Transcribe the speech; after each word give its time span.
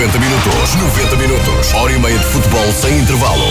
90 0.00 0.18
minutos. 0.18 0.74
90 0.76 1.16
minutos. 1.16 1.74
Hora 1.74 1.92
e 1.92 1.98
meia 1.98 2.18
de 2.18 2.24
futebol 2.24 2.72
sem 2.72 3.00
intervalo. 3.00 3.44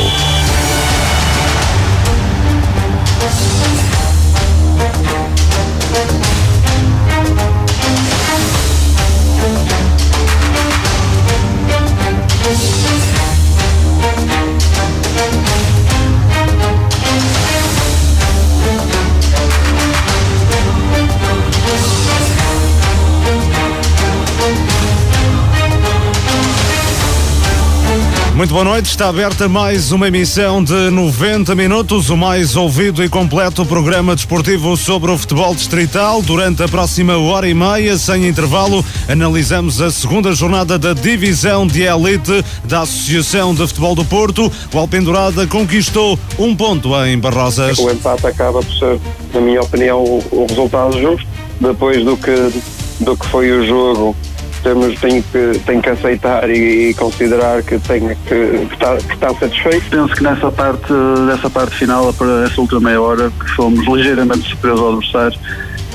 Muito 28.39 28.53
boa 28.53 28.63
noite, 28.63 28.85
está 28.85 29.09
aberta 29.09 29.49
mais 29.49 29.91
uma 29.91 30.07
emissão 30.07 30.63
de 30.63 30.89
90 30.89 31.53
minutos, 31.55 32.09
o 32.09 32.15
mais 32.15 32.55
ouvido 32.55 33.03
e 33.03 33.09
completo 33.09 33.65
programa 33.65 34.15
desportivo 34.15 34.77
sobre 34.77 35.11
o 35.11 35.17
futebol 35.17 35.53
distrital. 35.53 36.21
Durante 36.21 36.63
a 36.63 36.67
próxima 36.69 37.17
hora 37.17 37.49
e 37.49 37.53
meia, 37.53 37.97
sem 37.97 38.29
intervalo, 38.29 38.81
analisamos 39.09 39.81
a 39.81 39.91
segunda 39.91 40.31
jornada 40.31 40.79
da 40.79 40.93
divisão 40.93 41.67
de 41.67 41.81
elite 41.81 42.41
da 42.63 42.83
Associação 42.83 43.53
de 43.53 43.67
Futebol 43.67 43.93
do 43.93 44.05
Porto. 44.05 44.49
O 44.73 44.77
Alpendurada 44.77 45.45
conquistou 45.45 46.17
um 46.39 46.55
ponto 46.55 46.95
em 47.03 47.19
Barrosas. 47.19 47.77
O 47.77 47.91
empate 47.91 48.25
acaba 48.25 48.61
por 48.61 48.73
ser, 48.73 49.01
na 49.33 49.41
minha 49.41 49.59
opinião, 49.59 50.01
o, 50.01 50.45
resultado 50.47 50.97
justo, 50.97 51.27
depois 51.59 52.05
do 52.05 52.15
que, 52.15 52.53
do 53.01 53.17
que 53.17 53.25
foi 53.25 53.51
o 53.51 53.67
jogo 53.67 54.15
temos, 54.61 54.99
tem, 54.99 55.21
que, 55.21 55.59
tem 55.65 55.81
que 55.81 55.89
aceitar 55.89 56.49
e, 56.49 56.89
e 56.89 56.93
considerar 56.93 57.61
que, 57.63 57.79
tem, 57.79 58.07
que, 58.07 58.15
que, 58.25 58.73
está, 58.73 58.97
que 58.97 59.39
satisfeito. 59.39 59.89
Penso 59.89 60.15
que 60.15 60.23
nessa 60.23 60.51
parte, 60.51 60.93
nessa 61.27 61.49
parte 61.49 61.75
final, 61.75 62.13
para 62.13 62.45
essa 62.45 62.61
última 62.61 62.81
meia 62.81 63.01
hora, 63.01 63.31
que 63.31 63.49
fomos 63.51 63.85
ligeiramente 63.87 64.49
superiores 64.49 64.81
ao 64.81 64.89
adversário 64.93 65.39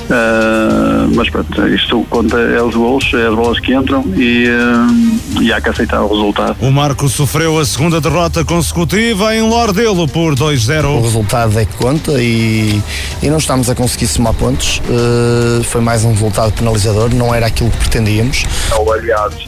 Uh, 0.05 1.09
mas 1.15 1.29
pronto, 1.29 1.67
isto 1.67 2.05
conta 2.09 2.37
é 2.37 2.61
os 2.61 2.75
gols, 2.75 3.11
é 3.15 3.27
as 3.27 3.33
bolas 3.33 3.59
que 3.59 3.73
entram 3.73 4.03
e, 4.15 4.47
uh, 4.47 5.41
e 5.41 5.51
há 5.51 5.59
que 5.59 5.69
aceitar 5.69 6.01
o 6.01 6.07
resultado. 6.07 6.55
O 6.61 6.71
Marco 6.71 7.09
sofreu 7.09 7.57
a 7.59 7.65
segunda 7.65 7.99
derrota 7.99 8.45
consecutiva 8.45 9.35
em 9.35 9.41
Lordelo 9.41 10.07
por 10.07 10.35
2-0. 10.35 10.85
O 10.85 11.01
resultado 11.01 11.57
é 11.57 11.65
que 11.65 11.75
conta 11.75 12.11
e, 12.21 12.79
e 13.23 13.29
não 13.29 13.37
estamos 13.37 13.67
a 13.67 13.73
conseguir 13.73 14.07
somar 14.07 14.35
pontos. 14.35 14.79
Uh, 14.87 15.63
foi 15.63 15.81
mais 15.81 16.05
um 16.05 16.11
resultado 16.11 16.53
penalizador, 16.53 17.13
não 17.13 17.33
era 17.33 17.47
aquilo 17.47 17.71
que 17.71 17.77
pretendíamos. 17.77 18.45
O 18.77 18.91
aliados 18.91 19.47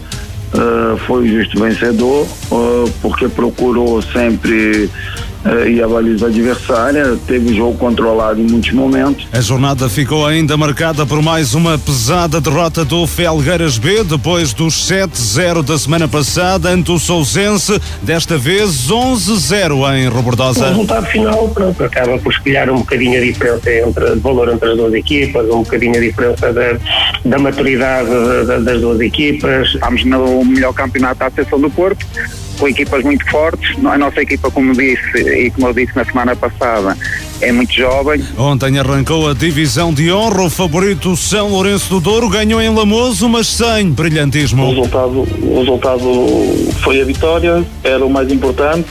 foi 1.06 1.28
justo 1.28 1.60
vencedor 1.60 2.26
porque 3.02 3.28
procurou 3.28 4.02
sempre 4.02 4.90
e 5.68 5.82
a 5.82 5.88
baliza 5.88 6.28
adversária, 6.28 7.18
teve 7.28 7.52
o 7.52 7.56
jogo 7.56 7.78
controlado 7.78 8.42
em 8.42 8.44
muitos 8.44 8.72
momentos. 8.72 9.28
A 9.32 9.42
jornada 9.42 9.88
ficou 9.90 10.26
ainda 10.26 10.58
marcada 10.58 11.06
por 11.06 11.22
mais 11.22 11.54
uma 11.54 11.78
pesada 11.78 12.42
derrota 12.42 12.84
do 12.84 13.06
Felgueiras 13.08 13.78
B, 13.78 14.04
depois 14.04 14.54
dos 14.54 14.76
7-0 14.90 15.64
da 15.64 15.78
semana 15.78 16.08
passada 16.08 16.70
ante 16.70 16.92
o 16.92 17.00
Sousense, 17.00 17.80
desta 18.02 18.38
vez 18.38 18.90
11-0 18.90 19.98
em 19.98 20.08
Robordosa. 20.08 20.66
O 20.66 20.70
resultado 20.70 21.06
final 21.08 21.50
pronto, 21.50 21.84
acaba 21.84 22.18
por 22.18 22.32
espelhar 22.32 22.70
um 22.70 22.80
bocadinho 22.80 23.18
a 23.18 23.24
diferença 23.24 23.72
entre 23.72 24.06
o 24.06 24.20
valor 24.20 24.50
entre 24.50 24.72
as 24.72 24.78
duas 24.78 24.94
equipas, 24.94 25.46
um 25.46 25.64
bocadinho 25.64 25.96
a 25.96 26.00
diferença 26.00 26.54
da, 26.54 26.78
da 27.26 27.40
maturidade 27.40 28.10
das 28.64 28.82
duas 28.82 29.00
equipas. 29.00 29.70
Estamos 29.70 30.04
no 30.06 30.44
melhor 30.46 30.74
campeonato 30.74 31.20
da 31.20 31.28
Associação 31.28 31.60
do 31.60 31.70
Porto, 31.70 32.06
com 32.58 32.68
equipas 32.68 33.04
muito 33.04 33.26
fortes. 33.30 33.76
A 33.86 33.98
nossa 33.98 34.22
equipa, 34.22 34.50
como 34.52 34.74
disse 34.74 35.18
e 35.18 35.52
como 35.52 35.68
eu 35.68 35.74
disse 35.74 35.96
na 35.96 36.06
semana 36.06 36.36
passada, 36.36 36.98
é 37.42 37.52
muito 37.52 37.74
jovem. 37.74 38.22
Ontem 38.38 38.80
arrancou 38.80 39.30
a 39.30 39.34
divisão 39.34 39.94
de 39.94 40.12
honra. 40.12 40.44
O 40.44 40.50
favorito 40.50 41.16
São 41.16 41.50
Lourenço 41.50 41.90
do 41.90 42.00
Douro 42.00 42.30
ganhou 42.30 42.62
em 42.62 42.74
Lamoso, 42.74 43.30
mas 43.30 43.48
sem 43.48 43.92
brilhantismo. 43.92 44.64
O 44.64 44.70
resultado, 44.70 45.28
o 45.42 45.60
resultado 45.60 46.74
foi 46.82 47.02
a 47.02 47.06
vitória, 47.06 47.64
era 47.84 48.06
o 48.06 48.10
mais 48.10 48.32
importante. 48.32 48.88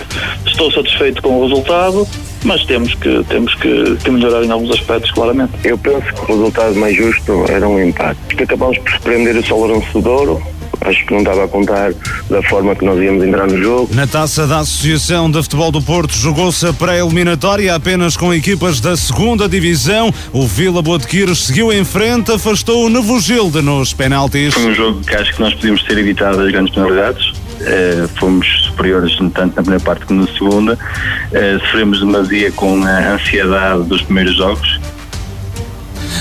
Estou 0.47 0.71
satisfeito 0.73 1.23
com 1.23 1.41
o 1.41 1.49
resultado 1.49 2.07
mas 2.45 2.65
temos 2.65 2.95
que, 2.95 3.25
temos 3.25 3.55
que, 3.57 3.97
que, 3.97 4.11
melhorar 4.11 4.45
em 4.45 4.51
alguns 4.51 4.71
aspectos, 4.71 5.11
claramente. 5.11 5.53
Eu 5.65 5.77
penso 5.77 6.07
que 6.15 6.33
o 6.33 6.37
resultado 6.37 6.77
mais 6.77 6.97
justo 6.97 7.45
era 7.49 7.69
um 7.69 7.83
empate. 7.83 8.19
Porque 8.29 8.45
acabamos 8.45 8.79
por 8.79 8.91
surpreender 8.91 9.37
o 9.37 9.45
São 9.45 9.59
Lourenço 9.59 9.93
do 9.95 10.03
Douro, 10.03 10.43
acho 10.81 11.07
que 11.07 11.13
não 11.13 11.21
estava 11.21 11.45
a 11.45 11.49
contar 11.49 11.93
da 12.31 12.43
forma 12.45 12.75
que 12.75 12.85
nós 12.85 13.01
íamos 13.01 13.25
entrar 13.25 13.47
no 13.47 13.57
jogo. 13.61 13.95
Na 13.95 14.07
taça 14.07 14.47
da 14.47 14.59
Associação 14.59 15.31
de 15.31 15.43
Futebol 15.43 15.71
do 15.73 15.83
Porto 15.83 16.15
jogou-se 16.15 16.67
a 16.67 16.73
pré-eliminatória 16.73 17.75
apenas 17.75 18.17
com 18.17 18.33
equipas 18.33 18.81
da 18.81 18.97
segunda 18.97 19.49
divisão. 19.49 20.13
O 20.33 20.47
Vila 20.47 20.83
Boa 20.83 20.99
de 20.99 21.07
Quires 21.07 21.39
seguiu 21.39 21.73
em 21.73 21.85
frente, 21.85 22.33
afastou 22.33 22.87
o 22.87 22.89
Novo 22.89 23.21
Gilde 23.21 23.61
nos 23.63 23.93
penaltis. 23.93 24.55
Foi 24.55 24.67
um 24.67 24.75
jogo 24.75 25.01
que 25.01 25.15
acho 25.15 25.35
que 25.35 25.41
nós 25.41 25.55
podíamos 25.55 25.83
ter 25.83 25.99
evitado 25.99 26.41
as 26.41 26.51
grandes 26.51 26.75
penalidades. 26.75 27.29
Uh, 27.57 28.07
fomos 28.19 28.47
superiores 28.65 29.17
tanto 29.17 29.57
na 29.57 29.63
primeira 29.63 29.83
parte 29.83 30.05
como 30.05 30.21
na 30.21 30.27
segunda. 30.29 30.75
Uh, 30.75 31.61
sofremos 31.61 32.01
demasia 32.01 32.53
com 32.53 32.85
a 32.85 33.15
ansiedade 33.15 33.85
dos 33.85 34.03
primeiros 34.03 34.37
jogos 34.37 34.79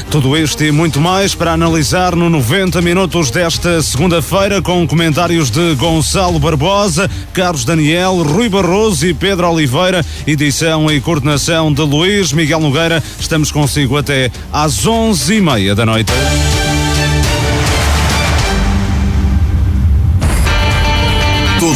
tudo 0.10 0.38
isto 0.38 0.64
e 0.64 0.72
muito 0.72 1.00
mais 1.00 1.36
para 1.36 1.54
analisar 1.54 2.16
no 2.16 2.30
90 2.30 2.82
minutos 2.82 3.30
desta 3.30 3.82
segunda-feira 3.82 4.62
com 4.62 4.88
comentários 4.88 5.50
de 5.50 5.76
Gonçalo 5.76 6.40
Barbosa, 6.40 7.10
Carlos 7.34 7.66
Daniel, 7.66 8.24
Rui 8.24 8.50
Barroso 8.50 9.06
e 9.06 9.14
Pedro 9.14 9.50
Oliveira, 9.50 10.06
edição 10.26 10.92
e 10.92 11.02
coordenação 11.02 11.74
de 11.74 11.82
Luís 11.82 12.32
Miguel 12.32 12.60
Nogueira. 12.60 13.04
Estamos 13.20 13.52
consigo 13.52 13.98
até 13.98 14.32
às 14.52 14.86
11h30 14.86 15.76
da 15.76 15.86
noite. 15.86 16.12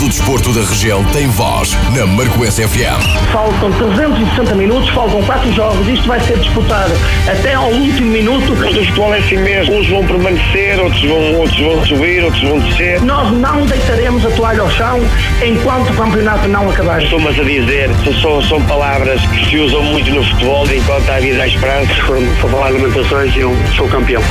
O 0.10 0.12
desporto 0.12 0.52
da 0.54 0.62
região 0.62 1.04
tem 1.14 1.28
voz 1.28 1.78
na 1.96 2.04
Marcoense 2.08 2.68
FM. 2.68 3.32
Faltam 3.32 3.72
360 3.74 4.56
minutos, 4.56 4.90
faltam 4.90 5.22
4 5.22 5.54
jogos, 5.54 5.88
isto 5.88 6.08
vai 6.08 6.20
ser 6.22 6.40
disputado 6.40 6.92
até 7.28 7.54
ao 7.54 7.70
último 7.70 8.08
minuto. 8.08 8.58
Mas 8.58 8.76
o 8.76 8.80
futebol 8.86 9.14
é 9.14 9.20
assim 9.20 9.38
mesmo, 9.38 9.76
uns 9.76 9.88
vão 9.88 10.04
permanecer, 10.08 10.80
outros 10.80 11.04
vão, 11.04 11.36
outros 11.36 11.60
vão 11.60 11.86
subir, 11.86 12.24
outros 12.24 12.42
vão 12.42 12.60
descer. 12.60 13.00
Nós 13.04 13.32
não 13.32 13.64
deitaremos 13.68 14.26
a 14.26 14.32
toalha 14.32 14.62
ao 14.62 14.72
chão 14.72 15.00
enquanto 15.46 15.92
o 15.92 15.96
campeonato 15.96 16.48
não 16.48 16.68
acabar. 16.68 17.04
Estou-mas 17.04 17.40
a 17.40 17.44
dizer, 17.44 17.92
são, 18.20 18.42
são 18.42 18.60
palavras 18.64 19.22
que 19.22 19.50
se 19.52 19.58
usam 19.58 19.84
muito 19.84 20.10
no 20.10 20.24
futebol, 20.24 20.66
enquanto 20.74 21.08
há 21.08 21.20
vida 21.20 21.44
à 21.44 21.48
esperança. 21.48 21.94
Se 21.94 22.02
for, 22.02 22.20
for 22.42 22.50
falar 22.50 22.70
lamentações, 22.70 23.38
eu 23.38 23.56
sou 23.76 23.88
campeão. 23.88 24.24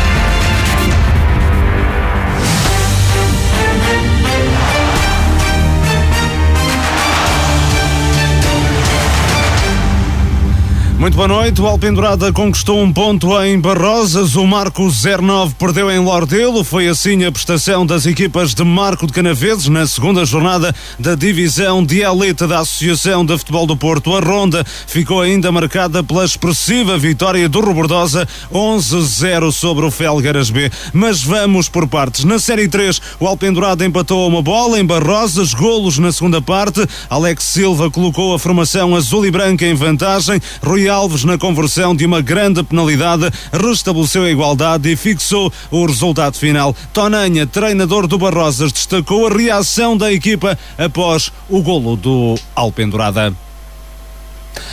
Muito 10.98 11.14
boa 11.14 11.28
noite. 11.28 11.62
O 11.62 11.66
Alpendurada 11.66 12.32
conquistou 12.32 12.82
um 12.82 12.92
ponto 12.92 13.40
em 13.40 13.60
Barrosas. 13.60 14.34
O 14.34 14.44
Marco 14.44 14.90
09 14.90 15.54
perdeu 15.56 15.88
em 15.88 16.00
Lordelo. 16.00 16.64
Foi 16.64 16.88
assim 16.88 17.24
a 17.24 17.30
prestação 17.30 17.86
das 17.86 18.04
equipas 18.04 18.52
de 18.52 18.64
Marco 18.64 19.06
de 19.06 19.12
Canaveses 19.12 19.68
na 19.68 19.86
segunda 19.86 20.24
jornada 20.24 20.74
da 20.98 21.14
divisão 21.14 21.84
de 21.84 22.00
elite 22.00 22.48
da 22.48 22.58
Associação 22.58 23.24
de 23.24 23.38
Futebol 23.38 23.64
do 23.64 23.76
Porto. 23.76 24.16
A 24.16 24.18
ronda 24.18 24.64
ficou 24.88 25.20
ainda 25.22 25.52
marcada 25.52 26.02
pela 26.02 26.24
expressiva 26.24 26.98
vitória 26.98 27.48
do 27.48 27.60
Robordosa 27.60 28.26
11-0 28.52 29.52
sobre 29.52 29.84
o 29.84 29.92
Felgueiras 29.92 30.50
B. 30.50 30.68
Mas 30.92 31.22
vamos 31.22 31.68
por 31.68 31.86
partes. 31.86 32.24
Na 32.24 32.40
Série 32.40 32.66
3, 32.66 33.00
o 33.20 33.26
Alpendurada 33.28 33.86
empatou 33.86 34.26
uma 34.26 34.42
bola 34.42 34.80
em 34.80 34.84
Barrosas, 34.84 35.54
golos 35.54 35.96
na 35.96 36.10
segunda 36.10 36.42
parte. 36.42 36.84
Alex 37.08 37.44
Silva 37.44 37.88
colocou 37.88 38.34
a 38.34 38.38
formação 38.38 38.96
azul 38.96 39.24
e 39.24 39.30
branca 39.30 39.64
em 39.64 39.74
vantagem. 39.74 40.40
Rui 40.60 40.87
Alves, 40.88 41.24
na 41.24 41.38
conversão 41.38 41.94
de 41.94 42.06
uma 42.06 42.20
grande 42.20 42.62
penalidade, 42.62 43.30
restabeleceu 43.52 44.24
a 44.24 44.30
igualdade 44.30 44.90
e 44.90 44.96
fixou 44.96 45.52
o 45.70 45.86
resultado 45.86 46.36
final. 46.36 46.74
Tonanha, 46.92 47.46
treinador 47.46 48.06
do 48.06 48.18
Barrosas, 48.18 48.72
destacou 48.72 49.26
a 49.26 49.30
reação 49.30 49.96
da 49.96 50.12
equipa 50.12 50.58
após 50.76 51.32
o 51.48 51.62
golo 51.62 51.96
do 51.96 52.36
Alpendurada. 52.54 53.32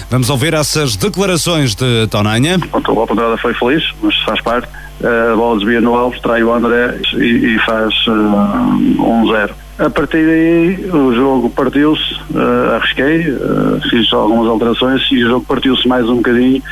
Vamos 0.09 0.29
ouvir 0.29 0.53
essas 0.53 0.95
declarações 0.95 1.75
de 1.75 2.07
Tonanha. 2.07 2.57
O 2.87 2.99
Alpendurada 2.99 3.37
foi 3.37 3.53
feliz, 3.53 3.83
mas 4.01 4.15
faz 4.23 4.41
parte. 4.41 4.67
A 5.03 5.35
bola 5.35 5.57
desvia 5.59 5.81
no 5.81 5.93
Alves, 5.95 6.21
trai 6.21 6.43
o 6.43 6.53
André 6.53 6.99
e, 7.13 7.55
e 7.55 7.59
faz 7.65 7.93
uh, 8.07 8.11
um 8.11 9.27
zero. 9.31 9.53
A 9.77 9.89
partir 9.89 10.25
daí 10.25 10.89
o 10.89 11.13
jogo 11.13 11.49
partiu-se, 11.49 12.13
uh, 12.33 12.75
arrisquei, 12.75 13.29
uh, 13.29 13.81
fiz 13.89 14.11
algumas 14.13 14.47
alterações 14.47 15.01
e 15.11 15.21
o 15.21 15.27
jogo 15.27 15.45
partiu-se 15.45 15.85
mais 15.85 16.07
um 16.07 16.15
bocadinho. 16.15 16.63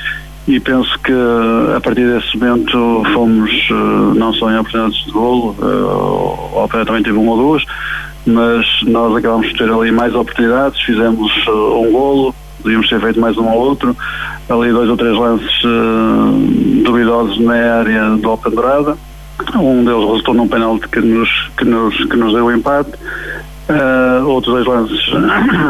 E 0.47 0.57
penso 0.59 0.97
que 0.99 1.11
a 1.75 1.81
partir 1.81 2.05
desse 2.05 2.37
momento 2.37 3.03
fomos 3.13 3.51
uh, 3.71 4.13
não 4.15 4.31
só 4.33 4.49
em 4.49 4.57
oportunidades 4.57 5.03
de 5.03 5.11
golo, 5.11 5.53
uh, 5.59 6.55
o 6.55 6.63
Opera 6.63 6.85
também 6.85 7.03
teve 7.03 7.17
uma 7.17 7.31
ou 7.31 7.37
duas, 7.37 7.65
mas 8.25 8.65
nós 8.83 9.13
acabamos 9.17 9.49
de 9.49 9.57
ter 9.57 9.69
ali 9.69 9.91
mais 9.91 10.15
oportunidades, 10.15 10.81
fizemos 10.81 11.31
um 11.47 11.91
golo, 11.91 12.33
podíamos 12.61 12.87
ter 12.87 13.01
feito 13.01 13.19
mais 13.19 13.37
um 13.37 13.49
ou 13.49 13.59
outro, 13.59 13.95
ali 14.49 14.71
dois 14.71 14.89
ou 14.89 14.95
três 14.95 15.17
lances 15.17 15.61
duvidosos 16.83 17.39
na 17.39 17.79
área 17.79 18.09
do 18.17 18.29
Alpendurada, 18.29 18.97
um 19.55 19.83
deles 19.83 20.03
resultou 20.03 20.33
num 20.33 20.47
penalti 20.47 20.87
que 20.87 20.99
nos, 20.99 21.29
que 21.57 21.65
nos, 21.65 21.95
que 22.05 22.15
nos 22.15 22.33
deu 22.33 22.45
o 22.45 22.51
empate, 22.51 22.91
Uh, 23.63 24.27
outros 24.27 24.55
dois 24.55 24.67
lances 24.67 24.99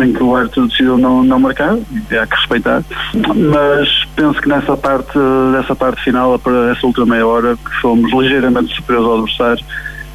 em 0.03 0.13
que 0.13 0.23
o 0.23 0.35
árbitro 0.35 0.67
decidiu 0.67 0.97
não, 0.97 1.23
não 1.23 1.39
marcar, 1.39 1.75
há 1.75 2.25
que 2.25 2.35
respeitar, 2.35 2.83
mas 3.13 3.87
penso 4.15 4.41
que 4.41 4.49
nessa 4.49 4.75
parte, 4.75 5.11
dessa 5.51 5.75
parte 5.75 6.03
final, 6.03 6.39
para 6.39 6.71
essa 6.71 6.87
última 6.87 7.05
meia 7.05 7.27
hora, 7.27 7.55
que 7.55 7.81
fomos 7.81 8.11
ligeiramente 8.11 8.73
superiores 8.73 9.07
ao 9.07 9.17
adversário, 9.19 9.63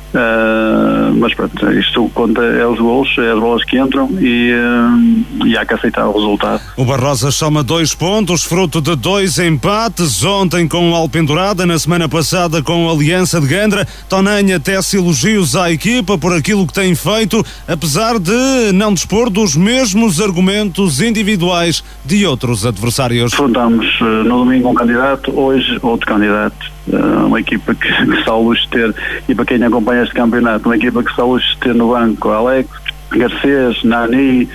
Uh, 0.08 1.14
mas 1.18 1.34
pronto, 1.34 1.70
isto 1.72 2.08
conta 2.14 2.40
é 2.40 2.66
os 2.66 2.78
gols, 2.78 3.14
é 3.18 3.30
as 3.30 3.38
bolas 3.38 3.62
que 3.64 3.78
entram 3.78 4.08
e, 4.18 4.52
uh, 4.54 5.46
e 5.46 5.56
há 5.56 5.66
que 5.66 5.74
aceitar 5.74 6.06
o 6.06 6.12
resultado. 6.12 6.62
O 6.78 6.84
Barrosa 6.84 7.30
soma 7.30 7.62
dois 7.62 7.94
pontos, 7.94 8.42
fruto 8.42 8.80
de 8.80 8.96
dois 8.96 9.38
empates, 9.38 10.24
ontem 10.24 10.66
com 10.66 10.92
o 10.92 10.94
Alpendurada, 10.94 11.66
na 11.66 11.78
semana 11.78 12.08
passada 12.08 12.62
com 12.62 12.88
a 12.88 12.92
Aliança 12.92 13.38
de 13.38 13.46
Gandra. 13.48 13.86
Tonanha 14.08 14.58
tece 14.58 14.96
elogios 14.96 15.54
à 15.54 15.70
equipa 15.70 16.16
por 16.16 16.32
aquilo 16.32 16.66
que 16.66 16.72
tem 16.72 16.94
feito, 16.94 17.44
apesar 17.66 18.18
de 18.18 18.72
não 18.72 18.94
dispor 18.94 19.28
dos 19.28 19.54
mesmos 19.54 20.22
argumentos 20.22 21.02
individuais 21.02 21.84
de 22.02 22.24
outros 22.24 22.64
adversários. 22.64 23.34
Enfrentamos 23.34 23.86
uh, 24.00 24.04
no 24.24 24.38
domingo 24.38 24.70
um 24.70 24.74
candidato, 24.74 25.38
hoje 25.38 25.78
outro 25.82 26.06
candidato 26.06 26.78
uma 27.26 27.40
equipa 27.40 27.74
que, 27.74 27.88
que 27.88 28.30
luxo 28.30 28.62
de 28.62 28.68
ter, 28.68 28.94
e 29.28 29.34
para 29.34 29.44
quem 29.44 29.62
acompanha 29.62 29.97
este 30.02 30.14
campeonato, 30.14 30.68
uma 30.68 30.76
equipa 30.76 31.02
que 31.02 31.20
luxo 31.20 31.48
de 31.54 31.58
ter 31.58 31.74
no 31.74 31.90
banco 31.90 32.30
Alex, 32.30 32.68
Garcês, 33.10 33.82
Nani, 33.84 34.48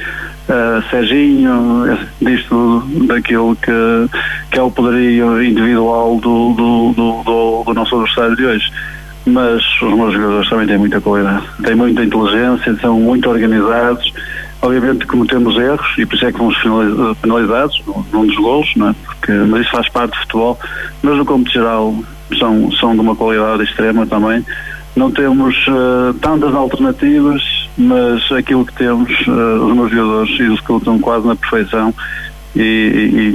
uh, 0.49 0.89
Serginho, 0.89 1.97
disto 2.21 2.83
daquilo 3.07 3.55
que, 3.55 3.71
que 4.51 4.59
é 4.59 4.61
o 4.61 4.71
poderio 4.71 5.43
individual 5.43 6.19
do, 6.19 6.53
do, 6.53 6.93
do, 6.93 7.23
do, 7.23 7.63
do 7.65 7.73
nosso 7.73 7.95
adversário 7.95 8.35
de 8.35 8.45
hoje 8.45 8.71
mas 9.25 9.63
os 9.81 9.93
meus 9.93 10.13
jogadores 10.13 10.49
também 10.49 10.67
têm 10.67 10.77
muita 10.77 10.99
qualidade, 10.99 11.45
têm 11.63 11.75
muita 11.75 12.03
inteligência, 12.03 12.75
são 12.81 12.99
muito 12.99 13.29
organizados. 13.29 14.13
Obviamente 14.61 15.05
cometemos 15.05 15.57
erros 15.57 15.85
e 15.97 16.05
por 16.05 16.15
isso 16.15 16.25
é 16.25 16.31
que 16.31 16.37
fomos 16.37 16.57
penalizados 17.21 17.81
num 18.13 18.25
dos 18.25 18.35
golos, 18.35 18.69
não 18.75 18.89
é? 18.89 18.95
Porque, 19.05 19.31
mas 19.31 19.61
isso 19.61 19.71
faz 19.71 19.89
parte 19.89 20.11
do 20.11 20.19
futebol. 20.19 20.59
Mas 21.01 21.17
no 21.17 21.25
campo 21.25 21.49
geral 21.49 21.95
são, 22.39 22.71
são 22.73 22.93
de 22.93 23.01
uma 23.01 23.15
qualidade 23.15 23.63
extrema 23.63 24.05
também. 24.05 24.45
Não 24.95 25.11
temos 25.11 25.55
uh, 25.67 26.13
tantas 26.21 26.53
alternativas, 26.53 27.41
mas 27.77 28.31
aquilo 28.31 28.65
que 28.65 28.73
temos, 28.73 29.11
uh, 29.27 29.65
os 29.65 29.75
meus 29.75 29.91
jogadores 29.91 30.39
executam 30.39 30.99
quase 30.99 31.27
na 31.27 31.35
perfeição 31.35 31.93
e, 32.55 32.61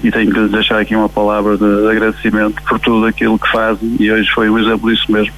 e, 0.02 0.06
e, 0.06 0.12
tenho 0.12 0.32
que 0.32 0.38
lhes 0.38 0.50
deixar 0.50 0.80
aqui 0.80 0.94
uma 0.94 1.08
palavra 1.08 1.56
de, 1.56 1.64
de 1.64 1.88
agradecimento 1.88 2.62
por 2.62 2.78
tudo 2.78 3.06
aquilo 3.06 3.36
que 3.38 3.50
fazem 3.50 3.96
e 3.98 4.10
hoje 4.10 4.30
foi 4.30 4.48
um 4.48 4.58
exemplo 4.58 4.92
disso 4.92 5.10
mesmo. 5.10 5.34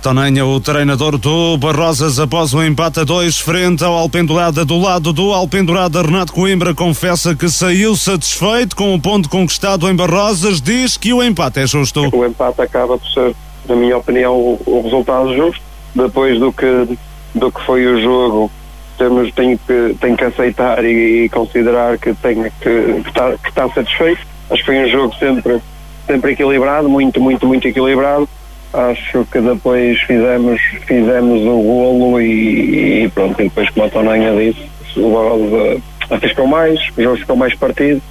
Tonanha, 0.00 0.46
o 0.46 0.60
treinador 0.60 1.18
do 1.18 1.58
Barrosas, 1.58 2.20
após 2.20 2.54
o 2.54 2.62
empate 2.62 3.00
a 3.00 3.04
dois 3.04 3.36
frente 3.36 3.84
ao 3.84 3.92
Alpendurada, 3.94 4.64
do 4.64 4.78
lado 4.78 5.12
do 5.12 5.32
Alpendurada, 5.32 6.02
Renato 6.02 6.32
Coimbra 6.32 6.72
confessa 6.72 7.34
que 7.34 7.48
saiu 7.48 7.96
satisfeito 7.96 8.76
com 8.76 8.94
o 8.94 9.00
ponto 9.00 9.28
conquistado 9.28 9.88
em 9.90 9.94
Barrosas, 9.94 10.60
diz 10.60 10.96
que 10.96 11.12
o 11.12 11.22
empate 11.22 11.60
é 11.60 11.66
justo. 11.66 12.08
O 12.14 12.24
empate 12.24 12.62
acaba 12.62 12.96
por 12.96 13.08
ser, 13.08 13.34
na 13.70 13.76
minha 13.76 13.96
opinião, 13.96 14.36
o, 14.36 14.60
o 14.66 14.82
resultado 14.82 15.34
justo, 15.34 15.62
depois 15.94 16.38
do 16.38 16.52
que, 16.52 16.98
do 17.34 17.50
que 17.50 17.60
foi 17.64 17.86
o 17.86 18.00
jogo 18.00 18.50
temos, 18.98 19.32
tenho, 19.32 19.58
que, 19.58 19.96
tenho 19.98 20.16
que 20.16 20.24
aceitar 20.24 20.84
e, 20.84 21.24
e 21.24 21.28
considerar 21.30 21.96
que 21.96 22.12
tenho 22.14 22.44
que, 22.60 23.02
que, 23.02 23.08
está, 23.08 23.32
que 23.38 23.48
está 23.48 23.68
satisfeito. 23.70 24.20
Acho 24.50 24.60
que 24.60 24.66
foi 24.66 24.84
um 24.84 24.88
jogo 24.88 25.14
sempre, 25.14 25.58
sempre 26.06 26.32
equilibrado, 26.32 26.88
muito, 26.88 27.18
muito, 27.18 27.46
muito 27.46 27.66
equilibrado. 27.66 28.28
Acho 28.72 29.24
que 29.32 29.40
depois 29.40 29.98
fizemos, 30.02 30.60
fizemos 30.86 31.40
o 31.42 31.62
golo 31.62 32.20
e, 32.20 33.04
e 33.04 33.08
pronto, 33.08 33.40
e 33.40 33.44
depois 33.44 33.70
como 33.70 33.86
a 33.86 33.90
Tonanha 33.90 34.36
disse, 34.36 34.68
o 34.96 35.12
Barroso 35.12 35.82
arriscou 36.10 36.46
mais, 36.46 36.78
o 36.96 37.02
jogo 37.02 37.16
ficou 37.16 37.36
mais 37.36 37.54
partido, 37.54 38.02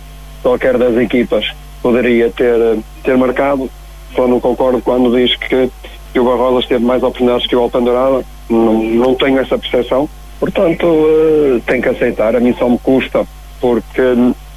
qualquer 0.42 0.78
das 0.78 0.98
equipas 0.98 1.54
poderia 1.82 2.30
ter, 2.32 2.80
ter 3.04 3.16
marcado, 3.16 3.70
só 4.16 4.28
não 4.28 4.40
concordo 4.40 4.82
quando 4.82 5.16
diz 5.16 5.36
que, 5.36 5.70
que 6.14 6.20
o 6.20 6.26
Barrolas 6.26 6.66
teve 6.66 6.84
mais 6.84 7.04
oportunidades 7.04 7.48
que 7.48 7.56
o 7.56 7.62
Alpandorada, 7.62 8.24
não, 8.50 8.84
não 8.84 9.16
tenho 9.16 9.40
essa 9.40 9.58
percepção, 9.58 10.10
portanto 10.40 10.86
uh, 10.86 11.62
tenho 11.66 11.82
que 11.82 11.90
aceitar, 11.90 12.36
a 12.36 12.40
mim 12.40 12.56
só 12.58 12.68
me 12.68 12.80
custa, 12.80 13.26
porque 13.60 14.02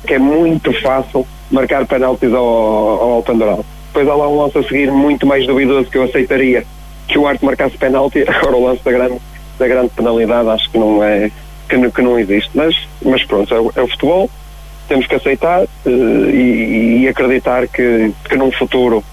é 0.08 0.18
muito 0.18 0.72
fácil 0.80 1.26
marcar 1.50 1.86
penaltis 1.86 2.32
ao, 2.32 2.44
ao 2.44 3.12
Alpandorada 3.14 3.64
depois 3.92 4.08
há 4.08 4.14
lá 4.14 4.26
um 4.26 4.40
lance 4.40 4.56
a 4.56 4.62
seguir 4.62 4.90
muito 4.90 5.26
mais 5.26 5.46
duvidoso 5.46 5.90
que 5.90 5.98
eu 5.98 6.04
aceitaria 6.04 6.64
que 7.06 7.18
o 7.18 7.26
Arte 7.26 7.44
marcasse 7.44 7.76
penalti, 7.76 8.24
agora 8.26 8.56
o 8.56 8.64
lance 8.64 8.82
da 8.82 8.90
grande, 8.90 9.20
da 9.58 9.68
grande 9.68 9.90
penalidade 9.90 10.48
acho 10.48 10.70
que 10.70 10.78
não 10.78 11.04
é 11.04 11.30
que, 11.68 11.90
que 11.90 12.02
não 12.02 12.18
existe, 12.18 12.50
mas, 12.54 12.74
mas 13.04 13.22
pronto, 13.24 13.54
é 13.54 13.60
o, 13.60 13.72
é 13.76 13.82
o 13.82 13.88
futebol, 13.88 14.30
temos 14.88 15.06
que 15.06 15.14
aceitar 15.14 15.62
uh, 15.64 15.88
e, 16.30 17.02
e, 17.02 17.08
acreditar 17.08 17.68
que, 17.68 18.12
que 18.28 18.36
num 18.36 18.50
futuro 18.50 19.04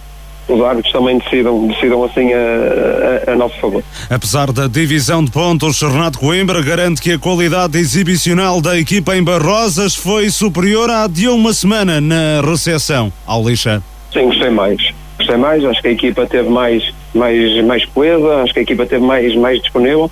os 0.49 0.61
árbitros 0.61 0.91
também 0.91 1.17
decidam, 1.19 1.67
decidam 1.67 2.03
assim 2.03 2.31
a, 2.33 3.29
a, 3.29 3.33
a, 3.33 3.35
nosso 3.35 3.57
favor. 3.59 3.83
Apesar 4.09 4.51
da 4.51 4.67
divisão 4.67 5.23
de 5.23 5.31
pontos, 5.31 5.81
Renato 5.81 6.19
Coimbra 6.19 6.61
garante 6.61 7.01
que 7.01 7.13
a 7.13 7.19
qualidade 7.19 7.77
exibicional 7.77 8.59
da 8.59 8.77
equipa 8.77 9.15
em 9.15 9.23
Barrosas 9.23 9.95
foi 9.95 10.29
superior 10.29 10.89
à 10.89 11.07
de 11.07 11.27
uma 11.27 11.53
semana 11.53 12.01
na 12.01 12.41
recepção 12.43 13.13
ao 13.25 13.47
Lixa. 13.47 13.83
Sim, 14.11 14.25
gostei 14.25 14.49
mais. 14.49 14.93
Gostei 15.17 15.37
mais, 15.37 15.63
acho 15.63 15.81
que 15.81 15.87
a 15.89 15.91
equipa 15.91 16.25
teve 16.25 16.49
mais, 16.49 16.93
mais, 17.13 17.63
mais 17.65 17.85
coesa, 17.85 18.41
acho 18.41 18.53
que 18.53 18.59
a 18.59 18.63
equipa 18.63 18.85
teve 18.85 19.05
mais, 19.05 19.35
mais 19.35 19.61
disponível. 19.61 20.09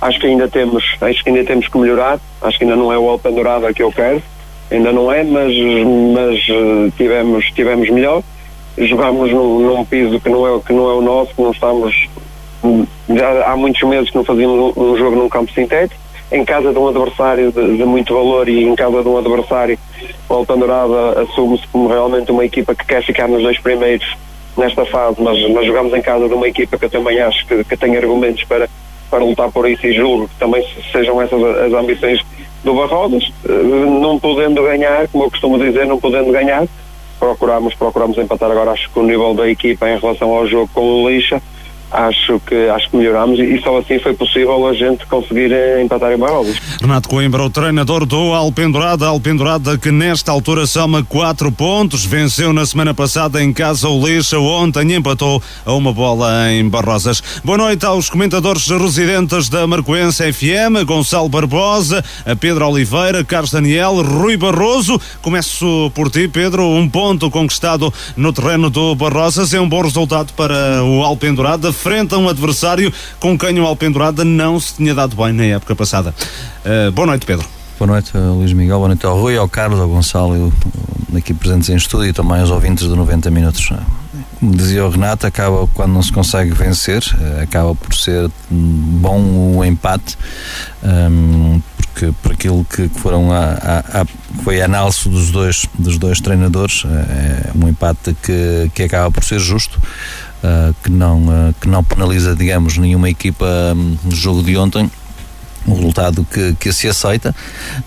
Acho 0.00 0.20
que 0.20 0.26
ainda 0.26 0.48
temos, 0.48 0.84
acho 1.00 1.24
que 1.24 1.30
ainda 1.30 1.44
temos 1.44 1.66
que 1.66 1.78
melhorar. 1.78 2.20
Acho 2.42 2.58
que 2.58 2.64
ainda 2.64 2.76
não 2.76 2.92
é 2.92 2.98
o 2.98 3.12
Open 3.12 3.34
Dourada 3.34 3.72
que 3.72 3.82
eu 3.82 3.90
quero, 3.90 4.22
ainda 4.70 4.92
não 4.92 5.10
é, 5.10 5.24
mas, 5.24 5.52
mas 6.14 6.46
eh, 6.48 6.92
tivemos, 6.96 7.44
tivemos 7.52 7.88
melhor. 7.90 8.22
Jogámos 8.86 9.30
num, 9.32 9.84
piso 9.84 10.20
que 10.20 10.28
não, 10.28 10.56
é, 10.56 10.60
que 10.60 10.72
não 10.72 10.90
é 10.90 10.94
o 10.94 11.00
nosso, 11.00 11.34
que 11.34 11.42
não 11.42 11.50
estamos. 11.50 12.08
Já 13.08 13.50
há 13.50 13.56
muitos 13.56 13.82
meses 13.88 14.10
que 14.10 14.16
não 14.16 14.24
fazíamos 14.24 14.76
um, 14.76 14.82
um 14.82 14.96
jogo 14.96 15.16
num 15.16 15.28
campo 15.28 15.52
sintético 15.52 16.08
em 16.30 16.44
casa 16.44 16.72
de 16.72 16.78
um 16.78 16.88
adversário 16.88 17.50
de, 17.50 17.76
de, 17.76 17.84
muito 17.84 18.14
valor 18.14 18.48
e 18.48 18.64
em 18.64 18.74
casa 18.74 19.02
de 19.02 19.08
um 19.08 19.16
adversário, 19.16 19.78
o 20.28 20.34
Alpandorada 20.34 21.22
assume-se 21.22 21.66
como 21.68 21.88
realmente 21.88 22.30
uma 22.30 22.44
equipa 22.44 22.74
que 22.74 22.84
quer 22.84 23.02
ficar 23.02 23.28
nos 23.28 23.42
dois 23.42 23.58
primeiros 23.58 24.06
nesta 24.56 24.84
fase, 24.84 25.16
mas 25.20 25.38
nós 25.50 25.66
jogamos 25.66 25.94
em 25.94 26.02
casa 26.02 26.28
de 26.28 26.34
uma 26.34 26.48
equipa 26.48 26.76
que 26.76 26.84
eu 26.84 26.90
também 26.90 27.18
acho 27.20 27.46
que, 27.46 27.64
que 27.64 27.76
tem 27.76 27.96
argumentos 27.96 28.44
para, 28.44 28.68
para 29.10 29.24
lutar 29.24 29.50
por 29.50 29.68
isso 29.68 29.86
e 29.86 29.94
julgo 29.94 30.28
que 30.28 30.34
também 30.34 30.64
sejam 30.92 31.22
essas 31.22 31.42
as 31.42 31.72
ambições 31.72 32.20
do 32.64 32.74
Barrodas, 32.74 33.32
eh, 33.48 33.52
não 34.00 34.18
podendo 34.18 34.62
ganhar, 34.64 35.06
como 35.08 35.24
eu 35.24 35.30
costumo 35.30 35.58
dizer, 35.58 35.86
não 35.86 35.98
podendo 35.98 36.32
ganhar, 36.32 36.66
procuramos, 37.18 37.74
procuramos 37.74 38.18
empatar 38.18 38.50
agora 38.50 38.72
acho 38.72 38.90
que 38.90 38.98
o 38.98 39.02
nível 39.02 39.34
da 39.34 39.48
equipa 39.48 39.88
em 39.88 39.98
relação 39.98 40.30
ao 40.30 40.46
jogo 40.46 40.70
com 40.72 40.80
o 40.80 41.08
Lixa 41.08 41.42
acho 41.90 42.40
que 42.40 42.68
acho 42.68 42.90
que 42.90 42.96
melhoramos 42.96 43.38
e 43.38 43.60
só 43.62 43.78
assim 43.78 43.98
foi 43.98 44.14
possível 44.14 44.66
a 44.66 44.74
gente 44.74 45.06
conseguir 45.06 45.52
eh, 45.52 45.82
empatar 45.82 46.12
em 46.12 46.18
Barrolos. 46.18 46.56
Renato 46.80 47.08
Coimbra, 47.08 47.42
o 47.42 47.50
treinador 47.50 48.04
do 48.04 48.34
Alpendurada, 48.34 49.06
Alpendurada 49.06 49.78
que 49.78 49.90
nesta 49.90 50.30
altura 50.30 50.66
soma 50.66 51.02
quatro 51.02 51.50
pontos, 51.50 52.04
venceu 52.04 52.52
na 52.52 52.66
semana 52.66 52.92
passada 52.92 53.42
em 53.42 53.52
casa 53.52 53.88
o 53.88 54.06
Lixa, 54.06 54.38
ontem 54.38 54.92
empatou 54.94 55.42
a 55.64 55.72
uma 55.72 55.92
bola 55.92 56.50
em 56.52 56.68
Barrosas. 56.68 57.22
Boa 57.44 57.58
noite 57.58 57.86
aos 57.86 58.10
comentadores 58.10 58.68
residentes 58.68 59.48
da 59.48 59.66
Marcoense 59.66 60.32
FM, 60.32 60.84
Gonçalo 60.86 61.28
Barbosa, 61.28 62.04
Pedro 62.40 62.68
Oliveira, 62.68 63.24
Carlos 63.24 63.50
Daniel, 63.50 64.02
Rui 64.02 64.36
Barroso. 64.36 65.00
Começo 65.22 65.90
por 65.94 66.10
ti, 66.10 66.28
Pedro, 66.28 66.64
um 66.64 66.88
ponto 66.88 67.30
conquistado 67.30 67.92
no 68.16 68.32
terreno 68.32 68.70
do 68.70 68.94
Barrosas 68.94 69.54
é 69.54 69.60
um 69.60 69.68
bom 69.68 69.82
resultado 69.82 70.32
para 70.34 70.82
o 70.84 71.02
Alpendurada 71.02 71.72
frente 71.78 72.14
a 72.14 72.18
um 72.18 72.28
adversário 72.28 72.92
com 73.20 73.38
quem 73.38 73.58
o 73.60 73.64
Alpendurada 73.64 74.24
não 74.24 74.58
se 74.58 74.74
tinha 74.74 74.94
dado 74.94 75.16
bem 75.16 75.32
na 75.32 75.44
época 75.44 75.76
passada. 75.76 76.14
Uh, 76.64 76.90
boa 76.92 77.06
noite, 77.06 77.24
Pedro. 77.24 77.46
Boa 77.78 77.92
noite, 77.92 78.10
Luís 78.16 78.52
Miguel. 78.52 78.78
Boa 78.78 78.88
noite 78.88 79.06
ao 79.06 79.16
Rui, 79.16 79.36
ao 79.36 79.48
Carlos, 79.48 79.78
ao 79.78 79.88
Gonçalo, 79.88 80.52
aqui 81.16 81.32
presentes 81.32 81.68
em 81.68 81.76
estúdio 81.76 82.08
e 82.08 82.12
também 82.12 82.40
aos 82.40 82.50
ouvintes 82.50 82.88
de 82.88 82.94
90 82.94 83.30
Minutos. 83.30 83.70
Como 84.40 84.56
dizia 84.56 84.84
o 84.84 84.90
Renato, 84.90 85.26
acaba 85.26 85.66
quando 85.68 85.92
não 85.92 86.02
se 86.02 86.12
consegue 86.12 86.50
vencer, 86.50 87.02
acaba 87.40 87.74
por 87.76 87.94
ser 87.94 88.28
bom 88.50 89.56
o 89.56 89.64
empate, 89.64 90.18
um, 90.82 91.60
porque 91.76 92.12
por 92.22 92.32
aquilo 92.32 92.64
que, 92.64 92.88
foram 92.88 93.32
a, 93.32 93.44
a, 93.44 94.02
a, 94.02 94.06
foi 94.42 94.60
a 94.60 94.64
análise 94.64 95.08
dos 95.08 95.30
dois, 95.30 95.66
dos 95.78 95.98
dois 95.98 96.20
treinadores, 96.20 96.84
é 96.84 97.50
um 97.54 97.68
empate 97.68 98.16
que, 98.22 98.70
que 98.74 98.82
acaba 98.84 99.10
por 99.10 99.24
ser 99.24 99.38
justo. 99.38 99.80
Uh, 100.38 100.72
que, 100.84 100.90
não, 100.90 101.26
uh, 101.26 101.54
que 101.60 101.68
não 101.68 101.82
penaliza, 101.82 102.36
digamos, 102.36 102.78
nenhuma 102.78 103.10
equipa 103.10 103.44
um, 103.74 103.96
no 104.04 104.14
jogo 104.14 104.42
de 104.42 104.56
ontem. 104.56 104.88
Um 105.66 105.74
resultado 105.74 106.24
que, 106.32 106.54
que 106.54 106.72
se 106.72 106.88
aceita 106.88 107.34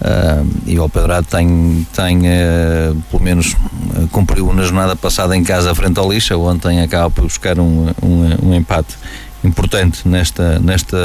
uh, 0.01 0.48
e 0.67 0.77
o 0.77 0.84
Alpedrado 0.84 1.25
tem, 1.25 1.88
tem 1.93 2.20
uh, 2.20 2.96
pelo 3.10 3.24
menos 3.24 3.53
uh, 3.53 4.08
cumpriu 4.12 4.53
na 4.53 4.63
jornada 4.63 4.96
passada 4.96 5.36
em 5.36 5.43
casa 5.43 5.74
frente 5.74 5.98
ao 5.98 6.12
Lixa, 6.12 6.38
ontem 6.38 6.81
acaba 6.81 7.10
por 7.10 7.24
buscar 7.24 7.58
um, 7.58 7.88
um, 8.03 8.50
um 8.50 8.53
empate 8.53 8.96
importante 9.43 10.08
nesta, 10.08 10.60
nesta 10.60 10.98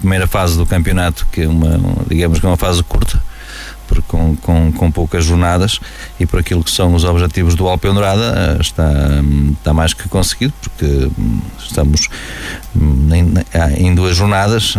primeira 0.00 0.26
fase 0.26 0.56
do 0.56 0.66
campeonato, 0.66 1.26
que 1.30 1.42
é 1.42 1.48
uma, 1.48 1.78
digamos 2.08 2.40
que 2.40 2.46
é 2.46 2.48
uma 2.48 2.56
fase 2.56 2.82
curta, 2.82 3.22
com, 4.06 4.36
com, 4.36 4.72
com 4.72 4.90
poucas 4.90 5.24
jornadas 5.24 5.80
e 6.18 6.26
por 6.26 6.40
aquilo 6.40 6.62
que 6.62 6.70
são 6.70 6.94
os 6.94 7.04
objetivos 7.04 7.54
do 7.54 7.68
Alpendurada 7.68 8.58
está, 8.60 8.90
está 9.52 9.72
mais 9.72 9.92
que 9.94 10.08
conseguido 10.08 10.52
porque 10.60 11.10
estamos 11.58 12.08
em, 12.76 13.34
em 13.76 13.94
duas 13.94 14.16
jornadas 14.16 14.74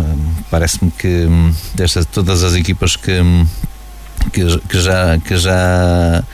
parece-me 0.50 0.90
que 0.90 1.26
destas 1.74 2.06
todas 2.06 2.42
as 2.42 2.54
equipas 2.54 2.96
que, 2.96 3.20
que, 4.32 4.58
que 4.68 4.80
já 4.80 5.18
que 5.18 5.36
já 5.36 6.24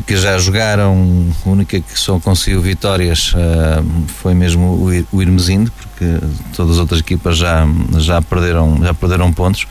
que 0.00 0.16
já 0.16 0.38
jogaram, 0.38 1.30
a 1.44 1.48
única 1.48 1.80
que 1.80 1.98
só 1.98 2.18
conseguiu 2.18 2.62
vitórias 2.62 3.34
uh, 3.34 4.06
foi 4.20 4.34
mesmo 4.34 4.64
o, 4.64 5.16
o 5.16 5.22
Irmesindo, 5.22 5.70
porque 5.72 6.18
todas 6.54 6.76
as 6.76 6.78
outras 6.78 7.00
equipas 7.00 7.36
já, 7.36 7.66
já, 7.98 8.22
perderam, 8.22 8.78
já 8.82 8.94
perderam 8.94 9.32
pontos. 9.32 9.66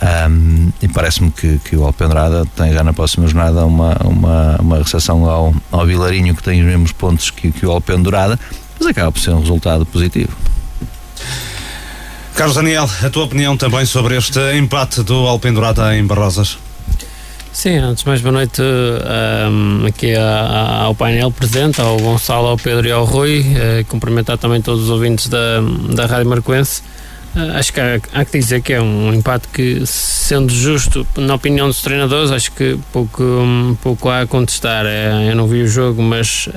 Um, 0.00 0.70
e 0.80 0.86
parece-me 0.86 1.30
que, 1.30 1.58
que 1.58 1.76
o 1.76 1.84
Alpendrada 1.84 2.46
tem 2.56 2.72
já 2.72 2.84
na 2.84 2.92
próxima 2.92 3.26
jornada 3.26 3.66
uma, 3.66 3.96
uma, 4.04 4.56
uma 4.60 4.78
recepção 4.78 5.28
ao, 5.28 5.52
ao 5.72 5.84
Vilarinho 5.84 6.36
que 6.36 6.42
tem 6.42 6.60
os 6.60 6.66
mesmos 6.66 6.92
pontos 6.92 7.30
que, 7.30 7.50
que 7.50 7.66
o 7.66 7.70
Alpendurada, 7.72 8.38
mas 8.78 8.86
acaba 8.86 9.10
por 9.10 9.20
ser 9.20 9.30
um 9.30 9.40
resultado 9.40 9.84
positivo. 9.84 10.36
Carlos 12.34 12.54
Daniel, 12.54 12.88
a 13.02 13.10
tua 13.10 13.24
opinião 13.24 13.56
também 13.56 13.84
sobre 13.84 14.16
este 14.16 14.38
empate 14.56 15.02
do 15.02 15.26
Alpendurada 15.26 15.96
em 15.96 16.06
Barrosas? 16.06 16.56
Sim, 17.52 17.78
antes 17.78 18.04
mais 18.04 18.20
boa 18.20 18.30
noite 18.30 18.62
um, 18.62 19.84
aqui 19.86 20.14
ao 20.14 20.94
painel 20.94 21.32
presente, 21.32 21.80
ao 21.80 21.98
Gonçalo, 21.98 22.46
ao 22.46 22.56
Pedro 22.56 22.86
e 22.86 22.92
ao 22.92 23.04
Rui, 23.04 23.40
uh, 23.40 23.84
cumprimentar 23.88 24.38
também 24.38 24.62
todos 24.62 24.84
os 24.84 24.90
ouvintes 24.90 25.26
da, 25.26 25.60
da 25.92 26.06
Rádio 26.06 26.28
Marcoense. 26.28 26.82
Uh, 27.36 27.56
acho 27.56 27.72
que 27.72 27.80
há, 27.80 28.00
há, 28.12 28.24
que 28.24 28.38
dizer 28.38 28.62
que 28.62 28.72
é 28.72 28.80
um 28.80 29.12
empate 29.12 29.48
que, 29.48 29.82
sendo 29.86 30.52
justo, 30.52 31.06
na 31.16 31.34
opinião 31.34 31.66
dos 31.66 31.82
treinadores, 31.82 32.30
acho 32.30 32.50
que 32.52 32.78
pouco, 32.92 33.22
um, 33.22 33.76
pouco 33.82 34.08
há 34.08 34.22
a 34.22 34.26
contestar. 34.26 34.86
É, 34.86 35.30
eu 35.30 35.36
não 35.36 35.46
vi 35.46 35.62
o 35.62 35.68
jogo, 35.68 36.02
mas 36.02 36.46
uh, 36.48 36.52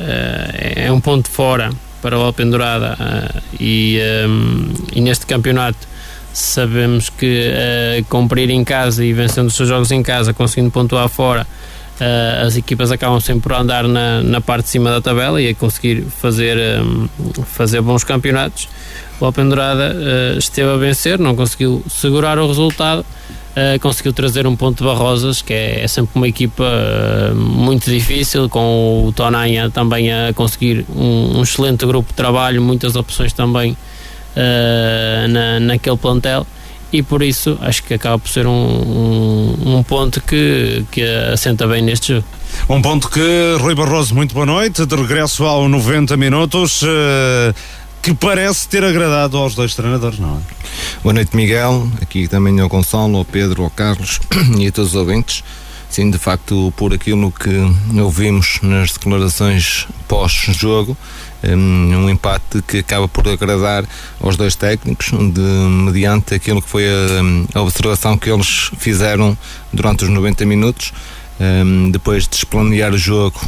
é 0.76 0.92
um 0.92 1.00
ponto 1.00 1.30
fora 1.30 1.70
para 2.02 2.18
o 2.18 2.22
Alpendurada 2.22 2.98
e, 3.60 4.00
um, 4.28 4.74
e 4.92 5.02
neste 5.02 5.26
campeonato 5.28 5.88
sabemos 6.34 7.10
que 7.10 7.54
cumprir 8.10 8.50
em 8.50 8.64
casa 8.64 9.06
e 9.06 9.14
vencendo 9.14 9.50
os 9.50 9.54
seus 9.54 9.70
jogos 9.70 9.92
em 9.92 10.02
casa, 10.02 10.34
conseguindo 10.34 10.72
pontuar 10.72 11.08
fora, 11.10 11.46
uh, 12.02 12.46
as 12.48 12.58
equipas 12.58 12.92
acabam 12.92 13.20
sempre 13.20 13.44
por 13.44 13.54
andar 13.54 13.88
na, 13.88 14.22
na 14.22 14.42
parte 14.42 14.66
de 14.66 14.70
cima 14.72 14.90
da 14.90 15.00
tabela 15.00 15.40
e 15.42 15.50
a 15.50 15.56
conseguir 15.56 16.04
fazer, 16.04 16.58
um, 16.82 17.08
fazer 17.46 17.82
bons 17.82 18.04
campeonatos. 18.04 18.68
O 19.20 19.26
Alpendurada 19.26 19.96
uh, 19.96 20.38
esteve 20.38 20.72
a 20.72 20.78
vencer, 20.78 21.20
não 21.20 21.36
conseguiu 21.36 21.84
segurar 21.88 22.40
o 22.40 22.48
resultado, 22.48 23.02
uh, 23.02 23.80
conseguiu 23.80 24.12
trazer 24.12 24.48
um 24.48 24.56
ponto 24.56 24.80
de 24.80 24.84
Barrosas, 24.84 25.42
que 25.44 25.54
é, 25.54 25.84
é 25.84 25.88
sempre 25.88 26.12
uma 26.16 26.28
equipa 26.28 26.66
muito 27.36 27.90
difícil, 27.90 28.50
com 28.50 29.06
o 29.06 29.12
Tonanha 29.12 29.70
também 29.70 30.12
a 30.12 30.34
conseguir 30.34 30.86
um, 30.90 31.38
um 31.38 31.44
excelente 31.44 31.86
grupo 31.86 32.10
de 32.10 32.16
trabalho, 32.16 32.62
muitas 32.62 32.96
opções 32.96 33.32
também 33.32 33.74
uh, 33.74 35.28
na, 35.28 35.60
naquele 35.60 35.98
plantel 35.98 36.48
e 36.92 37.02
por 37.02 37.22
isso 37.22 37.58
acho 37.62 37.84
que 37.84 37.94
acaba 37.94 38.20
por 38.20 38.30
ser 38.30 38.46
um, 38.46 38.52
um, 38.52 39.78
um, 39.78 39.84
ponto 39.84 40.22
que, 40.22 40.86
que 40.92 41.02
assenta 41.32 41.68
bem 41.68 41.82
neste 41.82 42.14
jogo. 42.14 42.26
Um 42.70 42.82
ponto 42.82 43.10
que, 43.10 43.56
Rui 43.60 43.74
Barroso, 43.74 44.14
muito 44.14 44.34
boa 44.34 44.46
noite, 44.46 44.86
de 44.86 44.96
regresso 44.96 45.46
ao 45.46 45.70
90 45.70 46.18
minutos, 46.18 46.82
uh, 46.82 47.56
que 48.02 48.14
parece 48.14 48.68
ter 48.68 48.84
agradado 48.84 49.38
aos 49.38 49.56
dois 49.56 49.74
treinadores, 49.74 50.20
não 50.20 50.38
é? 50.38 50.40
Boa 51.02 51.14
noite, 51.14 51.36
Miguel, 51.36 51.90
aqui 52.02 52.28
também 52.28 52.60
ao 52.60 52.68
Gonçalo, 52.68 53.18
ao 53.18 53.26
Pedro, 53.26 53.64
ao 53.64 53.70
Carlos 53.70 54.20
e 54.60 54.68
a 54.68 54.72
todos 54.72 54.92
os 54.92 54.96
ouvintes. 54.96 55.44
Sim, 55.90 56.10
de 56.10 56.18
facto, 56.18 56.74
por 56.78 56.94
aquilo 56.94 57.32
que 57.32 57.50
ouvimos 58.00 58.60
nas 58.62 58.94
declarações 58.94 59.88
pós-jogo, 60.08 60.96
um 61.50 62.10
empate 62.10 62.62
que 62.68 62.80
acaba 62.80 63.08
por 63.08 63.28
agradar 63.28 63.84
aos 64.20 64.36
dois 64.36 64.56
técnicos, 64.56 65.08
de, 65.08 65.42
mediante 65.42 66.36
aquilo 66.36 66.62
que 66.62 66.70
foi 66.70 66.86
a, 66.86 67.60
a 67.60 67.62
observação 67.62 68.18
que 68.18 68.30
eles 68.30 68.72
fizeram 68.78 69.38
durante 69.74 70.04
os 70.04 70.10
90 70.10 70.46
minutos. 70.46 70.94
Um, 71.40 71.90
depois 71.90 72.26
de 72.26 72.30
desplanear 72.30 72.94
o 72.94 72.98
jogo, 73.00 73.40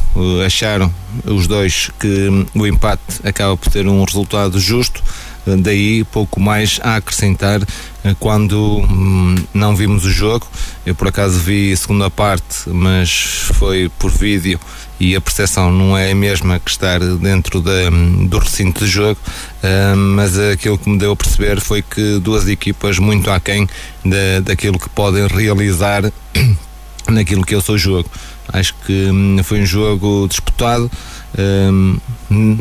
acharam 0.43 0.91
os 1.25 1.45
dois 1.45 1.91
que 1.99 2.27
um, 2.27 2.45
o 2.55 2.65
empate 2.65 3.21
acaba 3.23 3.55
por 3.55 3.71
ter 3.71 3.87
um 3.87 4.03
resultado 4.03 4.59
justo. 4.59 5.03
Daí 5.45 6.03
pouco 6.05 6.39
mais 6.39 6.79
a 6.81 6.95
acrescentar 6.95 7.61
uh, 7.61 8.15
quando 8.19 8.79
um, 8.79 9.35
não 9.53 9.75
vimos 9.75 10.05
o 10.05 10.11
jogo. 10.11 10.47
Eu 10.85 10.95
por 10.95 11.07
acaso 11.07 11.39
vi 11.39 11.73
a 11.73 11.77
segunda 11.77 12.09
parte, 12.09 12.69
mas 12.69 13.11
foi 13.53 13.91
por 13.99 14.09
vídeo 14.09 14.59
e 14.99 15.15
a 15.15 15.21
percepção 15.21 15.71
não 15.71 15.97
é 15.97 16.11
a 16.11 16.15
mesma 16.15 16.59
que 16.59 16.71
estar 16.71 16.99
dentro 16.99 17.59
da, 17.59 17.89
do 18.27 18.37
recinto 18.37 18.85
de 18.85 18.89
jogo, 18.89 19.19
uh, 19.63 19.97
mas 19.97 20.39
aquilo 20.39 20.77
que 20.77 20.89
me 20.89 20.97
deu 20.97 21.11
a 21.11 21.15
perceber 21.15 21.59
foi 21.59 21.81
que 21.81 22.19
duas 22.19 22.47
equipas 22.47 22.97
muito 22.99 23.29
aquém 23.29 23.67
da, 24.05 24.39
daquilo 24.43 24.79
que 24.79 24.89
podem 24.89 25.27
realizar 25.27 26.03
naquilo 27.09 27.45
que 27.45 27.53
é 27.53 27.57
o 27.57 27.61
seu 27.61 27.77
jogo. 27.77 28.09
Acho 28.51 28.75
que 28.85 29.09
hum, 29.09 29.37
foi 29.43 29.61
um 29.61 29.65
jogo 29.65 30.27
disputado, 30.27 30.91
hum, 31.37 31.97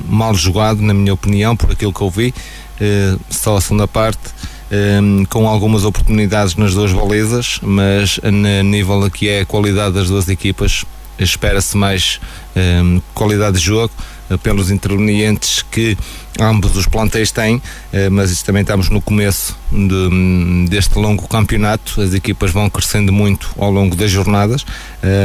mal 0.09 0.35
jogado, 0.35 0.81
na 0.81 0.95
minha 0.95 1.12
opinião, 1.12 1.57
por 1.57 1.73
aquilo 1.73 1.93
que 1.93 2.01
eu 2.01 2.11
vi, 2.11 2.35
só 3.31 3.57
a 3.57 3.61
segunda 3.61 3.87
parte. 3.89 4.21
Um, 4.73 5.27
com 5.27 5.47
algumas 5.47 5.85
oportunidades 5.85 6.57
nas 6.57 6.73
duas 6.73 6.91
balizas, 6.95 7.61
mas 7.62 8.19
a 8.23 8.31
nível 8.31 9.11
que 9.11 9.29
é 9.29 9.41
a 9.43 9.45
qualidade 9.45 9.97
das 9.97 10.09
duas 10.09 10.27
equipas, 10.31 10.87
espera-se 11.19 11.77
mais 11.77 12.19
um, 12.57 13.03
qualidade 13.15 13.59
de 13.59 13.62
jogo 13.62 13.93
uh, 14.31 14.39
pelos 14.39 14.71
intervenientes 14.71 15.62
que 15.71 15.95
ambos 16.41 16.75
os 16.75 16.87
plantéis 16.87 17.31
têm, 17.31 17.57
uh, 17.57 18.11
mas 18.11 18.43
também 18.43 18.62
estamos 18.62 18.89
no 18.89 19.03
começo 19.03 19.55
de, 19.71 20.67
deste 20.71 20.99
longo 20.99 21.29
campeonato. 21.29 22.01
As 22.01 22.15
equipas 22.15 22.51
vão 22.51 22.71
crescendo 22.71 23.12
muito 23.12 23.51
ao 23.59 23.71
longo 23.71 23.95
das 23.95 24.11
jornadas, 24.11 24.65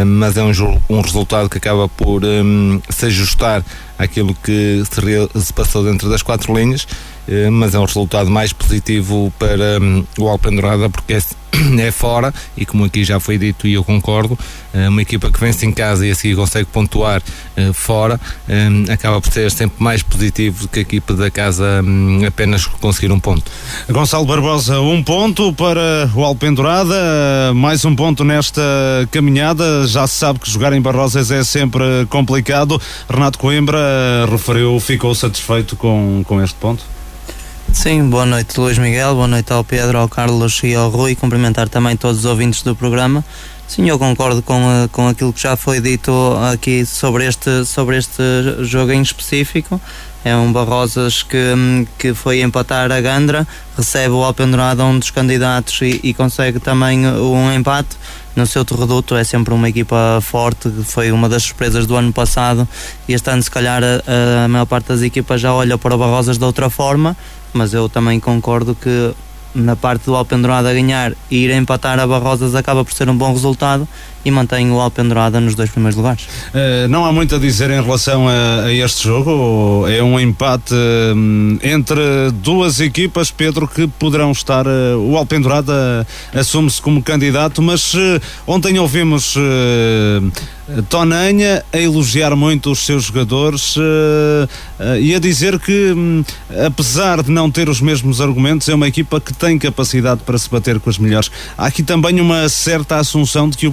mas 0.05 0.35
é 0.35 0.43
um, 0.43 0.51
um, 0.89 0.99
resultado 0.99 1.49
que 1.49 1.57
acaba 1.57 1.87
por 1.87 2.25
um, 2.25 2.81
se 2.89 3.05
ajustar 3.05 3.63
àquilo 3.97 4.35
que 4.43 4.83
se, 4.91 5.41
se 5.41 5.53
passou 5.53 5.85
dentro 5.85 6.09
das 6.09 6.21
quatro 6.21 6.53
linhas 6.53 6.85
eh, 6.85 7.16
mas 7.51 7.73
é 7.73 7.79
um 7.79 7.85
resultado 7.85 8.29
mais 8.29 8.53
positivo 8.53 9.33
para 9.37 9.79
um, 9.81 10.05
o 10.17 10.27
Alpendurada 10.27 10.89
porque 10.89 11.13
é, 11.13 11.21
é, 11.79 11.91
fora 11.91 12.33
e 12.55 12.65
como 12.65 12.85
aqui 12.85 13.03
já 13.03 13.19
foi 13.19 13.37
dito 13.37 13.67
e 13.67 13.73
eu 13.73 13.83
concordo, 13.83 14.37
é 14.73 14.87
uma 14.87 15.01
equipa 15.01 15.31
que 15.31 15.39
vence 15.39 15.65
em 15.65 15.71
casa 15.71 16.05
e 16.05 16.11
assim 16.11 16.35
consegue 16.35 16.65
pontuar 16.65 17.21
uh, 17.21 17.73
fora, 17.73 18.19
um, 18.47 18.91
acaba 18.91 19.19
por 19.21 19.31
ser 19.31 19.51
sempre 19.51 19.81
mais 19.83 20.03
positivo 20.03 20.63
do 20.63 20.67
que 20.67 20.79
a 20.79 20.81
equipa 20.81 21.13
da 21.13 21.29
casa 21.29 21.81
um, 21.83 22.25
apenas 22.25 22.65
conseguir 22.65 23.11
um 23.11 23.19
ponto. 23.19 23.51
Gonçalo 23.89 24.25
Barbosa, 24.25 24.79
um 24.81 25.03
ponto 25.03 25.51
para 25.53 26.09
o 26.15 26.23
Alpendurada, 26.23 26.95
mais 27.55 27.83
um 27.85 27.95
ponto 27.95 28.23
nesta 28.23 28.61
caminhada, 29.11 29.87
já 29.87 30.05
se 30.07 30.15
sabe 30.15 30.39
que 30.39 30.49
jogar 30.49 30.73
em 30.73 30.81
Barrosas 30.81 31.31
é 31.31 31.43
sempre 31.43 32.05
complicado. 32.09 32.79
Renato 33.09 33.39
Coimbra 33.39 33.79
referiu, 34.29 34.79
ficou 34.79 35.13
satisfeito 35.15 35.75
com, 35.75 36.23
com 36.25 36.41
este 36.41 36.55
ponto? 36.55 36.96
Sim, 37.73 38.09
boa 38.09 38.25
noite 38.25 38.59
Luís 38.59 38.77
Miguel, 38.77 39.13
boa 39.13 39.27
noite 39.27 39.51
ao 39.53 39.63
Pedro, 39.63 39.99
ao 39.99 40.09
Carlos 40.09 40.61
e 40.63 40.73
ao 40.73 40.89
Rui, 40.89 41.15
cumprimentar 41.15 41.69
também 41.69 41.95
todos 41.95 42.19
os 42.19 42.25
ouvintes 42.25 42.63
do 42.63 42.75
programa. 42.75 43.23
Sim, 43.67 43.89
eu 43.89 43.99
concordo 43.99 44.41
com, 44.41 44.59
eh, 44.71 44.87
com 44.91 45.07
aquilo 45.09 45.33
que 45.33 45.41
já 45.41 45.57
foi 45.57 45.81
dito 45.81 46.11
aqui 46.51 46.85
sobre 46.85 47.25
este, 47.27 47.65
sobre 47.65 47.97
este 47.97 48.23
jogo 48.61 48.93
em 48.93 49.01
específico. 49.01 49.79
É 50.23 50.35
um 50.35 50.51
Barrosas 50.51 51.21
que, 51.21 51.37
hum, 51.37 51.85
que 51.97 52.13
foi 52.13 52.41
empatar 52.41 52.91
a 52.91 53.01
Gandra, 53.01 53.45
recebe 53.77 54.09
o 54.09 54.23
Alpendurado 54.23 54.83
um 54.83 54.97
dos 54.97 55.11
candidatos 55.11 55.81
e, 55.81 55.99
e 56.01 56.13
consegue 56.13 56.59
também 56.59 57.05
um 57.07 57.51
empate 57.53 57.97
no 58.35 58.47
seu 58.47 58.63
reduto. 58.63 59.15
É 59.15 59.23
sempre 59.23 59.53
uma 59.53 59.67
equipa 59.67 60.19
forte, 60.21 60.69
foi 60.85 61.11
uma 61.11 61.27
das 61.27 61.43
surpresas 61.43 61.85
do 61.85 61.95
ano 61.95 62.13
passado. 62.13 62.67
E 63.07 63.13
este 63.13 63.29
ano, 63.29 63.43
se 63.43 63.51
calhar, 63.51 63.83
a, 63.83 64.45
a 64.45 64.47
maior 64.47 64.65
parte 64.65 64.87
das 64.87 65.01
equipas 65.01 65.41
já 65.41 65.53
olha 65.53 65.77
para 65.77 65.93
o 65.93 65.97
Barrosas 65.97 66.37
de 66.37 66.43
outra 66.43 66.69
forma 66.69 67.15
mas 67.53 67.73
eu 67.73 67.87
também 67.89 68.19
concordo 68.19 68.75
que 68.75 69.13
na 69.53 69.75
parte 69.75 70.05
do 70.05 70.15
Alpendurado 70.15 70.67
a 70.67 70.73
ganhar 70.73 71.13
e 71.31 71.45
ir 71.45 71.51
empatar 71.51 71.99
a 71.99 72.05
Barrosas 72.05 72.53
acaba 72.53 72.85
por 72.85 72.93
ser 72.93 73.09
um 73.09 73.17
bom 73.17 73.33
resultado 73.33 73.87
e 74.27 74.31
mantém 74.31 74.69
o 74.69 74.79
Alpendurada 74.81 75.39
nos 75.39 75.55
dois 75.55 75.69
primeiros 75.69 75.95
lugares. 75.95 76.25
Uh, 76.25 76.87
não 76.89 77.05
há 77.05 77.13
muito 77.13 77.33
a 77.33 77.39
dizer 77.39 77.71
em 77.71 77.81
relação 77.81 78.27
a, 78.27 78.65
a 78.65 78.73
este 78.73 79.05
jogo, 79.05 79.87
é 79.87 80.03
um 80.03 80.19
empate 80.19 80.73
um, 81.15 81.57
entre 81.63 82.29
duas 82.43 82.81
equipas, 82.81 83.31
Pedro, 83.31 83.65
que 83.69 83.87
poderão 83.87 84.33
estar, 84.33 84.67
uh, 84.67 84.99
o 84.99 85.15
Alpendurada 85.15 86.05
assume-se 86.33 86.81
como 86.81 87.01
candidato, 87.01 87.61
mas 87.61 87.93
uh, 87.93 88.21
ontem 88.45 88.77
ouvimos 88.77 89.37
Tonanha 90.89 91.63
a 91.71 91.77
elogiar 91.77 92.35
muito 92.35 92.71
os 92.71 92.79
seus 92.79 93.05
jogadores 93.05 93.77
uh, 93.77 93.81
uh, 93.81 94.99
e 94.99 95.15
a 95.15 95.19
dizer 95.19 95.57
que, 95.59 95.93
um, 95.93 96.23
apesar 96.65 97.23
de 97.23 97.31
não 97.31 97.49
ter 97.49 97.69
os 97.69 97.79
mesmos 97.79 98.19
argumentos, 98.19 98.67
é 98.67 98.75
uma 98.75 98.87
equipa 98.87 99.21
que 99.21 99.33
tem 99.33 99.57
capacidade 99.57 100.21
para 100.25 100.37
se 100.37 100.49
bater 100.49 100.77
com 100.79 100.89
as 100.89 100.97
melhores. 100.97 101.31
Há 101.57 101.67
aqui 101.67 101.83
também 101.83 102.19
uma 102.19 102.49
certa 102.49 102.97
assunção 102.97 103.49
de 103.49 103.57
que 103.57 103.65
o 103.65 103.71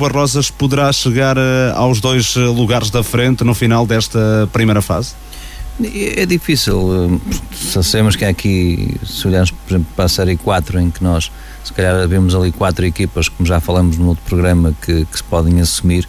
Poderá 0.50 0.92
chegar 0.92 1.36
uh, 1.36 1.40
aos 1.74 2.00
dois 2.00 2.34
lugares 2.36 2.90
da 2.90 3.02
frente 3.02 3.44
no 3.44 3.54
final 3.54 3.86
desta 3.86 4.48
primeira 4.52 4.82
fase? 4.82 5.14
É 6.16 6.24
difícil. 6.24 7.20
Sabemos 7.52 8.14
que 8.14 8.24
aqui, 8.24 8.94
se 9.04 9.26
olharmos, 9.26 9.50
por 9.50 9.72
exemplo, 9.72 9.92
para 9.96 10.04
a 10.04 10.08
Série 10.08 10.36
4, 10.36 10.78
em 10.78 10.90
que 10.90 11.02
nós 11.02 11.32
se 11.64 11.72
calhar 11.72 12.06
vemos 12.06 12.34
ali 12.34 12.52
quatro 12.52 12.84
equipas, 12.86 13.28
como 13.28 13.46
já 13.46 13.58
falamos 13.58 13.98
no 13.98 14.08
outro 14.08 14.22
programa, 14.24 14.72
que, 14.80 15.04
que 15.04 15.16
se 15.16 15.24
podem 15.24 15.60
assumir. 15.60 16.06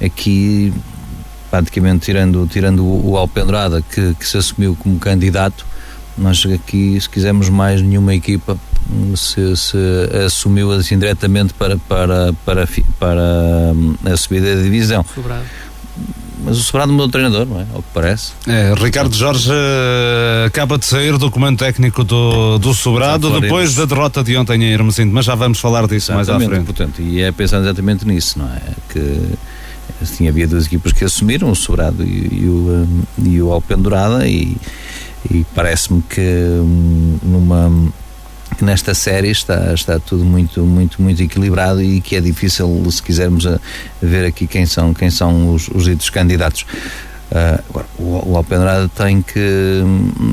Aqui, 0.00 0.72
praticamente 1.50 2.04
tirando, 2.04 2.46
tirando 2.46 2.84
o 2.84 3.16
Alpendrada, 3.16 3.82
que, 3.82 4.14
que 4.14 4.26
se 4.26 4.36
assumiu 4.36 4.76
como 4.78 4.98
candidato, 5.00 5.66
nós 6.18 6.44
aqui, 6.46 7.00
se 7.00 7.08
quisermos 7.08 7.48
mais 7.48 7.80
nenhuma 7.80 8.14
equipa, 8.14 8.56
se, 9.16 9.56
se 9.56 9.76
assumiu 10.26 10.72
assim 10.72 10.98
diretamente 10.98 11.54
para, 11.54 11.76
para, 11.76 12.32
para, 12.44 12.68
para 12.98 13.72
hum, 13.74 13.94
a 14.04 14.16
subida 14.16 14.56
da 14.56 14.62
divisão. 14.62 15.04
Sobrado 15.14 15.44
mas 16.44 16.56
o 16.56 16.62
Sobrado 16.62 16.92
mudou 16.92 17.06
de 17.06 17.12
treinador, 17.12 17.46
não 17.46 17.60
é? 17.60 17.66
Ao 17.74 17.82
que 17.82 17.88
parece. 17.92 18.32
É, 18.46 18.72
Ricardo 18.76 19.14
Jorge 19.14 19.50
uh, 19.50 20.46
acaba 20.46 20.78
de 20.78 20.86
sair 20.86 21.18
do 21.18 21.30
comando 21.30 21.58
técnico 21.58 22.04
do, 22.04 22.58
do 22.58 22.72
Sobrado 22.72 23.40
depois 23.40 23.74
da 23.74 23.84
derrota 23.84 24.22
de 24.22 24.36
ontem 24.36 24.62
em 24.62 24.72
Hermesinde, 24.72 25.12
mas 25.12 25.24
já 25.24 25.34
vamos 25.34 25.58
falar 25.58 25.86
disso 25.86 26.12
exatamente, 26.12 26.30
mais 26.30 26.42
à 26.42 26.48
frente. 26.48 26.64
Portanto, 26.64 27.02
e 27.02 27.20
é 27.20 27.32
pensando 27.32 27.64
exatamente 27.64 28.06
nisso, 28.06 28.38
não 28.38 28.46
é? 28.46 28.60
Que 28.88 29.20
assim, 30.00 30.28
havia 30.28 30.46
duas 30.46 30.66
equipas 30.66 30.92
que 30.92 31.04
assumiram, 31.04 31.50
o 31.50 31.56
Sobrado 31.56 32.04
e, 32.04 32.42
e 32.42 32.46
o, 32.46 32.86
um, 32.88 33.02
e 33.24 33.42
o 33.42 33.52
Alpendurada, 33.52 34.26
e, 34.28 34.56
e 35.30 35.44
parece-me 35.54 36.02
que 36.02 36.20
um, 36.20 37.18
numa 37.22 37.92
nesta 38.60 38.94
série 38.94 39.30
está, 39.30 39.72
está 39.72 39.98
tudo 39.98 40.24
muito, 40.24 40.62
muito, 40.64 41.00
muito 41.00 41.22
equilibrado 41.22 41.82
e 41.82 42.00
que 42.00 42.16
é 42.16 42.20
difícil, 42.20 42.84
se 42.90 43.02
quisermos 43.02 43.46
a, 43.46 43.60
ver 44.00 44.26
aqui 44.26 44.46
quem 44.46 44.66
são, 44.66 44.92
quem 44.92 45.10
são 45.10 45.54
os, 45.54 45.68
os 45.68 45.84
ditos 45.84 46.10
candidatos. 46.10 46.64
Uh, 47.30 47.62
agora, 47.68 47.86
o, 47.98 48.36
Alpendrada 48.38 48.88
tem 48.88 49.20
que, 49.20 49.82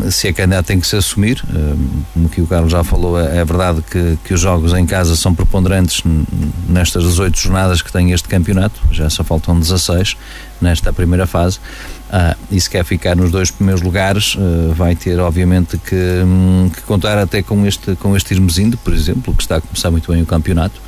se 0.09 0.29
é 0.29 0.33
candidato, 0.33 0.67
tem 0.67 0.79
que 0.79 0.87
se 0.87 0.95
assumir. 0.95 1.43
Uh, 1.43 1.77
como 2.13 2.29
que 2.29 2.41
o 2.41 2.47
Carlos 2.47 2.71
já 2.71 2.85
falou, 2.85 3.19
é, 3.19 3.37
é, 3.37 3.45
verdade 3.45 3.81
que, 3.81 4.17
que 4.23 4.33
os 4.33 4.39
jogos 4.39 4.73
em 4.73 4.85
casa 4.85 5.13
são 5.17 5.35
preponderantes 5.35 6.01
nestas 6.69 7.03
18 7.03 7.37
jornadas 7.37 7.81
que 7.81 7.91
tem 7.91 8.13
este 8.13 8.29
campeonato, 8.29 8.81
já 8.91 9.09
só 9.09 9.25
faltam 9.25 9.59
16 9.59 10.15
nesta 10.61 10.93
primeira 10.93 11.27
fase. 11.27 11.59
Uh, 12.05 12.37
e 12.51 12.61
se 12.61 12.69
quer 12.69 12.85
ficar 12.85 13.15
nos 13.15 13.31
dois 13.31 13.49
primeiros 13.49 13.81
lugares, 13.81 14.35
uh, 14.35 14.73
vai 14.73 14.95
ter, 14.95 15.19
obviamente, 15.19 15.77
que, 15.77 15.95
um, 16.23 16.69
que, 16.69 16.81
contar 16.83 17.17
até 17.17 17.41
com 17.41 17.65
este, 17.65 17.95
com 17.95 18.15
este 18.15 18.33
Irmesindo, 18.33 18.77
por 18.77 18.93
exemplo, 18.93 19.33
que 19.33 19.41
está 19.41 19.57
a 19.57 19.61
começar 19.61 19.89
muito 19.89 20.11
bem 20.11 20.21
o 20.21 20.25
campeonato 20.25 20.79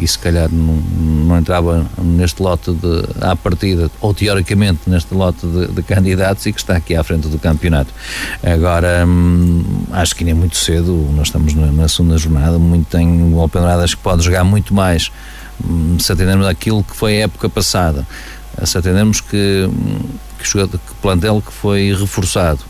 e 0.00 0.06
se 0.06 0.18
calhar 0.18 0.48
não, 0.50 0.74
não 0.74 1.38
entrava 1.38 1.86
neste 1.98 2.40
lote 2.42 2.72
de, 2.72 3.04
à 3.20 3.34
partida, 3.34 3.90
ou 4.00 4.14
teoricamente 4.14 4.88
neste 4.88 5.12
lote 5.12 5.46
de, 5.46 5.68
de, 5.68 5.82
candidatos 5.82 6.46
e 6.46 6.52
que 6.52 6.60
está 6.60 6.76
aqui 6.76 6.94
à 6.94 7.02
frente 7.02 7.28
do 7.28 7.38
campeonato. 7.38 7.92
Agora, 8.42 9.04
hum, 9.06 9.84
acho 9.90 10.14
que 10.14 10.22
ainda 10.22 10.30
é 10.30 10.34
muito 10.34 10.56
cedo, 10.56 10.92
nós 11.14 11.28
estamos 11.28 11.54
na, 11.54 11.66
na 11.72 11.88
segunda 11.88 12.16
jornada, 12.16 12.58
muito 12.58 12.86
tem 12.86 13.32
o 13.32 13.40
Alpendrada 13.40 13.82
acho 13.82 13.96
que 13.96 14.02
pode 14.02 14.22
jogar 14.22 14.44
muito 14.44 14.72
mais 14.72 15.10
hum, 15.64 15.96
se 15.98 16.12
atendermos 16.12 16.46
aquilo 16.46 16.84
que 16.84 16.96
foi 16.96 17.20
a 17.20 17.24
época 17.24 17.48
passada, 17.48 18.06
se 18.64 18.78
atendermos 18.78 19.20
que, 19.20 19.68
que, 20.38 20.68
que 20.68 20.94
plantel 21.00 21.42
que 21.44 21.52
foi 21.52 21.94
reforçado, 21.94 22.60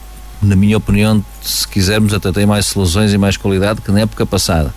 na 0.40 0.56
minha 0.56 0.76
opinião, 0.76 1.24
se 1.40 1.66
quisermos 1.66 2.12
até 2.12 2.32
tem 2.32 2.46
mais 2.46 2.66
soluções 2.66 3.12
e 3.12 3.18
mais 3.18 3.36
qualidade 3.36 3.80
que 3.80 3.92
na 3.92 4.00
época 4.00 4.26
passada 4.26 4.74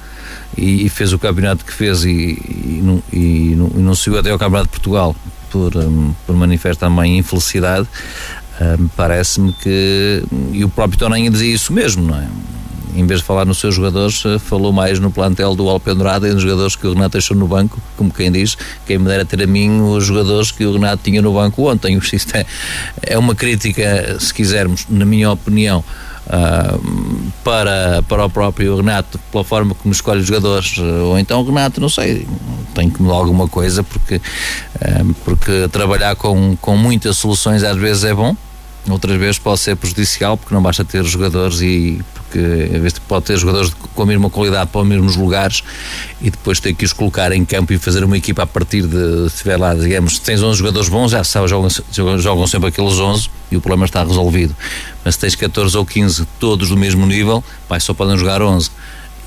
e, 0.58 0.86
e 0.86 0.90
fez 0.90 1.14
o 1.14 1.20
campeonato 1.20 1.66
que 1.66 1.74
fez 1.74 2.04
e, 2.06 2.10
e, 2.10 2.82
não, 2.84 3.04
e, 3.12 3.56
não, 3.56 3.72
e 3.76 3.80
não 3.80 4.20
até 4.20 4.32
ao 4.32 4.40
Campeonato 4.40 4.66
de 4.66 4.72
Portugal 4.72 5.16
por, 5.50 5.76
um, 5.78 6.14
por 6.26 6.36
manifesta 6.36 6.86
também 6.88 7.18
infelicidade, 7.18 7.88
um, 8.60 8.88
parece-me 8.90 9.54
que. 9.54 10.24
E 10.52 10.64
o 10.64 10.70
próprio 10.70 11.00
Toninho 11.00 11.32
dizia 11.32 11.54
isso 11.54 11.72
mesmo, 11.72 12.04
não 12.04 12.18
é? 12.18 12.28
Em 12.96 13.06
vez 13.06 13.20
de 13.20 13.26
falar 13.26 13.46
nos 13.46 13.58
seus 13.58 13.76
jogadores, 13.76 14.24
eh, 14.26 14.40
falou 14.40 14.72
mais 14.72 15.00
no 15.00 15.12
plantel 15.12 15.54
do 15.54 15.70
Alpendurada 15.70 16.30
e 16.30 16.34
nos 16.34 16.42
jogadores 16.42 16.78
que 16.78 16.88
o 16.88 16.94
Renato 16.94 17.12
deixou 17.12 17.36
no 17.36 17.46
banco, 17.46 17.78
como 17.98 18.10
quem 18.10 18.32
diz, 18.32 18.58
quem 18.86 18.98
me 18.98 19.06
dera 19.06 19.26
ter 19.26 19.44
a 19.44 19.48
mim 19.48 19.82
os 19.82 20.06
jogadores 20.06 20.50
que 20.50 20.66
o 20.66 20.72
Renato 20.72 21.04
tinha 21.04 21.22
no 21.22 21.34
banco 21.34 21.70
ontem. 21.70 22.00
Isto 22.14 22.38
é, 22.38 22.46
é 23.02 23.18
uma 23.18 23.36
crítica, 23.36 24.18
se 24.18 24.34
quisermos, 24.34 24.86
na 24.90 25.04
minha 25.04 25.30
opinião, 25.30 25.84
uh, 26.28 27.32
para, 27.44 28.02
para 28.08 28.26
o 28.26 28.30
próprio 28.30 28.78
Renato, 28.78 29.20
pela 29.30 29.44
forma 29.44 29.76
como 29.76 29.92
escolhe 29.94 30.22
os 30.22 30.28
jogadores, 30.28 30.78
ou 30.78 31.20
então 31.20 31.42
o 31.42 31.46
Renato, 31.46 31.82
não 31.82 31.90
sei, 31.90 32.26
tem 32.74 32.90
que 32.90 33.02
mudar 33.02 33.16
alguma 33.16 33.50
coisa, 33.50 33.84
porque, 33.84 34.16
uh, 34.16 35.14
porque 35.26 35.68
trabalhar 35.68 36.16
com, 36.16 36.56
com 36.62 36.78
muitas 36.78 37.18
soluções 37.18 37.62
às 37.62 37.76
vezes 37.76 38.06
é 38.06 38.14
bom, 38.14 38.38
outras 38.90 39.18
vezes 39.18 39.38
pode 39.38 39.60
ser 39.60 39.76
prejudicial, 39.76 40.38
porque 40.38 40.54
não 40.54 40.62
basta 40.62 40.86
ter 40.86 41.04
jogadores 41.04 41.60
e 41.60 42.02
porque 42.26 42.76
às 42.76 42.82
vezes 42.82 43.00
pode 43.00 43.26
ter 43.26 43.38
jogadores 43.38 43.72
com 43.74 44.02
a 44.02 44.06
mesma 44.06 44.30
qualidade 44.30 44.70
para 44.70 44.82
os 44.82 44.88
mesmos 44.88 45.16
lugares 45.16 45.64
e 46.22 46.30
depois 46.30 46.60
ter 46.60 46.74
que 46.74 46.84
os 46.84 46.92
colocar 46.92 47.32
em 47.32 47.46
campo 47.46 47.72
e 47.74 47.78
fazer 47.78 48.04
uma 48.04 48.18
equipa 48.18 48.44
a 48.44 48.48
partir 48.48 48.84
de, 48.84 49.30
se 49.30 49.38
tiver 49.38 49.58
lá, 49.58 49.74
digamos, 49.74 50.20
tens 50.20 50.42
11 50.42 50.58
jogadores 50.58 50.90
bons, 50.90 51.12
já 51.12 51.24
sabes, 51.24 51.50
jogam, 51.50 51.70
jogam 52.20 52.48
sempre 52.48 52.70
aqueles 52.70 52.94
11 52.94 53.30
e 53.52 53.58
o 53.58 53.62
problema 53.62 53.86
está 53.86 54.04
resolvido. 54.04 54.56
Mas 55.04 55.16
se 55.16 55.22
tens 55.22 55.36
14 55.36 55.78
ou 55.78 55.86
15 55.86 56.28
todos 56.40 56.70
do 56.70 56.78
mesmo 56.78 57.06
nível, 57.06 57.44
pai, 57.68 57.80
só 57.80 57.94
podem 57.94 58.18
jogar 58.18 58.42
11 58.42 58.70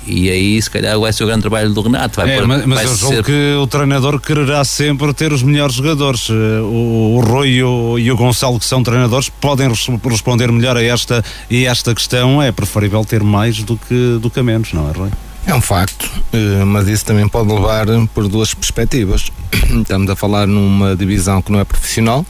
e 0.05 0.29
aí 0.29 0.61
se 0.61 0.69
calhar 0.69 0.99
vai 0.99 1.11
ser 1.13 1.23
o 1.23 1.27
grande 1.27 1.41
trabalho 1.41 1.71
do 1.71 1.81
Renato. 1.81 2.19
Vai 2.19 2.31
é, 2.31 2.37
por, 2.37 2.47
mas, 2.47 2.65
mas 2.65 2.83
eu 2.83 2.95
julgo 2.95 3.15
ser... 3.15 3.23
que 3.23 3.55
o 3.61 3.67
treinador 3.67 4.19
quererá 4.19 4.63
sempre 4.63 5.13
ter 5.13 5.31
os 5.31 5.43
melhores 5.43 5.75
jogadores. 5.75 6.29
Eh, 6.29 6.61
o, 6.61 7.17
o 7.17 7.21
Rui 7.21 7.49
e 7.49 7.63
o, 7.63 7.99
e 7.99 8.11
o, 8.11 8.15
Gonçalo, 8.15 8.59
que 8.59 8.65
são 8.65 8.81
treinadores, 8.81 9.29
podem 9.29 9.69
responder 9.69 10.51
melhor 10.51 10.77
a 10.77 10.83
esta, 10.83 11.23
e 11.49 11.65
esta 11.65 11.93
questão. 11.93 12.41
É 12.41 12.51
preferível 12.51 13.03
ter 13.05 13.23
mais 13.23 13.61
do 13.63 13.77
que, 13.77 14.17
do 14.21 14.29
que 14.29 14.39
a 14.39 14.43
menos, 14.43 14.73
não 14.73 14.89
é, 14.89 14.91
Rui? 14.91 15.09
É 15.45 15.53
um 15.53 15.61
facto, 15.61 16.09
eh, 16.33 16.63
mas 16.65 16.87
isso 16.87 17.05
também 17.05 17.27
pode 17.27 17.51
levar 17.51 17.85
por 18.13 18.27
duas 18.27 18.53
perspectivas. 18.53 19.31
Estamos 19.81 20.09
a 20.09 20.15
falar 20.15 20.47
numa 20.47 20.95
divisão 20.95 21.41
que 21.41 21.51
não 21.51 21.59
é 21.59 21.63
profissional, 21.63 22.25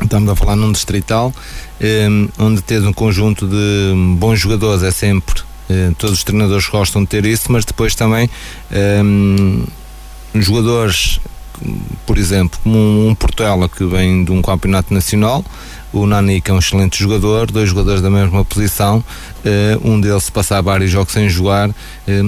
estamos 0.00 0.30
a 0.30 0.36
falar 0.36 0.54
num 0.54 0.70
distrital, 0.70 1.34
eh, 1.80 2.06
onde 2.38 2.62
tens 2.62 2.84
um 2.84 2.92
conjunto 2.92 3.46
de 3.46 3.92
bons 4.16 4.38
jogadores 4.38 4.84
é 4.84 4.90
sempre 4.92 5.47
todos 5.98 6.18
os 6.18 6.24
treinadores 6.24 6.66
gostam 6.66 7.02
de 7.02 7.08
ter 7.08 7.26
isso, 7.26 7.50
mas 7.50 7.64
depois 7.64 7.94
também 7.94 8.28
um, 8.70 9.66
ehm, 10.34 10.40
jogadores, 10.40 11.20
por 12.06 12.16
exemplo, 12.16 12.58
como 12.62 12.76
um, 12.76 13.08
um 13.08 13.14
Portela 13.14 13.68
que 13.68 13.84
vem 13.84 14.24
de 14.24 14.32
um 14.32 14.40
campeonato 14.40 14.92
nacional, 14.92 15.44
o 15.92 16.06
Nani 16.06 16.40
que 16.40 16.50
é 16.50 16.54
um 16.54 16.58
excelente 16.58 16.98
jogador, 16.98 17.50
dois 17.50 17.68
jogadores 17.68 18.02
da 18.02 18.10
mesma 18.10 18.44
posição, 18.44 18.98
uh, 18.98 19.88
um 19.88 20.00
deles 20.00 20.24
se 20.24 20.32
passar 20.32 20.60
vários 20.60 20.90
jogos 20.90 21.12
sem 21.12 21.28
jogar, 21.28 21.70
uh, 21.70 21.74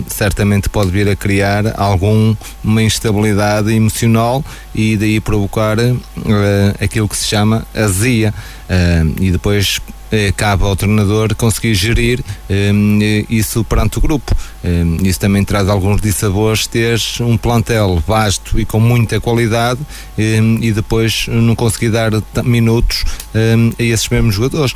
certamente 0.08 0.68
pode 0.68 0.90
vir 0.90 1.08
a 1.08 1.16
criar 1.16 1.78
alguma 1.78 2.36
instabilidade 2.82 3.72
emocional 3.72 4.44
e 4.74 4.96
daí 4.96 5.20
provocar 5.20 5.78
uh, 5.78 5.94
aquilo 6.80 7.08
que 7.08 7.16
se 7.16 7.26
chama 7.26 7.66
azia. 7.74 8.32
E 9.20 9.32
depois 9.32 9.80
eh, 10.10 10.32
cabe 10.36 10.64
ao 10.64 10.74
treinador 10.74 11.34
conseguir 11.36 11.74
gerir 11.74 12.20
eh, 12.48 12.72
isso 13.28 13.62
perante 13.64 13.98
o 13.98 14.00
grupo. 14.00 14.34
Eh, 14.64 14.84
isso 15.02 15.20
também 15.20 15.44
traz 15.44 15.68
alguns 15.68 16.00
dissabores 16.00 16.66
ter 16.66 17.00
um 17.20 17.36
plantel 17.36 18.02
vasto 18.06 18.58
e 18.58 18.64
com 18.64 18.80
muita 18.80 19.20
qualidade 19.20 19.80
e 20.16 20.72
depois 20.72 21.26
não 21.28 21.54
conseguir 21.54 21.90
dar 21.90 22.10
minutos 22.44 23.04
a 23.78 23.82
esses 23.82 24.08
mesmos 24.08 24.34
jogadores. 24.34 24.74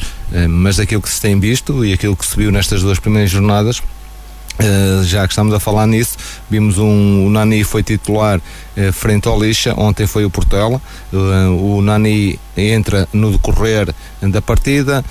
mas 0.49 0.81
aquilo 0.81 1.03
que 1.03 1.11
se 1.11 1.21
tem 1.21 1.39
visto 1.39 1.85
e 1.85 1.93
aquilo 1.93 2.17
que 2.17 2.27
se 2.27 2.37
viu 2.37 2.51
nestas 2.51 2.83
duas 2.83 2.99
primeiras 2.99 3.31
jornadas 3.31 3.83
Uh, 4.55 5.03
já 5.03 5.27
que 5.27 5.33
estamos 5.33 5.53
a 5.53 5.59
falar 5.59 5.85
nisso, 5.85 6.17
vimos 6.49 6.79
um, 6.79 7.27
o 7.27 7.31
Nani 7.31 7.65
foi 7.65 7.83
titular 7.83 8.39
uh, 8.39 8.93
frente 8.93 9.27
ao 9.27 9.39
Lixa, 9.41 9.75
ontem 9.77 10.07
foi 10.07 10.25
o 10.25 10.31
Portela. 10.31 10.81
Uh, 11.13 11.77
o 11.77 11.83
Nani 11.83 12.39
entra 12.57 13.09
no 13.13 13.33
decorrer 13.33 13.93
da 14.23 14.41
partida. 14.41 15.05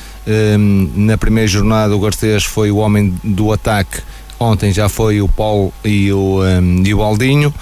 na 0.96 1.18
primeira 1.18 1.48
jornada, 1.48 1.94
o 1.94 2.00
Garcês 2.00 2.46
foi 2.46 2.72
o 2.72 2.78
homem 2.78 3.14
do 3.24 3.52
ataque 3.52 4.02
ontem 4.40 4.74
já 4.74 4.90
foi 4.90 5.22
o 5.22 5.28
Paulo 5.30 5.72
e 5.86 6.12
o, 6.12 6.42
um, 6.42 6.84
e 6.86 6.94
o 6.94 7.02
Aldinho, 7.02 7.54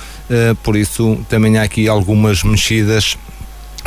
por 0.63 0.75
isso 0.75 1.19
também 1.29 1.57
há 1.57 1.63
aqui 1.63 1.87
algumas 1.87 2.43
mexidas 2.43 3.17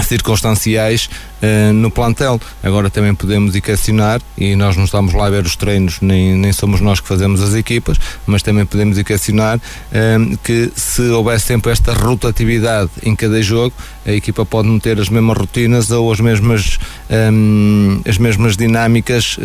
circunstanciais 0.03 1.09
uh, 1.43 1.73
no 1.73 1.91
plantel. 1.91 2.41
Agora 2.63 2.91
também 2.91 3.15
podemos 3.15 3.55
equacionar, 3.55 4.21
e 4.37 4.57
nós 4.57 4.77
não 4.77 4.85
estamos 4.85 5.13
lá 5.13 5.27
a 5.27 5.31
ver 5.31 5.45
os 5.45 5.57
treinos, 5.57 6.01
nem, 6.01 6.35
nem 6.35 6.53
somos 6.53 6.81
nós 6.81 7.01
que 7.01 7.09
fazemos 7.09 7.43
as 7.43 7.55
equipas, 7.55 7.99
mas 8.27 8.43
também 8.43 8.67
podemos 8.67 8.99
equacionar 8.99 9.59
uh, 9.59 10.39
que 10.39 10.71
se 10.75 11.03
houver 11.11 11.41
sempre 11.41 11.73
esta 11.73 11.93
rotatividade 11.93 12.91
em 13.03 13.15
cada 13.15 13.41
jogo, 13.43 13.75
a 14.07 14.13
equipa 14.13 14.45
pode 14.45 14.69
não 14.69 14.79
ter 14.79 15.01
as 15.01 15.09
mesmas 15.09 15.37
rotinas 15.37 15.91
ou 15.91 16.13
as 16.13 16.21
mesmas, 16.21 16.79
um, 17.11 18.01
as 18.07 18.19
mesmas 18.19 18.57
dinâmicas. 18.57 19.39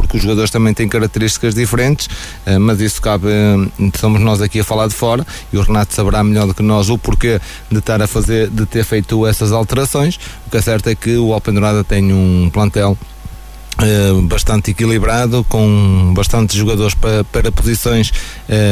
Porque 0.00 0.16
os 0.16 0.22
jogadores 0.22 0.50
também 0.50 0.74
têm 0.74 0.88
características 0.88 1.54
diferentes, 1.54 2.08
eh, 2.44 2.58
mas 2.58 2.80
isso 2.80 3.00
cabe, 3.00 3.28
eh, 3.28 3.90
somos 3.98 4.20
nós 4.20 4.42
aqui 4.42 4.60
a 4.60 4.64
falar 4.64 4.88
de 4.88 4.94
fora 4.94 5.26
e 5.52 5.56
o 5.56 5.62
Renato 5.62 5.94
saberá 5.94 6.22
melhor 6.22 6.46
do 6.46 6.54
que 6.54 6.62
nós 6.62 6.90
o 6.90 6.98
porquê 6.98 7.40
de 7.70 7.78
estar 7.78 8.02
a 8.02 8.06
fazer, 8.06 8.50
de 8.50 8.66
ter 8.66 8.84
feito 8.84 9.26
essas 9.26 9.52
alterações. 9.52 10.18
O 10.46 10.50
que 10.50 10.56
é 10.56 10.60
certo 10.60 10.88
é 10.88 10.94
que 10.94 11.16
o 11.16 11.32
Alpendurada 11.32 11.82
tem 11.82 12.12
um 12.12 12.50
plantel 12.52 12.98
bastante 14.28 14.70
equilibrado, 14.70 15.44
com 15.48 16.12
bastantes 16.14 16.56
jogadores 16.56 16.94
para, 16.94 17.24
para 17.24 17.50
posições 17.50 18.12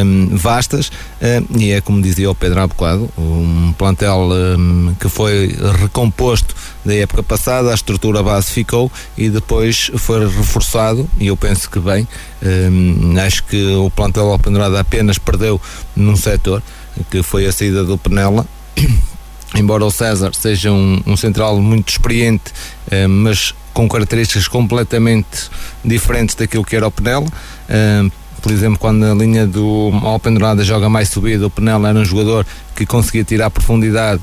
um, 0.04 0.36
vastas 0.36 0.88
uh, 0.88 1.58
e 1.58 1.70
é 1.70 1.80
como 1.80 2.00
dizia 2.00 2.30
o 2.30 2.34
Pedro 2.34 2.60
há 2.60 2.66
bocado, 2.66 3.10
um 3.18 3.72
plantel 3.76 4.30
um, 4.30 4.94
que 4.98 5.08
foi 5.08 5.56
recomposto 5.80 6.54
da 6.84 6.94
época 6.94 7.22
passada, 7.22 7.70
a 7.70 7.74
estrutura 7.74 8.22
base 8.22 8.52
ficou 8.52 8.90
e 9.16 9.28
depois 9.28 9.90
foi 9.96 10.20
reforçado 10.24 11.08
e 11.18 11.26
eu 11.26 11.36
penso 11.36 11.70
que 11.70 11.78
bem, 11.78 12.06
um, 12.42 13.18
acho 13.18 13.44
que 13.44 13.74
o 13.74 13.90
plantel 13.90 14.30
Alpendurada 14.30 14.80
apenas 14.80 15.18
perdeu 15.18 15.60
num 15.96 16.16
setor 16.16 16.62
que 17.10 17.22
foi 17.22 17.46
a 17.46 17.52
saída 17.52 17.84
do 17.84 17.96
Penela. 17.96 18.46
Embora 19.54 19.84
o 19.84 19.90
César 19.90 20.32
seja 20.34 20.72
um, 20.72 21.02
um 21.06 21.14
central 21.14 21.60
muito 21.60 21.90
experiente, 21.90 22.52
uh, 22.86 23.08
mas 23.08 23.54
com 23.72 23.88
características 23.88 24.48
completamente 24.48 25.50
diferentes 25.84 26.34
daquilo 26.34 26.64
que 26.64 26.76
era 26.76 26.86
o 26.86 26.90
Penela. 26.90 27.26
Uh, 27.26 28.10
por 28.42 28.50
exemplo, 28.50 28.76
quando 28.76 29.04
a 29.04 29.14
linha 29.14 29.46
do 29.46 29.92
Alpendurada 30.02 30.64
joga 30.64 30.88
mais 30.88 31.08
subida, 31.08 31.46
o 31.46 31.50
Penela 31.50 31.88
era 31.88 31.98
um 31.98 32.04
jogador 32.04 32.44
que 32.74 32.84
conseguia 32.84 33.22
tirar 33.22 33.50
profundidade 33.50 34.20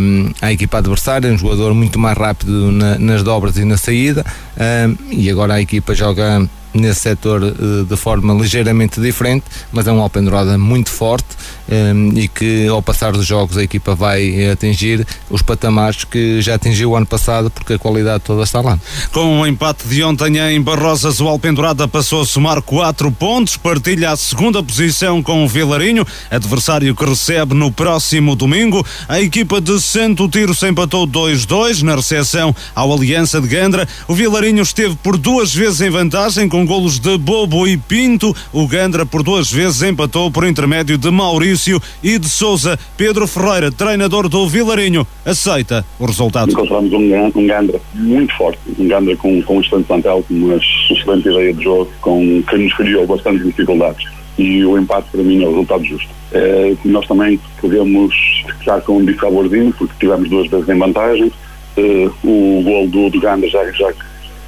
um, 0.00 0.30
à 0.40 0.52
equipa 0.52 0.78
adversária, 0.78 1.28
um 1.28 1.36
jogador 1.36 1.74
muito 1.74 1.98
mais 1.98 2.16
rápido 2.16 2.70
na, 2.70 2.96
nas 2.98 3.24
dobras 3.24 3.56
e 3.56 3.64
na 3.64 3.76
saída, 3.76 4.24
um, 4.56 4.96
e 5.10 5.28
agora 5.28 5.54
a 5.54 5.60
equipa 5.60 5.92
joga 5.92 6.48
nesse 6.74 7.00
setor 7.00 7.42
uh, 7.42 7.84
de 7.84 7.96
forma 7.96 8.34
ligeiramente 8.34 9.00
diferente, 9.00 9.44
mas 9.72 9.86
é 9.86 9.92
um 9.92 10.00
Alpendurada 10.00 10.56
muito 10.58 10.90
forte 10.90 11.26
um, 11.68 12.16
e 12.16 12.28
que 12.28 12.66
ao 12.68 12.82
passar 12.82 13.12
dos 13.12 13.26
jogos 13.26 13.56
a 13.56 13.62
equipa 13.62 13.94
vai 13.94 14.50
atingir 14.50 15.06
os 15.30 15.42
patamares 15.42 16.04
que 16.04 16.40
já 16.40 16.54
atingiu 16.54 16.90
o 16.90 16.96
ano 16.96 17.06
passado 17.06 17.50
porque 17.50 17.74
a 17.74 17.78
qualidade 17.78 18.24
toda 18.24 18.42
está 18.42 18.60
lá. 18.60 18.78
Com 19.12 19.40
o 19.40 19.46
empate 19.46 19.86
de 19.86 20.02
ontem 20.02 20.38
em 20.38 20.60
Barrosas, 20.60 21.20
o 21.20 21.28
Alpendurada 21.28 21.86
passou 21.86 22.22
a 22.22 22.26
somar 22.26 22.62
4 22.62 23.10
pontos, 23.12 23.56
partilha 23.56 24.10
a 24.10 24.16
segunda 24.16 24.62
posição 24.62 25.22
com 25.22 25.44
o 25.44 25.48
Vilarinho, 25.48 26.06
adversário 26.30 26.94
que 26.94 27.04
recebe 27.04 27.54
no 27.54 27.70
próximo 27.70 28.34
domingo. 28.34 28.84
A 29.08 29.20
equipa 29.20 29.60
de 29.60 29.80
Santo 29.80 30.28
Tiro 30.28 30.54
se 30.54 30.68
empatou 30.68 31.06
2-2 31.06 31.82
na 31.82 31.96
recepção 31.96 32.54
ao 32.74 32.92
Aliança 32.92 33.40
de 33.40 33.48
Gandra. 33.48 33.86
O 34.06 34.14
Vilarinho 34.14 34.62
esteve 34.62 34.96
por 34.96 35.16
duas 35.16 35.54
vezes 35.54 35.80
em 35.80 35.90
vantagem 35.90 36.48
com 36.48 36.66
golos 36.68 36.98
de 36.98 37.16
Bobo 37.16 37.66
e 37.66 37.78
Pinto. 37.78 38.36
O 38.52 38.68
Gandra 38.68 39.06
por 39.06 39.22
duas 39.22 39.50
vezes 39.50 39.82
empatou 39.82 40.30
por 40.30 40.44
intermédio 40.46 40.98
de 40.98 41.10
Maurício 41.10 41.80
e 42.02 42.18
de 42.18 42.28
Souza. 42.28 42.78
Pedro 42.94 43.26
Ferreira, 43.26 43.72
treinador 43.72 44.28
do 44.28 44.46
Vilarinho, 44.46 45.06
aceita 45.24 45.84
o 45.98 46.04
resultado. 46.04 46.52
Encontramos 46.52 46.92
um, 46.92 47.32
um 47.34 47.46
Gandra 47.46 47.80
muito 47.94 48.36
forte, 48.36 48.60
um 48.78 48.86
Gandra 48.86 49.16
com, 49.16 49.42
com 49.42 49.56
um 49.56 49.60
excelente 49.62 49.86
plantel, 49.86 50.22
com 50.28 50.34
uma 50.34 50.56
excelente 50.56 51.26
ideia 51.26 51.54
de 51.54 51.64
jogo, 51.64 51.90
com, 52.02 52.42
que 52.42 52.58
nos 52.58 52.74
criou 52.74 53.06
bastantes 53.06 53.46
dificuldades 53.46 54.06
e 54.38 54.64
o 54.64 54.78
empate 54.78 55.08
para 55.10 55.22
mim 55.22 55.42
é 55.42 55.46
o 55.46 55.50
resultado 55.50 55.84
justo. 55.84 56.08
É, 56.32 56.74
nós 56.84 57.06
também 57.06 57.40
podemos 57.60 58.14
ficar 58.58 58.80
com 58.82 58.98
um 58.98 59.04
dissaborzinho 59.04 59.74
porque 59.76 59.94
tivemos 59.98 60.28
duas 60.28 60.48
vezes 60.48 60.68
em 60.68 60.78
vantagem. 60.78 61.32
É, 61.76 62.08
o 62.22 62.62
gol 62.62 62.86
do, 62.88 63.10
do 63.10 63.20
Ganda 63.20 63.48
já, 63.48 63.64
já, 63.72 63.90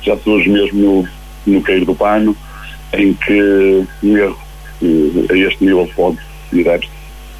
já 0.03 0.17
surge 0.19 0.49
mesmo 0.49 1.09
no 1.47 1.63
cair 1.63 1.85
do 1.85 1.95
pano, 1.95 2.37
em 2.93 3.15
que 3.15 3.87
um 4.03 4.17
erro 4.17 4.39
a 5.31 5.37
este 5.37 5.65
nível 5.65 5.89
pode 5.95 6.19
deve-se 6.53 6.91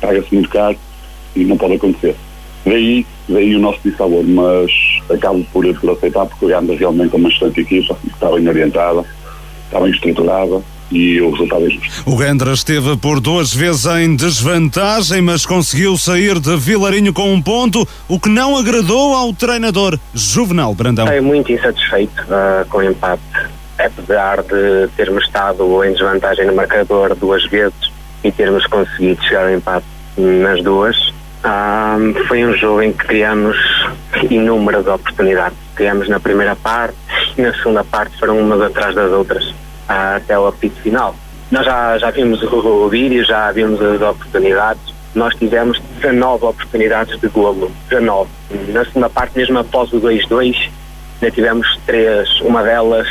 paga-se 0.01 0.35
muito 0.35 0.49
caro 0.49 0.77
e 1.37 1.45
não 1.45 1.57
pode 1.57 1.75
acontecer. 1.75 2.17
Daí, 2.65 3.07
daí 3.29 3.55
o 3.55 3.59
nosso 3.59 3.81
dissabor, 3.85 4.25
mas 4.25 4.71
acabo 5.11 5.45
por, 5.53 5.65
por 5.81 5.91
aceitar 5.91 6.27
porque 6.27 6.45
o 6.45 6.49
Ganda 6.49 6.75
realmente 6.75 7.15
é 7.15 7.17
uma 7.17 7.29
excelente 7.29 7.61
equipa, 7.61 7.97
está 8.07 8.31
bem 8.31 8.49
orientada, 8.49 9.05
está 9.67 9.81
bem 9.81 9.91
estruturada 9.91 10.63
e 10.91 11.21
o 11.21 11.31
resultado 11.31 11.67
é 11.67 11.71
justo. 11.71 12.03
O 12.05 12.17
Gandra 12.17 12.53
esteve 12.53 12.97
por 12.97 13.21
duas 13.21 13.55
vezes 13.55 13.87
em 13.87 14.15
desvantagem, 14.17 15.23
mas 15.23 15.47
conseguiu 15.47 15.97
sair 15.97 16.39
de 16.39 16.57
Vilarinho 16.57 17.13
com 17.13 17.33
um 17.33 17.41
ponto, 17.41 17.87
o 18.09 18.19
que 18.19 18.29
não 18.29 18.57
agradou 18.57 19.15
ao 19.15 19.33
treinador 19.33 19.99
Juvenal 20.13 20.75
Brandão. 20.75 21.07
Fiquei 21.07 21.21
muito 21.21 21.53
insatisfeito 21.53 22.23
uh, 22.25 22.69
com 22.69 22.79
o 22.79 22.83
empate, 22.83 23.23
apesar 23.87 24.43
de 24.43 24.89
termos 24.97 25.25
estado 25.25 25.85
em 25.85 25.93
desvantagem 25.93 26.47
no 26.47 26.55
marcador 26.55 27.15
duas 27.15 27.45
vezes 27.47 27.91
e 28.23 28.31
termos 28.31 28.67
conseguido 28.67 29.23
chegar 29.25 29.45
ao 29.45 29.51
empate 29.51 29.87
nas 30.17 30.63
duas. 30.63 31.13
Foi 32.29 32.45
um 32.45 32.53
jogo 32.55 32.83
em 32.83 32.93
que 32.93 33.07
criamos 33.07 33.57
inúmeras 34.31 34.87
oportunidades. 34.87 35.57
Criamos 35.75 36.09
na 36.09 36.21
primeira 36.21 36.55
parte 36.55 36.97
e 37.37 37.43
na 37.43 37.53
segunda 37.55 37.83
parte 37.83 38.19
foram 38.19 38.39
umas 38.39 38.61
atrás 38.61 38.95
das 38.95 39.11
outras, 39.11 39.45
uh, 39.49 40.17
até 40.17 40.39
o 40.39 40.47
apito 40.47 40.79
final. 40.83 41.15
Nós 41.51 41.65
já, 41.65 41.99
já 41.99 42.11
vimos 42.11 42.43
o, 42.43 42.47
o 42.47 42.89
vídeo, 42.89 43.25
já 43.25 43.51
vimos 43.51 43.81
as 43.81 44.01
oportunidades. 44.01 44.83
Nós 45.15 45.35
tivemos 45.35 45.81
19 46.01 46.45
oportunidades 46.45 47.19
de 47.19 47.29
golo, 47.29 47.73
19. 47.89 48.31
Na 48.69 48.85
segunda 48.85 49.09
parte, 49.09 49.37
mesmo 49.37 49.59
após 49.59 49.93
o 49.93 50.01
2-2, 50.01 50.71
ainda 51.21 51.35
tivemos 51.35 51.81
três, 51.87 52.41
uma 52.43 52.63
delas 52.63 53.09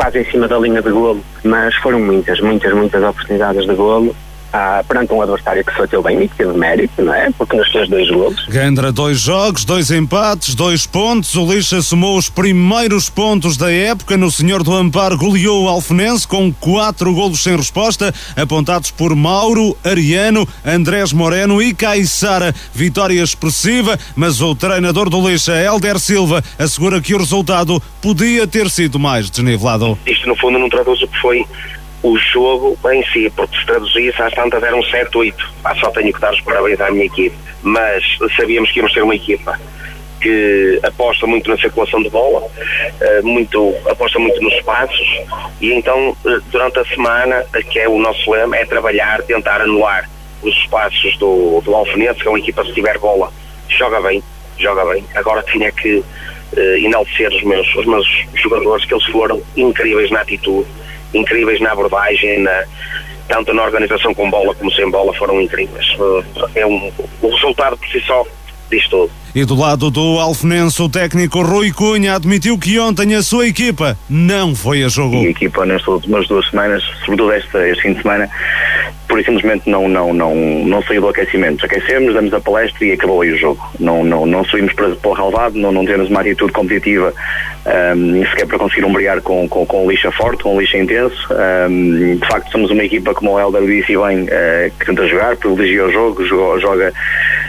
quase 0.00 0.20
em 0.20 0.24
cima 0.24 0.48
da 0.48 0.58
linha 0.58 0.80
de 0.80 0.90
golo, 0.90 1.22
mas 1.44 1.74
foram 1.74 2.00
muitas, 2.00 2.40
muitas, 2.40 2.72
muitas 2.72 3.02
oportunidades 3.02 3.66
de 3.66 3.74
golo. 3.74 4.16
Ah, 4.52 4.82
perante 4.86 5.12
um 5.12 5.22
adversário 5.22 5.64
que 5.64 5.72
se 5.72 5.78
bateu 5.78 6.02
bem 6.02 6.22
e 6.22 6.28
que 6.28 6.36
teve 6.36 6.52
mérito, 6.52 7.02
não 7.02 7.14
é? 7.14 7.30
Porque 7.30 7.56
nos 7.56 7.70
fez 7.70 7.88
dois 7.88 8.10
golos. 8.10 8.46
Gandra, 8.48 8.90
dois 8.90 9.20
jogos, 9.20 9.64
dois 9.64 9.90
empates, 9.90 10.54
dois 10.54 10.86
pontos. 10.86 11.34
O 11.36 11.52
Lixa 11.52 11.80
somou 11.82 12.16
os 12.16 12.28
primeiros 12.28 13.08
pontos 13.08 13.56
da 13.56 13.70
época. 13.70 14.16
No 14.16 14.30
Senhor 14.30 14.62
do 14.62 14.74
Amparo 14.74 15.16
goleou 15.16 15.64
o 15.64 15.68
Alfenense 15.68 16.26
com 16.26 16.52
quatro 16.52 17.14
golos 17.14 17.42
sem 17.42 17.56
resposta, 17.56 18.12
apontados 18.36 18.90
por 18.90 19.14
Mauro, 19.14 19.76
Ariano, 19.84 20.46
Andrés 20.64 21.12
Moreno 21.12 21.62
e 21.62 21.72
Caissara. 21.72 22.54
Vitória 22.74 23.22
expressiva, 23.22 23.98
mas 24.16 24.40
o 24.40 24.54
treinador 24.54 25.08
do 25.08 25.28
Lixa, 25.28 25.52
Helder 25.60 25.98
Silva, 25.98 26.42
assegura 26.58 27.00
que 27.00 27.14
o 27.14 27.18
resultado 27.18 27.80
podia 28.02 28.46
ter 28.46 28.68
sido 28.68 28.98
mais 28.98 29.30
desnivelado. 29.30 29.96
Isto, 30.06 30.28
no 30.28 30.36
fundo, 30.36 30.58
não 30.58 30.68
traduz 30.68 31.00
o 31.02 31.08
que 31.08 31.20
foi 31.20 31.46
o 32.02 32.16
jogo 32.16 32.78
em 32.90 33.04
si, 33.06 33.30
porque 33.34 33.58
se 33.58 33.66
traduzisse 33.66 34.22
às 34.22 34.32
tantas 34.32 34.62
era 34.62 34.74
um 34.74 34.82
7-8. 34.82 35.34
Só 35.80 35.90
tenho 35.90 36.12
que 36.12 36.20
dar 36.20 36.32
os 36.32 36.40
parabéns 36.40 36.80
à 36.80 36.90
minha 36.90 37.04
equipe. 37.04 37.36
Mas 37.62 38.02
sabíamos 38.36 38.70
que 38.72 38.78
íamos 38.78 38.92
ter 38.92 39.02
uma 39.02 39.14
equipa 39.14 39.58
que 40.20 40.78
aposta 40.82 41.26
muito 41.26 41.50
na 41.50 41.56
circulação 41.56 42.02
de 42.02 42.10
bola, 42.10 42.46
eh, 43.00 43.22
muito, 43.22 43.74
aposta 43.88 44.18
muito 44.18 44.40
nos 44.42 44.52
espaços 44.54 45.08
e 45.60 45.72
então 45.72 46.14
eh, 46.26 46.38
durante 46.50 46.78
a 46.78 46.84
semana, 46.84 47.44
que 47.70 47.78
é 47.78 47.88
o 47.88 47.98
nosso 47.98 48.30
lema, 48.30 48.56
é 48.56 48.66
trabalhar, 48.66 49.22
tentar 49.22 49.62
anular 49.62 50.08
os 50.42 50.54
espaços 50.56 51.16
do, 51.18 51.60
do 51.62 51.74
Alfenense, 51.74 52.20
que 52.20 52.26
é 52.26 52.30
uma 52.30 52.38
equipa 52.38 52.64
se 52.64 52.72
tiver 52.72 52.98
bola, 52.98 53.32
joga 53.68 54.00
bem, 54.00 54.22
joga 54.58 54.84
bem. 54.92 55.04
Agora 55.14 55.42
tinha 55.42 55.70
que 55.72 55.96
uh, 55.96 56.76
enaltecer 56.78 57.30
os 57.32 57.42
meus, 57.42 57.74
os 57.74 57.86
meus 57.86 58.06
jogadores, 58.34 58.84
que 58.84 58.94
eles 58.94 59.06
foram 59.06 59.42
incríveis 59.56 60.10
na 60.10 60.20
atitude, 60.20 60.68
incríveis 61.14 61.60
na 61.60 61.72
abordagem, 61.72 62.40
na, 62.40 62.64
tanto 63.28 63.54
na 63.54 63.62
organização 63.62 64.14
com 64.14 64.30
bola 64.30 64.54
como 64.54 64.72
sem 64.72 64.90
bola, 64.90 65.12
foram 65.14 65.40
incríveis. 65.40 65.86
É 66.54 66.66
um, 66.66 66.92
o 67.22 67.28
resultado 67.28 67.76
por 67.76 67.88
si 67.88 68.00
só 68.00 68.24
diz 68.70 68.86
tudo. 68.88 69.10
E 69.34 69.44
do 69.44 69.54
lado 69.54 69.90
do 69.90 70.18
Alfenense, 70.18 70.80
o 70.82 70.88
técnico 70.88 71.42
Rui 71.42 71.72
Cunha 71.72 72.16
admitiu 72.16 72.58
que 72.58 72.78
ontem 72.78 73.14
a 73.14 73.22
sua 73.22 73.46
equipa 73.46 73.96
não 74.08 74.54
foi 74.54 74.82
a 74.82 74.88
jogo. 74.88 75.20
A 75.20 75.28
equipa 75.28 75.64
nestas 75.66 75.88
últimas 75.88 76.26
duas 76.26 76.48
semanas, 76.48 76.82
sobretudo 77.04 77.32
este, 77.32 77.56
este 77.70 77.82
fim 77.82 77.92
de 77.92 78.02
semana, 78.02 78.28
por 79.10 79.22
simplesmente 79.24 79.68
não, 79.68 79.88
não, 79.88 80.14
não, 80.14 80.34
não 80.34 80.82
saiu 80.84 81.00
do 81.00 81.08
aquecimento. 81.08 81.66
Aquecemos, 81.66 82.14
damos 82.14 82.32
a 82.32 82.40
palestra 82.40 82.86
e 82.86 82.92
acabou 82.92 83.20
aí 83.22 83.32
o 83.32 83.36
jogo. 83.36 83.60
Não, 83.80 84.04
não, 84.04 84.24
não 84.24 84.44
subimos 84.44 84.72
para, 84.72 84.90
para 84.94 85.10
o 85.10 85.14
relevado, 85.14 85.58
não, 85.58 85.72
não 85.72 85.84
temos 85.84 86.08
uma 86.08 86.20
atitude 86.20 86.52
competitiva 86.52 87.12
um, 87.66 88.24
sequer 88.26 88.46
para 88.46 88.58
conseguir 88.58 88.84
umbrear 88.84 89.20
com, 89.20 89.48
com, 89.48 89.66
com 89.66 89.90
lixa 89.90 90.10
forte, 90.12 90.42
com 90.42 90.58
lixa 90.58 90.78
intenso. 90.78 91.28
Um, 91.68 92.16
de 92.16 92.26
facto, 92.26 92.50
somos 92.52 92.70
uma 92.70 92.84
equipa, 92.84 93.12
como 93.14 93.32
o 93.32 93.40
Helder 93.40 93.62
disse 93.66 93.96
bem, 93.96 94.22
uh, 94.22 94.70
que 94.78 94.86
tenta 94.86 95.06
jogar, 95.06 95.36
privilegia 95.36 95.84
o 95.84 95.92
jogo, 95.92 96.24
joga, 96.24 96.60
joga, 96.60 96.92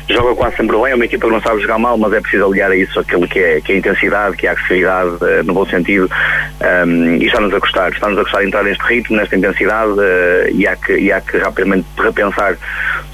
joga 0.10 0.36
quase 0.36 0.58
sempre 0.58 0.76
bem. 0.78 0.92
É 0.92 0.96
uma 0.96 1.06
equipa 1.06 1.28
que 1.28 1.34
não 1.34 1.42
sabe 1.42 1.62
jogar 1.62 1.78
mal, 1.78 1.98
mas 1.98 2.14
é 2.14 2.22
preciso 2.22 2.46
aliar 2.46 2.72
a 2.72 2.76
isso 2.76 3.00
aquilo 3.00 3.28
que 3.28 3.40
é, 3.40 3.62
que 3.62 3.72
é 3.72 3.76
a 3.76 3.78
intensidade, 3.78 4.38
que 4.38 4.48
é 4.48 4.50
a 4.50 4.54
agressividade, 4.54 5.10
uh, 5.12 5.44
no 5.46 5.54
bom 5.54 5.66
sentido. 5.66 6.10
Um, 6.62 7.16
e 7.16 7.26
está-nos 7.28 7.54
a 7.54 7.60
custar, 7.60 7.92
está-nos 7.92 8.20
a 8.20 8.24
custar 8.24 8.44
entrar 8.44 8.64
neste 8.64 8.84
ritmo, 8.84 9.16
nesta 9.16 9.36
intensidade, 9.36 9.92
uh, 9.92 10.50
e 10.54 10.68
há 10.68 10.76
que, 10.76 10.94
e 10.94 11.12
há 11.12 11.22
que 11.22 11.38
rapidamente 11.52 11.88
repensar 11.98 12.58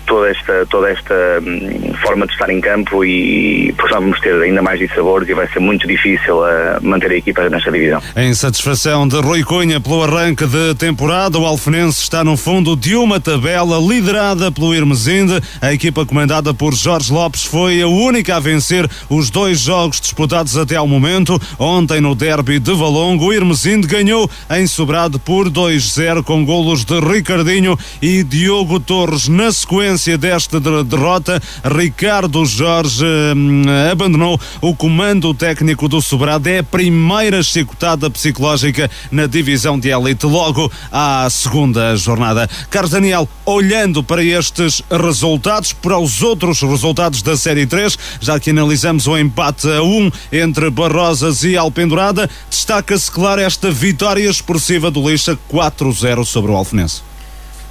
toda 0.08 0.30
esta, 0.30 0.66
toda 0.66 0.90
esta 0.90 1.14
hum, 1.46 1.94
forma 2.02 2.26
de 2.26 2.34
estar 2.34 2.50
em 2.50 2.60
campo 2.60 3.04
e 3.04 3.74
porque 3.78 3.94
vamos 3.94 4.20
ter 4.22 4.34
ainda 4.42 4.62
mais 4.62 4.80
dissabores 4.80 5.30
e 5.30 5.34
vai 5.34 5.48
ser 5.50 5.60
muito 5.60 5.86
difícil 5.86 6.38
uh, 6.38 6.82
manter 6.82 7.12
a 7.12 7.16
equipa 7.16 7.48
nesta 7.50 7.72
divisão. 7.72 8.02
Em 8.16 8.34
satisfação 8.34 9.08
de 9.08 9.20
Rui 9.20 9.44
Cunha 9.44 9.80
pelo 9.80 10.04
arranque 10.04 10.48
de 10.48 10.74
temporada, 10.76 11.38
o 11.38 11.46
Alfenense 11.46 12.02
está 12.02 12.24
no 12.24 12.38
fundo 12.38 12.76
de 12.76 12.96
uma 12.96 13.20
tabela 13.20 13.78
liderada 13.80 14.52
pelo 14.52 14.74
Irmesinde. 14.74 15.40
A 15.62 15.74
equipa 15.74 16.06
comandada 16.06 16.54
por 16.54 16.74
Jorge 16.74 17.12
Lopes 17.12 17.44
foi 17.44 17.82
a 17.82 17.88
única 17.88 18.38
a 18.38 18.40
vencer 18.40 18.90
os 19.10 19.30
dois 19.30 19.60
jogos 19.60 20.00
disputados 20.00 20.58
até 20.58 20.78
ao 20.78 20.88
momento. 20.88 21.40
Ontem 21.60 22.00
no 22.00 22.16
derby 22.16 22.60
de 22.60 22.74
Valongo, 22.74 23.26
o 23.26 23.34
Irmesinde 23.34 23.88
ganhou 23.88 24.30
em 24.50 24.66
Sobrado 24.66 25.20
por 25.20 25.50
2-0 25.50 26.24
com 26.24 26.46
golos 26.46 26.86
de 26.86 26.98
Ricardinho 27.00 27.78
e 28.02 28.24
Diogo 28.24 28.80
Torres 28.80 29.28
na 29.28 29.52
sequência 29.52 29.97
desta 30.18 30.60
derrota, 30.60 31.42
Ricardo 31.64 32.46
Jorge 32.46 33.04
hum, 33.36 33.64
abandonou 33.92 34.40
o 34.62 34.76
comando 34.76 35.34
técnico 35.34 35.88
do 35.88 36.02
Sobrado. 36.02 36.48
É 36.48 36.60
a 36.60 36.64
primeira 36.64 37.42
chicotada 37.42 38.10
psicológica 38.10 38.92
na 39.12 39.26
divisão 39.26 39.80
de 39.80 39.90
elite, 39.90 40.26
logo 40.26 40.72
à 40.92 41.28
segunda 41.30 41.96
jornada. 41.96 42.48
Carlos 42.70 42.92
Daniel, 42.92 43.28
olhando 43.46 44.04
para 44.04 44.24
estes 44.24 44.82
resultados, 44.92 45.74
para 45.74 45.98
os 45.98 46.22
outros 46.22 46.62
resultados 46.62 47.22
da 47.22 47.36
Série 47.36 47.66
3, 47.66 47.98
já 48.22 48.40
que 48.40 48.52
analisamos 48.52 49.08
o 49.08 49.18
empate 49.18 49.68
a 49.68 49.82
1 49.82 50.12
entre 50.32 50.70
Barrosas 50.70 51.44
e 51.44 51.58
Alpendurada, 51.58 52.30
destaca-se, 52.50 53.10
claro, 53.10 53.42
esta 53.42 53.72
vitória 53.72 54.30
expressiva 54.30 54.92
do 54.92 55.10
Lixa 55.10 55.38
4-0 55.52 56.24
sobre 56.24 56.52
o 56.52 56.56
Alfenense. 56.56 57.02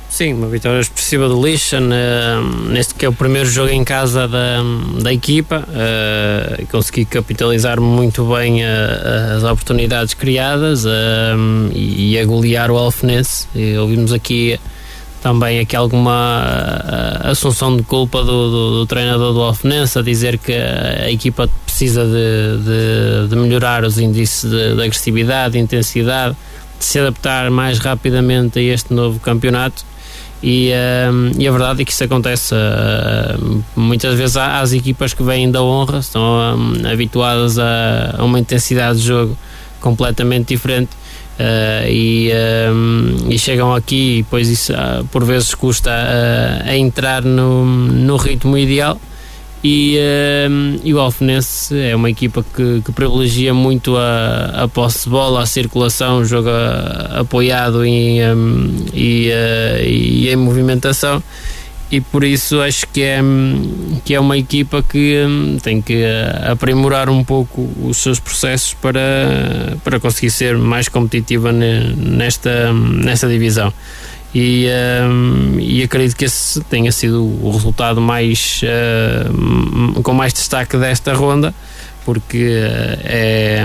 Sim, 0.09 0.35
uma 0.35 0.47
vitória 0.47 0.81
expressiva 0.81 1.29
do 1.29 1.45
Lixa 1.45 1.79
neste 2.71 2.95
que 2.95 3.05
é 3.05 3.09
o 3.09 3.13
primeiro 3.13 3.49
jogo 3.49 3.71
em 3.71 3.85
casa 3.85 4.27
da, 4.27 4.63
da 5.03 5.13
equipa. 5.13 5.67
Uh, 5.69 6.67
consegui 6.69 7.05
capitalizar 7.05 7.81
muito 7.81 8.25
bem 8.25 8.63
uh, 8.63 9.37
as 9.37 9.43
oportunidades 9.43 10.15
criadas 10.15 10.85
uh, 10.85 10.89
e, 11.75 12.17
e 12.17 12.25
o 12.25 12.77
Alfenense. 12.77 13.49
E 13.55 13.77
ouvimos 13.77 14.13
aqui 14.13 14.59
também 15.21 15.59
aqui 15.59 15.75
alguma 15.75 16.45
assunção 17.25 17.77
de 17.77 17.83
culpa 17.83 18.23
do, 18.23 18.51
do, 18.51 18.71
do, 18.79 18.87
treinador 18.87 19.35
do 19.35 19.43
Alfenense 19.43 19.99
a 19.99 20.03
dizer 20.03 20.39
que 20.39 20.53
a 20.53 21.11
equipa 21.11 21.49
precisa 21.67 22.05
de, 22.05 22.65
de, 22.65 23.29
de 23.29 23.37
melhorar 23.37 23.85
os 23.85 23.99
índices 23.99 24.49
de, 24.49 24.77
de 24.77 24.83
agressividade, 24.83 25.55
de 25.55 25.59
intensidade, 25.59 26.37
de 26.79 26.85
se 26.85 27.01
adaptar 27.01 27.51
mais 27.51 27.79
rapidamente 27.81 28.61
a 28.61 28.63
este 28.63 28.95
novo 28.95 29.19
campeonato 29.19 29.85
e, 30.43 30.71
uh, 30.71 31.41
e 31.41 31.49
a 31.49 31.51
verdade 31.51 31.83
é 31.83 31.85
que 31.85 31.93
isso 31.93 32.05
acontece 32.05 32.55
uh, 32.55 33.65
muitas 33.75 34.19
vezes 34.19 34.37
há, 34.37 34.61
as 34.61 34.73
equipas 34.73 35.15
que 35.15 35.23
vêm 35.23 35.51
da 35.51 35.63
honra 35.63 35.99
estão 35.99 36.23
um, 36.23 36.89
habituadas 36.91 37.59
a, 37.59 38.17
a, 38.19 38.25
uma 38.25 38.39
intensidade 38.39 38.99
de 39.01 39.07
jogo 39.07 39.37
completamente 39.81 40.49
diferente 40.49 40.91
uh, 41.41 41.89
e, 41.89 42.31
e, 43.29 43.39
chegam 43.39 43.75
aqui 43.75 44.19
e 44.19 44.23
depois 44.23 44.49
isso 44.49 44.73
por 45.11 45.25
vezes 45.25 45.55
custa 45.55 45.91
a 46.65 46.77
entrar 46.77 47.23
no, 47.23 47.65
no 47.65 48.17
ritmo 48.17 48.59
ideal 48.59 49.01
e, 49.63 49.99
uh, 49.99 50.81
e 50.85 50.95
o 50.95 51.01
Alfenense 51.01 51.77
é 51.79 51.97
uma 51.97 52.11
equipa 52.11 52.45
que, 52.55 52.83
que 52.85 52.93
privilegia 52.93 53.53
muito 53.55 53.97
a, 53.97 54.65
a 54.65 54.69
posse 54.69 55.05
de 55.05 55.11
bola, 55.11 55.43
a 55.43 55.47
circulação, 55.47 56.19
o 56.19 56.25
jogo 56.25 56.49
apoiado 57.19 57.85
em, 57.85 58.23
um, 58.25 58.87
e, 58.93 59.31
uh, 59.31 59.83
e 59.85 60.29
em 60.29 60.37
movimentação. 60.37 61.23
E 61.89 62.01
por 62.01 62.25
isso 62.25 62.61
acho 62.61 62.87
que 62.89 63.01
é, 63.01 63.21
que 64.05 64.13
é 64.13 64.19
uma 64.19 64.37
equipa 64.37 64.83
que 64.83 65.25
um, 65.25 65.57
tem 65.63 65.81
que 65.81 66.03
aprimorar 66.51 67.09
um 67.09 67.23
pouco 67.23 67.71
os 67.81 67.99
seus 67.99 68.19
processos 68.19 68.75
para, 68.75 69.79
para 69.85 70.01
conseguir 70.01 70.31
ser 70.31 70.59
mais 70.59 70.89
competitiva 70.89 71.53
nesta, 71.53 72.73
nesta 72.73 73.29
divisão 73.29 73.73
e, 74.35 74.69
um, 75.09 75.59
e 75.59 75.83
acredito 75.83 76.17
que 76.17 76.25
esse 76.25 76.61
tenha 76.65 76.93
sido 76.93 77.25
o 77.25 77.51
resultado 77.51 78.01
mais 78.01 78.61
uh, 78.63 80.03
com 80.03 80.13
mais 80.13 80.33
destaque 80.33 80.77
desta 80.77 81.15
ronda 81.15 81.55
porque 82.05 82.45
uh, 82.47 83.01
é, 83.03 83.65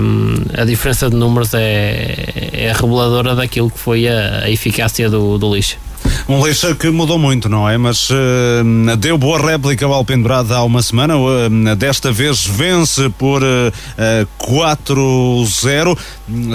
a 0.58 0.65
diferença 0.65 1.10
de 1.10 1.15
números 1.15 1.54
é, 1.54 2.52
é 2.54 2.74
reveladora 2.74 3.36
daquilo 3.36 3.69
que 3.69 3.78
foi 3.78 4.08
a, 4.08 4.45
a 4.45 4.50
eficácia 4.50 5.10
do, 5.10 5.38
do 5.38 5.54
lixo. 5.54 5.78
Um 6.27 6.41
Leixa 6.41 6.75
que 6.75 6.89
mudou 6.89 7.17
muito, 7.17 7.49
não 7.49 7.67
é? 7.67 7.77
Mas 7.77 8.10
uh, 8.10 8.95
deu 8.97 9.17
boa 9.17 9.39
réplica 9.39 9.86
ao 9.86 9.93
Alpendurado 9.93 10.53
há 10.53 10.63
uma 10.63 10.81
semana. 10.81 11.17
Uh, 11.17 11.75
desta 11.75 12.12
vez 12.12 12.45
vence 12.45 13.10
por 13.12 13.41
uh, 13.41 13.73
eh, 13.97 14.25
4-0. 14.39 15.97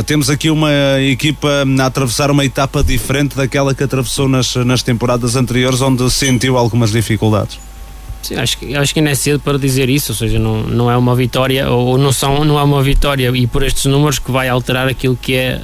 Temos 0.04 0.30
aqui 0.30 0.50
uma 0.50 0.70
equipa 1.00 1.64
a 1.80 1.86
atravessar 1.86 2.30
uma 2.30 2.44
etapa 2.44 2.82
diferente 2.82 3.36
daquela 3.36 3.74
que 3.74 3.82
atravessou 3.82 4.28
nas, 4.28 4.54
nas 4.56 4.82
temporadas 4.82 5.36
anteriores, 5.36 5.80
onde 5.80 6.10
sentiu 6.10 6.56
algumas 6.56 6.92
dificuldades. 6.92 7.58
Sim, 8.26 8.34
acho 8.34 8.58
que, 8.58 8.74
acho 8.74 8.92
que 8.92 8.98
ainda 8.98 9.12
é 9.12 9.14
cedo 9.14 9.38
para 9.38 9.56
dizer 9.56 9.88
isso, 9.88 10.10
ou 10.10 10.16
seja, 10.16 10.36
não, 10.36 10.62
não 10.64 10.90
é 10.90 10.96
uma 10.96 11.14
vitória, 11.14 11.70
ou 11.70 11.96
não, 11.96 12.10
são, 12.10 12.44
não 12.44 12.58
é 12.58 12.62
uma 12.64 12.82
vitória 12.82 13.30
e 13.32 13.46
por 13.46 13.62
estes 13.62 13.84
números 13.84 14.18
que 14.18 14.32
vai 14.32 14.48
alterar 14.48 14.88
aquilo 14.88 15.14
que 15.14 15.36
é 15.36 15.60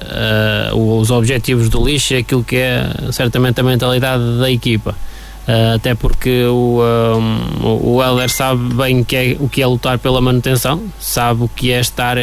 uh, 0.72 0.98
os 1.00 1.10
objetivos 1.10 1.68
do 1.68 1.84
lixo 1.84 2.14
aquilo 2.14 2.44
que 2.44 2.54
é 2.54 2.88
certamente 3.10 3.58
a 3.58 3.64
mentalidade 3.64 4.22
da 4.38 4.48
equipa. 4.48 4.94
Uh, 5.42 5.74
até 5.74 5.92
porque 5.92 6.44
o, 6.44 6.80
um, 6.80 7.94
o 7.96 8.00
Heller 8.00 8.30
sabe 8.30 8.62
bem 8.74 9.02
que 9.02 9.16
é, 9.16 9.36
o 9.40 9.48
que 9.48 9.60
é 9.60 9.66
lutar 9.66 9.98
pela 9.98 10.20
manutenção, 10.20 10.84
sabe 11.00 11.42
o 11.42 11.48
que 11.48 11.72
é 11.72 11.80
estar 11.80 12.16
uh, 12.16 12.20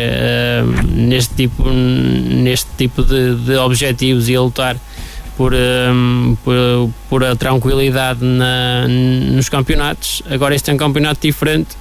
neste 0.89 1.35
tipo, 1.35 1.69
neste 1.69 2.69
tipo 2.77 3.03
de, 3.03 3.35
de 3.35 3.57
objetivos 3.57 4.29
e 4.29 4.37
a 4.37 4.41
lutar 4.41 4.77
por, 5.39 5.53
um, 5.53 6.35
por, 6.43 6.53
por, 7.09 7.23
a 7.23 7.33
tranquilidade 7.33 8.25
na, 8.25 8.85
nos 8.89 9.47
campeonatos. 9.47 10.21
Agora 10.29 10.53
este 10.53 10.69
é 10.69 10.73
um 10.73 10.77
campeonato 10.77 11.25
diferente 11.25 11.77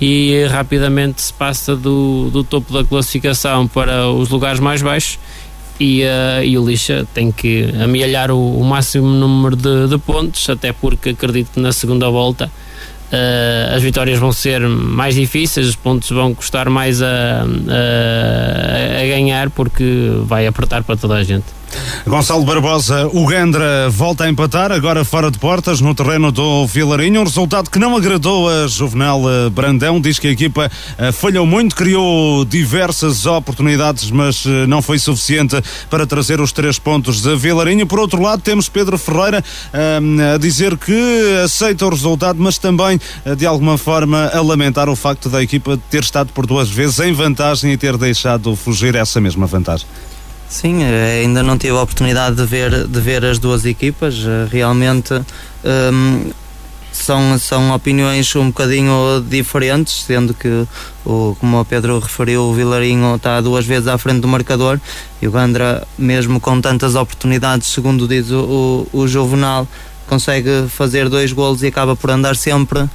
e 0.00 0.44
rapidamente 0.50 1.22
se 1.22 1.32
passa 1.32 1.76
do, 1.76 2.30
do 2.30 2.42
topo 2.42 2.72
da 2.72 2.82
classificação 2.82 3.68
para 3.68 4.08
os 4.08 4.28
lugares 4.28 4.58
mais 4.58 4.82
baixos 4.82 5.20
e, 5.78 6.02
uh, 6.02 6.42
e 6.42 6.58
o 6.58 6.66
Lixa 6.66 7.06
tem 7.14 7.30
que 7.30 7.72
amealhar 7.80 8.32
o, 8.32 8.58
o 8.58 8.64
máximo 8.64 9.06
número 9.06 9.54
de, 9.54 9.86
de, 9.86 9.98
pontos, 9.98 10.50
até 10.50 10.72
porque 10.72 11.10
acredito 11.10 11.52
que 11.52 11.60
na 11.60 11.70
segunda 11.72 12.10
volta 12.10 12.46
uh, 12.46 13.76
as 13.76 13.82
vitórias 13.84 14.18
vão 14.18 14.32
ser 14.32 14.66
mais 14.68 15.14
difíceis, 15.14 15.68
os 15.68 15.76
pontos 15.76 16.10
vão 16.10 16.34
custar 16.34 16.68
mais 16.68 17.00
a, 17.00 17.06
a, 17.06 19.00
a 19.00 19.06
ganhar 19.06 19.48
porque 19.50 20.10
vai 20.24 20.44
apertar 20.44 20.82
para 20.82 20.96
toda 20.96 21.14
a 21.14 21.22
gente. 21.22 21.54
Gonçalo 22.06 22.44
Barbosa, 22.44 23.08
o 23.12 23.26
Gandra 23.26 23.90
volta 23.90 24.24
a 24.24 24.30
empatar, 24.30 24.70
agora 24.70 25.04
fora 25.04 25.30
de 25.30 25.38
portas, 25.38 25.80
no 25.80 25.94
terreno 25.94 26.30
do 26.30 26.66
Vilarinho. 26.66 27.20
Um 27.20 27.24
resultado 27.24 27.68
que 27.68 27.78
não 27.78 27.96
agradou 27.96 28.48
a 28.48 28.68
Juvenal 28.68 29.22
eh, 29.28 29.50
Brandão. 29.50 30.00
Diz 30.00 30.18
que 30.18 30.28
a 30.28 30.30
equipa 30.30 30.70
eh, 30.98 31.10
falhou 31.10 31.44
muito, 31.44 31.74
criou 31.74 32.44
diversas 32.44 33.26
oportunidades, 33.26 34.10
mas 34.10 34.44
eh, 34.46 34.66
não 34.66 34.80
foi 34.80 34.98
suficiente 34.98 35.60
para 35.90 36.06
trazer 36.06 36.40
os 36.40 36.52
três 36.52 36.78
pontos 36.78 37.20
de 37.20 37.34
Vilarinho. 37.34 37.86
Por 37.86 37.98
outro 37.98 38.22
lado, 38.22 38.40
temos 38.40 38.68
Pedro 38.68 38.96
Ferreira 38.96 39.42
a 39.72 40.38
dizer 40.38 40.76
que 40.76 41.40
aceita 41.44 41.86
o 41.86 41.90
resultado, 41.90 42.38
mas 42.40 42.58
também, 42.58 43.00
de 43.36 43.46
alguma 43.46 43.76
forma, 43.76 44.30
a 44.32 44.40
lamentar 44.40 44.88
o 44.88 44.96
facto 44.96 45.28
da 45.28 45.42
equipa 45.42 45.78
ter 45.90 46.02
estado 46.02 46.32
por 46.32 46.46
duas 46.46 46.70
vezes 46.70 47.00
em 47.00 47.12
vantagem 47.12 47.72
e 47.72 47.76
ter 47.76 47.96
deixado 47.96 48.54
fugir 48.54 48.94
essa 48.94 49.20
mesma 49.20 49.46
vantagem. 49.46 49.86
Sim, 50.48 50.82
eh, 50.84 51.22
ainda 51.22 51.42
não 51.42 51.58
tive 51.58 51.76
a 51.76 51.82
oportunidade 51.82 52.36
de 52.36 52.46
ver, 52.46 52.86
de 52.86 53.00
ver 53.00 53.24
as 53.24 53.38
duas 53.38 53.64
equipas. 53.64 54.14
Eh, 54.14 54.48
realmente 54.50 55.14
um, 55.14 56.30
são, 56.92 57.38
são 57.38 57.74
opiniões 57.74 58.34
um 58.36 58.46
bocadinho 58.46 59.24
diferentes, 59.28 60.04
sendo 60.04 60.32
que, 60.32 60.66
o, 61.04 61.36
como 61.38 61.60
o 61.60 61.64
Pedro 61.64 61.98
referiu, 61.98 62.42
o 62.42 62.54
Vilarinho 62.54 63.16
está 63.16 63.40
duas 63.40 63.66
vezes 63.66 63.88
à 63.88 63.98
frente 63.98 64.20
do 64.20 64.28
marcador 64.28 64.80
e 65.20 65.28
o 65.28 65.30
Gandra, 65.30 65.86
mesmo 65.98 66.40
com 66.40 66.60
tantas 66.60 66.94
oportunidades, 66.94 67.68
segundo 67.68 68.08
diz 68.08 68.30
o, 68.30 68.86
o, 68.92 69.00
o 69.00 69.08
Juvenal, 69.08 69.68
consegue 70.06 70.66
fazer 70.68 71.08
dois 71.08 71.32
golos 71.32 71.62
e 71.62 71.66
acaba 71.66 71.94
por 71.96 72.10
andar 72.10 72.36
sempre 72.36 72.80
uh, 72.80 72.90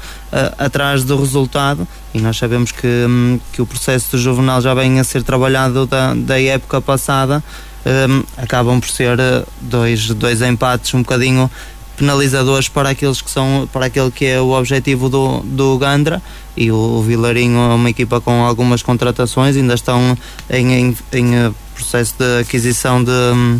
atrás 0.57 1.03
do 1.03 1.17
resultado. 1.17 1.87
E 2.13 2.19
nós 2.19 2.37
sabemos 2.37 2.71
que, 2.71 2.87
um, 2.87 3.39
que 3.51 3.61
o 3.61 3.65
processo 3.65 4.11
do 4.11 4.17
Juvenal 4.17 4.61
já 4.61 4.73
vem 4.73 4.99
a 4.99 5.03
ser 5.03 5.23
trabalhado 5.23 5.85
da, 5.85 6.13
da 6.13 6.41
época 6.41 6.81
passada. 6.81 7.43
Um, 7.85 8.23
acabam 8.37 8.79
por 8.79 8.89
ser 8.89 9.19
uh, 9.19 9.47
dois, 9.59 10.07
dois 10.09 10.41
empates 10.41 10.93
um 10.93 11.01
bocadinho 11.01 11.49
penalizadores 11.97 12.67
para 12.67 12.89
aqueles 12.89 13.21
que 13.21 13.29
são 13.29 13.69
para 13.71 13.85
aquele 13.85 14.09
que 14.09 14.25
é 14.25 14.41
o 14.41 14.51
objetivo 14.51 15.09
do, 15.09 15.39
do 15.41 15.77
Gandra. 15.77 16.21
E 16.55 16.71
o, 16.71 16.75
o 16.75 17.01
Vilarinho 17.01 17.57
é 17.57 17.75
uma 17.75 17.89
equipa 17.89 18.19
com 18.19 18.43
algumas 18.43 18.81
contratações 18.81 19.55
ainda 19.55 19.73
estão 19.73 20.17
em, 20.49 20.73
em, 20.73 20.97
em 21.13 21.47
uh, 21.47 21.55
processo 21.75 22.15
de 22.17 22.41
aquisição 22.41 23.03
de 23.03 23.11
um, 23.11 23.59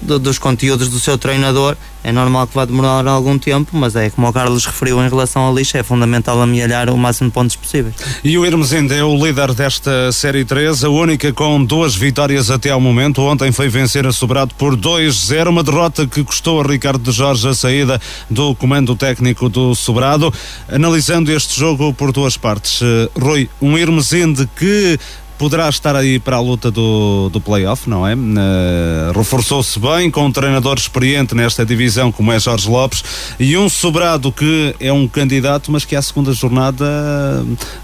do, 0.00 0.18
dos 0.18 0.38
conteúdos 0.38 0.88
do 0.88 0.98
seu 0.98 1.18
treinador. 1.18 1.76
É 2.02 2.10
normal 2.10 2.46
que 2.46 2.54
vá 2.54 2.64
demorar 2.64 3.06
algum 3.06 3.38
tempo, 3.38 3.76
mas 3.76 3.94
é 3.94 4.08
como 4.08 4.26
o 4.26 4.32
Carlos 4.32 4.64
referiu 4.64 5.04
em 5.04 5.08
relação 5.08 5.42
ao 5.42 5.54
lixo, 5.54 5.76
é 5.76 5.82
fundamental 5.82 6.40
amealhar 6.40 6.88
o 6.88 6.96
máximo 6.96 7.28
de 7.28 7.34
pontos 7.34 7.56
possíveis. 7.56 7.94
E 8.24 8.38
o 8.38 8.46
Irmesinde 8.46 8.94
é 8.94 9.04
o 9.04 9.14
líder 9.14 9.52
desta 9.52 10.10
Série 10.10 10.44
3, 10.44 10.84
a 10.84 10.88
única 10.88 11.30
com 11.32 11.62
duas 11.62 11.94
vitórias 11.94 12.50
até 12.50 12.70
ao 12.70 12.80
momento. 12.80 13.20
Ontem 13.20 13.52
foi 13.52 13.68
vencer 13.68 14.06
a 14.06 14.12
Sobrado 14.12 14.54
por 14.54 14.76
2-0, 14.76 15.48
uma 15.48 15.62
derrota 15.62 16.06
que 16.06 16.24
custou 16.24 16.60
a 16.60 16.64
Ricardo 16.64 17.02
de 17.02 17.12
Jorge 17.12 17.48
a 17.48 17.54
saída 17.54 18.00
do 18.30 18.54
comando 18.54 18.96
técnico 18.96 19.50
do 19.50 19.74
Sobrado. 19.74 20.32
Analisando 20.68 21.30
este 21.30 21.58
jogo 21.58 21.92
por 21.92 22.12
duas 22.12 22.36
partes, 22.36 22.80
uh, 22.80 23.10
Rui, 23.14 23.48
um 23.60 23.76
Irmesinde 23.76 24.48
que 24.56 24.98
poderá 25.40 25.70
estar 25.70 25.96
aí 25.96 26.18
para 26.18 26.36
a 26.36 26.40
luta 26.40 26.70
do, 26.70 27.30
do 27.30 27.40
playoff, 27.40 27.88
não 27.88 28.06
é? 28.06 28.14
Uh, 28.14 29.16
Reforçou-se 29.16 29.80
bem 29.80 30.10
com 30.10 30.26
um 30.26 30.30
treinador 30.30 30.76
experiente 30.76 31.34
nesta 31.34 31.64
divisão 31.64 32.12
como 32.12 32.30
é 32.30 32.38
Jorge 32.38 32.68
Lopes 32.68 33.02
e 33.38 33.56
um 33.56 33.66
sobrado 33.66 34.30
que 34.30 34.76
é 34.78 34.92
um 34.92 35.08
candidato, 35.08 35.72
mas 35.72 35.86
que 35.86 35.96
à 35.96 36.02
segunda 36.02 36.34
jornada 36.34 36.84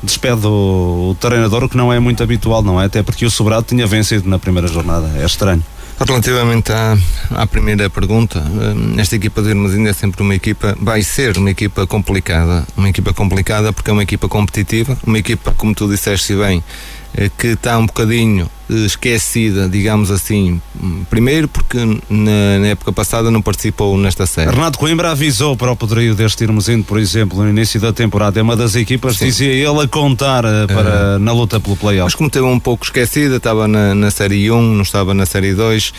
despede 0.03 0.47
o, 0.47 1.12
o 1.12 1.16
treinador, 1.19 1.64
o 1.64 1.69
que 1.71 1.79
não 1.79 1.90
é 1.90 1.99
muito 1.99 2.23
habitual, 2.23 2.61
não 2.62 2.79
é? 2.79 2.85
Até 2.85 3.03
porque 3.03 3.25
o 3.25 3.31
sobrado 3.31 3.64
tinha 3.66 3.87
vencido 3.87 4.29
na 4.29 4.38
primeira 4.38 4.69
jornada, 4.69 5.11
é 5.16 5.25
estranho. 5.25 5.64
Relativamente 5.99 6.73
à, 6.73 6.97
à 7.31 7.47
primeira 7.47 7.88
pergunta, 7.88 8.40
hum, 8.40 8.97
esta 8.99 9.16
equipa 9.16 9.40
de 9.40 9.49
Irmos 9.49 9.73
ainda 9.73 9.88
é 9.88 9.92
sempre 9.95 10.21
uma 10.21 10.35
equipa, 10.35 10.77
vai 10.79 11.03
ser 11.03 11.38
uma 11.38 11.51
equipa 11.51 11.87
complicada. 11.87 12.66
Uma 12.77 12.90
equipa 12.90 13.14
complicada 13.14 13.73
porque 13.73 13.88
é 13.88 13.92
uma 13.95 14.03
equipa 14.03 14.29
competitiva, 14.29 14.99
uma 15.07 15.19
equipa, 15.19 15.53
como 15.53 15.75
tu 15.75 15.88
disseste 15.88 16.35
bem, 16.35 16.59
eh, 16.59 16.95
que 17.38 17.48
está 17.48 17.79
um 17.79 17.87
bocadinho 17.87 18.50
eh, 18.68 18.85
esquecida, 18.85 19.68
digamos 19.68 20.11
assim. 20.11 20.61
Primeiro 21.09 21.46
porque 21.46 21.79
na, 22.11 22.59
na, 22.59 22.66
época 22.68 22.92
passada 22.92 23.31
não 23.31 23.40
participou 23.40 23.96
nesta 23.96 24.26
série. 24.26 24.50
Renato 24.50 24.79
Coimbra 24.79 25.12
avisou 25.12 25.57
para 25.57 25.70
o 25.70 25.76
poderio 25.76 26.14
deste 26.14 26.44
Irmesino, 26.44 26.83
por 26.83 26.98
exemplo, 26.98 27.42
no 27.42 27.48
início 27.48 27.81
da 27.81 27.92
temporada. 27.92 28.40
É 28.40 28.42
uma 28.42 28.57
das 28.57 28.74
equipas, 28.74 29.16
Sim. 29.16 29.26
dizia 29.26 29.52
ele, 29.52 29.81
a 29.83 29.88
contar 29.88 30.44
eh, 30.44 30.66
para, 30.66 31.16
uh, 31.16 31.18
na 31.18 31.33
luta 31.33 31.61
pelo 31.61 31.76
playoff. 31.76 32.07
Mas 32.07 32.14
como 32.14 32.29
teve 32.29 32.44
um 32.44 32.59
pouco 32.59 32.85
esquecida, 32.85 33.37
estava 33.37 33.68
na, 33.68 33.94
na 33.94 34.11
Série 34.11 34.50
1, 34.50 34.61
não 34.61 34.83
estava 34.83 35.14
na 35.14 35.26
Série 35.26 35.55
2, 35.55 35.92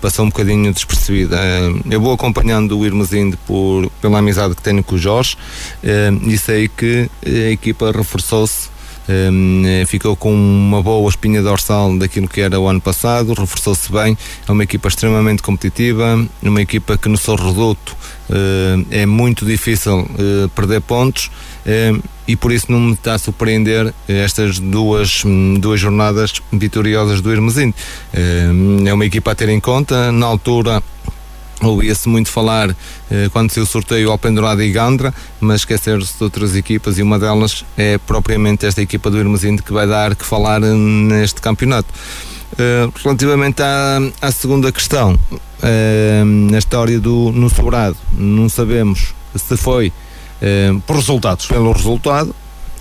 passou 0.00 0.24
um 0.24 0.28
bocadinho 0.28 0.72
despercebida. 0.72 1.38
Eu 1.90 2.00
vou 2.00 2.12
acompanhando 2.12 2.78
o 2.78 2.86
Irmesino 2.86 3.36
por, 3.46 3.90
pela 4.00 4.18
amizade 4.18 4.54
que 4.54 4.62
tenho 4.62 4.82
com 4.82 4.94
o 4.94 4.98
Jorge 4.98 5.36
e 6.26 6.38
sei 6.38 6.68
que 6.68 7.08
a 7.24 7.50
equipa 7.50 7.92
reforçou-se 7.92 8.73
um, 9.08 9.64
ficou 9.86 10.16
com 10.16 10.32
uma 10.32 10.82
boa 10.82 11.08
espinha 11.08 11.42
dorsal 11.42 11.96
daquilo 11.96 12.28
que 12.28 12.40
era 12.40 12.58
o 12.58 12.68
ano 12.68 12.80
passado, 12.80 13.34
reforçou-se 13.34 13.90
bem, 13.90 14.16
é 14.46 14.52
uma 14.52 14.64
equipa 14.64 14.88
extremamente 14.88 15.42
competitiva, 15.42 16.26
uma 16.42 16.62
equipa 16.62 16.96
que 16.96 17.08
no 17.08 17.16
seu 17.16 17.34
reduto 17.34 17.96
uh, 18.30 18.86
é 18.90 19.06
muito 19.06 19.44
difícil 19.44 20.00
uh, 20.00 20.48
perder 20.50 20.80
pontos 20.80 21.30
e 22.28 22.36
por 22.36 22.52
isso 22.52 22.70
não 22.70 22.78
me 22.78 22.92
está 22.92 23.14
a 23.14 23.18
surpreender 23.18 23.94
estas 24.06 24.58
duas, 24.58 25.22
duas 25.58 25.80
jornadas 25.80 26.34
vitoriosas 26.52 27.22
do 27.22 27.32
Hermesino. 27.32 27.72
é 28.86 28.92
uma 28.92 29.06
equipa 29.06 29.32
a 29.32 29.34
ter 29.34 29.48
em 29.48 29.58
conta, 29.58 30.12
na 30.12 30.26
altura 30.26 30.82
Ouvia-se 31.62 32.08
muito 32.08 32.30
falar 32.30 32.74
eh, 33.10 33.28
quando 33.32 33.50
se 33.50 33.60
o 33.60 33.66
sorteio 33.66 34.10
ao 34.10 34.18
Pendurado 34.18 34.62
e 34.62 34.70
Gandra, 34.70 35.14
mas 35.40 35.60
esquecer-se 35.60 36.16
de 36.18 36.24
outras 36.24 36.56
equipas 36.56 36.98
e 36.98 37.02
uma 37.02 37.18
delas 37.18 37.64
é 37.76 37.96
propriamente 37.98 38.66
esta 38.66 38.82
equipa 38.82 39.10
do 39.10 39.18
Irmesinde 39.18 39.62
que 39.62 39.72
vai 39.72 39.86
dar 39.86 40.14
que 40.14 40.24
falar 40.24 40.60
neste 40.60 41.40
campeonato. 41.40 41.88
Uh, 42.52 42.92
relativamente 43.02 43.62
à, 43.62 43.98
à, 44.20 44.30
segunda 44.30 44.70
questão, 44.70 45.18
uh, 45.32 46.24
na 46.24 46.58
história 46.58 47.00
do 47.00 47.32
no 47.32 47.50
Sobrado, 47.50 47.96
não 48.12 48.48
sabemos 48.48 49.12
se 49.34 49.56
foi 49.56 49.88
uh, 49.88 50.80
por 50.82 50.96
resultados. 50.96 51.46
Pelo 51.46 51.72
resultado, 51.72 52.34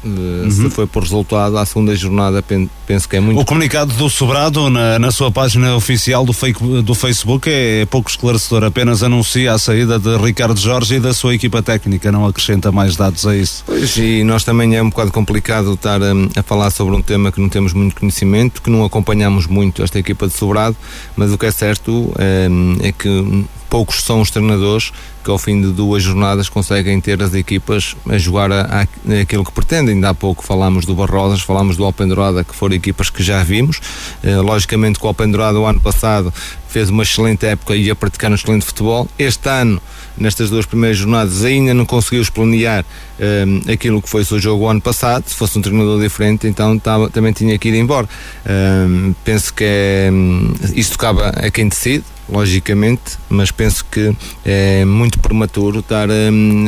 Uhum. 0.04 0.52
Se 0.52 0.70
foi 0.70 0.86
por 0.86 1.04
resultado, 1.04 1.58
à 1.58 1.66
segunda 1.66 1.96
jornada 1.96 2.44
penso 2.86 3.08
que 3.08 3.16
é 3.16 3.20
muito. 3.20 3.39
O 3.39 3.46
comunicado 3.46 3.94
do 3.94 4.10
Sobrado 4.10 4.70
na, 4.70 5.00
na 5.00 5.12
sua 5.12 5.32
página 5.32 5.76
oficial 5.76 6.26
do, 6.26 6.34
fake, 6.34 6.82
do 6.82 6.94
Facebook 6.94 7.50
é 7.50 7.86
pouco 7.86 8.10
esclarecedor, 8.10 8.66
apenas 8.66 9.02
anuncia 9.02 9.54
a 9.54 9.58
saída 9.58 9.98
de 9.98 10.18
Ricardo 10.18 10.60
Jorge 10.60 10.96
e 10.96 11.00
da 11.00 11.13
sua 11.13 11.34
equipa 11.34 11.62
técnica, 11.62 12.12
não 12.12 12.26
acrescenta 12.26 12.72
mais 12.72 12.96
dados 12.96 13.26
a 13.26 13.36
isso. 13.36 13.63
Pois, 13.66 13.96
e 13.98 14.24
nós 14.24 14.44
também 14.44 14.76
é 14.76 14.82
um 14.82 14.89
bocado 14.89 15.12
complicado 15.12 15.74
estar 15.74 16.02
a, 16.02 16.13
hum, 16.13 16.30
a 16.36 16.44
falar 16.44 16.70
sobre 16.70 16.96
um 16.96 17.02
tema 17.02 17.32
que 17.32 17.39
não 17.39 17.48
temos 17.48 17.74
muito 17.74 17.96
conhecimento, 17.96 18.62
que 18.62 18.70
não 18.70 18.84
acompanhamos 18.84 19.48
muito 19.48 19.82
esta 19.82 19.98
equipa 20.00 20.28
de 20.28 20.34
Sobrado, 20.34 20.76
mas 21.16 21.32
o 21.32 21.38
que 21.38 21.46
é 21.46 21.52
certo 21.52 22.13
é, 22.18 22.48
é 22.88 22.92
que 22.92 23.46
poucos 23.70 24.04
são 24.04 24.22
os 24.22 24.30
treinadores 24.30 24.92
que 25.23 25.31
ao 25.31 25.38
fim 25.38 25.62
de 25.62 25.71
duas 25.71 26.03
jornadas 26.03 26.49
conseguem 26.49 26.99
ter 26.99 27.21
as 27.23 27.33
equipas 27.33 27.95
a 28.09 28.17
jogar 28.17 28.51
a, 28.51 28.81
a, 28.81 29.21
aquilo 29.21 29.43
que 29.43 29.51
pretendem. 29.51 29.95
Ainda 29.95 30.09
há 30.09 30.13
pouco 30.13 30.43
falámos 30.43 30.86
do 30.86 30.93
Barrosas, 30.93 31.41
falámos 31.41 31.77
do 31.77 31.83
Alpendurada, 31.83 32.43
que 32.43 32.53
foram 32.53 32.75
equipas 32.75 33.09
que 33.09 33.23
já 33.23 33.41
vimos. 33.43 33.79
Eh, 34.21 34.36
logicamente 34.38 34.99
que 34.99 35.05
o 35.05 35.07
Alpendurada 35.07 35.59
o 35.59 35.65
ano 35.65 35.79
passado 35.79 36.33
fez 36.73 36.89
uma 36.89 37.03
excelente 37.03 37.45
época 37.45 37.75
e 37.75 37.83
ia 37.83 37.95
praticar 37.95 38.31
um 38.31 38.36
excelente 38.36 38.65
futebol. 38.65 39.07
Este 39.17 39.47
ano, 39.47 39.79
nestas 40.17 40.49
duas 40.49 40.65
primeiras 40.65 40.97
jornadas, 40.97 41.45
ainda 41.45 41.71
não 41.71 41.86
conseguiu 41.86 42.25
planear 42.33 42.83
um, 43.19 43.71
aquilo 43.71 44.01
que 44.01 44.09
foi 44.09 44.23
o 44.23 44.25
seu 44.25 44.39
jogo 44.39 44.67
ano 44.67 44.81
passado. 44.81 45.23
Se 45.27 45.36
fosse 45.36 45.57
um 45.59 45.62
treinador 45.62 46.01
diferente, 46.01 46.47
então 46.47 46.77
tava, 46.79 47.09
também 47.12 47.31
tinha 47.31 47.57
que 47.59 47.69
ir 47.69 47.75
embora. 47.75 48.09
Um, 48.45 49.13
penso 49.23 49.53
que 49.53 49.63
é, 49.63 50.09
um, 50.12 50.51
isso 50.73 50.93
tocava 50.93 51.29
a 51.29 51.51
quem 51.51 51.67
decide, 51.67 52.03
logicamente, 52.29 53.17
mas 53.29 53.51
penso 53.51 53.86
que 53.86 54.15
é 54.45 54.86
muito 54.86 55.19
prematuro 55.19 55.79
estar 55.79 56.09
um, 56.09 56.65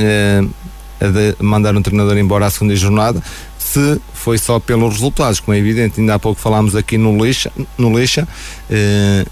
a, 1.02 1.40
a 1.40 1.44
mandar 1.44 1.76
um 1.76 1.82
treinador 1.82 2.18
embora 2.18 2.46
à 2.46 2.50
segunda 2.50 2.76
jornada. 2.76 3.22
Se 3.58 4.00
foi 4.14 4.38
só 4.38 4.60
pelos 4.60 4.94
resultados, 4.94 5.40
como 5.40 5.56
é 5.56 5.60
evidente, 5.60 6.00
ainda 6.00 6.16
há 6.16 6.20
pouco 6.20 6.40
falámos 6.40 6.76
aqui 6.76 6.98
no 6.98 7.24
Lixa, 7.24 7.52
no 7.78 7.98
Lixa 7.98 8.28
uh, 8.70 9.30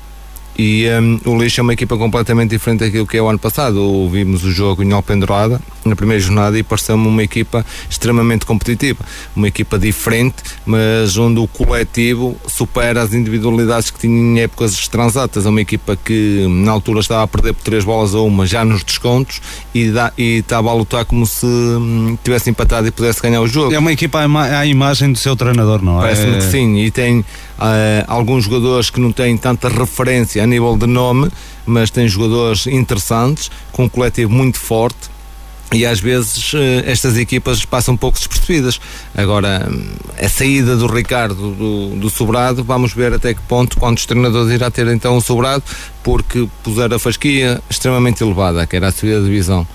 e 0.57 0.85
um, 0.89 1.19
o 1.25 1.41
Lixo 1.41 1.61
é 1.61 1.63
uma 1.63 1.73
equipa 1.73 1.97
completamente 1.97 2.51
diferente 2.51 2.81
daquilo 2.81 3.07
que 3.07 3.17
é 3.17 3.21
o 3.21 3.27
ano 3.27 3.39
passado. 3.39 3.81
Ouvimos 3.81 4.43
o 4.43 4.51
jogo 4.51 4.83
em 4.83 4.91
Alpendurada 4.91 5.59
na 5.83 5.95
primeira 5.95 6.21
jornada 6.21 6.57
e 6.57 6.63
pareceu-me 6.63 7.07
uma 7.07 7.23
equipa 7.23 7.65
extremamente 7.89 8.45
competitiva. 8.45 9.03
Uma 9.35 9.47
equipa 9.47 9.77
diferente, 9.79 10.35
mas 10.65 11.17
onde 11.17 11.39
o 11.39 11.47
coletivo 11.47 12.37
supera 12.47 13.01
as 13.01 13.13
individualidades 13.13 13.89
que 13.89 13.99
tinha 13.99 14.13
em 14.13 14.41
épocas 14.41 14.87
transatas. 14.87 15.45
É 15.45 15.49
uma 15.49 15.61
equipa 15.61 15.97
que 15.97 16.45
na 16.49 16.71
altura 16.71 16.99
estava 16.99 17.23
a 17.23 17.27
perder 17.27 17.53
por 17.53 17.63
três 17.63 17.83
bolas 17.83 18.13
a 18.13 18.19
uma 18.19 18.45
já 18.45 18.63
nos 18.63 18.83
descontos 18.83 19.41
e, 19.73 19.89
dá, 19.89 20.13
e 20.17 20.37
estava 20.37 20.69
a 20.69 20.73
lutar 20.73 21.03
como 21.05 21.25
se 21.25 21.45
hum, 21.45 22.17
tivesse 22.23 22.49
empatado 22.49 22.87
e 22.87 22.91
pudesse 22.91 23.21
ganhar 23.21 23.41
o 23.41 23.47
jogo. 23.47 23.73
É 23.73 23.79
uma 23.79 23.91
equipa 23.91 24.19
à, 24.19 24.65
imagem 24.65 25.11
do 25.11 25.17
seu 25.17 25.35
treinador, 25.35 25.83
não 25.83 25.99
é? 25.99 26.03
Parece-me 26.03 26.37
que 26.37 26.43
sim. 26.43 26.77
E 26.77 26.91
tem 26.91 27.25
alguns 28.07 28.45
jogadores 28.45 28.89
que 28.89 28.99
não 28.99 29.11
têm 29.11 29.37
tanta 29.37 29.69
referência 29.69 30.43
a 30.43 30.47
nível 30.47 30.77
de 30.77 30.87
nome, 30.87 31.29
mas 31.65 31.89
tem 31.89 32.07
jogadores 32.07 32.67
interessantes, 32.67 33.49
com 33.71 33.85
um 33.85 33.89
coletivo 33.89 34.31
muito 34.31 34.59
forte 34.59 35.13
e 35.73 35.85
às 35.85 35.99
vezes 35.99 36.53
eh, 36.53 36.83
estas 36.85 37.17
equipas 37.17 37.65
passam 37.65 37.95
um 37.95 37.97
pouco 37.97 38.17
despercebidas. 38.17 38.79
Agora, 39.15 39.67
a 40.21 40.29
saída 40.29 40.75
do 40.75 40.85
Ricardo 40.87 41.51
do, 41.51 41.95
do 41.95 42.09
Sobrado, 42.09 42.63
vamos 42.63 42.93
ver 42.93 43.13
até 43.13 43.33
que 43.33 43.41
ponto, 43.41 43.77
quantos 43.77 44.05
treinadores 44.05 44.51
irá 44.51 44.69
ter 44.69 44.87
então 44.87 45.17
o 45.17 45.21
Sobrado, 45.21 45.63
porque 46.03 46.47
puser 46.63 46.93
a 46.93 46.99
fasquia 46.99 47.59
extremamente 47.69 48.23
elevada, 48.23 48.67
que 48.67 48.75
era 48.75 48.89
a 48.89 48.91
subida 48.91 49.19
da 49.19 49.25
divisão 49.25 49.67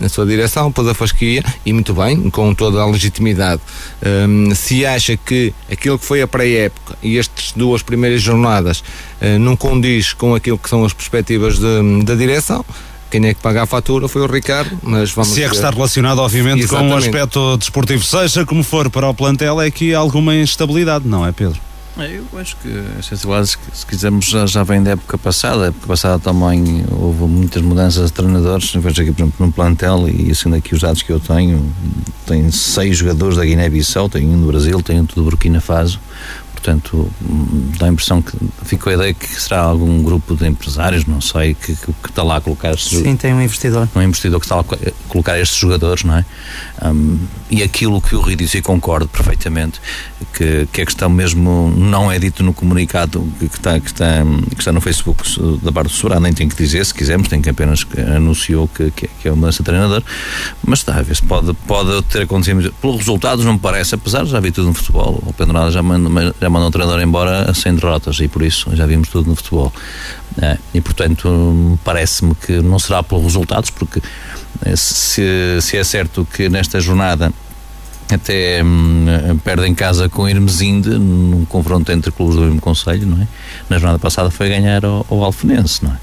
na 0.00 0.08
sua 0.08 0.26
direção, 0.26 0.70
pôs 0.70 0.86
a 0.88 0.94
fasquia 0.94 1.42
e 1.64 1.72
muito 1.72 1.94
bem, 1.94 2.30
com 2.30 2.54
toda 2.54 2.80
a 2.80 2.86
legitimidade. 2.86 3.62
Um, 4.04 4.54
se 4.54 4.84
acha 4.84 5.16
que 5.16 5.54
aquilo 5.70 5.98
que 5.98 6.04
foi 6.04 6.22
a 6.22 6.28
pré-época 6.28 6.96
e 7.02 7.18
estas 7.18 7.52
duas 7.52 7.82
primeiras 7.82 8.20
jornadas 8.20 8.80
uh, 8.80 9.38
não 9.38 9.56
condiz 9.56 10.12
com 10.12 10.34
aquilo 10.34 10.58
que 10.58 10.68
são 10.68 10.84
as 10.84 10.92
perspectivas 10.92 11.58
da 11.58 12.14
direção, 12.14 12.64
quem 13.10 13.28
é 13.28 13.34
que 13.34 13.40
paga 13.40 13.62
a 13.62 13.66
fatura 13.66 14.08
foi 14.08 14.22
o 14.22 14.26
Ricardo, 14.26 14.76
mas 14.82 15.12
vamos 15.12 15.32
Se 15.32 15.42
é 15.42 15.48
que 15.48 15.54
está 15.54 15.70
relacionado, 15.70 16.18
obviamente, 16.18 16.64
Exatamente. 16.64 16.88
com 16.88 16.94
o 16.94 16.98
aspecto 16.98 17.56
desportivo, 17.58 18.02
seja 18.02 18.44
como 18.44 18.64
for 18.64 18.90
para 18.90 19.08
o 19.08 19.14
plantel, 19.14 19.60
é 19.60 19.70
que 19.70 19.94
há 19.94 19.98
alguma 19.98 20.34
instabilidade, 20.34 21.06
não 21.06 21.24
é, 21.24 21.30
Pedro? 21.30 21.60
É, 21.96 22.18
eu 22.18 22.38
acho 22.40 22.56
que 22.56 22.68
as 22.98 23.06
sensibilidades, 23.06 23.56
se 23.72 23.86
quisermos, 23.86 24.24
já, 24.24 24.46
já 24.46 24.64
vem 24.64 24.82
da 24.82 24.92
época 24.92 25.16
passada. 25.16 25.64
A 25.64 25.66
época 25.68 25.86
passada 25.86 26.18
também 26.18 26.84
houve 26.90 27.22
muitas 27.24 27.62
mudanças 27.62 28.06
de 28.06 28.12
treinadores. 28.12 28.72
Vejo 28.72 29.02
aqui, 29.02 29.12
por 29.12 29.22
exemplo, 29.22 29.46
no 29.46 29.52
plantel, 29.52 30.08
e 30.08 30.30
assim 30.32 30.50
daqui 30.50 30.74
os 30.74 30.80
dados 30.80 31.02
que 31.02 31.12
eu 31.12 31.20
tenho, 31.20 31.72
tem 32.26 32.50
seis 32.50 32.96
jogadores 32.96 33.36
da 33.36 33.44
Guiné-Bissau, 33.44 34.08
tem 34.08 34.26
um 34.26 34.40
do 34.40 34.48
Brasil, 34.48 34.82
tem 34.82 35.00
um 35.00 35.04
do 35.04 35.22
Burkina 35.22 35.60
Faso 35.60 36.00
portanto 36.64 37.10
dá 37.78 37.86
a 37.86 37.88
impressão 37.90 38.22
que 38.22 38.36
ficou 38.64 38.90
a 38.90 38.94
ideia 38.94 39.12
que 39.12 39.26
será 39.26 39.60
algum 39.60 40.02
grupo 40.02 40.34
de 40.34 40.46
empresários, 40.46 41.04
não 41.04 41.20
sei, 41.20 41.52
que, 41.52 41.76
que, 41.76 41.92
que 41.92 42.08
está 42.08 42.22
lá 42.22 42.36
a 42.36 42.40
colocar 42.40 42.72
estes 42.72 42.98
Sim, 42.98 43.16
tem 43.16 43.34
um 43.34 43.42
investidor. 43.42 43.86
Um 43.94 44.00
investidor 44.00 44.40
que 44.40 44.46
está 44.46 44.56
lá 44.56 44.62
a 44.62 45.08
colocar 45.08 45.38
estes 45.38 45.58
jogadores, 45.58 46.04
não 46.04 46.16
é? 46.16 46.24
Um, 46.82 47.18
e 47.50 47.62
aquilo 47.62 48.00
que 48.00 48.16
o 48.16 48.20
Rui 48.20 48.34
disse, 48.34 48.58
e 48.58 48.62
concordo 48.62 49.06
perfeitamente, 49.08 49.80
que, 50.32 50.66
que 50.72 50.80
a 50.80 50.86
questão 50.86 51.10
mesmo 51.10 51.72
não 51.76 52.10
é 52.10 52.18
dito 52.18 52.42
no 52.42 52.54
comunicado 52.54 53.20
que, 53.38 53.48
que, 53.48 53.56
está, 53.56 53.78
que, 53.78 53.86
está, 53.86 54.24
que 54.50 54.60
está 54.60 54.72
no 54.72 54.80
Facebook 54.80 55.22
da 55.62 55.70
Barra 55.70 55.84
do 55.84 55.90
Sobrado, 55.90 56.22
nem 56.22 56.32
tem 56.32 56.48
que 56.48 56.56
dizer, 56.56 56.84
se 56.86 56.94
quisermos, 56.94 57.28
tem 57.28 57.42
que 57.42 57.50
apenas 57.50 57.86
anunciou 58.16 58.66
que, 58.68 58.90
que, 58.90 59.06
que 59.06 59.28
é 59.28 59.30
uma 59.30 59.36
mudança 59.36 59.58
de 59.58 59.64
treinador, 59.64 60.02
mas 60.66 60.78
está 60.78 60.96
a 60.96 61.02
ver 61.02 61.14
se 61.14 61.22
pode, 61.22 61.52
pode 61.66 62.02
ter 62.04 62.22
acontecido. 62.22 62.72
Pelos 62.80 62.96
resultados, 62.96 63.44
não 63.44 63.54
me 63.54 63.58
parece, 63.58 63.94
apesar 63.94 64.24
de 64.24 64.30
já 64.30 64.40
vi 64.40 64.50
tudo 64.50 64.68
no 64.68 64.74
futebol, 64.74 65.22
o 65.26 65.32
Pedro 65.32 65.54
já, 65.70 65.82
já 66.40 66.50
mandou 66.54 66.68
o 66.68 66.72
treinador 66.72 67.02
embora 67.02 67.52
sem 67.52 67.74
derrotas 67.74 68.18
e 68.20 68.28
por 68.28 68.42
isso 68.42 68.74
já 68.74 68.86
vimos 68.86 69.08
tudo 69.08 69.28
no 69.28 69.36
futebol. 69.36 69.72
É, 70.40 70.56
e 70.72 70.80
portanto, 70.80 71.78
parece-me 71.84 72.34
que 72.34 72.60
não 72.60 72.78
será 72.78 73.02
pelos 73.02 73.24
resultados, 73.24 73.70
porque 73.70 74.00
eh, 74.64 74.76
se, 74.76 75.58
se 75.60 75.76
é 75.76 75.84
certo 75.84 76.26
que 76.32 76.48
nesta 76.48 76.80
jornada 76.80 77.32
até 78.12 78.62
hum, 78.62 79.06
perde 79.42 79.66
em 79.66 79.74
casa 79.74 80.08
com 80.08 80.28
Irmesinde 80.28 80.90
num 80.90 81.44
confronto 81.44 81.90
entre 81.90 82.10
clubes 82.12 82.36
do 82.36 82.42
mesmo 82.42 82.60
Conselho, 82.60 83.06
não 83.06 83.22
é? 83.22 83.26
Na 83.68 83.78
jornada 83.78 83.98
passada 83.98 84.30
foi 84.30 84.48
ganhar 84.48 84.84
ao, 84.84 85.06
ao 85.08 85.24
Alfenense, 85.24 85.84
não 85.84 85.92
é? 85.92 85.96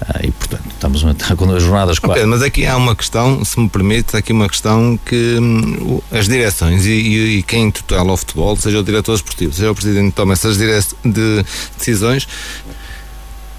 Ah, 0.00 0.20
e 0.22 0.30
portanto 0.30 0.64
estamos 0.68 1.02
com 1.02 1.46
duas 1.46 1.62
jornadas 1.62 1.98
okay, 1.98 2.26
mas 2.26 2.42
aqui 2.42 2.66
há 2.66 2.76
uma 2.76 2.94
questão, 2.94 3.42
se 3.44 3.58
me 3.58 3.68
permite, 3.68 4.14
aqui 4.14 4.30
uma 4.30 4.48
questão 4.48 4.98
que 5.04 5.38
hum, 5.40 6.00
as 6.12 6.28
direções 6.28 6.84
e, 6.84 6.90
e, 6.90 7.38
e, 7.38 7.42
quem 7.42 7.70
tutela 7.70 8.12
o 8.12 8.16
futebol, 8.16 8.54
seja 8.56 8.78
o 8.78 8.84
diretor 8.84 9.14
esportivo, 9.14 9.54
seja 9.54 9.70
o 9.70 9.74
presidente 9.74 10.12
toma 10.12 10.34
essas 10.34 10.58
de 10.58 11.44
decisões, 11.78 12.28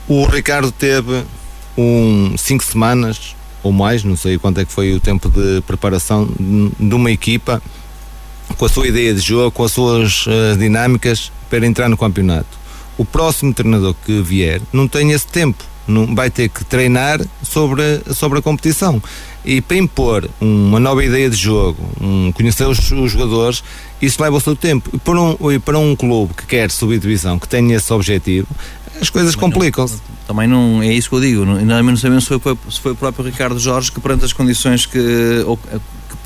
o 0.07 0.25
Ricardo 0.25 0.71
teve 0.71 1.23
um 1.75 2.35
cinco 2.37 2.63
semanas 2.63 3.35
ou 3.63 3.71
mais, 3.71 4.03
não 4.03 4.15
sei 4.15 4.37
quanto 4.37 4.59
é 4.59 4.65
que 4.65 4.71
foi 4.71 4.93
o 4.93 4.99
tempo 4.99 5.29
de 5.29 5.61
preparação 5.61 6.29
de 6.79 6.95
uma 6.95 7.11
equipa 7.11 7.61
com 8.57 8.65
a 8.65 8.69
sua 8.69 8.87
ideia 8.87 9.13
de 9.13 9.19
jogo, 9.19 9.51
com 9.51 9.63
as 9.63 9.71
suas 9.71 10.25
uh, 10.27 10.57
dinâmicas 10.57 11.31
para 11.49 11.65
entrar 11.65 11.89
no 11.89 11.97
campeonato. 11.97 12.57
O 12.97 13.03
próximo 13.03 13.53
treinador 13.53 13.93
que 14.05 14.21
vier 14.21 14.61
não 14.71 14.87
tem 14.87 15.11
esse 15.11 15.27
tempo, 15.27 15.63
vai 16.13 16.29
ter 16.29 16.49
que 16.49 16.65
treinar 16.65 17.19
sobre, 17.43 18.01
sobre 18.13 18.39
a 18.39 18.41
competição. 18.41 19.01
E 19.45 19.61
para 19.61 19.77
impor 19.77 20.29
uma 20.41 20.79
nova 20.79 21.03
ideia 21.03 21.29
de 21.29 21.37
jogo, 21.37 21.77
um, 22.01 22.31
conhecer 22.33 22.67
os, 22.67 22.91
os, 22.91 23.11
jogadores, 23.11 23.63
isso 24.01 24.21
leva 24.21 24.35
o 24.35 24.41
seu 24.41 24.55
tempo. 24.55 24.89
E 24.93 24.99
para 24.99 25.21
um, 25.21 25.51
e 25.51 25.59
para 25.59 25.79
um 25.79 25.95
clube 25.95 26.33
que 26.33 26.45
quer 26.45 26.69
subir 26.69 26.99
divisão, 26.99 27.39
que 27.39 27.47
tem 27.47 27.71
esse 27.71 27.91
objetivo, 27.93 28.47
as 28.99 29.09
coisas 29.09 29.35
complicam-se. 29.35 30.01
Também 30.27 30.47
não 30.47 30.81
é 30.81 30.91
isso 30.91 31.07
que 31.07 31.15
eu 31.15 31.21
digo. 31.21 31.45
Não, 31.45 31.63
não 31.63 31.97
sabemos 31.97 32.25
se 32.25 32.39
foi, 32.39 32.57
se 32.69 32.81
foi 32.81 32.91
o 32.91 32.95
próprio 32.95 33.25
Ricardo 33.25 33.57
Jorge 33.57 33.91
que, 33.91 34.01
perante 34.01 34.25
as 34.25 34.33
condições 34.33 34.85
que, 34.85 34.99
ou, 35.45 35.57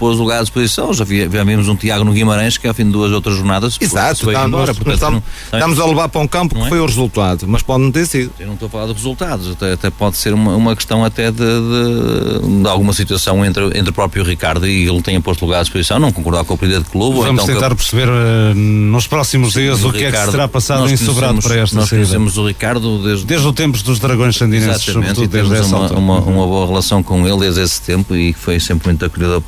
pôs 0.01 0.17
o 0.17 0.23
lugar 0.23 0.39
à 0.39 0.41
disposição. 0.41 0.91
Já, 0.91 1.03
vi, 1.03 1.27
vimos 1.27 1.67
um 1.67 1.75
Tiago 1.75 2.03
no 2.03 2.11
Guimarães 2.11 2.57
que 2.57 2.67
ao 2.67 2.73
fim 2.73 2.85
de 2.85 2.91
duas 2.91 3.11
outras 3.11 3.35
jornadas 3.35 3.77
Exato, 3.79 4.23
foi, 4.23 4.33
estamos, 4.33 4.47
embora. 4.47 4.73
Portanto, 4.73 4.93
estamos, 4.95 5.23
não, 5.51 5.59
estamos 5.59 5.79
a 5.79 5.85
levar 5.85 6.09
para 6.09 6.21
um 6.21 6.27
campo 6.27 6.55
que 6.55 6.61
é? 6.61 6.69
foi 6.69 6.79
o 6.79 6.85
resultado, 6.87 7.45
mas 7.47 7.61
pode 7.61 7.83
não 7.83 7.91
ter 7.91 8.07
sido. 8.07 8.31
Eu 8.39 8.47
não 8.47 8.55
estou 8.55 8.65
a 8.65 8.69
falar 8.69 8.87
de 8.87 8.93
resultados, 8.93 9.51
até, 9.51 9.73
até 9.73 9.91
pode 9.91 10.17
ser 10.17 10.33
uma, 10.33 10.55
uma 10.55 10.75
questão 10.75 11.05
até 11.05 11.29
de, 11.29 11.37
de, 11.37 12.61
de, 12.63 12.67
alguma 12.67 12.93
situação 12.93 13.45
entre, 13.45 13.63
entre 13.77 13.91
o 13.91 13.93
próprio 13.93 14.23
Ricardo 14.23 14.67
e 14.67 14.89
ele 14.89 15.01
tenha 15.03 15.21
posto 15.21 15.45
lugar 15.45 15.59
à 15.59 15.61
disposição, 15.61 15.99
não 15.99 16.11
concordar 16.11 16.43
com 16.45 16.55
o 16.55 16.57
presidente 16.57 16.85
de 16.85 16.89
clube. 16.89 17.19
Vamos 17.19 17.43
então 17.43 17.45
tentar 17.45 17.69
eu... 17.69 17.75
perceber 17.75 18.07
uh, 18.09 18.55
nos 18.55 19.05
próximos 19.05 19.53
dias 19.53 19.83
o, 19.83 19.89
o 19.89 19.91
que 19.91 19.99
Ricardo, 19.99 20.15
é 20.15 20.25
que 20.25 20.31
será 20.31 20.47
passado 20.47 20.89
em 20.89 20.97
Sobrado 20.97 21.39
para 21.41 21.57
esta 21.57 21.75
Nós 21.75 21.91
conhecemos 21.91 22.37
o 22.39 22.47
Ricardo 22.47 23.03
desde, 23.03 23.25
desde 23.25 23.45
o 23.45 23.53
tempo 23.53 23.77
dos 23.83 23.99
Dragões 23.99 24.35
Sandinenses, 24.35 24.81
sobretudo 24.81 25.27
desde 25.27 25.53
essa 25.53 25.75
uma, 25.75 25.91
uma, 25.91 26.19
uma, 26.21 26.47
boa 26.47 26.65
relação 26.65 27.03
com 27.03 27.27
ele 27.27 27.39
desde 27.39 27.61
esse 27.61 27.79
tempo 27.83 28.15
e 28.15 28.33
foi 28.33 28.59
sempre 28.59 28.87
muito 28.87 29.05
acolhedor 29.05 29.43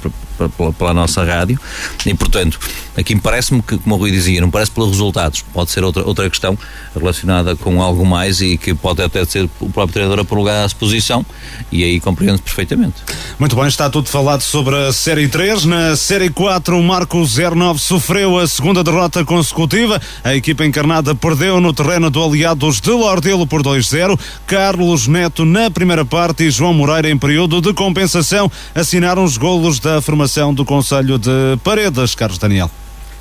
pela, 0.49 0.73
pela, 0.73 0.93
nossa 0.93 1.23
rádio. 1.23 1.59
E 2.05 2.13
portanto 2.13 2.59
aqui 2.95 3.15
parece-me 3.15 3.61
que 3.61 3.77
como 3.77 3.95
o 3.95 3.97
Rui 3.97 4.11
dizia 4.11 4.41
não 4.41 4.49
parece 4.49 4.71
pelos 4.71 4.91
resultados. 4.91 5.43
Pode 5.53 5.71
ser 5.71 5.83
outra, 5.83 6.05
outra 6.05 6.29
questão 6.29 6.57
relacionada 6.95 7.55
com 7.55 7.81
algo 7.81 8.05
mais 8.05 8.41
e 8.41 8.57
que 8.57 8.73
pode 8.73 9.01
até 9.01 9.23
ser 9.25 9.49
o 9.59 9.69
próprio 9.69 9.93
treinador 9.93 10.19
a 10.19 10.25
prolongar 10.25 10.63
a 10.63 10.65
exposição. 10.65 11.25
E 11.71 11.83
aí 11.83 11.99
compreendo 11.99 12.39
perfeitamente. 12.41 12.95
Muito 13.39 13.55
bem, 13.55 13.67
está 13.67 13.89
tudo 13.89 14.09
falado 14.09 14.41
sobre 14.41 14.75
a 14.75 14.93
Série 14.93 15.27
3 15.27 15.65
na 15.65 15.95
Série 15.95 16.29
4 16.29 16.77
o 16.77 16.83
Marco 16.83 17.23
09 17.25 17.79
sofreu 17.79 18.37
a 18.37 18.47
segunda 18.47 18.83
derrota 18.83 19.25
consecutiva. 19.25 20.01
A 20.23 20.35
equipa 20.35 20.65
encarnada 20.65 21.15
perdeu 21.15 21.59
no 21.59 21.73
terreno 21.73 22.09
do 22.09 22.23
Aliados 22.23 22.79
de 22.79 22.91
Lordelo 22.91 23.45
por 23.47 23.61
2-0 23.63 24.19
Carlos 24.45 25.07
Neto 25.07 25.45
na 25.45 25.69
primeira 25.71 26.05
parte 26.05 26.43
e 26.43 26.51
João 26.51 26.73
Moreira 26.73 27.09
em 27.09 27.17
período 27.17 27.61
de 27.61 27.73
compensação 27.73 28.51
assinaram 28.73 29.23
os 29.23 29.37
golos 29.37 29.79
da 29.79 30.01
formação 30.01 30.22
do 30.53 30.65
Conselho 30.65 31.17
de 31.17 31.57
Paredes, 31.63 32.15
Carlos 32.15 32.37
Daniel. 32.37 32.69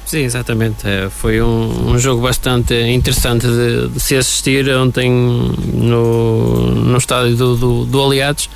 Sim, 0.04 0.24
exatamente. 0.24 0.86
É, 0.86 1.08
foi 1.08 1.40
um, 1.40 1.92
um, 1.92 1.98
jogo 1.98 2.22
bastante 2.22 2.74
interessante 2.74 3.46
de, 3.46 3.88
de, 3.88 4.00
se 4.00 4.16
assistir 4.16 4.68
ontem 4.70 5.10
no, 5.10 6.70
no 6.70 6.98
estádio 6.98 7.36
do, 7.36 7.56
do, 7.56 7.84
do 7.86 8.02
Aliados. 8.02 8.48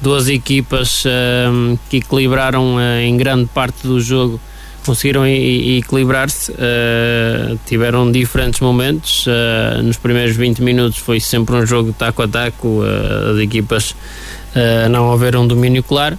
Duas 0.00 0.28
equipas 0.28 1.04
um, 1.06 1.78
que 1.88 1.98
equilibraram 1.98 2.76
uh, 2.76 3.00
em 3.00 3.16
grande 3.16 3.46
parte 3.46 3.86
do 3.86 4.00
jogo, 4.00 4.40
conseguiram 4.84 5.26
equilibrar-se, 5.26 6.52
uh, 6.52 7.58
tiveram 7.66 8.10
diferentes 8.10 8.60
momentos. 8.60 9.26
Uh, 9.26 9.82
nos 9.82 9.96
primeiros 9.96 10.36
20 10.36 10.60
minutos 10.62 10.98
foi 10.98 11.20
sempre 11.20 11.54
um 11.54 11.66
jogo 11.66 11.92
taco 11.92 12.22
a 12.22 12.28
taco, 12.28 12.82
as 13.32 13.38
equipas 13.38 13.94
não 14.90 15.12
haver 15.12 15.36
um 15.36 15.46
domínio 15.46 15.82
claro 15.82 16.18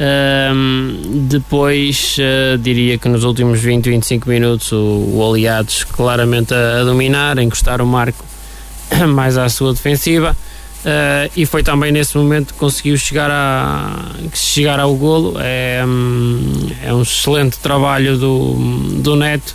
um, 0.00 1.26
depois 1.28 2.16
uh, 2.18 2.58
diria 2.58 2.98
que 2.98 3.08
nos 3.08 3.22
últimos 3.22 3.60
20, 3.60 3.90
25 3.90 4.28
minutos 4.28 4.72
o, 4.72 5.10
o 5.12 5.28
Aliados 5.28 5.84
claramente 5.84 6.52
a, 6.52 6.80
a, 6.80 6.84
dominar, 6.84 7.38
a 7.38 7.42
encostar 7.42 7.80
o 7.80 7.86
marco 7.86 8.24
mais 9.08 9.38
à 9.38 9.48
sua 9.48 9.72
defensiva 9.72 10.36
uh, 10.84 11.30
e 11.36 11.46
foi 11.46 11.62
também 11.62 11.92
nesse 11.92 12.16
momento 12.16 12.54
que 12.54 12.58
conseguiu 12.58 12.96
chegar, 12.96 13.30
a, 13.30 14.10
chegar 14.32 14.80
ao 14.80 14.94
golo. 14.96 15.34
É, 15.38 15.84
um, 15.86 16.70
é 16.82 16.92
um 16.92 17.02
excelente 17.02 17.58
trabalho 17.58 18.18
do, 18.18 18.54
do 19.00 19.14
Neto 19.14 19.54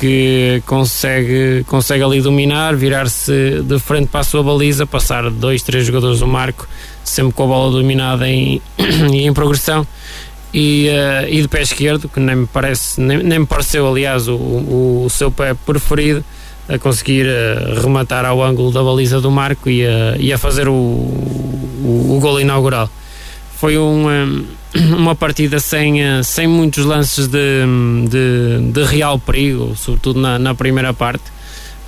que 0.00 0.62
consegue, 0.64 1.62
consegue 1.66 2.02
ali 2.02 2.22
dominar, 2.22 2.74
virar-se 2.74 3.60
de 3.62 3.78
frente 3.78 4.08
para 4.08 4.20
a 4.20 4.24
sua 4.24 4.42
baliza, 4.42 4.86
passar 4.86 5.28
dois, 5.30 5.62
três 5.62 5.86
jogadores 5.86 6.20
do 6.20 6.26
marco, 6.26 6.66
sempre 7.04 7.34
com 7.34 7.44
a 7.44 7.46
bola 7.46 7.70
dominada 7.70 8.26
em, 8.26 8.62
em 9.12 9.30
progressão. 9.34 9.86
E, 10.54 10.88
uh, 10.88 11.28
e 11.28 11.42
de 11.42 11.48
pé 11.48 11.60
esquerdo, 11.60 12.08
que 12.08 12.18
nem 12.18 12.34
me 12.34 12.46
parece, 12.46 12.98
nem, 12.98 13.22
nem 13.22 13.40
me 13.40 13.46
pareceu, 13.46 13.86
aliás, 13.86 14.26
o, 14.26 14.34
o, 14.34 15.04
o, 15.04 15.10
seu 15.10 15.30
pé 15.30 15.54
preferido, 15.54 16.24
a 16.66 16.78
conseguir 16.78 17.26
uh, 17.26 17.80
rematar 17.80 18.24
ao 18.24 18.42
ângulo 18.42 18.72
da 18.72 18.82
baliza 18.82 19.20
do 19.20 19.30
marco 19.30 19.68
e, 19.68 19.84
uh, 19.84 20.16
e 20.18 20.32
a 20.32 20.38
fazer 20.38 20.66
o, 20.66 20.72
o, 20.72 22.16
o 22.16 22.20
gol 22.20 22.40
inaugural. 22.40 22.88
Foi 23.58 23.76
um, 23.76 24.08
um 24.08 24.44
uma 24.96 25.14
partida 25.14 25.58
sem, 25.58 26.02
eh, 26.02 26.22
sem 26.22 26.46
muitos 26.46 26.84
lances 26.84 27.26
de, 27.26 27.64
de, 28.08 28.72
de 28.72 28.84
real 28.84 29.18
perigo, 29.18 29.74
sobretudo 29.76 30.20
na, 30.20 30.38
na, 30.38 30.54
primeira 30.54 30.92
parte. 30.92 31.24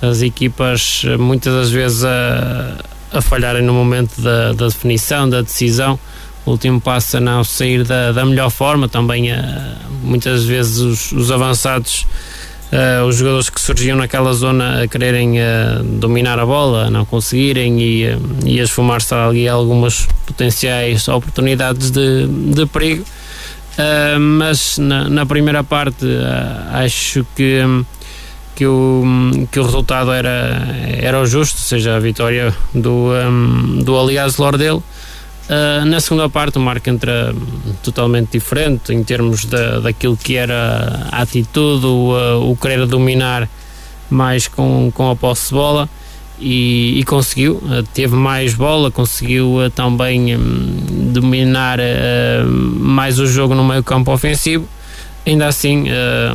As 0.01 0.21
equipas 0.21 1.03
eh, 1.05 1.15
muitas 1.17 1.53
das 1.53 1.71
vezes 1.71 2.03
a, 2.03 2.77
a 3.11 3.21
falharem 3.21 3.61
no 3.61 3.73
momento 3.73 4.19
da, 4.21 4.51
da 4.53 4.67
definição, 4.67 5.29
da 5.29 5.41
decisão. 5.41 5.97
O 6.45 6.51
último 6.51 6.81
passo 6.81 7.17
a 7.17 7.19
não 7.21 7.41
sair 7.41 7.85
da, 7.85 8.11
da 8.11 8.25
melhor 8.25 8.49
forma, 8.49 8.89
também 8.89 9.31
a, 9.31 9.35
eh, 9.35 9.75
muitas 10.03 10.43
vezes 10.43 10.79
os, 10.79 11.11
os 11.13 11.31
avançados 11.31 12.05
uh, 12.73 13.05
os 13.05 13.17
jogadores 13.17 13.49
que 13.49 13.61
surgiam 13.61 13.97
naquela 13.97 14.33
zona 14.33 14.83
a 14.83 14.87
quererem 14.87 15.39
uh, 15.39 15.83
dominar 15.83 16.39
a 16.39 16.45
bola, 16.45 16.89
não 16.89 17.05
conseguirem 17.05 17.79
e, 17.79 18.07
uh, 18.07 18.19
e 18.45 18.59
a 18.59 18.63
esfumar-se 18.63 19.13
ali 19.13 19.47
algumas 19.47 20.07
potenciais 20.25 21.07
oportunidades 21.07 21.91
de, 21.91 22.27
de 22.27 22.65
perigo. 22.65 23.05
mas 24.19 24.77
na, 24.77 25.09
na, 25.09 25.25
primeira 25.25 25.63
parte 25.63 26.05
acho 26.71 27.25
que 27.35 27.61
que 28.55 28.67
o, 28.67 29.03
que 29.51 29.59
o 29.59 29.63
resultado 29.63 30.11
era, 30.11 30.63
era 31.01 31.19
o 31.19 31.25
justo, 31.25 31.57
seja, 31.57 31.95
a 31.95 31.99
vitória 31.99 32.55
do, 32.71 33.09
um, 33.11 33.81
do 33.83 33.97
Aliás 33.97 34.37
Lordelo 34.37 34.83
Uh, 35.43 35.83
na 35.85 35.99
segunda 35.99 36.29
parte 36.29 36.57
o 36.57 36.61
Marco 36.61 36.89
entra 36.89 37.35
totalmente 37.83 38.31
diferente 38.31 38.93
em 38.93 39.03
termos 39.03 39.43
da, 39.43 39.81
daquilo 39.81 40.15
que 40.15 40.37
era 40.37 41.09
a 41.11 41.21
atitude, 41.21 41.85
o, 41.85 42.13
uh, 42.13 42.49
o 42.49 42.55
querer 42.55 42.85
dominar 42.85 43.49
mais 44.09 44.47
com, 44.47 44.89
com 44.93 45.11
a 45.11 45.15
posse 45.17 45.49
de 45.49 45.55
bola 45.55 45.89
e, 46.39 46.97
e 46.97 47.03
conseguiu, 47.03 47.55
uh, 47.55 47.83
teve 47.93 48.15
mais 48.15 48.53
bola, 48.53 48.89
conseguiu 48.89 49.57
uh, 49.57 49.69
também 49.69 50.33
um, 50.33 51.11
dominar 51.11 51.79
mais 52.47 53.19
o 53.19 53.25
jogo 53.25 53.53
no 53.53 53.65
meio 53.65 53.83
campo 53.83 54.13
ofensivo. 54.13 54.65
Ainda 55.25 55.47
assim, 55.47 55.85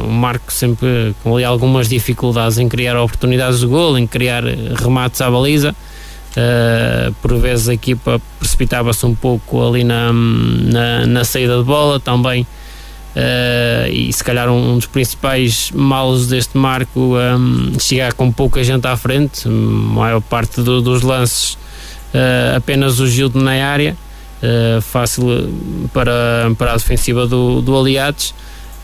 o 0.03 0.11
Marco 0.11 0.51
sempre 0.51 1.15
com 1.23 1.35
ali 1.35 1.45
algumas 1.45 1.91
dificuldades 1.91 2.59
em 2.59 2.69
criar 2.69 2.99
oportunidades 2.99 3.61
de 3.61 3.67
gol, 3.67 3.99
em 3.99 4.07
criar 4.07 4.43
remates 4.45 5.21
à 5.21 5.31
baliza. 5.31 5.75
Uh, 6.37 7.13
por 7.23 7.35
vezes 7.39 7.69
a 7.69 7.75
equipa 7.75 8.21
precipitava-se 8.39 9.05
um 9.05 9.15
pouco 9.15 9.67
ali 9.67 9.83
na, 9.83 10.13
na, 10.13 11.07
na, 11.07 11.25
saída 11.25 11.59
de 11.59 11.65
bola 11.65 11.99
também. 11.99 12.47
Uh, 13.17 13.91
e 13.91 14.13
se 14.13 14.23
calhar 14.23 14.49
um, 14.49 14.73
um, 14.73 14.77
dos 14.77 14.87
principais 14.87 15.71
males 15.75 16.29
deste 16.29 16.57
marco 16.57 17.17
um, 17.17 17.73
chegar 17.81 18.13
com 18.13 18.31
pouca 18.31 18.63
gente 18.63 18.87
à 18.87 18.97
frente 18.97 19.49
a 19.49 19.51
maior 19.51 20.21
parte 20.21 20.63
do, 20.63 20.81
dos 20.81 21.03
lances 21.03 21.55
uh, 21.55 22.57
apenas 22.57 23.01
o 23.01 23.09
Gildo 23.09 23.43
na 23.43 23.53
área 23.67 23.97
fácil 24.83 25.25
para, 25.93 26.53
para 26.57 26.75
a 26.75 26.77
defensiva 26.77 27.27
do, 27.27 27.61
do 27.61 27.77
Aliados 27.77 28.33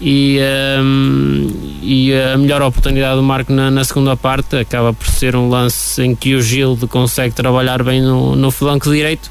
e, 0.01 0.39
um, 0.81 1.49
e 1.83 2.13
a 2.15 2.37
melhor 2.37 2.63
oportunidade 2.63 3.17
do 3.17 3.23
Marco 3.23 3.53
na, 3.53 3.71
na, 3.71 3.85
segunda 3.85 4.17
parte 4.17 4.57
acaba 4.57 4.93
por 4.93 5.07
ser 5.07 5.37
um 5.37 5.49
lance 5.49 6.03
em 6.03 6.15
que 6.15 6.35
o 6.35 6.43
Gildo 6.43 6.89
consegue 6.89 7.35
trabalhar 7.35 7.83
bem 7.83 8.03
no, 8.03 8.35
no 8.35 8.51
flanco 8.51 8.91
direito 8.91 9.31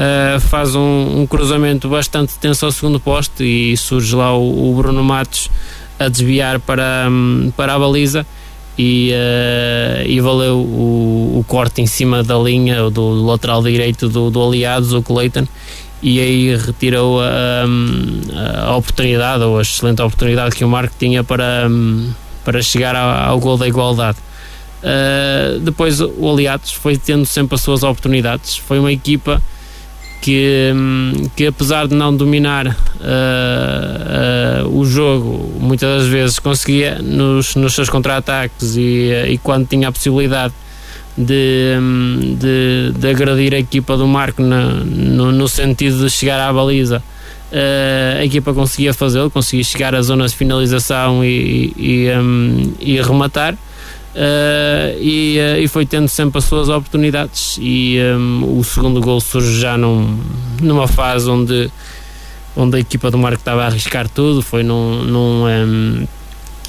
uh, 0.00 0.40
faz 0.40 0.74
um, 0.74 1.20
um, 1.20 1.26
cruzamento 1.26 1.88
bastante 1.88 2.38
tenso 2.38 2.64
ao 2.64 2.72
segundo 2.72 2.98
poste 2.98 3.44
e 3.44 3.76
surge 3.76 4.14
lá 4.14 4.34
o, 4.36 4.70
o 4.70 4.74
Bruno 4.74 5.04
Matos 5.04 5.50
a 5.98 6.08
desviar 6.08 6.58
para, 6.60 7.06
um, 7.10 7.52
para 7.56 7.74
a 7.74 7.78
baliza 7.78 8.26
e, 8.78 9.12
uh, 9.12 10.08
e 10.08 10.20
valeu 10.20 10.56
o, 10.56 11.38
o, 11.38 11.44
corte 11.46 11.82
em 11.82 11.86
cima 11.86 12.22
da 12.22 12.38
linha 12.38 12.76
do, 12.84 12.90
do 12.90 13.26
lateral 13.26 13.62
direito 13.62 14.08
do, 14.08 14.30
do 14.30 14.42
Aliados, 14.42 14.94
o 14.94 15.02
Clayton 15.02 15.46
e 16.02 16.20
aí 16.20 16.56
retirou 16.56 17.20
a, 17.20 17.64
a, 18.66 18.76
oportunidade 18.76 19.44
ou 19.44 19.58
a 19.58 19.62
excelente 19.62 20.00
oportunidade 20.00 20.56
que 20.56 20.64
o 20.64 20.68
Marco 20.68 20.94
tinha 20.98 21.22
para, 21.22 21.68
para 22.44 22.62
chegar 22.62 22.96
ao, 22.96 23.32
ao 23.32 23.38
gol 23.38 23.58
da 23.58 23.68
igualdade. 23.68 24.18
Uh, 24.82 25.60
depois 25.60 26.00
o 26.00 26.30
Aliados 26.30 26.72
foi 26.72 26.96
tendo 26.96 27.26
sempre 27.26 27.54
as 27.54 27.60
suas 27.60 27.82
oportunidades. 27.82 28.56
Foi 28.56 28.78
uma 28.78 28.90
equipa 28.90 29.42
que, 30.22 30.72
que 31.36 31.46
apesar 31.46 31.86
de 31.86 31.94
não 31.94 32.16
dominar 32.16 32.66
uh, 32.66 32.72
uh, 34.64 34.78
o 34.78 34.84
jogo, 34.84 35.52
muitas 35.60 36.02
das 36.02 36.08
vezes 36.08 36.38
conseguia 36.38 36.98
nos, 36.98 37.54
nos 37.56 37.74
seus 37.74 37.90
contra-ataques 37.90 38.76
e, 38.76 39.10
e 39.28 39.38
quando 39.38 39.66
tinha 39.66 39.88
a 39.88 39.92
possibilidade 39.92 40.54
de, 41.16 41.76
de, 42.38 42.92
de 42.98 43.08
agredir 43.08 43.54
a 43.54 43.58
equipa 43.58 43.96
do 43.96 44.06
Marco 44.06 44.42
na, 44.42 44.62
no, 44.84 45.32
no, 45.32 45.48
sentido 45.48 46.04
de 46.04 46.10
chegar 46.10 46.40
à 46.40 46.52
baliza. 46.52 47.02
Uh, 47.52 48.20
a 48.20 48.24
equipa 48.24 48.54
conseguia 48.54 48.94
fazê-lo, 48.94 49.28
conseguia 49.30 49.64
chegar 49.64 49.94
às 49.94 50.06
zonas 50.06 50.30
de 50.30 50.36
finalização 50.36 51.24
e, 51.24 51.72
e, 51.76 52.10
um, 52.16 52.72
e 52.78 53.00
rematar. 53.00 53.54
Uh, 54.14 54.98
e, 55.00 55.38
uh, 55.38 55.60
e, 55.60 55.68
foi 55.68 55.86
tendo 55.86 56.08
sempre 56.08 56.38
as 56.38 56.44
suas 56.44 56.68
oportunidades 56.68 57.56
e 57.60 57.96
um, 58.16 58.58
o 58.58 58.64
segundo 58.64 59.00
gol 59.00 59.20
surge 59.20 59.60
já 59.60 59.78
num, 59.78 60.18
numa 60.60 60.88
fase 60.88 61.30
onde, 61.30 61.70
onde 62.56 62.76
a 62.76 62.80
equipa 62.80 63.08
do 63.08 63.16
Marco 63.16 63.38
estava 63.38 63.62
a 63.62 63.66
arriscar 63.66 64.08
tudo, 64.08 64.42
foi 64.42 64.64
num, 64.64 65.04
num 65.04 65.46
um, 65.46 66.06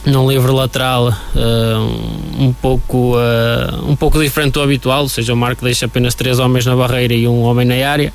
num 0.05 0.29
livre 0.29 0.51
lateral 0.51 1.09
uh, 1.09 2.43
um 2.43 2.51
pouco 2.53 3.15
uh, 3.15 3.89
um 3.89 3.95
pouco 3.95 4.19
diferente 4.19 4.53
do 4.53 4.61
habitual, 4.61 5.03
ou 5.03 5.09
seja, 5.09 5.33
o 5.33 5.37
Marco 5.37 5.63
deixa 5.63 5.85
apenas 5.85 6.15
três 6.15 6.39
homens 6.39 6.65
na 6.65 6.75
barreira 6.75 7.13
e 7.13 7.27
um 7.27 7.41
homem 7.43 7.65
na 7.65 7.87
área 7.87 8.11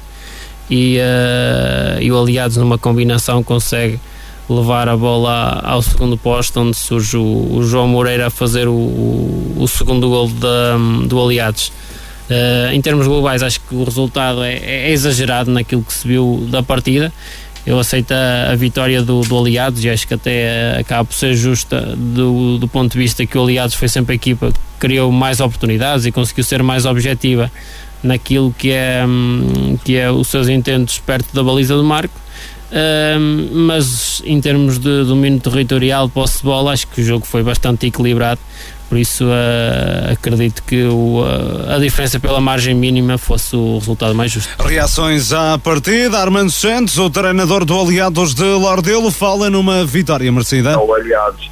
e, 0.69 0.99
uh, 0.99 2.03
e 2.03 2.11
o 2.11 2.21
Aliados 2.21 2.57
numa 2.57 2.77
combinação 2.77 3.43
consegue 3.43 4.01
levar 4.49 4.89
a 4.89 4.97
bola 4.97 5.61
ao 5.65 5.83
segundo 5.83 6.17
posto 6.17 6.61
onde 6.61 6.77
surge 6.77 7.17
o, 7.17 7.57
o 7.57 7.63
João 7.63 7.89
Moreira 7.89 8.29
a 8.29 8.31
fazer 8.31 8.69
o, 8.69 8.73
o, 8.73 9.67
segundo 9.69 10.09
gol 10.09 10.29
de, 10.29 11.09
do 11.09 11.21
Aliados. 11.21 11.73
Em 12.73 12.81
termos 12.81 13.07
globais 13.07 13.41
acho 13.43 13.61
que 13.61 13.75
o 13.75 13.85
resultado 13.85 14.43
é, 14.43 14.57
é 14.57 14.91
exagerado 14.91 15.51
naquilo 15.51 15.83
que 15.83 15.95
se 15.95 16.07
viu 16.07 16.47
da 16.51 16.61
partida 16.61 17.13
eu 17.67 17.79
aceito 17.81 18.13
a, 18.13 18.53
a 18.53 18.55
vitória 18.55 19.03
do, 19.03 19.23
do, 19.23 19.39
Aliados 19.39 19.85
e 19.85 19.91
acho 19.91 20.07
que 20.07 20.15
até 20.15 20.79
acaba 20.79 21.05
por 21.05 21.15
ser 21.15 21.35
justa 21.35 21.95
do, 21.97 22.59
do 22.59 22.69
ponto 22.69 22.93
de 22.93 22.99
vista 22.99 23.27
que 23.27 23.37
o 23.37 23.43
Aliados 23.43 23.75
foi 23.75 23.89
sempre 23.89 24.13
a 24.13 24.17
equipa 24.17 24.53
que 24.53 24.59
criou 24.79 25.11
mais 25.11 25.41
oportunidades 25.41 26.07
e 26.07 26.13
conseguiu 26.13 26.45
ser 26.45 26.63
mais 26.63 26.87
objetiva 26.87 27.51
naquilo 28.03 28.55
que 28.57 28.71
é, 28.71 29.05
hum, 29.05 29.77
que 29.85 29.97
é 29.97 30.11
os 30.11 30.29
seus 30.29 30.49
intentos 30.49 30.99
perto 30.99 31.35
da 31.35 31.43
baliza 31.43 31.77
do 31.77 31.83
Marco. 31.83 32.15
Um, 32.69 33.67
mas 33.67 34.21
em 34.25 34.41
termos 34.41 34.79
de 34.79 35.05
domínio 35.05 35.39
territorial, 35.39 36.09
posse 36.09 36.39
de 36.39 36.45
bola, 36.45 36.73
acho 36.73 36.87
que 36.89 37.01
o 37.01 37.05
jogo 37.05 37.25
foi 37.25 37.43
bastante 37.43 37.87
equilibrado 37.87 38.41
por 38.89 38.99
isso 38.99 39.25
uh, 39.25 40.13
acredito 40.13 40.63
que 40.63 40.85
o, 40.85 41.23
uh, 41.23 41.75
a 41.75 41.79
diferença 41.79 42.19
pela 42.21 42.41
margem 42.41 42.75
mínima 42.75 43.19
fosse 43.19 43.57
o 43.57 43.79
resultado 43.79 44.15
mais 44.15 44.31
justo. 44.31 44.51
Reações 44.63 45.33
à 45.33 45.59
partida, 45.59 46.19
Armando 46.19 46.51
Santos, 46.51 46.99
o 46.99 47.11
treinador 47.11 47.65
do 47.65 47.79
Aliados 47.79 48.35
de 48.35 48.45
Lordelo, 48.45 49.11
fala 49.11 49.51
numa 49.51 49.85
vitória 49.85 50.31
merecida. 50.31 50.79
O 50.79 50.95
Aliados 50.95 51.51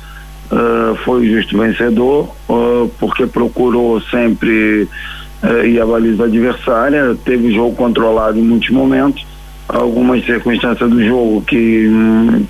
uh, 0.50 0.96
foi 1.04 1.26
justo 1.28 1.58
vencedor, 1.58 2.34
porque 2.98 3.26
procurou 3.26 4.00
sempre 4.02 4.88
ir 5.64 5.80
à 5.80 5.84
baliza 5.84 6.24
adversária, 6.24 7.14
teve 7.24 7.48
o 7.48 7.54
jogo 7.54 7.76
controlado 7.76 8.38
em 8.38 8.42
muitos 8.42 8.70
momentos 8.70 9.26
algumas 9.68 10.24
circunstâncias 10.24 10.88
do 10.90 11.02
jogo 11.04 11.42
que, 11.42 11.88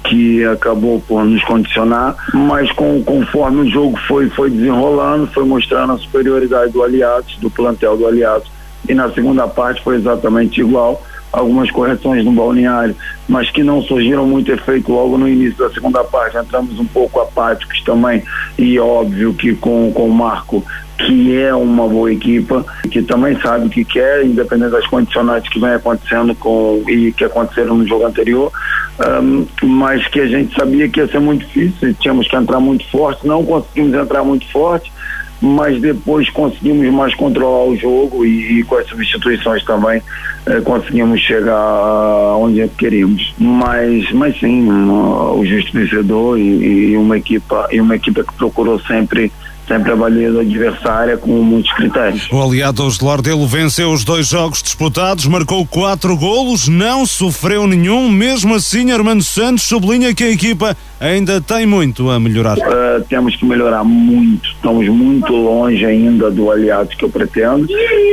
que 0.04 0.44
acabou 0.44 1.00
por 1.00 1.24
nos 1.24 1.42
condicionar, 1.44 2.16
mas 2.32 2.70
com, 2.72 3.02
conforme 3.04 3.62
o 3.62 3.70
jogo 3.70 3.96
foi, 4.08 4.28
foi 4.30 4.50
desenrolando, 4.50 5.26
foi 5.28 5.44
mostrando 5.44 5.92
a 5.92 5.98
superioridade 5.98 6.72
do 6.72 6.82
Aliados, 6.82 7.36
do 7.38 7.50
plantel 7.50 7.96
do 7.96 8.06
Aliados, 8.06 8.50
e 8.88 8.94
na 8.94 9.10
segunda 9.10 9.46
parte 9.46 9.82
foi 9.82 9.96
exatamente 9.96 10.60
igual, 10.60 11.02
algumas 11.32 11.70
correções 11.70 12.24
no 12.24 12.32
balneário, 12.32 12.94
mas 13.28 13.50
que 13.50 13.62
não 13.62 13.82
surgiram 13.82 14.26
muito 14.26 14.52
efeito 14.52 14.92
logo 14.92 15.18
no 15.18 15.28
início 15.28 15.58
da 15.58 15.70
segunda 15.70 16.04
parte. 16.04 16.36
Entramos 16.36 16.78
um 16.78 16.84
pouco 16.84 17.20
apáticos 17.20 17.82
também, 17.82 18.22
e 18.56 18.78
óbvio 18.78 19.34
que 19.34 19.54
com, 19.54 19.90
com 19.92 20.08
o 20.08 20.14
Marco 20.14 20.64
que 20.98 21.36
é 21.36 21.54
uma 21.54 21.88
boa 21.88 22.12
equipa, 22.12 22.64
que 22.90 23.02
também 23.02 23.38
sabe 23.40 23.66
o 23.66 23.70
que 23.70 23.84
quer, 23.84 24.24
independente 24.24 24.70
das 24.70 24.86
condicionantes 24.86 25.50
que 25.50 25.58
vem 25.58 25.70
acontecendo 25.70 26.34
com 26.34 26.82
e 26.88 27.12
que 27.12 27.24
aconteceram 27.24 27.76
no 27.76 27.86
jogo 27.86 28.06
anterior, 28.06 28.52
um, 29.22 29.46
mas 29.62 30.06
que 30.06 30.20
a 30.20 30.26
gente 30.26 30.54
sabia 30.54 30.88
que 30.88 31.00
ia 31.00 31.08
ser 31.08 31.20
muito 31.20 31.44
difícil, 31.46 31.94
tínhamos 31.94 32.28
que 32.28 32.36
entrar 32.36 32.60
muito 32.60 32.88
forte, 32.90 33.26
não 33.26 33.44
conseguimos 33.44 33.94
entrar 33.94 34.22
muito 34.22 34.46
forte, 34.50 34.92
mas 35.40 35.80
depois 35.80 36.30
conseguimos 36.30 36.88
mais 36.92 37.14
controlar 37.14 37.64
o 37.64 37.76
jogo 37.76 38.24
e, 38.24 38.60
e 38.60 38.62
com 38.62 38.76
as 38.76 38.86
substituições 38.86 39.62
também 39.64 40.00
eh, 40.46 40.60
conseguimos 40.60 41.20
chegar 41.20 42.36
onde 42.36 42.66
queríamos. 42.68 43.34
Mas, 43.38 44.10
mas 44.12 44.38
sim, 44.38 44.68
o 44.70 45.44
justo 45.44 45.72
vencedor 45.72 46.38
e, 46.38 46.92
e 46.92 46.96
uma 46.96 47.18
equipa 47.18 47.68
e 47.70 47.80
uma 47.80 47.96
equipa 47.96 48.22
que 48.22 48.32
procurou 48.34 48.78
sempre 48.80 49.30
sempre 49.66 49.92
avaliando 49.92 50.38
a 50.38 50.42
adversária 50.42 51.16
com 51.16 51.30
muitos 51.42 51.72
critérios. 51.72 52.28
O 52.30 52.42
Aliados 52.42 52.98
de 52.98 53.04
Lordelo 53.04 53.46
venceu 53.46 53.90
os 53.90 54.04
dois 54.04 54.28
jogos 54.28 54.62
disputados, 54.62 55.26
marcou 55.26 55.66
quatro 55.66 56.16
golos, 56.16 56.68
não 56.68 57.06
sofreu 57.06 57.66
nenhum, 57.66 58.10
mesmo 58.10 58.54
assim 58.54 58.90
Armando 58.90 59.22
Santos 59.22 59.64
sublinha 59.64 60.14
que 60.14 60.24
a 60.24 60.30
equipa 60.30 60.76
ainda 61.00 61.40
tem 61.40 61.66
muito 61.66 62.10
a 62.10 62.20
melhorar. 62.20 62.58
Uh, 62.58 63.04
temos 63.08 63.36
que 63.36 63.44
melhorar 63.44 63.84
muito, 63.84 64.48
estamos 64.48 64.88
muito 64.88 65.32
longe 65.32 65.84
ainda 65.84 66.30
do 66.30 66.50
Aliados 66.50 66.94
que 66.94 67.04
eu 67.04 67.08
pretendo, 67.08 67.66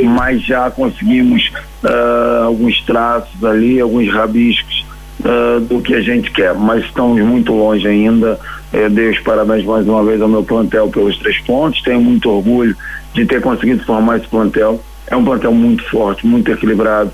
mas 0.04 0.41
já 0.41 0.72
conseguimos 0.72 1.52
uh, 1.84 2.45
alguns 2.45 2.82
traços 2.82 3.43
ali, 3.43 3.80
alguns 3.80 4.12
rabiscos 4.12 4.86
uh, 5.20 5.60
do 5.62 5.82
que 5.82 5.93
a 5.93 6.02
gente 6.02 6.32
quer, 6.32 6.54
mas 6.54 6.86
estamos 6.86 7.22
muito 7.22 7.54
longe 7.54 7.88
ainda 7.88 8.39
eu 8.74 8.89
dei 8.89 9.09
os 9.09 9.19
parabéns 9.19 9.65
mais 9.65 9.88
uma 9.88 10.03
vez 10.03 10.22
ao 10.22 10.30
meu 10.30 10.43
plantel 10.43 10.89
pelos 10.89 11.17
três 11.17 11.39
pontos. 11.41 11.82
Tenho 11.82 12.01
muito 12.01 12.30
orgulho 12.30 12.76
de 13.13 13.26
ter 13.26 13.41
conseguido 13.41 13.84
formar 13.84 14.17
esse 14.17 14.28
plantel. 14.28 14.82
É 15.07 15.15
um 15.15 15.26
plantel 15.26 15.51
muito 15.53 15.84
forte, 15.89 16.26
muito 16.26 16.49
equilibrado, 16.51 17.11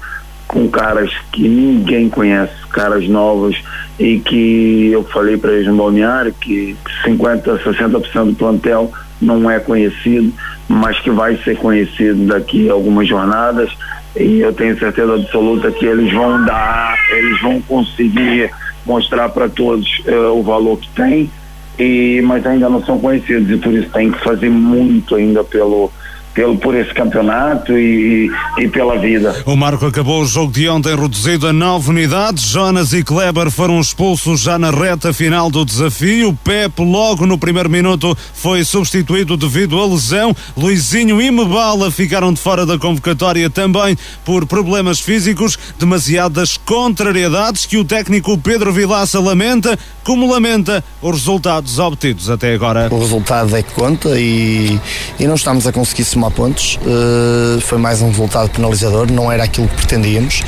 com 0.47 0.69
caras 0.69 1.11
que 1.31 1.47
ninguém 1.47 2.09
conhece, 2.09 2.53
caras 2.71 3.07
novos 3.07 3.59
e 3.99 4.19
que 4.19 4.91
eu 4.91 5.03
falei 5.03 5.35
para 5.35 5.51
eles 5.53 5.67
no 5.67 5.75
balneário 5.75 6.33
que 6.39 6.77
50, 7.03 7.57
60% 7.59 8.25
do 8.25 8.35
plantel 8.35 8.91
não 9.19 9.49
é 9.49 9.59
conhecido, 9.59 10.31
mas 10.67 10.99
que 10.99 11.09
vai 11.09 11.37
ser 11.37 11.57
conhecido 11.57 12.27
daqui 12.27 12.69
a 12.69 12.73
algumas 12.73 13.07
jornadas 13.07 13.71
e 14.15 14.39
eu 14.39 14.53
tenho 14.53 14.77
certeza 14.77 15.15
absoluta 15.15 15.71
que 15.71 15.85
eles 15.85 16.13
vão 16.13 16.43
dar, 16.45 16.95
eles 17.11 17.41
vão 17.41 17.59
conseguir 17.61 18.51
mostrar 18.85 19.29
para 19.29 19.49
todos 19.49 19.87
uh, 20.05 20.37
o 20.37 20.43
valor 20.43 20.77
que 20.77 20.89
tem 20.89 21.29
e, 21.77 22.21
mas 22.23 22.45
ainda 22.45 22.69
não 22.69 22.83
são 22.83 22.99
conhecidos 22.99 23.49
e 23.49 23.57
por 23.57 23.73
isso 23.73 23.89
tem 23.91 24.11
que 24.11 24.23
fazer 24.23 24.49
muito 24.49 25.15
ainda 25.15 25.43
pelo, 25.43 25.91
pelo, 26.37 26.55
por 26.55 26.75
esse 26.75 26.93
campeonato 26.93 27.75
e, 27.75 28.29
e, 28.59 28.67
pela 28.67 28.99
vida. 28.99 29.41
O 29.43 29.55
Marco 29.55 29.87
acabou 29.87 30.21
o 30.21 30.25
jogo 30.25 30.51
de 30.51 30.69
ontem 30.69 30.95
reduzido 30.95 31.47
a 31.47 31.51
nove 31.51 31.89
unidades. 31.89 32.43
Jonas 32.43 32.93
e 32.93 33.03
Kleber 33.03 33.49
foram 33.49 33.79
expulsos 33.79 34.41
já 34.41 34.59
na 34.59 34.69
reta 34.69 35.11
final 35.11 35.49
do 35.49 35.65
desafio. 35.65 36.37
Pepe, 36.43 36.83
logo 36.83 37.25
no 37.25 37.39
primeiro 37.39 37.71
minuto, 37.71 38.15
foi 38.35 38.63
substituído 38.63 39.35
devido 39.35 39.81
à 39.81 39.87
lesão. 39.87 40.35
Luizinho 40.55 41.19
e 41.19 41.31
Mebala 41.31 41.89
ficaram 41.89 42.31
de 42.31 42.39
fora 42.39 42.67
da 42.67 42.77
convocatória 42.77 43.49
também 43.49 43.97
por 44.23 44.45
problemas 44.45 44.99
físicos. 44.99 45.57
Demasiadas 45.79 46.55
contrariedades 46.55 47.65
que 47.65 47.77
o 47.77 47.83
técnico 47.83 48.37
Pedro 48.37 48.71
Vilaça 48.71 49.19
lamenta, 49.19 49.75
como 50.03 50.31
lamenta 50.31 50.83
os 51.01 51.13
resultados 51.13 51.79
obtidos 51.79 52.29
até 52.29 52.53
agora. 52.53 52.89
O 52.91 52.99
resultado 52.99 53.55
é 53.55 53.63
que 53.63 53.73
conta 53.73 54.19
e, 54.19 54.79
e 55.19 55.25
não 55.25 55.33
estamos 55.33 55.65
a 55.65 55.71
conseguir 55.71 56.03
somar 56.03 56.26
somar 56.27 56.31
pontos. 56.31 56.77
Uh, 56.81 57.59
foi 57.61 57.77
mais 57.77 58.01
um 58.01 58.09
resultado 58.09 58.49
penalizador, 58.49 59.11
não 59.11 59.31
era 59.31 59.43
aquilo 59.43 59.67
que 59.67 59.75
pretendíamos. 59.75 60.41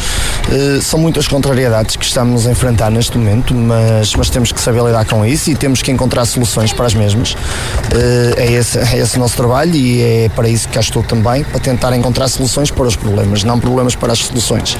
Uh, 0.48 0.82
são 0.82 1.00
muitas 1.00 1.28
contrariedades 1.28 1.96
que 1.96 2.06
estamos 2.06 2.46
a 2.48 2.52
enfrentar 2.52 2.90
neste 2.90 3.18
momento, 3.18 3.54
mas, 3.54 4.14
mas 4.16 4.30
temos 4.30 4.52
que 4.52 4.60
saber 4.60 4.84
lidar 4.84 5.06
com 5.06 5.26
isso 5.26 5.50
e 5.50 5.56
temos 5.56 5.82
que 5.82 5.92
encontrar 5.92 6.26
soluções 6.26 6.74
para 6.74 6.86
as 6.86 6.94
mesmas. 6.94 7.32
Uh, 7.34 8.38
é, 8.38 8.52
esse, 8.52 8.78
é 8.78 8.98
esse 8.98 9.18
o 9.18 9.20
nosso 9.20 9.36
trabalho 9.36 9.76
e 9.76 10.02
é 10.02 10.30
para 10.30 10.48
isso 10.48 10.68
que 10.68 10.74
cá 10.74 10.80
estou 10.80 11.04
também, 11.04 11.44
para 11.44 11.60
tentar 11.60 11.96
encontrar 11.96 12.28
soluções 12.28 12.72
para 12.72 12.86
os 12.86 12.96
problemas, 12.96 13.44
não 13.44 13.60
problemas 13.60 13.96
para 13.96 14.14
as 14.14 14.20
soluções. 14.20 14.78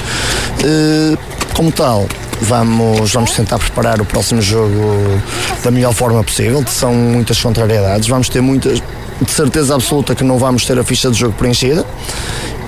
como 1.54 1.72
tal, 1.72 2.08
vamos, 2.42 3.12
vamos 3.12 3.32
tentar 3.32 3.60
preparar 3.60 4.02
o 4.02 4.06
próximo 4.06 4.42
jogo 4.42 5.22
da 5.64 5.72
melhor 5.72 5.94
forma 5.94 6.24
possível. 6.24 6.64
São 6.68 6.94
muitas 6.94 7.42
contrariedades, 7.42 8.08
vamos 8.08 8.30
ter 8.30 8.42
muitas, 8.42 8.82
de 9.22 9.32
certeza 9.32 9.76
absoluta 9.76 10.16
que 10.16 10.24
não 10.24 10.38
vamos 10.38 10.66
ter 10.66 10.78
a 10.80 10.84
ficha 10.84 11.10
de 11.10 11.18
jogo 11.18 11.34
preenchida. 11.34 11.86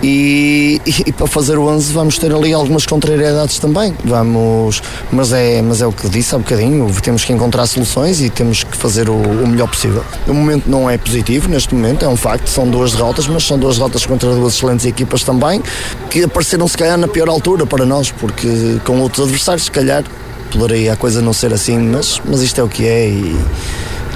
E, 0.03 0.81
e, 0.83 1.09
e, 1.09 1.11
para 1.11 1.27
fazer 1.27 1.59
o 1.59 1.67
11 1.67 1.93
vamos 1.93 2.17
ter 2.17 2.33
ali 2.33 2.51
algumas 2.53 2.87
contrariedades 2.87 3.59
também. 3.59 3.95
Vamos, 4.03 4.81
mas 5.11 5.31
é, 5.31 5.61
mas 5.61 5.81
é 5.81 5.85
o 5.85 5.91
que 5.91 6.09
disse 6.09 6.33
há 6.33 6.39
bocadinho, 6.39 6.91
temos 7.01 7.23
que 7.23 7.31
encontrar 7.31 7.67
soluções 7.67 8.19
e 8.19 8.29
temos 8.29 8.63
que 8.63 8.75
fazer 8.75 9.09
o, 9.09 9.13
o, 9.13 9.47
melhor 9.47 9.67
possível. 9.67 10.03
O 10.27 10.33
momento 10.33 10.67
não 10.67 10.89
é 10.89 10.97
positivo 10.97 11.47
neste 11.47 11.75
momento, 11.75 12.03
é 12.03 12.07
um 12.07 12.15
facto, 12.15 12.47
são 12.47 12.67
duas 12.67 12.93
derrotas, 12.93 13.27
mas 13.27 13.43
são 13.43 13.59
duas 13.59 13.77
derrotas 13.77 14.03
contra 14.05 14.33
duas 14.33 14.55
excelentes 14.55 14.87
equipas 14.87 15.23
também, 15.23 15.61
que 16.09 16.23
apareceram 16.23 16.67
se 16.67 16.77
calhar 16.77 16.97
na 16.97 17.07
pior 17.07 17.29
altura 17.29 17.67
para 17.67 17.85
nós, 17.85 18.09
porque 18.09 18.79
com 18.83 18.99
outros 19.01 19.23
adversários 19.23 19.65
se 19.65 19.71
calhar 19.71 20.03
poderia 20.51 20.93
a 20.93 20.95
coisa 20.95 21.21
não 21.21 21.31
ser 21.31 21.53
assim, 21.53 21.77
mas, 21.77 22.19
mas 22.25 22.41
isto 22.41 22.59
é 22.59 22.63
o 22.63 22.67
que 22.67 22.87
é 22.87 23.07
e 23.07 23.39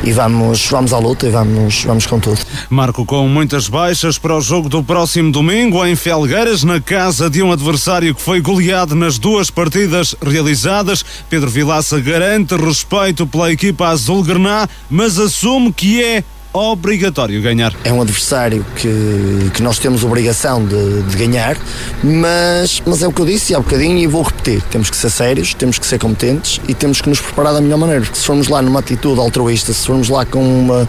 e 0.05 0.11
vamos, 0.11 0.67
vamos 0.69 0.93
à 0.93 0.99
luta 0.99 1.25
e 1.25 1.31
vamos, 1.31 1.83
vamos 1.83 2.05
com 2.05 2.19
tudo. 2.19 2.39
Marco 2.69 3.03
com 3.05 3.27
muitas 3.27 3.67
baixas 3.67 4.19
para 4.19 4.37
o 4.37 4.41
jogo 4.41 4.69
do 4.69 4.83
próximo 4.83 5.31
domingo 5.31 5.83
em 5.83 5.95
Felgueiras, 5.95 6.63
na 6.63 6.79
casa 6.79 7.27
de 7.27 7.41
um 7.41 7.51
adversário 7.51 8.13
que 8.13 8.21
foi 8.21 8.39
goleado 8.39 8.93
nas 8.93 9.17
duas 9.17 9.49
partidas 9.49 10.15
realizadas. 10.21 11.03
Pedro 11.27 11.49
Vilaça 11.49 11.99
garante 11.99 12.55
respeito 12.55 13.25
pela 13.25 13.51
equipa 13.51 13.87
azul-grená, 13.87 14.69
mas 14.89 15.17
assume 15.17 15.73
que 15.73 16.03
é 16.03 16.23
obrigatório 16.55 17.41
ganhar. 17.41 17.73
É 17.83 17.91
um 17.91 18.01
adversário 18.01 18.65
que, 18.75 19.51
que 19.53 19.61
nós 19.61 19.77
temos 19.77 20.03
obrigação 20.03 20.65
de, 20.65 21.03
de, 21.03 21.17
ganhar, 21.17 21.57
mas, 22.03 22.81
mas 22.85 23.03
é 23.03 23.07
o 23.07 23.11
que 23.11 23.21
eu 23.21 23.25
disse 23.25 23.53
há 23.53 23.59
bocadinho 23.59 23.97
e 23.97 24.07
vou 24.07 24.23
repetir: 24.23 24.61
temos 24.63 24.89
que 24.89 24.95
ser 24.95 25.09
sérios, 25.09 25.53
temos 25.53 25.77
que 25.77 25.85
ser 25.85 25.99
competentes 25.99 26.61
e 26.67 26.73
temos 26.73 27.01
que 27.01 27.09
nos 27.09 27.19
preparar 27.19 27.53
da 27.53 27.61
melhor 27.61 27.77
maneira. 27.77 28.05
Se 28.13 28.25
formos 28.25 28.47
lá 28.47 28.61
numa 28.61 28.79
atitude 28.79 29.19
altruísta, 29.19 29.73
se 29.73 29.85
formos 29.85 30.09
lá 30.09 30.25
com 30.25 30.41
uma, 30.41 30.87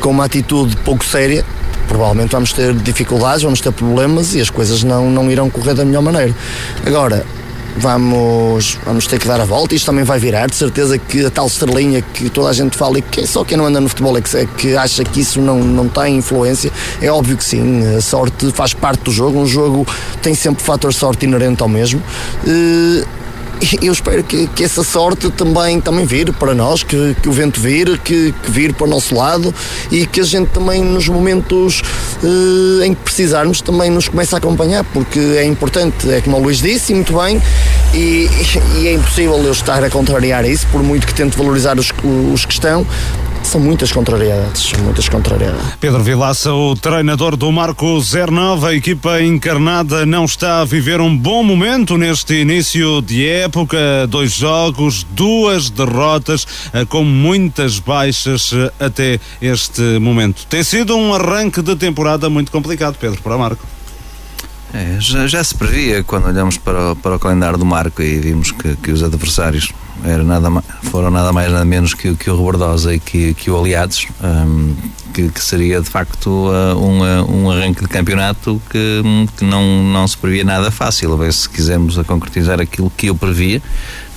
com 0.00 0.10
uma 0.10 0.24
atitude 0.24 0.76
pouco 0.78 1.04
séria, 1.04 1.44
provavelmente 1.86 2.32
vamos 2.32 2.52
ter 2.52 2.74
dificuldades, 2.74 3.42
vamos 3.42 3.60
ter 3.60 3.72
problemas 3.72 4.34
e 4.34 4.40
as 4.40 4.50
coisas 4.50 4.82
não, 4.82 5.10
não 5.10 5.30
irão 5.30 5.48
correr 5.48 5.74
da 5.74 5.84
melhor 5.84 6.02
maneira. 6.02 6.34
Agora, 6.84 7.24
vamos, 7.76 8.78
vamos 8.84 9.06
ter 9.06 9.18
que 9.18 9.26
dar 9.26 9.40
a 9.40 9.44
volta. 9.44 9.74
Isto 9.74 9.86
também 9.86 10.04
vai 10.04 10.18
virar, 10.18 10.46
de 10.46 10.56
certeza 10.56 10.98
que 10.98 11.24
a 11.24 11.30
tal 11.30 11.46
estrelinha 11.46 12.02
que 12.02 12.28
toda 12.30 12.48
a 12.48 12.52
gente 12.52 12.76
fala 12.76 12.98
e 12.98 13.02
que 13.02 13.26
só 13.26 13.44
quem 13.44 13.56
não 13.56 13.66
anda 13.66 13.80
no 13.80 13.88
futebol 13.88 14.16
é 14.16 14.20
que, 14.20 14.36
é 14.36 14.46
que 14.46 14.76
acha 14.76 15.04
que 15.04 15.20
isso 15.20 15.40
não, 15.40 15.58
não 15.58 15.88
tem 15.88 16.16
influência. 16.16 16.72
É 17.00 17.10
óbvio 17.10 17.36
que 17.36 17.44
sim, 17.44 17.96
a 17.96 18.00
sorte 18.00 18.50
faz 18.52 18.74
parte 18.74 19.04
do 19.04 19.12
jogo. 19.12 19.38
Um 19.38 19.46
jogo 19.46 19.86
tem 20.22 20.34
sempre 20.34 20.62
fator 20.62 20.92
sorte 20.92 21.26
inerente 21.26 21.62
ao 21.62 21.68
mesmo. 21.68 22.02
Uh, 22.44 23.25
eu 23.82 23.92
espero 23.92 24.22
que, 24.22 24.46
que, 24.48 24.64
essa 24.64 24.82
sorte 24.82 25.30
também, 25.30 25.80
também 25.80 26.04
vire 26.04 26.32
para 26.32 26.54
nós, 26.54 26.82
que, 26.82 27.16
que 27.22 27.28
o 27.28 27.32
vento 27.32 27.60
vire, 27.60 27.98
que, 27.98 28.32
que 28.32 28.50
vire 28.50 28.72
para 28.72 28.86
o 28.86 28.90
nosso 28.90 29.14
lado 29.14 29.54
e 29.90 30.06
que 30.06 30.20
a 30.20 30.24
gente 30.24 30.48
também 30.48 30.82
nos 30.82 31.08
momentos 31.08 31.82
eh, 32.22 32.86
em 32.86 32.94
que 32.94 33.02
precisarmos 33.02 33.60
também 33.60 33.90
nos 33.90 34.08
comece 34.08 34.34
a 34.34 34.38
acompanhar, 34.38 34.84
porque 34.92 35.18
é 35.18 35.44
importante, 35.44 36.10
é 36.10 36.20
como 36.20 36.36
o 36.36 36.42
Luís 36.42 36.58
disse, 36.58 36.94
muito 36.94 37.16
bem, 37.16 37.40
e, 37.94 38.28
e 38.78 38.88
é 38.88 38.94
impossível 38.94 39.42
eu 39.42 39.52
estar 39.52 39.82
a 39.82 39.90
contrariar 39.90 40.44
isso, 40.44 40.66
por 40.68 40.82
muito 40.82 41.06
que 41.06 41.14
tente 41.14 41.36
valorizar 41.36 41.78
os, 41.78 41.92
os 42.32 42.44
que 42.44 42.52
estão, 42.52 42.86
são 43.46 43.60
muitas 43.60 43.92
contrariedades, 43.92 44.72
muitas 44.74 45.08
contrariedades. 45.08 45.74
Pedro 45.80 46.02
Vilaça, 46.02 46.52
o 46.52 46.74
treinador 46.74 47.36
do 47.36 47.50
Marco 47.52 48.00
09, 48.00 48.66
a 48.66 48.74
equipa 48.74 49.22
encarnada 49.22 50.04
não 50.04 50.24
está 50.24 50.60
a 50.60 50.64
viver 50.64 51.00
um 51.00 51.16
bom 51.16 51.42
momento 51.42 51.96
neste 51.96 52.34
início 52.34 53.00
de 53.00 53.26
época, 53.26 54.06
dois 54.08 54.32
jogos, 54.32 55.06
duas 55.10 55.70
derrotas, 55.70 56.46
eh, 56.72 56.84
com 56.84 57.04
muitas 57.04 57.78
baixas 57.78 58.52
eh, 58.52 58.72
até 58.80 59.20
este 59.40 59.82
momento. 60.00 60.44
Tem 60.46 60.62
sido 60.62 60.96
um 60.96 61.14
arranque 61.14 61.62
de 61.62 61.76
temporada 61.76 62.28
muito 62.28 62.50
complicado, 62.50 62.96
Pedro, 62.98 63.22
para 63.22 63.36
o 63.36 63.38
Marco. 63.38 63.75
É, 64.74 64.96
já, 64.98 65.26
já, 65.26 65.42
se 65.42 65.54
previa 65.54 66.02
quando 66.02 66.26
olhamos 66.26 66.58
para 66.58 66.92
o, 66.92 66.96
para 66.96 67.16
o 67.16 67.18
calendário 67.18 67.56
do 67.56 67.64
Marco 67.64 68.02
e 68.02 68.18
vimos 68.18 68.50
que, 68.50 68.76
que 68.76 68.90
os 68.90 69.02
adversários 69.02 69.72
era 70.04 70.22
nada, 70.22 70.50
foram 70.84 71.10
nada 71.10 71.32
mais 71.32 71.50
nada 71.50 71.64
menos 71.64 71.94
que, 71.94 72.14
que 72.14 72.30
o 72.30 72.36
Rebordosa 72.36 72.94
e 72.94 73.00
que, 73.00 73.32
que 73.34 73.50
o 73.50 73.58
Aliados, 73.58 74.06
um, 74.22 74.74
que, 75.14 75.28
que, 75.30 75.42
seria 75.42 75.80
de 75.80 75.88
facto 75.88 76.30
um, 76.30 77.02
um 77.32 77.50
arranque 77.50 77.80
de 77.80 77.88
campeonato 77.88 78.60
que, 78.68 79.02
que 79.36 79.44
não, 79.44 79.82
não 79.84 80.06
se 80.06 80.16
previa 80.16 80.44
nada 80.44 80.70
fácil. 80.70 81.12
A 81.14 81.16
ver 81.16 81.32
se 81.32 81.48
quisermos 81.48 81.98
a 81.98 82.04
concretizar 82.04 82.60
aquilo 82.60 82.92
que 82.94 83.06
eu 83.06 83.14
previa, 83.14 83.62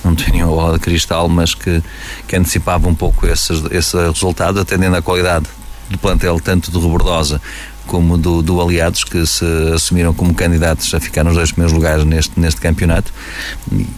não 0.04 0.14
tenho 0.14 0.32
nenhuma 0.32 0.54
bola 0.54 0.74
de 0.74 0.80
cristal, 0.80 1.28
mas 1.28 1.54
que, 1.54 1.82
que 2.26 2.36
antecipava 2.36 2.88
um 2.88 2.94
pouco 2.94 3.26
esses, 3.26 3.62
esses 3.70 3.94
resultados, 3.94 4.60
atendendo 4.60 4.96
à 4.96 5.02
qualidade 5.02 5.46
do 5.88 5.98
plantel, 5.98 6.38
tanto 6.38 6.70
do 6.70 6.80
Rebordosa 6.80 7.40
como 7.90 8.16
do, 8.16 8.40
do 8.40 8.60
Aliados, 8.60 9.02
que 9.02 9.26
se 9.26 9.44
assumiram 9.74 10.14
como 10.14 10.32
candidatos 10.32 10.94
a 10.94 11.00
ficar 11.00 11.24
nos 11.24 11.34
dois 11.34 11.50
primeiros 11.50 11.72
lugares 11.72 12.04
neste, 12.04 12.38
neste 12.38 12.60
campeonato. 12.60 13.12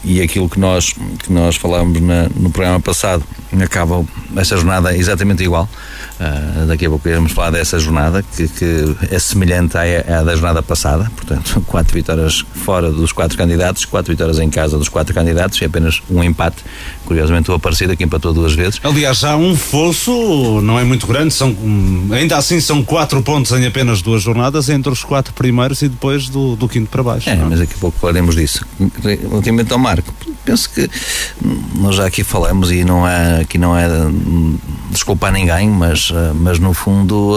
E 0.03 0.23
aquilo 0.23 0.49
que 0.49 0.59
nós, 0.59 0.95
que 1.19 1.31
nós 1.31 1.57
falámos 1.57 2.01
na, 2.01 2.27
no 2.35 2.51
programa 2.51 2.81
passado, 2.81 3.23
acaba 3.63 4.03
essa 4.35 4.57
jornada 4.57 4.97
exatamente 4.97 5.43
igual. 5.43 5.69
Uh, 6.19 6.67
daqui 6.67 6.87
a 6.87 6.89
pouco 6.89 7.07
iremos 7.07 7.33
falar 7.33 7.51
dessa 7.51 7.79
jornada, 7.79 8.23
que, 8.23 8.49
que 8.49 8.97
é 9.11 9.19
semelhante 9.19 9.77
à, 9.77 9.83
à, 10.21 10.23
da 10.23 10.33
jornada 10.35 10.63
passada, 10.63 11.11
portanto, 11.15 11.63
quatro 11.67 11.93
vitórias 11.93 12.45
fora 12.65 12.91
dos 12.91 13.13
quatro 13.13 13.37
candidatos, 13.37 13.85
quatro 13.85 14.13
vitórias 14.13 14.39
em 14.39 14.49
casa 14.49 14.79
dos 14.79 14.89
quatro 14.89 15.13
candidatos 15.13 15.61
e 15.61 15.67
apenas 15.67 16.01
um 16.09 16.25
empate. 16.25 16.65
Curiosamente, 17.05 17.51
o 17.51 17.55
Aparecida 17.55 17.95
que 17.95 18.05
empatou 18.05 18.33
duas 18.33 18.55
vezes. 18.55 18.81
Aliás, 18.83 19.19
já 19.19 19.37
um 19.37 19.55
fosso 19.55 20.61
não 20.63 20.79
é 20.79 20.85
muito 20.85 21.07
grande, 21.07 21.35
são, 21.35 21.55
ainda 22.11 22.39
assim 22.39 22.59
são 22.59 22.83
quatro 22.83 23.21
pontos 23.23 23.53
em 23.53 23.67
apenas 23.67 23.82
duas 24.03 24.23
jornadas 24.23 24.69
entre 24.69 24.93
os 24.93 25.03
quatro 25.03 25.33
primeiros 25.35 25.83
e 25.83 25.89
depois 25.89 26.29
do, 26.29 26.55
do 26.57 26.69
quinto 26.69 26.89
para 26.89 27.03
baixo. 27.03 27.29
É, 27.29 27.33
é? 27.33 27.37
mas 27.37 27.59
daqui 27.59 27.75
a 27.75 27.79
pouco 27.79 27.99
falaremos 27.99 28.37
disso. 28.37 28.65
Ultimamente 29.31 29.73
ao 29.73 29.79
Marco, 29.79 30.15
penso 30.45 30.71
que 30.71 30.89
nós 31.75 31.97
já 31.97 32.07
aqui 32.07 32.23
falamos 32.23 32.71
e 32.71 32.85
não 32.85 33.07
é, 33.07 33.41
aqui 33.41 33.59
não 33.59 33.77
é 33.77 33.89
desculpar 34.91 35.33
ninguém, 35.33 35.69
mas 35.69 36.13
eh, 36.15 36.33
mas 36.35 36.59
no 36.59 36.75
fundo 36.75 37.35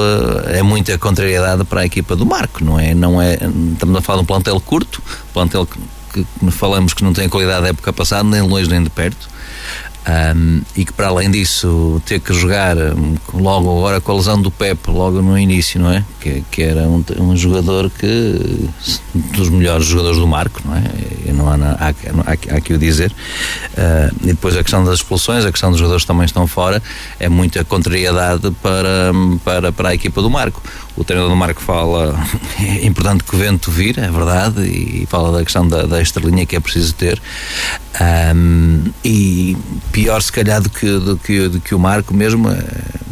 eh, 0.48 0.60
é 0.60 0.64
muita 0.64 0.98
contrariedade 0.98 1.64
para 1.64 1.82
a 1.82 1.86
equipa 1.86 2.16
do 2.16 2.26
Marco, 2.26 2.64
não 2.64 2.80
é? 2.80 2.94
Não 2.94 3.22
é 3.22 3.40
estamos 3.74 3.98
a 3.98 4.02
falar 4.02 4.18
de 4.18 4.24
um 4.24 4.26
plantel 4.26 4.60
curto, 4.60 5.02
plantel 5.34 5.66
que, 5.66 5.80
que 6.14 6.52
falamos 6.52 6.94
que 6.94 7.04
não 7.04 7.14
tem 7.14 7.30
qualidade 7.30 7.64
da 7.64 7.70
época 7.70 7.92
passada, 7.94 8.24
nem 8.24 8.42
de 8.42 8.48
longe 8.48 8.70
nem 8.70 8.84
de 8.84 8.90
perto. 8.90 9.35
Um, 10.08 10.62
e 10.76 10.86
que 10.86 10.94
para 10.94 11.08
além 11.08 11.32
disso 11.32 12.00
ter 12.06 12.20
que 12.20 12.32
jogar 12.32 12.78
logo 13.34 13.76
agora 13.76 14.00
com 14.00 14.12
a 14.12 14.16
lesão 14.16 14.40
do 14.40 14.52
Pep 14.52 14.88
logo 14.88 15.20
no 15.20 15.36
início, 15.36 15.80
não 15.80 15.92
é? 15.92 16.06
Que, 16.20 16.44
que 16.52 16.62
era 16.62 16.82
um, 16.82 17.04
um 17.20 17.36
jogador 17.36 17.90
que 17.90 18.70
dos 19.36 19.50
melhores 19.50 19.88
jogadores 19.88 20.20
do 20.20 20.28
Marco, 20.28 20.62
não 20.64 20.76
é? 20.76 20.84
E 21.26 21.32
não 21.32 21.50
há, 21.50 21.56
há, 21.56 21.90
há, 21.90 22.56
há 22.56 22.62
que 22.62 22.74
o 22.74 22.78
dizer. 22.78 23.12
Uh, 23.12 24.16
e 24.22 24.28
depois 24.28 24.56
a 24.56 24.62
questão 24.62 24.86
das 24.86 24.96
expulsões, 24.96 25.44
a 25.44 25.52
questão 25.52 25.72
dos 25.72 25.80
jogadores 25.80 26.04
que 26.04 26.08
também 26.08 26.26
estão 26.26 26.46
fora, 26.46 26.82
é 27.20 27.28
muita 27.28 27.64
contrariedade 27.64 28.52
para, 28.62 29.12
para, 29.44 29.72
para 29.72 29.90
a 29.90 29.96
equipa 29.96 30.22
do 30.22 30.30
Marco. 30.30 30.62
O 30.98 31.04
treinador 31.04 31.30
do 31.30 31.36
Marco 31.36 31.62
fala, 31.62 32.18
é 32.60 32.86
importante 32.86 33.24
que 33.24 33.36
o 33.36 33.40
vento 33.40 33.70
vir, 33.70 34.00
é 34.00 34.10
verdade, 34.10 34.62
e 34.64 35.06
fala 35.08 35.38
da 35.38 35.44
questão 35.44 35.68
da, 35.68 35.84
da 35.84 36.02
estrelinha 36.02 36.46
que 36.46 36.56
é 36.56 36.60
preciso 36.60 36.94
ter. 36.94 37.22
Um, 38.34 38.84
e 39.04 39.58
pior 39.92 40.22
se 40.22 40.32
calhar 40.32 40.62
do 40.62 40.70
que, 40.70 40.86
do 40.86 41.18
que, 41.18 41.48
do 41.50 41.60
que 41.60 41.76
o 41.76 41.80
Marco 41.80 42.14
mesmo. 42.14 42.50
É, 42.50 43.06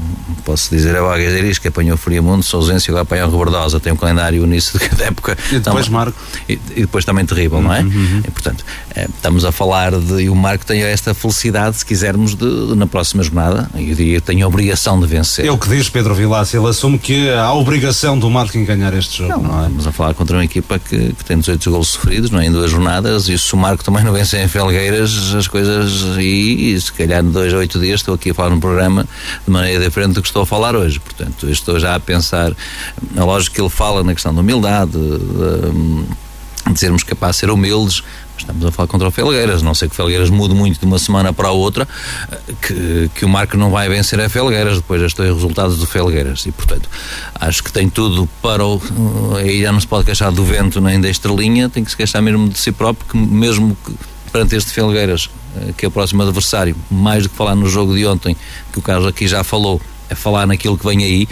posso 0.43 0.69
dizer 0.69 0.95
ao 0.95 1.05
Aguadeiris 1.05 1.57
que 1.57 1.67
apanhou 1.67 1.97
Friamundo, 1.97 2.43
Sousêncio 2.43 2.89
e 2.89 2.91
agora 2.91 3.03
apanhou 3.03 3.29
Rebordosa. 3.29 3.79
Tem 3.79 3.91
um 3.91 3.95
calendário 3.95 4.45
nisso 4.45 4.77
de 4.77 4.87
cada 4.87 5.05
época. 5.05 5.37
E 5.51 5.59
depois 5.59 5.87
Então, 5.87 5.93
Marco. 5.99 6.19
E, 6.47 6.53
e 6.53 6.81
depois 6.81 7.05
também 7.05 7.25
terrível, 7.25 7.61
não 7.61 7.73
é? 7.73 7.81
E, 7.81 8.31
portanto, 8.31 8.65
eh, 8.95 9.07
estamos 9.15 9.45
a 9.45 9.51
falar 9.51 9.91
de. 9.91 10.23
E 10.23 10.29
o 10.29 10.35
Marco 10.35 10.65
tem 10.65 10.83
esta 10.83 11.13
felicidade, 11.13 11.77
se 11.77 11.85
quisermos, 11.85 12.35
de, 12.35 12.67
de 12.67 12.75
na 12.75 12.87
próxima 12.87 13.23
jornada. 13.23 13.69
E 13.75 13.89
eu 13.89 13.95
diria 13.95 14.19
que 14.19 14.27
tem 14.27 14.41
a 14.41 14.47
obrigação 14.47 14.99
de 14.99 15.07
vencer. 15.07 15.45
É 15.45 15.51
o 15.51 15.57
que 15.57 15.69
diz 15.69 15.89
Pedro 15.89 16.13
Vilaça, 16.13 16.57
ele 16.57 16.67
assume 16.67 16.99
que 16.99 17.29
há 17.29 17.45
a 17.45 17.53
obrigação 17.73 18.19
do 18.19 18.29
Marco 18.29 18.55
em 18.55 18.63
ganhar 18.63 18.93
este 18.93 19.17
jogo, 19.17 19.41
não, 19.41 19.59
é? 19.59 19.63
Estamos 19.63 19.87
a 19.87 19.91
falar 19.91 20.13
contra 20.13 20.37
uma 20.37 20.45
equipa 20.45 20.77
que, 20.77 21.11
que 21.11 21.25
tem 21.25 21.39
18 21.39 21.71
golos 21.71 21.87
sofridos 21.87 22.29
não 22.29 22.39
é? 22.39 22.45
em 22.45 22.51
duas 22.51 22.69
jornadas 22.69 23.27
e 23.27 23.37
se 23.37 23.51
o 23.55 23.57
Marco 23.57 23.83
também 23.83 24.03
não 24.03 24.13
vence 24.13 24.37
em 24.37 24.47
Felgueiras, 24.47 25.33
as 25.33 25.47
coisas. 25.47 25.91
E, 26.19 26.73
e 26.73 26.79
se 26.79 26.93
calhar 26.93 27.23
em 27.23 27.31
dois 27.31 27.51
ou 27.51 27.59
oito 27.59 27.79
dias 27.79 28.01
estou 28.01 28.13
aqui 28.13 28.29
a 28.29 28.33
falar 28.33 28.51
no 28.51 28.59
programa 28.59 29.07
de 29.43 29.51
maneira 29.51 29.83
diferente 29.83 30.13
do 30.13 30.21
que 30.21 30.27
estou 30.27 30.43
a 30.43 30.45
falar 30.45 30.75
hoje. 30.75 30.99
Portanto, 30.99 31.49
estou 31.49 31.79
já 31.79 31.95
a 31.95 31.99
pensar. 31.99 32.51
É 33.15 33.23
lógico 33.23 33.55
que 33.55 33.61
ele 33.61 33.69
fala 33.71 34.03
na 34.03 34.13
questão 34.13 34.35
da 34.35 34.41
humildade, 34.41 34.91
de, 34.91 36.73
de 36.73 36.79
sermos 36.79 37.01
capazes 37.01 37.37
de 37.37 37.39
ser 37.39 37.49
humildes. 37.49 38.03
Estamos 38.37 38.65
a 38.65 38.71
falar 38.71 38.87
contra 38.87 39.07
o 39.07 39.11
Felgueiras, 39.11 39.61
não 39.61 39.73
sei 39.73 39.87
que 39.87 39.93
o 39.93 39.95
Felgueiras 39.95 40.29
mude 40.29 40.53
muito 40.53 40.79
de 40.79 40.85
uma 40.85 40.97
semana 40.99 41.31
para 41.31 41.49
a 41.49 41.51
outra, 41.51 41.87
que, 42.61 43.09
que 43.15 43.25
o 43.25 43.29
Marco 43.29 43.55
não 43.55 43.69
vai 43.69 43.87
vencer 43.87 44.19
a 44.19 44.27
Felgueiras, 44.27 44.77
depois 44.77 45.01
estou 45.01 45.25
em 45.25 45.33
resultados 45.33 45.77
do 45.77 45.85
Felgueiras 45.85 46.45
e, 46.45 46.51
portanto, 46.51 46.89
acho 47.35 47.63
que 47.63 47.71
tem 47.71 47.89
tudo 47.89 48.27
para 48.41 48.65
o. 48.65 48.81
Aí 49.37 49.61
já 49.61 49.71
não 49.71 49.79
se 49.79 49.87
pode 49.87 50.05
queixar 50.05 50.31
do 50.31 50.43
vento 50.43 50.81
nem 50.81 50.99
da 50.99 51.09
estrelinha, 51.09 51.69
tem 51.69 51.83
que 51.83 51.91
se 51.91 51.97
queixar 51.97 52.21
mesmo 52.21 52.49
de 52.49 52.57
si 52.57 52.71
próprio, 52.71 53.07
que 53.09 53.17
mesmo 53.17 53.77
que 53.85 53.93
perante 54.31 54.55
este 54.55 54.71
Felgueiras, 54.71 55.29
eh, 55.55 55.73
que 55.77 55.85
é 55.85 55.87
o 55.87 55.91
próximo 55.91 56.23
adversário, 56.23 56.75
mais 56.89 57.23
do 57.23 57.29
que 57.29 57.35
falar 57.35 57.55
no 57.55 57.69
jogo 57.69 57.95
de 57.95 58.05
ontem, 58.05 58.35
que 58.71 58.79
o 58.79 58.81
Carlos 58.81 59.07
aqui 59.07 59.27
já 59.27 59.43
falou, 59.43 59.79
é 60.09 60.15
falar 60.15 60.47
naquilo 60.47 60.77
que 60.77 60.85
vem 60.85 61.03
aí. 61.03 61.27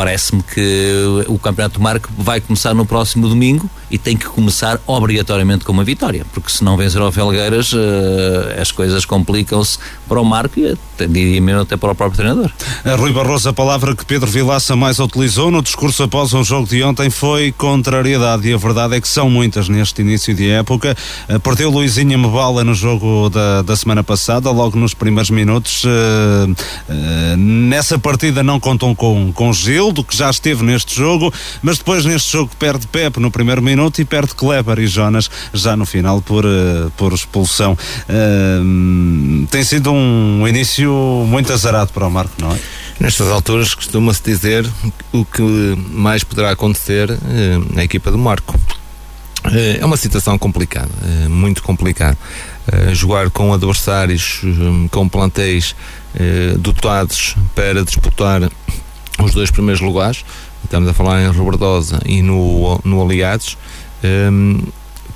Parece-me 0.00 0.42
que 0.42 1.24
o 1.28 1.38
Campeonato 1.38 1.78
Marco 1.78 2.08
vai 2.16 2.40
começar 2.40 2.72
no 2.72 2.86
próximo 2.86 3.28
domingo 3.28 3.68
e 3.90 3.98
tem 3.98 4.16
que 4.16 4.24
começar 4.24 4.80
obrigatoriamente 4.86 5.62
com 5.62 5.72
uma 5.72 5.84
vitória, 5.84 6.24
porque 6.32 6.50
se 6.50 6.64
não 6.64 6.74
vencer 6.74 7.02
ao 7.02 7.12
Felgueiras, 7.12 7.70
eh, 7.74 8.58
as 8.58 8.72
coisas 8.72 9.04
complicam-se 9.04 9.78
para 10.08 10.18
o 10.18 10.24
Marco 10.24 10.58
e 10.58 10.74
diria 11.06 11.40
mesmo 11.42 11.60
até 11.60 11.76
para 11.76 11.92
o 11.92 11.94
próprio 11.94 12.16
treinador. 12.16 12.50
A 12.82 12.94
Rui 12.94 13.12
Barroso, 13.12 13.50
a 13.50 13.52
palavra 13.52 13.94
que 13.94 14.04
Pedro 14.06 14.30
Vilaça 14.30 14.74
mais 14.74 14.98
utilizou 14.98 15.50
no 15.50 15.60
discurso 15.60 16.02
após 16.02 16.32
o 16.32 16.42
jogo 16.42 16.66
de 16.66 16.82
ontem 16.82 17.10
foi 17.10 17.52
contrariedade. 17.52 18.48
E 18.48 18.54
a 18.54 18.56
verdade 18.56 18.96
é 18.96 19.00
que 19.00 19.08
são 19.08 19.28
muitas 19.28 19.68
neste 19.68 20.00
início 20.00 20.34
de 20.34 20.48
época. 20.50 20.96
Eh, 21.28 21.38
Perdeu 21.38 21.70
Luizinho 21.70 22.18
Mebala 22.18 22.64
no 22.64 22.74
jogo 22.74 23.28
da, 23.28 23.60
da 23.60 23.76
semana 23.76 24.02
passada, 24.02 24.50
logo 24.50 24.78
nos 24.78 24.94
primeiros 24.94 25.28
minutos. 25.28 25.82
Eh, 25.84 26.62
eh, 26.88 27.36
Nessa 27.36 27.98
partida 27.98 28.42
não 28.42 28.58
contam 28.58 28.94
com, 28.94 29.32
com 29.32 29.52
Gildo, 29.90 30.04
que 30.04 30.16
já 30.16 30.30
esteve 30.30 30.62
neste 30.62 30.94
jogo, 30.94 31.32
mas 31.60 31.78
depois 31.78 32.04
neste 32.04 32.32
jogo 32.32 32.50
perde 32.58 32.86
Pepe 32.86 33.18
no 33.18 33.30
primeiro 33.30 33.60
minuto 33.60 34.00
e 34.00 34.04
perde 34.04 34.34
Kleber 34.34 34.78
e 34.78 34.86
Jonas 34.86 35.28
já 35.52 35.76
no 35.76 35.84
final 35.84 36.22
por, 36.22 36.44
eh, 36.44 36.88
por 36.96 37.12
expulsão. 37.12 37.76
Eh, 38.08 38.60
Tem 39.50 39.64
sido 39.64 39.90
um 39.92 40.46
início 40.46 40.92
muito 41.26 41.52
azarado 41.52 41.92
para 41.92 42.06
o 42.06 42.10
Marco, 42.10 42.32
não 42.38 42.52
é? 42.52 42.58
Nestas 43.00 43.28
alturas 43.28 43.74
costuma-se 43.74 44.22
dizer 44.22 44.64
o 45.12 45.24
que 45.24 45.42
mais 45.92 46.22
poderá 46.22 46.50
acontecer 46.52 47.10
eh, 47.10 47.58
na 47.74 47.82
equipa 47.82 48.10
do 48.12 48.18
Marco. 48.18 48.54
Eh, 49.52 49.78
É 49.80 49.84
uma 49.84 49.96
situação 49.96 50.38
complicada, 50.38 50.90
muito 51.28 51.62
complicada. 51.62 52.16
Jogar 52.92 53.30
com 53.30 53.52
adversários, 53.52 54.42
com 54.92 55.08
plantéis 55.08 55.74
dotados 56.58 57.34
para 57.52 57.82
disputar 57.84 58.48
os 59.24 59.32
dois 59.32 59.50
primeiros 59.50 59.80
lugares, 59.80 60.24
estamos 60.64 60.88
a 60.88 60.92
falar 60.92 61.22
em 61.22 61.28
Robertosa 61.28 62.00
e 62.04 62.22
no, 62.22 62.80
no 62.84 63.02
Aliados, 63.02 63.56
eh, 64.02 64.28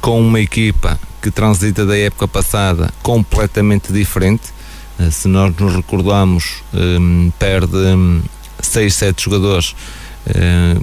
com 0.00 0.20
uma 0.20 0.40
equipa 0.40 0.98
que 1.22 1.30
transita 1.30 1.86
da 1.86 1.96
época 1.96 2.28
passada 2.28 2.92
completamente 3.02 3.92
diferente. 3.92 4.42
Eh, 4.98 5.10
Se 5.10 5.28
nós 5.28 5.54
nos 5.56 5.74
recordamos, 5.74 6.62
eh, 6.74 7.30
perde 7.38 7.76
6, 8.60 8.94
7 8.94 9.24
jogadores 9.24 9.74
eh, 10.26 10.76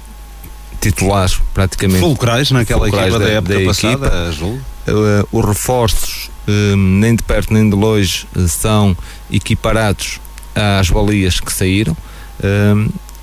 titulares 0.79 1.39
praticamente 1.53 1.99
Fulcrais 1.99 2.49
naquela 2.51 2.87
fulcrais 2.87 3.13
equipa 3.13 3.19
da 3.25 3.31
época 3.31 3.65
passada, 3.65 4.07
equipa. 4.07 4.31
Júlio. 4.31 4.61
Eh, 4.87 5.25
os 5.31 5.45
reforços 5.45 6.31
eh, 6.47 6.75
nem 6.75 7.15
de 7.15 7.21
perto 7.23 7.53
nem 7.53 7.69
de 7.69 7.75
longe 7.75 8.25
são 8.47 8.97
equiparados 9.31 10.19
às 10.55 10.89
balias 10.89 11.39
que 11.39 11.53
saíram 11.53 11.95
eh, 12.41 12.73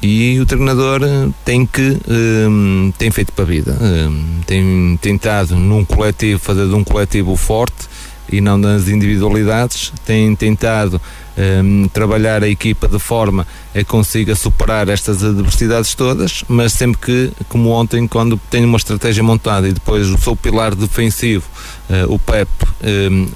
e 0.00 0.38
o 0.38 0.46
treinador 0.46 1.00
tem 1.44 1.66
que 1.66 1.98
eh, 2.08 2.92
tem 2.96 3.10
feito 3.10 3.32
para 3.32 3.44
a 3.44 3.46
vida. 3.46 3.76
Eh, 3.80 4.08
tem 4.46 4.98
tentado 5.02 5.56
num 5.56 5.84
coletivo 5.84 6.38
fazer 6.38 6.68
de 6.68 6.74
um 6.74 6.84
coletivo 6.84 7.34
forte 7.36 7.88
e 8.30 8.40
não 8.40 8.60
das 8.60 8.88
individualidades. 8.88 9.92
Tem 10.06 10.34
tentado 10.36 11.00
eh, 11.36 11.62
trabalhar 11.92 12.44
a 12.44 12.48
equipa 12.48 12.86
de 12.86 12.98
forma 12.98 13.46
a 13.74 13.82
consiga 13.84 14.36
superar 14.36 14.88
estas 14.88 15.24
adversidades 15.24 15.94
todas, 15.94 16.44
mas 16.46 16.72
sempre 16.72 17.00
que, 17.00 17.32
como 17.48 17.70
ontem, 17.70 18.06
quando 18.06 18.40
tem 18.48 18.64
uma 18.64 18.76
estratégia 18.76 19.22
montada 19.22 19.68
e 19.68 19.72
depois 19.72 20.08
o 20.08 20.18
seu 20.18 20.36
pilar 20.36 20.76
defensivo, 20.76 21.44
eh, 21.90 22.04
o 22.06 22.18
Pep, 22.20 22.48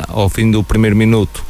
ao 0.09 0.29
fim 0.29 0.51
do 0.51 0.63
primeiro 0.63 0.95
minuto, 0.95 1.43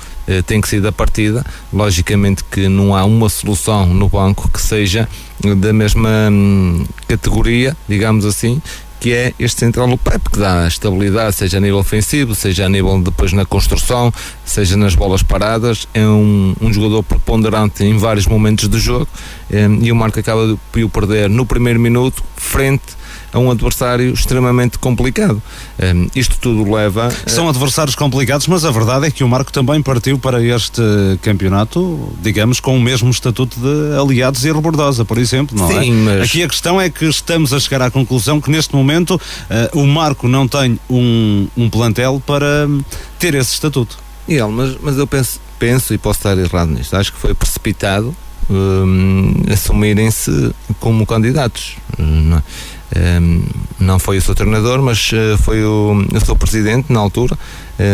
tem 0.47 0.61
que 0.61 0.68
sair 0.68 0.81
da 0.81 0.93
partida. 0.93 1.45
Logicamente 1.73 2.45
que 2.45 2.68
não 2.68 2.95
há 2.95 3.05
uma 3.05 3.29
solução 3.29 3.87
no 3.87 4.09
banco 4.09 4.49
que 4.51 4.61
seja 4.61 5.09
da 5.57 5.73
mesma 5.73 6.29
hum, 6.31 6.85
categoria, 7.09 7.77
digamos 7.89 8.25
assim, 8.25 8.61
que 9.03 9.12
é 9.12 9.35
este 9.37 9.59
central 9.59 9.89
do 9.89 9.99
Pep, 9.99 10.31
que 10.31 10.39
dá 10.39 10.64
estabilidade, 10.68 11.35
seja 11.35 11.59
a 11.59 11.61
nível 11.61 11.79
ofensivo, 11.79 12.37
seja 12.37 12.66
a 12.66 12.68
nível 12.68 13.03
depois 13.03 13.33
na 13.33 13.45
construção, 13.45 14.14
seja 14.45 14.77
nas 14.77 14.95
bolas 14.95 15.25
paradas. 15.25 15.89
É 15.93 16.07
um, 16.07 16.55
um 16.61 16.73
jogador 16.73 17.03
preponderante 17.03 17.83
em 17.83 17.99
vários 17.99 18.29
momentos 18.29 18.68
do 18.68 18.79
jogo 18.79 19.09
eh, 19.51 19.66
e 19.81 19.91
o 19.91 19.97
Marco 19.97 20.20
acaba 20.20 20.57
de 20.73 20.85
o 20.85 20.89
perder 20.89 21.29
no 21.29 21.45
primeiro 21.45 21.81
minuto, 21.81 22.23
frente 22.37 23.01
a 23.33 23.39
um 23.39 23.51
adversário 23.51 24.12
extremamente 24.12 24.78
complicado. 24.78 25.43
Eh, 25.78 25.93
isto 26.14 26.37
tudo 26.39 26.70
leva. 26.70 27.11
São 27.26 27.49
adversários 27.49 27.95
complicados, 27.95 28.47
mas 28.47 28.64
a 28.64 28.70
verdade 28.70 29.07
é 29.07 29.11
que 29.11 29.24
o 29.24 29.28
Marco 29.28 29.51
também 29.53 29.83
partiu 29.83 30.18
para 30.18 30.43
este 30.43 30.83
campeonato, 31.22 32.12
digamos, 32.20 32.61
com 32.61 32.76
o 32.76 32.80
mesmo 32.80 33.11
estatuto 33.11 33.59
de 33.59 33.99
aliados 33.99 34.45
e 34.45 34.53
rebordosa, 34.53 35.05
por 35.05 35.18
exemplo, 35.18 35.57
não 35.59 35.68
Sim, 35.68 35.91
é? 36.09 36.18
mas- 36.18 36.22
Aqui 36.22 36.43
a 36.43 36.49
questão 36.49 36.80
é 36.80 36.91
que 36.91 37.05
estamos 37.07 37.53
a 37.53 37.61
chegar 37.61 37.83
à 37.83 37.91
conclusão 37.91 38.41
que 38.41 38.51
neste 38.51 38.74
momento 38.74 39.20
eh, 39.49 39.70
o 39.74 39.87
Marco 39.87 40.28
não 40.28 40.47
tem 40.47 40.78
um, 40.91 41.49
um 41.57 41.70
plantel 41.70 42.22
para 42.26 42.66
hum, 42.68 42.83
ter 43.18 43.35
esse 43.35 43.55
estatuto. 43.55 43.97
Ele, 44.28 44.43
mas, 44.49 44.76
mas 44.83 44.99
eu 44.99 45.07
penso, 45.07 45.41
penso, 45.59 45.93
e 45.95 45.99
posso 45.99 46.18
estar 46.20 46.37
errado 46.39 46.70
nisto, 46.70 46.95
acho 46.97 47.12
que 47.12 47.18
foi 47.18 47.35
precipitado 47.35 48.14
hum, 48.51 49.43
assumirem-se 49.51 50.53
como 50.80 51.07
candidatos. 51.07 51.76
hum, 51.99 52.39
Não? 52.95 53.22
Hum, 53.22 53.45
não 53.80 53.99
foi 53.99 54.18
o 54.18 54.22
seu 54.22 54.34
treinador, 54.34 54.80
mas 54.80 55.11
eh, 55.12 55.36
foi 55.38 55.64
o, 55.64 56.07
o 56.14 56.20
seu 56.24 56.36
presidente 56.36 56.93
na 56.93 57.01
altura, 57.01 57.36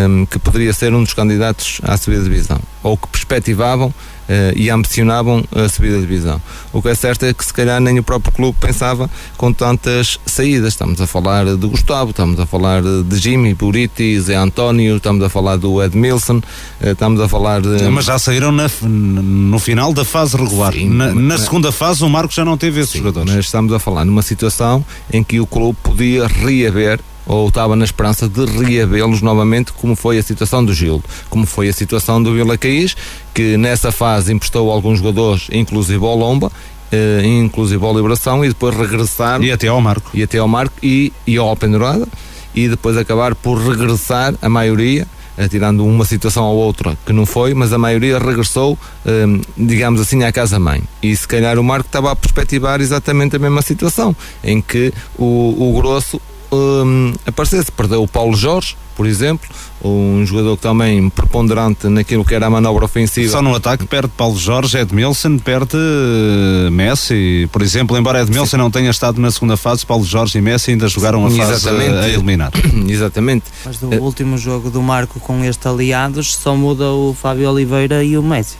hum, 0.08 0.26
que 0.26 0.38
poderia 0.38 0.72
ser 0.72 0.92
um 0.94 1.02
dos 1.02 1.14
candidatos 1.14 1.80
à 1.82 1.96
subida 1.96 2.22
de 2.22 2.28
divisão, 2.28 2.60
ou 2.82 2.96
que 2.96 3.08
perspectivavam 3.08 3.92
eh, 4.30 4.52
e 4.56 4.68
ambicionavam 4.70 5.42
a 5.54 5.68
subida 5.68 5.94
de 5.96 6.02
divisão. 6.02 6.40
O 6.72 6.82
que 6.82 6.88
é 6.88 6.94
certo 6.94 7.24
é 7.24 7.32
que 7.32 7.42
se 7.44 7.52
calhar 7.52 7.80
nem 7.80 7.98
o 7.98 8.02
próprio 8.02 8.30
clube 8.32 8.58
pensava 8.60 9.08
com 9.38 9.52
tantas 9.52 10.20
saídas. 10.26 10.74
Estamos 10.74 11.00
a 11.00 11.06
falar 11.06 11.46
de 11.46 11.66
Gustavo, 11.66 12.10
estamos 12.10 12.38
a 12.38 12.44
falar 12.44 12.82
de 12.82 13.16
Jimmy, 13.18 13.54
Buriti, 13.54 14.20
Zé 14.20 14.34
António, 14.36 14.96
estamos 14.98 15.24
a 15.24 15.30
falar 15.30 15.56
do 15.56 15.82
Edmilson, 15.82 16.42
eh, 16.80 16.90
estamos 16.90 17.20
a 17.22 17.28
falar 17.28 17.62
de. 17.62 17.82
Mas 17.88 18.04
já 18.04 18.18
saíram 18.18 18.52
na- 18.52 18.68
no 18.82 19.58
final 19.58 19.92
da 19.94 20.04
fase 20.04 20.36
regular. 20.36 20.74
na, 20.74 21.06
na 21.06 21.14
mas- 21.14 21.40
segunda 21.42 21.72
fase 21.72 22.04
o 22.04 22.08
Marco 22.10 22.32
já 22.34 22.44
não 22.44 22.58
teve 22.58 22.80
esses 22.80 22.94
jogadores. 22.98 23.32
Mas 23.34 23.44
estamos 23.46 23.72
a 23.72 23.78
falar 23.78 24.04
numa 24.04 24.22
situação 24.22 24.84
em 25.12 25.24
que 25.24 25.40
o 25.40 25.46
clube 25.46 25.78
podia 25.82 26.26
reaver 26.26 27.00
ou 27.28 27.48
estava 27.48 27.76
na 27.76 27.84
esperança 27.84 28.26
de 28.26 28.44
reavê-los 28.46 29.20
novamente, 29.20 29.72
como 29.72 29.94
foi 29.94 30.18
a 30.18 30.22
situação 30.22 30.64
do 30.64 30.72
Gildo, 30.72 31.04
como 31.28 31.46
foi 31.46 31.68
a 31.68 31.72
situação 31.72 32.20
do 32.22 32.32
Vila 32.32 32.56
Caís, 32.56 32.96
que 33.34 33.56
nessa 33.58 33.92
fase 33.92 34.32
emprestou 34.32 34.70
alguns 34.70 34.98
jogadores, 34.98 35.46
inclusive 35.52 36.02
ao 36.04 36.16
Lomba, 36.16 36.50
eh, 36.90 37.22
inclusive 37.24 37.84
ao 37.84 37.94
Liberação, 37.94 38.42
e 38.42 38.48
depois 38.48 38.74
regressar. 38.74 39.42
E 39.42 39.52
até 39.52 39.68
ao 39.68 39.80
Marco. 39.80 40.10
E 40.14 40.22
até 40.22 40.38
ao 40.38 40.48
Marco 40.48 40.74
e, 40.82 41.12
e 41.26 41.36
ao 41.36 41.46
Alpendurada, 41.46 42.08
e 42.54 42.66
depois 42.66 42.96
acabar 42.96 43.34
por 43.34 43.58
regressar 43.58 44.34
a 44.40 44.48
maioria. 44.48 45.06
Tirando 45.48 45.86
uma 45.86 46.04
situação 46.04 46.42
ou 46.46 46.56
outra 46.56 46.98
que 47.06 47.12
não 47.12 47.24
foi, 47.24 47.54
mas 47.54 47.72
a 47.72 47.78
maioria 47.78 48.18
regressou, 48.18 48.76
eh, 49.06 49.24
digamos 49.56 50.00
assim, 50.00 50.24
à 50.24 50.32
casa-mãe. 50.32 50.82
E 51.00 51.14
se 51.14 51.28
calhar 51.28 51.60
o 51.60 51.62
Marco 51.62 51.86
estava 51.86 52.10
a 52.10 52.16
perspectivar 52.16 52.80
exatamente 52.80 53.36
a 53.36 53.38
mesma 53.38 53.62
situação, 53.62 54.16
em 54.42 54.60
que 54.60 54.92
o, 55.16 55.54
o 55.56 55.80
grosso 55.80 56.20
hum, 56.52 57.12
aparecer-se. 57.26 57.70
Perdeu 57.72 58.02
o 58.02 58.08
Paulo 58.08 58.36
Jorge, 58.36 58.76
por 58.96 59.06
exemplo, 59.06 59.48
um 59.82 60.24
jogador 60.26 60.56
que 60.56 60.62
também 60.62 61.08
preponderante 61.08 61.88
naquilo 61.88 62.24
que 62.24 62.34
era 62.34 62.46
a 62.46 62.50
manobra 62.50 62.84
ofensiva. 62.84 63.30
Só 63.30 63.40
no 63.40 63.54
ataque 63.54 63.86
perde 63.86 64.08
Paulo 64.16 64.36
Jorge, 64.36 64.76
Edmilson 64.78 65.38
perde 65.38 65.76
uh, 65.76 66.70
Messi, 66.70 67.48
por 67.52 67.62
exemplo, 67.62 67.96
embora 67.96 68.22
Edmilson 68.22 68.56
Sim. 68.56 68.56
não 68.56 68.70
tenha 68.70 68.90
estado 68.90 69.20
na 69.20 69.30
segunda 69.30 69.56
fase, 69.56 69.86
Paulo 69.86 70.04
Jorge 70.04 70.38
e 70.38 70.40
Messi 70.40 70.72
ainda 70.72 70.88
jogaram 70.88 71.24
a 71.26 71.30
fase 71.30 71.52
Exatamente. 71.52 71.96
a 71.96 72.08
eliminar. 72.08 72.52
Exatamente. 72.88 73.44
Mas 73.64 73.78
do 73.78 73.88
uh, 73.88 74.02
último 74.02 74.36
jogo 74.36 74.70
do 74.70 74.82
Marco 74.82 75.20
com 75.20 75.44
este 75.44 75.68
aliados 75.68 76.34
só 76.34 76.56
muda 76.56 76.90
o 76.90 77.14
Fábio 77.14 77.50
Oliveira 77.50 78.02
e 78.02 78.18
o 78.18 78.22
Messi. 78.22 78.56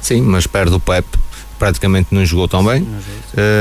Sim, 0.00 0.22
mas 0.22 0.46
perde 0.46 0.74
o 0.74 0.80
Pep 0.80 1.06
praticamente 1.58 2.08
não 2.10 2.26
jogou 2.26 2.48
tão 2.48 2.64
bem 2.64 2.84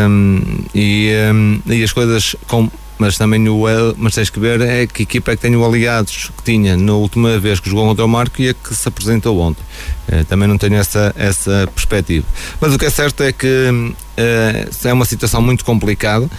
um, 0.10 0.42
e, 0.74 1.12
um, 1.32 1.62
e 1.68 1.84
as 1.84 1.94
coisas 1.94 2.36
com 2.48 2.68
mas 3.02 3.18
também 3.18 3.50
o 3.50 3.64
mas 3.98 4.14
tens 4.14 4.30
que 4.30 4.40
ver 4.40 4.62
é 4.62 4.86
que 4.86 5.02
equipa 5.02 5.32
é 5.32 5.36
que 5.36 5.42
tem 5.42 5.56
o 5.56 5.66
aliados 5.66 6.30
que 6.38 6.44
tinha 6.44 6.78
na 6.78 6.94
última 6.94 7.40
vez 7.40 7.60
que 7.60 7.68
jogou 7.68 7.88
contra 7.88 8.06
o 8.06 8.08
Marco 8.08 8.40
e 8.40 8.50
a 8.50 8.54
que 8.54 8.76
se 8.76 8.88
apresentou 8.88 9.40
ontem. 9.40 9.64
Eh, 10.08 10.24
também 10.26 10.48
não 10.48 10.56
tenho 10.56 10.76
essa, 10.76 11.12
essa 11.18 11.68
perspectiva. 11.74 12.28
Mas 12.60 12.76
o 12.76 12.78
que 12.78 12.86
é 12.86 12.92
certo 12.92 13.24
é 13.24 13.32
que 13.32 13.48
uh, 13.48 14.88
é 14.88 14.94
uma 14.94 15.06
situação 15.06 15.42
muito 15.42 15.66
complicada 15.66 16.30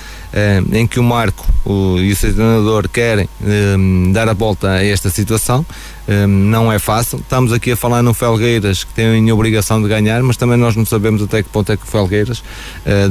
em 0.73 0.87
que 0.87 0.99
o 0.99 1.03
Marco 1.03 1.47
o, 1.65 1.99
e 1.99 2.11
o 2.11 2.17
seu 2.17 2.35
treinador 2.35 2.89
querem 2.89 3.27
uh, 3.27 4.13
dar 4.13 4.29
a 4.29 4.33
volta 4.33 4.71
a 4.71 4.85
esta 4.85 5.11
situação 5.11 5.65
um, 6.09 6.27
não 6.27 6.73
é 6.73 6.81
fácil. 6.81 7.19
Estamos 7.21 7.53
aqui 7.53 7.71
a 7.73 7.77
falar 7.77 8.03
no 8.03 8.13
Felgueiras 8.13 8.83
que 8.83 8.93
tem 8.93 9.31
a 9.31 9.35
obrigação 9.35 9.81
de 9.81 9.89
ganhar, 9.89 10.21
mas 10.23 10.37
também 10.37 10.57
nós 10.57 10.75
não 10.75 10.85
sabemos 10.85 11.23
até 11.23 11.43
que 11.43 11.49
ponto 11.49 11.71
é 11.71 11.77
que 11.77 11.85
o 11.85 11.87
Felgueiras, 11.87 12.43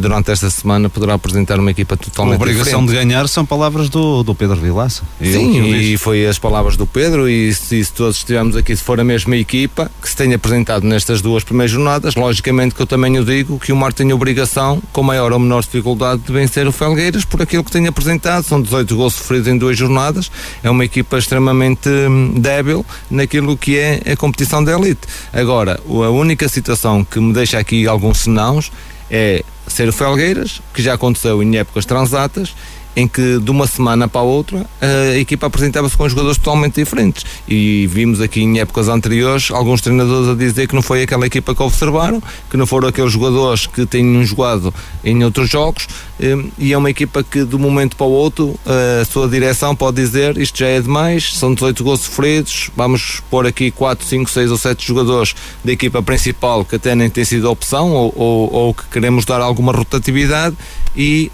durante 0.01 0.29
esta 0.29 0.49
semana, 0.49 0.89
poderá 0.89 1.13
apresentar 1.13 1.57
uma 1.57 1.71
equipa 1.71 1.95
totalmente. 1.95 2.33
A 2.33 2.35
obrigação 2.35 2.85
diferente. 2.85 2.89
de 2.89 3.13
ganhar 3.13 3.27
são 3.29 3.45
palavras 3.45 3.87
do, 3.87 4.23
do 4.23 4.35
Pedro 4.35 4.57
Vilaça. 4.57 5.03
Sim, 5.21 5.73
e 5.73 5.97
foi 5.97 6.25
as 6.27 6.37
palavras 6.37 6.75
do 6.75 6.85
Pedro. 6.85 7.29
E 7.29 7.53
se, 7.53 7.83
se, 7.85 7.93
todos 7.93 8.17
estivermos 8.17 8.57
aqui, 8.57 8.75
se 8.75 8.83
for 8.83 8.99
a 8.99 9.03
mesma 9.05 9.37
equipa 9.37 9.89
que 10.01 10.09
se 10.09 10.15
tenha 10.15 10.35
apresentado 10.35 10.83
nestas 10.83 11.21
duas 11.21 11.45
primeiras 11.45 11.71
jornadas, 11.71 12.15
logicamente 12.15 12.75
que 12.75 12.81
eu 12.81 12.87
também 12.87 13.17
o 13.17 13.23
digo 13.23 13.57
que 13.57 13.71
o 13.71 13.75
Mar 13.75 13.93
tem 13.93 14.11
a 14.11 14.15
obrigação, 14.15 14.81
com 14.91 15.01
maior 15.01 15.31
ou 15.31 15.39
menor 15.39 15.61
dificuldade, 15.61 16.23
de 16.23 16.33
vencer 16.33 16.67
o 16.67 16.73
Felgueiras 16.73 17.10
por 17.25 17.41
aquilo 17.41 17.63
que 17.63 17.71
tem 17.71 17.87
apresentado. 17.87 18.43
São 18.43 18.61
18 18.61 18.95
gols 18.95 19.13
sofridos 19.15 19.47
em 19.47 19.57
duas 19.57 19.77
jornadas. 19.77 20.31
É 20.63 20.69
uma 20.69 20.85
equipa 20.85 21.17
extremamente 21.17 21.89
hum, 21.89 22.33
débil 22.37 22.85
naquilo 23.09 23.57
que 23.57 23.77
é 23.77 24.01
a 24.11 24.15
competição 24.15 24.63
da 24.63 24.71
elite. 24.71 25.01
Agora, 25.33 25.79
a 25.85 26.09
única 26.09 26.47
situação 26.47 27.03
que 27.03 27.19
me 27.19 27.33
deixa 27.33 27.57
aqui 27.59 27.87
alguns 27.87 28.19
senãos 28.19 28.71
é 29.09 29.43
ser 29.67 29.87
o 29.89 29.93
Felgueiras, 29.93 30.61
que 30.73 30.81
já 30.81 30.93
aconteceu 30.93 31.41
em 31.41 31.57
épocas 31.57 31.85
transatas, 31.85 32.53
em 32.95 33.07
que 33.07 33.39
de 33.39 33.51
uma 33.51 33.67
semana 33.67 34.07
para 34.07 34.21
a 34.21 34.23
outra 34.23 34.65
a 34.81 35.17
equipa 35.17 35.47
apresentava-se 35.47 35.95
com 35.95 36.07
jogadores 36.07 36.37
totalmente 36.37 36.75
diferentes. 36.75 37.25
E 37.47 37.87
vimos 37.87 38.21
aqui 38.21 38.41
em 38.41 38.59
épocas 38.59 38.89
anteriores 38.89 39.49
alguns 39.51 39.81
treinadores 39.81 40.29
a 40.29 40.35
dizer 40.35 40.67
que 40.67 40.75
não 40.75 40.81
foi 40.81 41.03
aquela 41.03 41.25
equipa 41.25 41.55
que 41.55 41.63
observaram, 41.63 42.21
que 42.49 42.57
não 42.57 42.65
foram 42.65 42.87
aqueles 42.87 43.11
jogadores 43.11 43.67
que 43.67 43.85
têm 43.85 44.23
jogado 44.23 44.73
em 45.03 45.23
outros 45.23 45.49
jogos. 45.49 45.87
Hum, 46.19 46.49
e 46.57 46.73
é 46.73 46.77
uma 46.77 46.89
equipa 46.89 47.23
que 47.23 47.43
de 47.43 47.55
um 47.55 47.59
momento 47.59 47.95
para 47.95 48.05
o 48.05 48.11
outro 48.11 48.59
a 49.01 49.05
sua 49.05 49.27
direção 49.27 49.75
pode 49.75 49.97
dizer 49.97 50.37
isto 50.37 50.59
já 50.59 50.67
é 50.67 50.79
demais, 50.79 51.33
são 51.33 51.53
18 51.53 51.83
gols 51.83 52.01
sofridos, 52.01 52.69
vamos 52.75 53.21
pôr 53.29 53.47
aqui 53.47 53.71
4, 53.71 54.05
5, 54.05 54.29
6 54.29 54.51
ou 54.51 54.57
7 54.57 54.87
jogadores 54.87 55.33
da 55.63 55.71
equipa 55.71 56.01
principal 56.01 56.63
que 56.63 56.75
até 56.75 56.93
nem 56.93 57.09
tem 57.09 57.25
sido 57.25 57.49
opção 57.49 57.91
ou, 57.91 58.13
ou, 58.15 58.53
ou 58.53 58.73
que 58.73 58.83
queremos 58.91 59.25
dar 59.25 59.41
alguma 59.41 59.71
rotatividade 59.71 60.55
e 60.95 61.31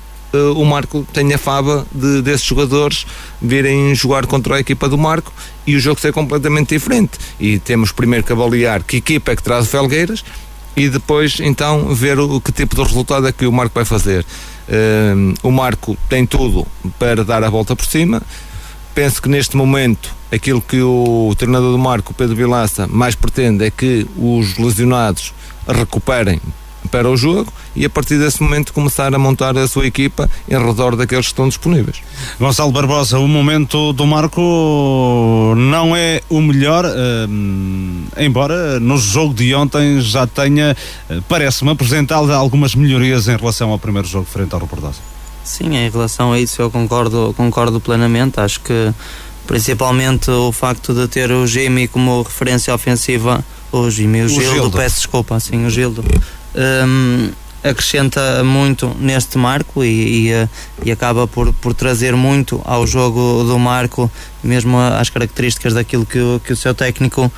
o 0.55 0.65
Marco 0.65 1.05
tem 1.13 1.33
a 1.33 1.37
fava 1.37 1.85
de, 1.91 2.21
desses 2.21 2.45
jogadores 2.45 3.05
virem 3.41 3.95
jogar 3.95 4.25
contra 4.25 4.55
a 4.55 4.59
equipa 4.59 4.89
do 4.89 4.97
Marco 4.97 5.31
e 5.65 5.75
o 5.75 5.79
jogo 5.79 5.99
ser 5.99 6.11
completamente 6.11 6.69
diferente. 6.69 7.17
E 7.39 7.59
temos 7.59 7.91
primeiro 7.91 8.25
que 8.25 8.31
avaliar 8.31 8.83
que 8.83 8.97
equipa 8.97 9.31
é 9.31 9.35
que 9.35 9.43
traz 9.43 9.65
o 9.65 9.69
Felgueiras 9.69 10.23
e 10.75 10.89
depois 10.89 11.39
então 11.39 11.93
ver 11.93 12.19
o, 12.19 12.39
que 12.39 12.51
tipo 12.51 12.75
de 12.75 12.83
resultado 12.83 13.27
é 13.27 13.31
que 13.31 13.45
o 13.45 13.51
Marco 13.51 13.73
vai 13.73 13.85
fazer. 13.85 14.25
Uh, 14.67 15.33
o 15.41 15.51
Marco 15.51 15.97
tem 16.09 16.25
tudo 16.25 16.67
para 16.99 17.23
dar 17.23 17.43
a 17.43 17.49
volta 17.49 17.75
por 17.75 17.85
cima. 17.85 18.21
Penso 18.93 19.21
que 19.21 19.29
neste 19.29 19.55
momento 19.55 20.15
aquilo 20.31 20.61
que 20.61 20.81
o 20.81 21.33
treinador 21.37 21.71
do 21.71 21.77
Marco, 21.77 22.13
Pedro 22.13 22.35
Vilaça, 22.35 22.87
mais 22.87 23.15
pretende 23.15 23.65
é 23.65 23.71
que 23.71 24.05
os 24.17 24.57
lesionados 24.57 25.33
recuperem 25.67 26.41
para 26.87 27.09
o 27.09 27.17
jogo 27.17 27.51
e 27.75 27.85
a 27.85 27.89
partir 27.89 28.17
desse 28.17 28.41
momento 28.41 28.73
começar 28.73 29.13
a 29.13 29.19
montar 29.19 29.57
a 29.57 29.67
sua 29.67 29.85
equipa 29.85 30.29
em 30.49 30.57
redor 30.57 30.95
daqueles 30.95 31.25
que 31.25 31.33
estão 31.33 31.47
disponíveis. 31.47 32.01
Gonçalo 32.39 32.71
Barbosa, 32.71 33.19
o 33.19 33.27
momento 33.27 33.93
do 33.93 34.05
Marco 34.05 35.53
não 35.57 35.95
é 35.95 36.21
o 36.29 36.41
melhor, 36.41 36.85
hum, 37.29 38.05
embora 38.17 38.79
no 38.79 38.97
jogo 38.97 39.33
de 39.33 39.53
ontem 39.53 40.01
já 40.01 40.25
tenha, 40.25 40.75
eh, 41.09 41.19
parece-me, 41.27 41.71
apresentado 41.71 42.31
algumas 42.31 42.75
melhorias 42.75 43.27
em 43.27 43.35
relação 43.35 43.71
ao 43.71 43.79
primeiro 43.79 44.07
jogo 44.07 44.25
frente 44.25 44.53
ao 44.53 44.59
Reportosa. 44.59 44.99
Sim, 45.43 45.77
em 45.77 45.89
relação 45.89 46.33
a 46.33 46.39
isso 46.39 46.61
eu 46.61 46.69
concordo, 46.69 47.33
concordo 47.37 47.79
plenamente. 47.79 48.39
Acho 48.39 48.59
que 48.59 48.93
principalmente 49.47 50.29
o 50.29 50.51
facto 50.51 50.93
de 50.93 51.07
ter 51.07 51.31
o 51.31 51.47
Jimmy 51.47 51.87
como 51.87 52.21
referência 52.21 52.75
ofensiva, 52.75 53.43
o 53.71 53.89
Jimmy, 53.89 54.23
o, 54.23 54.25
o 54.25 54.29
Gildo, 54.29 54.53
Gildo, 54.53 54.77
peço 54.77 54.97
desculpa, 54.97 55.35
assim, 55.35 55.65
o 55.65 55.69
Gildo 55.69 56.03
um, 56.57 57.29
acrescenta 57.63 58.43
muito 58.43 58.95
neste 58.99 59.37
marco 59.37 59.83
e, 59.83 60.27
e, 60.27 60.31
eh, 60.31 60.49
e, 60.85 60.91
acaba 60.91 61.27
por, 61.27 61.51
por 61.53 61.73
trazer 61.73 62.15
muito 62.15 62.61
ao 62.63 62.85
jogo 62.85 63.43
do 63.43 63.57
marco, 63.57 64.09
mesmo 64.43 64.77
às 64.79 65.09
características 65.09 65.73
daquilo 65.73 66.05
que, 66.05 66.19
o, 66.19 66.39
que 66.43 66.53
o 66.53 66.55
seu 66.55 66.73
técnico 66.73 67.31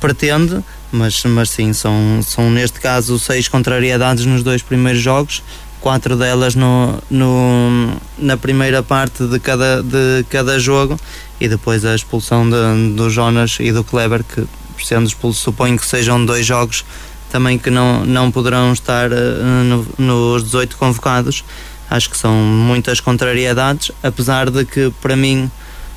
pretende. 0.00 0.62
Mas, 0.92 1.22
mas 1.24 1.50
sim, 1.50 1.72
são, 1.72 2.20
são 2.22 2.50
neste 2.50 2.80
caso 2.80 3.18
seis 3.18 3.46
contrariedades 3.46 4.26
nos 4.26 4.42
dois 4.42 4.60
primeiros 4.60 5.00
jogos, 5.00 5.40
quatro 5.80 6.16
delas 6.16 6.56
no, 6.56 7.00
no, 7.08 7.96
na 8.18 8.36
primeira 8.36 8.82
parte 8.82 9.24
de 9.24 9.38
cada, 9.38 9.82
de 9.84 10.24
cada 10.28 10.58
jogo 10.58 10.98
e 11.40 11.48
depois 11.48 11.84
a 11.84 11.94
expulsão 11.94 12.44
de, 12.48 12.94
do 12.94 13.08
Jonas 13.08 13.56
e 13.60 13.70
do 13.70 13.84
Kleber, 13.84 14.24
que 14.24 14.44
sendo 14.84 15.06
expulso, 15.06 15.40
suponho 15.40 15.78
que 15.78 15.86
sejam 15.86 16.24
dois 16.24 16.44
jogos 16.44 16.84
também 17.30 17.58
que 17.58 17.70
não, 17.70 18.04
não 18.04 18.30
poderão 18.30 18.72
estar 18.72 19.10
uh, 19.10 19.64
no, 19.64 19.86
nos 19.98 20.44
18 20.44 20.76
convocados. 20.76 21.44
Acho 21.88 22.10
que 22.10 22.18
são 22.18 22.32
muitas 22.34 23.00
contrariedades, 23.00 23.90
apesar 24.02 24.50
de 24.50 24.64
que 24.64 24.92
para 25.00 25.16
mim 25.16 25.50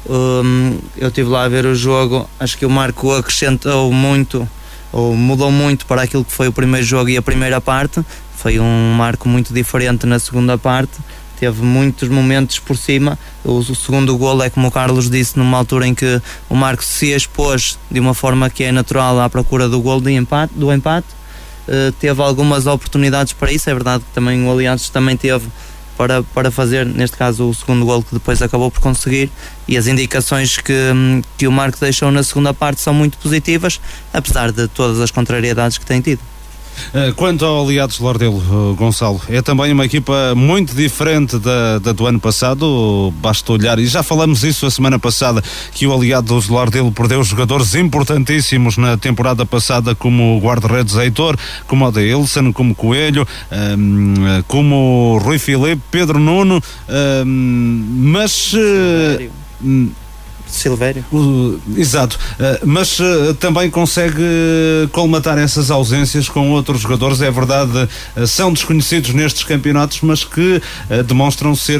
um, 0.10 0.80
eu 0.98 1.10
estive 1.10 1.30
lá 1.30 1.44
a 1.44 1.50
ver 1.50 1.66
o 1.66 1.76
jogo, 1.76 2.30
acho 2.40 2.58
que 2.58 2.66
o 2.66 2.70
Marco 2.70 3.14
acrescentou 3.14 3.92
muito 3.92 4.48
ou 4.92 5.16
mudou 5.16 5.52
muito 5.52 5.86
para 5.86 6.04
aquilo 6.04 6.24
que 6.24 6.32
foi 6.32 6.48
o 6.48 6.54
primeiro 6.54 6.86
jogo 6.86 7.10
e 7.10 7.18
a 7.18 7.22
primeira 7.22 7.60
parte. 7.60 8.04
Foi 8.36 8.60
um 8.60 8.94
marco 8.94 9.28
muito 9.28 9.54
diferente 9.54 10.06
na 10.06 10.20
segunda 10.20 10.58
parte. 10.58 11.00
Teve 11.40 11.64
muitos 11.64 12.10
momentos 12.10 12.60
por 12.60 12.78
cima. 12.78 13.18
O, 13.44 13.58
o 13.58 13.76
segundo 13.76 14.16
gol 14.18 14.44
é 14.44 14.50
como 14.52 14.68
o 14.68 14.72
Carlos 14.72 15.10
disse, 15.10 15.38
numa 15.38 15.58
altura 15.58 15.88
em 15.88 15.96
que 15.96 16.22
o 16.48 16.56
Marco 16.56 16.84
se 16.84 17.08
expôs 17.08 17.80
de 17.90 18.00
uma 18.00 18.14
forma 18.14 18.50
que 18.50 18.64
é 18.64 18.72
natural 18.72 19.20
à 19.20 19.30
procura 19.30 19.68
do 19.68 19.82
gol 19.82 20.00
de 20.00 20.12
empate, 20.12 20.54
do 20.54 20.72
empate 20.72 21.08
teve 22.00 22.22
algumas 22.22 22.68
oportunidades 22.68 23.34
para 23.34 23.52
isso. 23.52 23.70
É 23.70 23.74
verdade 23.74 24.04
que 24.04 24.14
também 24.14 24.46
o 24.46 24.52
Alianças 24.52 24.90
também 24.90 25.16
teve 25.16 25.48
para, 25.98 26.24
para 26.24 26.52
fazer, 26.52 26.86
neste 26.86 27.16
caso, 27.18 27.50
o 27.50 27.54
segundo 27.54 27.86
gol 27.86 28.04
que 28.04 28.14
depois 28.14 28.42
acabou 28.42 28.72
por 28.72 28.82
conseguir. 28.82 29.32
E 29.68 29.78
as 29.78 29.88
indicações 29.88 30.58
que, 30.58 30.74
que 31.38 31.48
o 31.48 31.52
Marco 31.52 31.80
deixou 31.80 32.12
na 32.12 32.24
segunda 32.24 32.54
parte 32.54 32.82
são 32.82 32.94
muito 32.94 33.18
positivas, 33.18 33.80
apesar 34.12 34.52
de 34.52 34.68
todas 34.68 35.00
as 35.00 35.12
contrariedades 35.12 35.78
que 35.78 35.86
tem 35.86 36.02
tido. 36.02 36.33
Eh, 36.94 37.14
quanto 37.16 37.46
ao 37.46 37.66
Aliados 37.66 38.00
Lordelo, 38.00 38.42
eh, 38.42 38.76
Gonçalo, 38.76 39.22
é 39.28 39.42
também 39.42 39.72
uma 39.74 39.86
equipa 39.86 40.34
muito 40.36 40.76
diferente 40.76 41.38
da, 41.38 41.80
da, 41.80 41.92
do 41.92 42.06
ano 42.06 42.20
passado, 42.20 43.14
basta 43.18 43.52
olhar, 43.52 43.80
e 43.80 43.88
já 43.88 44.04
falamos 44.04 44.44
isso 44.44 44.66
a 44.66 44.72
semana 44.72 45.00
passada, 45.00 45.44
que 45.72 45.88
o 45.88 45.94
Aliados 45.94 46.48
Lordelo 46.48 46.92
perdeu 46.92 47.24
jogadores 47.24 47.74
importantíssimos 47.76 48.78
na 48.78 48.98
temporada 48.98 49.46
passada, 49.46 49.96
como 49.96 50.38
o 50.38 50.40
guarda-redes 50.40 50.96
Heitor, 50.96 51.38
como 51.68 51.88
o 51.88 51.92
de 51.92 52.10
Ilson, 52.10 52.54
como 52.54 52.76
Coelho, 52.76 53.28
um, 53.52 53.56
ehm, 54.28 54.44
como 54.48 55.20
Rui 55.24 55.40
Filipe, 55.40 55.82
Pedro 55.90 56.20
Nuno, 56.20 56.58
um, 56.58 56.62
ehm, 56.90 57.24
mas... 58.12 58.54
Uh, 58.54 60.03
Silvério. 60.56 61.04
Uh, 61.12 61.60
exato, 61.76 62.18
uh, 62.18 62.66
mas 62.66 63.00
uh, 63.00 63.34
também 63.40 63.70
consegue 63.70 64.24
colmatar 64.92 65.38
essas 65.38 65.72
ausências 65.72 66.30
com 66.30 66.52
outros 66.52 66.82
jogadores, 66.82 67.22
é 67.22 67.32
verdade, 67.32 67.90
são 68.28 68.52
desconhecidos 68.52 69.14
nestes 69.14 69.44
campeonatos, 69.44 70.02
mas 70.02 70.24
que 70.24 70.62
demonstram 71.08 71.56
ser 71.56 71.80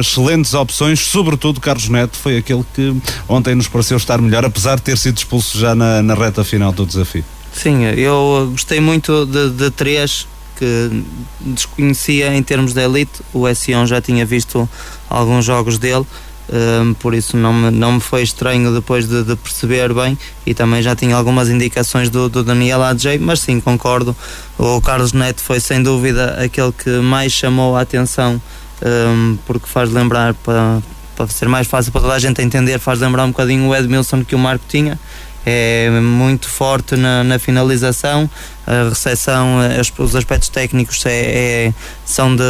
excelentes 0.00 0.54
opções, 0.54 1.00
sobretudo 1.00 1.60
Carlos 1.60 1.88
Neto 1.88 2.16
foi 2.16 2.38
aquele 2.38 2.64
que 2.74 2.94
ontem 3.28 3.54
nos 3.54 3.68
pareceu 3.68 3.96
estar 3.96 4.20
melhor, 4.20 4.44
apesar 4.44 4.76
de 4.76 4.82
ter 4.82 4.98
sido 4.98 5.18
expulso 5.18 5.58
já 5.58 5.74
na, 5.74 6.02
na 6.02 6.14
reta 6.14 6.44
final 6.44 6.72
do 6.72 6.86
desafio. 6.86 7.24
Sim, 7.52 7.84
eu 7.84 8.48
gostei 8.50 8.80
muito 8.80 9.24
de, 9.26 9.50
de 9.50 9.70
três 9.70 10.26
que 10.56 11.04
desconhecia 11.40 12.34
em 12.34 12.42
termos 12.42 12.72
de 12.72 12.82
elite. 12.82 13.22
O 13.32 13.42
S1 13.42 13.86
já 13.86 14.00
tinha 14.00 14.24
visto 14.24 14.68
alguns 15.08 15.44
jogos 15.44 15.78
dele. 15.78 16.04
Um, 16.46 16.92
por 16.94 17.14
isso 17.14 17.38
não 17.38 17.54
me, 17.54 17.70
não 17.70 17.92
me 17.92 18.00
foi 18.00 18.22
estranho 18.22 18.72
depois 18.72 19.08
de, 19.08 19.22
de, 19.24 19.34
perceber 19.34 19.94
bem 19.94 20.18
e 20.44 20.52
também 20.52 20.82
já 20.82 20.94
tinha 20.94 21.16
algumas 21.16 21.48
indicações 21.48 22.10
do, 22.10 22.28
do 22.28 22.44
Daniel 22.44 22.82
AJ, 22.82 23.18
mas 23.18 23.40
sim, 23.40 23.60
concordo. 23.60 24.14
O 24.58 24.78
Carlos 24.80 25.14
Neto 25.14 25.40
foi 25.40 25.58
sem 25.58 25.82
dúvida 25.82 26.36
aquele 26.38 26.70
que 26.72 26.90
mais 27.00 27.32
chamou 27.32 27.76
a 27.76 27.80
atenção 27.80 28.40
um, 28.84 29.38
porque 29.46 29.66
faz 29.66 29.90
lembrar 29.90 30.34
para, 30.34 30.82
para 31.16 31.26
ser 31.28 31.48
mais 31.48 31.66
fácil 31.66 31.90
para 31.90 32.02
toda 32.02 32.14
a 32.14 32.18
gente 32.18 32.42
entender, 32.42 32.78
faz 32.78 33.00
lembrar 33.00 33.24
um 33.24 33.28
bocadinho 33.28 33.66
o 33.68 33.74
Edmilson 33.74 34.22
que 34.22 34.34
o 34.34 34.38
Marco 34.38 34.64
tinha 34.68 34.98
é 35.46 35.90
muito 36.00 36.48
forte 36.48 36.96
na, 36.96 37.22
na 37.22 37.38
finalização, 37.38 38.28
a 38.66 38.88
recepção, 38.88 39.58
os 39.98 40.16
aspectos 40.16 40.48
técnicos 40.48 41.04
é, 41.04 41.66
é, 41.66 41.74
são 42.04 42.34
de, 42.34 42.42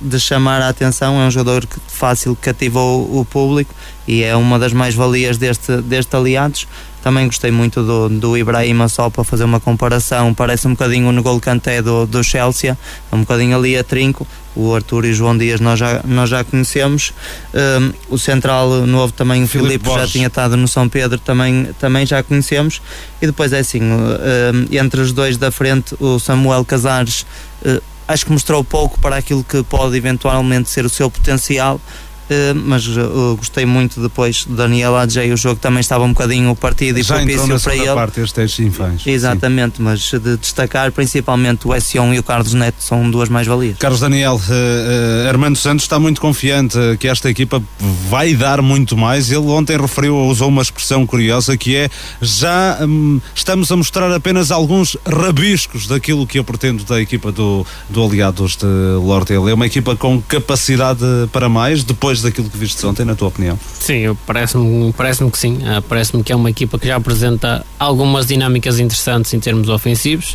de, 0.00 0.18
chamar 0.18 0.62
a 0.62 0.68
atenção, 0.68 1.20
é 1.20 1.26
um 1.26 1.30
jogador 1.30 1.66
que 1.66 1.78
fácil 1.88 2.36
cativou 2.40 3.02
o, 3.02 3.20
o 3.20 3.24
público 3.24 3.74
e 4.06 4.22
é 4.22 4.34
uma 4.34 4.58
das 4.58 4.72
mais-valias 4.72 5.36
deste, 5.36 5.76
deste 5.82 6.16
aliados. 6.16 6.66
Também 7.02 7.26
gostei 7.26 7.50
muito 7.50 7.82
do, 7.82 8.08
do 8.08 8.36
Ibrahima 8.36 8.88
só 8.88 9.08
para 9.08 9.22
fazer 9.22 9.44
uma 9.44 9.60
comparação, 9.60 10.34
parece 10.34 10.66
um 10.66 10.72
bocadinho 10.72 11.12
no 11.12 11.22
gol 11.22 11.38
canté 11.40 11.80
do, 11.80 12.06
do 12.06 12.24
Chelsea, 12.24 12.76
um 13.12 13.20
bocadinho 13.20 13.56
ali 13.56 13.76
a 13.76 13.84
trinco, 13.84 14.26
o 14.56 14.74
Arthur 14.74 15.04
e 15.04 15.10
o 15.10 15.14
João 15.14 15.36
Dias 15.36 15.60
nós 15.60 15.78
já, 15.78 16.00
nós 16.04 16.28
já 16.28 16.42
conhecemos. 16.44 17.12
Um, 17.54 17.92
o 18.08 18.18
central 18.18 18.86
novo 18.86 19.12
também, 19.12 19.44
o 19.44 19.48
Filipe, 19.48 19.84
Filipe 19.84 20.00
já 20.00 20.06
tinha 20.06 20.26
estado 20.26 20.56
no 20.56 20.66
São 20.66 20.88
Pedro, 20.88 21.18
também, 21.18 21.68
também 21.78 22.04
já 22.04 22.22
conhecemos. 22.22 22.82
E 23.20 23.26
depois 23.26 23.52
é 23.52 23.60
assim, 23.60 23.82
um, 23.82 24.66
entre 24.70 25.00
os 25.00 25.12
dois 25.12 25.36
da 25.36 25.50
frente, 25.50 25.94
o 26.00 26.18
Samuel 26.18 26.64
Casares 26.64 27.26
uh, 27.64 27.82
acho 28.08 28.24
que 28.24 28.32
mostrou 28.32 28.64
pouco 28.64 28.98
para 28.98 29.16
aquilo 29.16 29.44
que 29.44 29.62
pode 29.62 29.96
eventualmente 29.96 30.70
ser 30.70 30.84
o 30.84 30.88
seu 30.88 31.10
potencial. 31.10 31.80
Uh, 32.28 32.54
mas 32.54 32.86
uh, 32.86 33.36
gostei 33.36 33.64
muito 33.64 34.00
depois 34.00 34.44
do 34.44 34.54
Daniel 34.54 34.96
AJ, 34.96 35.32
o 35.32 35.36
jogo 35.36 35.58
também 35.58 35.80
estava 35.80 36.04
um 36.04 36.12
bocadinho 36.12 36.54
partido 36.54 36.98
e 36.98 37.02
Já 37.02 37.16
propício 37.16 37.60
para 37.60 37.76
ele. 37.76 37.94
parte 37.94 38.20
estes 38.20 38.58
infãs. 38.60 39.06
Exatamente, 39.06 39.78
Sim. 39.78 39.82
mas 39.82 40.10
de 40.10 40.36
destacar 40.36 40.92
principalmente 40.92 41.66
o 41.66 41.70
S1 41.70 42.14
e 42.14 42.18
o 42.18 42.22
Carlos 42.22 42.52
Neto 42.52 42.82
são 42.82 43.10
duas 43.10 43.28
mais-valias. 43.28 43.78
Carlos 43.78 44.00
Daniel, 44.00 44.36
uh, 44.36 45.28
Armando 45.28 45.56
Santos 45.56 45.84
está 45.84 45.98
muito 45.98 46.20
confiante 46.20 46.76
que 46.98 47.08
esta 47.08 47.30
equipa 47.30 47.62
vai 48.08 48.34
dar 48.34 48.60
muito 48.60 48.96
mais. 48.96 49.30
Ele 49.30 49.46
ontem 49.46 49.78
referiu, 49.78 50.16
usou 50.26 50.48
uma 50.48 50.62
expressão 50.62 51.06
curiosa 51.06 51.56
que 51.56 51.76
é 51.76 51.88
já 52.20 52.78
um, 52.82 53.20
estamos 53.34 53.70
a 53.72 53.76
mostrar 53.76 54.12
apenas 54.12 54.50
alguns 54.50 54.96
rabiscos 55.06 55.86
daquilo 55.86 56.26
que 56.26 56.38
eu 56.38 56.44
pretendo 56.44 56.84
da 56.84 57.00
equipa 57.00 57.32
do, 57.32 57.66
do 57.88 58.04
Aliados 58.04 58.56
de 58.56 58.66
Lordel. 58.66 59.48
É 59.48 59.54
uma 59.54 59.66
equipa 59.66 59.96
com 59.96 60.20
capacidade 60.20 61.04
para 61.32 61.48
mais, 61.48 61.84
depois 61.84 62.17
depois 62.18 62.22
daquilo 62.22 62.50
que 62.50 62.56
viste 62.56 62.84
ontem, 62.86 63.04
na 63.04 63.14
tua 63.14 63.28
opinião? 63.28 63.58
Sim, 63.80 64.16
parece-me 64.26 64.92
parece 64.92 65.24
que 65.30 65.38
sim. 65.38 65.56
Uh, 65.56 65.82
parece-me 65.82 66.22
que 66.22 66.32
é 66.32 66.36
uma 66.36 66.50
equipa 66.50 66.78
que 66.78 66.86
já 66.86 66.96
apresenta 66.96 67.64
algumas 67.78 68.26
dinâmicas 68.26 68.78
interessantes 68.78 69.32
em 69.34 69.40
termos 69.40 69.68
ofensivos. 69.68 70.32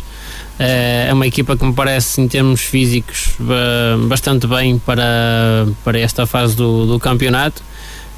Uh, 0.58 1.08
é 1.08 1.12
uma 1.12 1.26
equipa 1.26 1.56
que 1.56 1.64
me 1.64 1.72
parece, 1.72 2.20
em 2.20 2.28
termos 2.28 2.60
físicos, 2.60 3.34
bastante 4.08 4.46
bem 4.46 4.78
para, 4.78 5.66
para 5.82 5.98
esta 5.98 6.26
fase 6.26 6.56
do, 6.56 6.86
do 6.86 6.98
campeonato. 6.98 7.62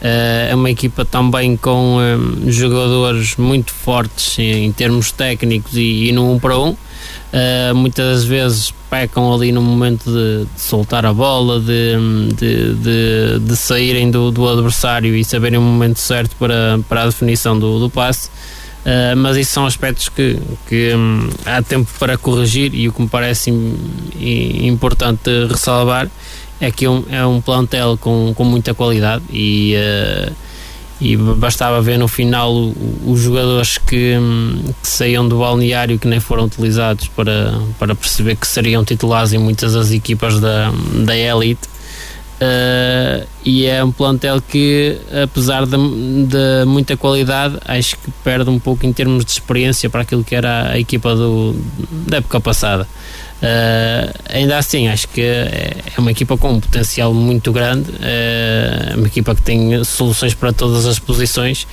Uh, 0.00 0.50
é 0.50 0.54
uma 0.54 0.70
equipa 0.70 1.04
também 1.04 1.56
com 1.56 1.98
jogadores 2.46 3.36
muito 3.36 3.72
fortes 3.72 4.38
em 4.38 4.70
termos 4.70 5.10
técnicos 5.10 5.74
e, 5.74 6.08
e, 6.08 6.12
no 6.12 6.30
1 6.32 6.34
um 6.34 6.38
para 6.38 6.58
1. 6.58 6.68
Um. 6.68 6.76
Uh, 7.32 7.74
muitas 7.74 8.24
vezes 8.24 8.72
pecam 8.88 9.34
ali 9.34 9.50
no 9.50 9.60
momento 9.60 10.04
de, 10.04 10.44
de 10.44 10.60
soltar 10.60 11.04
a 11.04 11.12
bola, 11.12 11.60
de, 11.60 11.96
de, 12.34 12.74
de, 12.74 13.38
de 13.40 13.56
saírem 13.56 14.10
do, 14.10 14.30
do, 14.30 14.48
adversário 14.48 15.14
e 15.14 15.24
saberem 15.24 15.58
o 15.58 15.62
momento 15.62 15.98
certo 15.98 16.36
para, 16.36 16.78
para 16.88 17.02
a 17.02 17.06
definição 17.06 17.58
do, 17.58 17.80
do 17.80 17.90
passe. 17.90 18.28
Uh, 18.28 19.16
mas 19.16 19.36
isso 19.36 19.50
são 19.50 19.66
aspectos 19.66 20.08
que, 20.08 20.38
que 20.68 20.94
um, 20.94 21.28
há 21.44 21.60
tempo 21.60 21.90
para 21.98 22.16
corrigir 22.16 22.72
e 22.72 22.88
o 22.88 22.92
que 22.92 23.02
me 23.02 23.08
parece 23.08 23.50
importante 24.62 25.28
ressalvar 25.48 26.08
é 26.60 26.70
que 26.70 26.84
é 26.84 26.90
um, 26.90 27.04
é 27.10 27.26
um 27.26 27.40
plantel 27.40 27.98
com, 27.98 28.32
com 28.34 28.44
muita 28.44 28.72
qualidade 28.72 29.24
e 29.30 29.74
uh, 29.74 30.32
e 31.00 31.16
bastava 31.16 31.80
ver 31.82 31.98
no 31.98 32.08
final 32.08 32.52
os 33.04 33.20
jogadores 33.20 33.76
que, 33.76 34.16
hum, 34.18 34.62
que 34.82 34.88
saíam 34.88 35.28
do 35.28 35.38
balneário 35.38 35.98
que 35.98 36.08
nem 36.08 36.20
foram 36.20 36.44
utilizados 36.44 37.08
para, 37.08 37.52
para 37.78 37.94
perceber 37.94 38.36
que 38.36 38.46
seriam 38.46 38.84
titulares 38.84 39.32
em 39.32 39.38
muitas 39.38 39.74
das 39.74 39.90
equipas 39.90 40.40
da, 40.40 40.72
da 41.04 41.16
elite. 41.16 41.68
Uh, 42.36 43.26
e 43.42 43.64
é 43.64 43.82
um 43.82 43.90
plantel 43.90 44.42
que 44.42 44.98
apesar 45.22 45.64
de, 45.64 45.72
de, 46.26 46.66
muita 46.66 46.94
qualidade 46.94 47.56
acho 47.64 47.96
que 47.96 48.10
perde 48.22 48.50
um 48.50 48.58
pouco 48.58 48.84
em 48.84 48.92
termos 48.92 49.24
de 49.24 49.30
experiência 49.30 49.88
para 49.88 50.02
aquilo 50.02 50.22
que 50.22 50.34
era 50.34 50.72
a 50.72 50.78
equipa 50.78 51.14
do, 51.16 51.56
da 52.06 52.18
época 52.18 52.38
passada 52.38 52.86
Uh, 53.36 54.14
ainda 54.30 54.56
assim, 54.56 54.88
acho 54.88 55.08
que 55.08 55.20
é, 55.20 55.76
é 55.94 56.00
uma 56.00 56.10
equipa 56.10 56.38
com 56.38 56.54
um 56.54 56.60
potencial 56.60 57.12
muito 57.12 57.52
grande, 57.52 57.90
uh, 57.90 58.96
uma 58.96 59.06
equipa 59.06 59.34
que 59.34 59.42
tem 59.42 59.84
soluções 59.84 60.32
para 60.32 60.52
todas 60.52 60.86
as 60.86 60.98
posições 60.98 61.66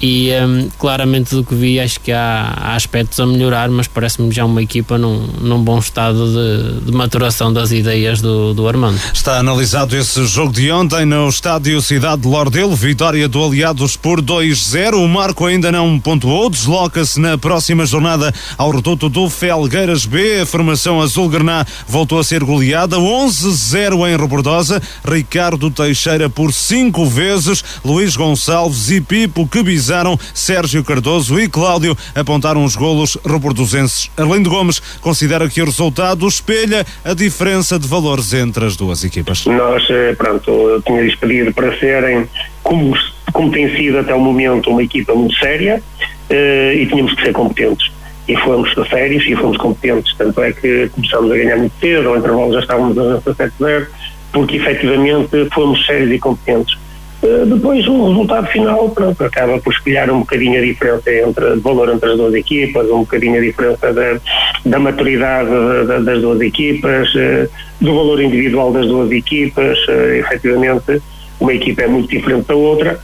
e 0.00 0.30
um, 0.32 0.68
claramente 0.78 1.34
do 1.34 1.44
que 1.44 1.54
vi 1.54 1.80
acho 1.80 2.00
que 2.00 2.12
há, 2.12 2.54
há 2.56 2.74
aspectos 2.74 3.18
a 3.20 3.26
melhorar 3.26 3.68
mas 3.68 3.86
parece-me 3.86 4.30
já 4.32 4.44
uma 4.44 4.62
equipa 4.62 4.96
num, 4.96 5.26
num 5.40 5.62
bom 5.62 5.78
estado 5.78 6.26
de, 6.32 6.86
de, 6.86 6.92
maturação 6.92 7.52
das 7.52 7.72
ideias 7.72 8.20
do, 8.20 8.54
do 8.54 8.68
Armando. 8.68 8.98
Está 9.12 9.38
analisado 9.38 9.96
esse 9.96 10.26
jogo 10.26 10.52
de 10.52 10.70
ontem 10.70 11.04
no 11.04 11.28
estádio 11.28 11.80
Cidade 11.82 12.22
de 12.22 12.28
Lordelo, 12.28 12.74
vitória 12.74 13.28
do 13.28 13.44
Aliados 13.44 13.96
por 13.96 14.20
2-0, 14.20 14.94
o 14.94 15.08
Marco 15.08 15.46
ainda 15.46 15.72
não 15.72 15.98
pontuou, 15.98 16.50
desloca-se 16.50 17.20
na 17.20 17.36
próxima 17.36 17.84
jornada 17.86 18.32
ao 18.56 18.70
reduto 18.70 19.08
do 19.08 19.28
Felgueiras 19.28 20.04
B, 20.04 20.40
a 20.40 20.46
formação 20.46 21.00
azul-grená 21.00 21.64
voltou 21.86 22.18
a 22.18 22.24
ser 22.24 22.44
goleada. 22.44 22.96
11-0 22.96 24.08
em 24.08 24.16
Robordosa, 24.16 24.82
Ricardo 25.04 25.70
Teixeira 25.70 26.28
por 26.28 26.52
cinco 26.52 27.06
vezes, 27.06 27.64
Luís 27.84 28.16
Gonçalves 28.16 28.90
e 28.90 29.00
Pipo 29.00 29.46
que 29.88 30.18
Sérgio 30.34 30.84
Cardoso 30.84 31.40
e 31.40 31.48
Cláudio 31.48 31.96
apontaram 32.14 32.62
os 32.62 32.76
golos 32.76 33.16
rebordosenses. 33.24 34.10
Arlindo 34.16 34.50
Gomes 34.50 34.80
considera 35.00 35.48
que 35.48 35.62
o 35.62 35.64
resultado 35.64 36.26
espelha 36.28 36.84
a 37.04 37.14
diferença 37.14 37.78
de 37.78 37.88
valores 37.88 38.34
entre 38.34 38.66
as 38.66 38.76
duas 38.76 39.02
equipas. 39.02 39.46
Nós, 39.46 39.88
eh, 39.88 40.14
pronto, 40.14 40.50
eu 40.50 40.82
tinha-lhes 40.82 41.14
pedido 41.14 41.54
para 41.54 41.76
serem, 41.78 42.28
como, 42.62 42.94
como 43.32 43.50
tem 43.50 43.74
sido 43.74 43.98
até 43.98 44.14
o 44.14 44.20
momento, 44.20 44.70
uma 44.70 44.82
equipa 44.82 45.14
muito 45.14 45.34
séria 45.36 45.82
eh, 46.28 46.74
e 46.74 46.86
tínhamos 46.86 47.14
que 47.14 47.22
ser 47.22 47.32
competentes 47.32 47.90
e 48.28 48.36
fomos 48.36 48.70
sérios 48.90 49.24
e 49.26 49.34
fomos 49.34 49.56
competentes. 49.56 50.14
Tanto 50.16 50.42
é 50.42 50.52
que 50.52 50.90
começamos 50.90 51.32
a 51.32 51.34
ganhar 51.34 51.56
muito 51.56 51.72
cedo, 51.80 52.10
ao 52.10 52.18
intervalo 52.18 52.52
já 52.52 52.60
estávamos 52.60 52.98
a 52.98 53.20
17-0, 53.22 53.86
porque 54.32 54.56
efetivamente 54.56 55.48
fomos 55.52 55.84
sérios 55.86 56.12
e 56.12 56.18
competentes. 56.18 56.76
Eh, 57.20 57.44
depois 57.46 57.86
o 57.88 58.08
resultado 58.08 58.46
final 58.46 58.90
pronto, 58.90 59.24
acaba 59.24 59.58
por 59.58 59.72
espelhar 59.72 60.08
um 60.10 60.20
bocadinho 60.20 60.60
a 60.60 60.64
diferença 60.64 61.12
entre 61.12 61.44
o 61.44 61.60
valor 61.60 61.88
entre 61.88 62.10
as 62.10 62.16
duas 62.16 62.34
equipas, 62.34 62.88
um 62.90 63.00
bocadinho 63.00 63.38
a 63.38 63.40
diferença 63.40 63.92
da, 63.92 64.20
da 64.64 64.78
maturidade 64.78 65.50
da, 65.86 65.98
das 65.98 66.20
duas 66.20 66.40
equipas, 66.40 67.12
uh, 67.14 67.48
do 67.80 67.94
valor 67.94 68.22
individual 68.22 68.72
das 68.72 68.86
duas 68.86 69.10
equipas, 69.10 69.76
uh, 69.88 70.14
efetivamente 70.14 71.02
uma 71.40 71.52
equipa 71.52 71.82
é 71.82 71.88
muito 71.88 72.08
diferente 72.08 72.46
da 72.46 72.54
outra, 72.54 72.98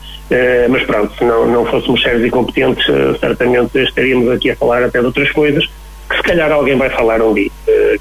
mas 0.69 0.83
pronto, 0.83 1.17
se 1.17 1.23
não, 1.23 1.47
não 1.47 1.65
fôssemos 1.65 2.01
sérios 2.01 2.25
e 2.25 2.29
competentes, 2.29 2.85
certamente 3.17 3.77
estaríamos 3.81 4.29
aqui 4.29 4.51
a 4.51 4.57
falar 4.57 4.83
até 4.83 4.99
de 4.99 5.05
outras 5.05 5.31
coisas, 5.31 5.65
que 6.09 6.17
se 6.17 6.23
calhar 6.23 6.51
alguém 6.51 6.75
vai 6.75 6.89
falar 6.89 7.21
um 7.21 7.33
dia, 7.33 7.49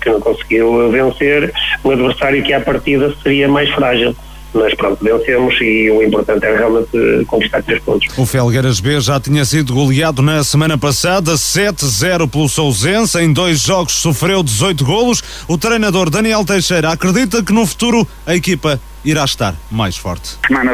que 0.01 0.11
não 0.11 0.21
conseguiu 0.21 0.91
vencer 0.91 1.53
um 1.85 1.91
adversário 1.93 2.43
que 2.43 2.53
à 2.53 2.61
partida 2.61 3.15
seria 3.23 3.47
mais 3.47 3.71
frágil 3.71 4.17
mas 4.55 4.75
pronto, 4.75 5.03
vencemos 5.03 5.55
e 5.61 5.91
o 5.91 6.03
importante 6.03 6.45
é 6.45 6.57
realmente 6.57 7.25
conquistar 7.27 7.63
três 7.63 7.83
pontos. 7.83 8.07
O 8.17 8.25
Felgueiras 8.25 8.81
B 8.81 9.01
já 9.01 9.19
tinha 9.19 9.45
sido 9.45 9.75
goleado 9.75 10.23
na 10.23 10.43
semana 10.45 10.79
passada, 10.79 11.33
7-0 11.33 12.31
pelo 12.31 12.49
Sousense, 12.49 13.19
em 13.19 13.33
dois 13.33 13.61
jogos 13.61 13.95
sofreu 13.95 14.43
18 14.43 14.85
golos. 14.85 15.23
O 15.49 15.59
treinador 15.59 16.11
Daniel 16.11 16.45
Teixeira 16.45 16.91
acredita 16.91 17.43
que 17.43 17.53
no 17.53 17.67
futuro 17.67 18.07
a 18.27 18.35
equipa 18.35 18.81
irá 19.05 19.25
estar 19.25 19.55
mais 19.71 19.97
forte. 19.97 20.39
Semana, 20.47 20.73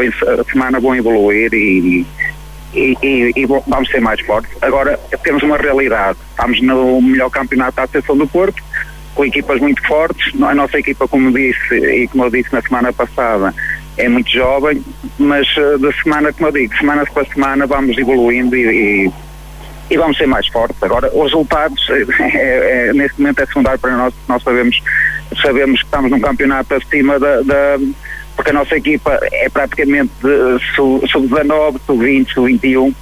semana 0.50 0.80
vão 0.80 0.94
evoluir 0.94 1.52
e, 1.52 2.06
e, 2.74 2.96
e, 3.02 3.32
e, 3.36 3.46
vamos 3.46 3.90
ser 3.90 4.00
mais 4.00 4.20
fortes. 4.20 4.50
Agora 4.62 4.98
temos 5.22 5.42
uma 5.42 5.56
realidade, 5.56 6.18
estamos 6.30 6.60
no 6.62 7.02
melhor 7.02 7.30
campeonato 7.30 7.76
da 7.76 7.82
Associação 7.84 8.16
do 8.16 8.26
Porto, 8.26 8.62
com 9.14 9.24
equipas 9.24 9.60
muito 9.60 9.86
fortes. 9.86 10.32
A 10.42 10.54
nossa 10.54 10.78
equipa, 10.78 11.06
como 11.08 11.32
disse 11.32 11.74
e 11.74 12.08
como 12.08 12.24
eu 12.24 12.30
disse 12.30 12.52
na 12.52 12.62
semana 12.62 12.92
passada, 12.92 13.54
é 13.96 14.08
muito 14.08 14.30
jovem, 14.30 14.82
mas 15.18 15.46
uh, 15.56 15.78
da 15.78 15.92
semana, 15.92 16.32
como 16.32 16.48
eu 16.48 16.52
digo, 16.52 16.76
semana 16.76 17.04
para 17.04 17.24
semana 17.26 17.66
vamos 17.66 17.98
evoluindo 17.98 18.56
e, 18.56 19.06
e, 19.06 19.12
e 19.90 19.96
vamos 19.96 20.16
ser 20.16 20.26
mais 20.26 20.46
fortes. 20.48 20.82
Agora, 20.82 21.08
os 21.12 21.24
resultados, 21.24 21.86
é, 22.20 22.88
é, 22.88 22.92
neste 22.92 23.20
momento 23.20 23.40
é 23.40 23.46
secundário 23.46 23.78
para 23.78 23.96
nós, 23.96 24.14
nós 24.28 24.42
sabemos, 24.42 24.80
sabemos 25.42 25.80
que 25.80 25.86
estamos 25.86 26.10
num 26.10 26.20
campeonato 26.20 26.74
acima 26.74 27.18
da, 27.18 27.42
da 27.42 27.78
porque 28.36 28.50
a 28.50 28.54
nossa 28.54 28.74
equipa 28.74 29.18
é 29.32 29.50
praticamente 29.50 30.10
sub-19, 30.74 31.78
sub-20, 31.84 32.32
sub-21. 32.32 32.94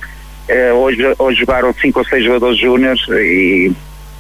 hoje, 0.75 1.15
hoje 1.17 1.39
jogaram 1.39 1.73
cinco 1.75 2.01
ou 2.01 2.05
seis 2.05 2.25
jogadores 2.25 2.59
júniores 2.59 3.01
e 3.09 3.73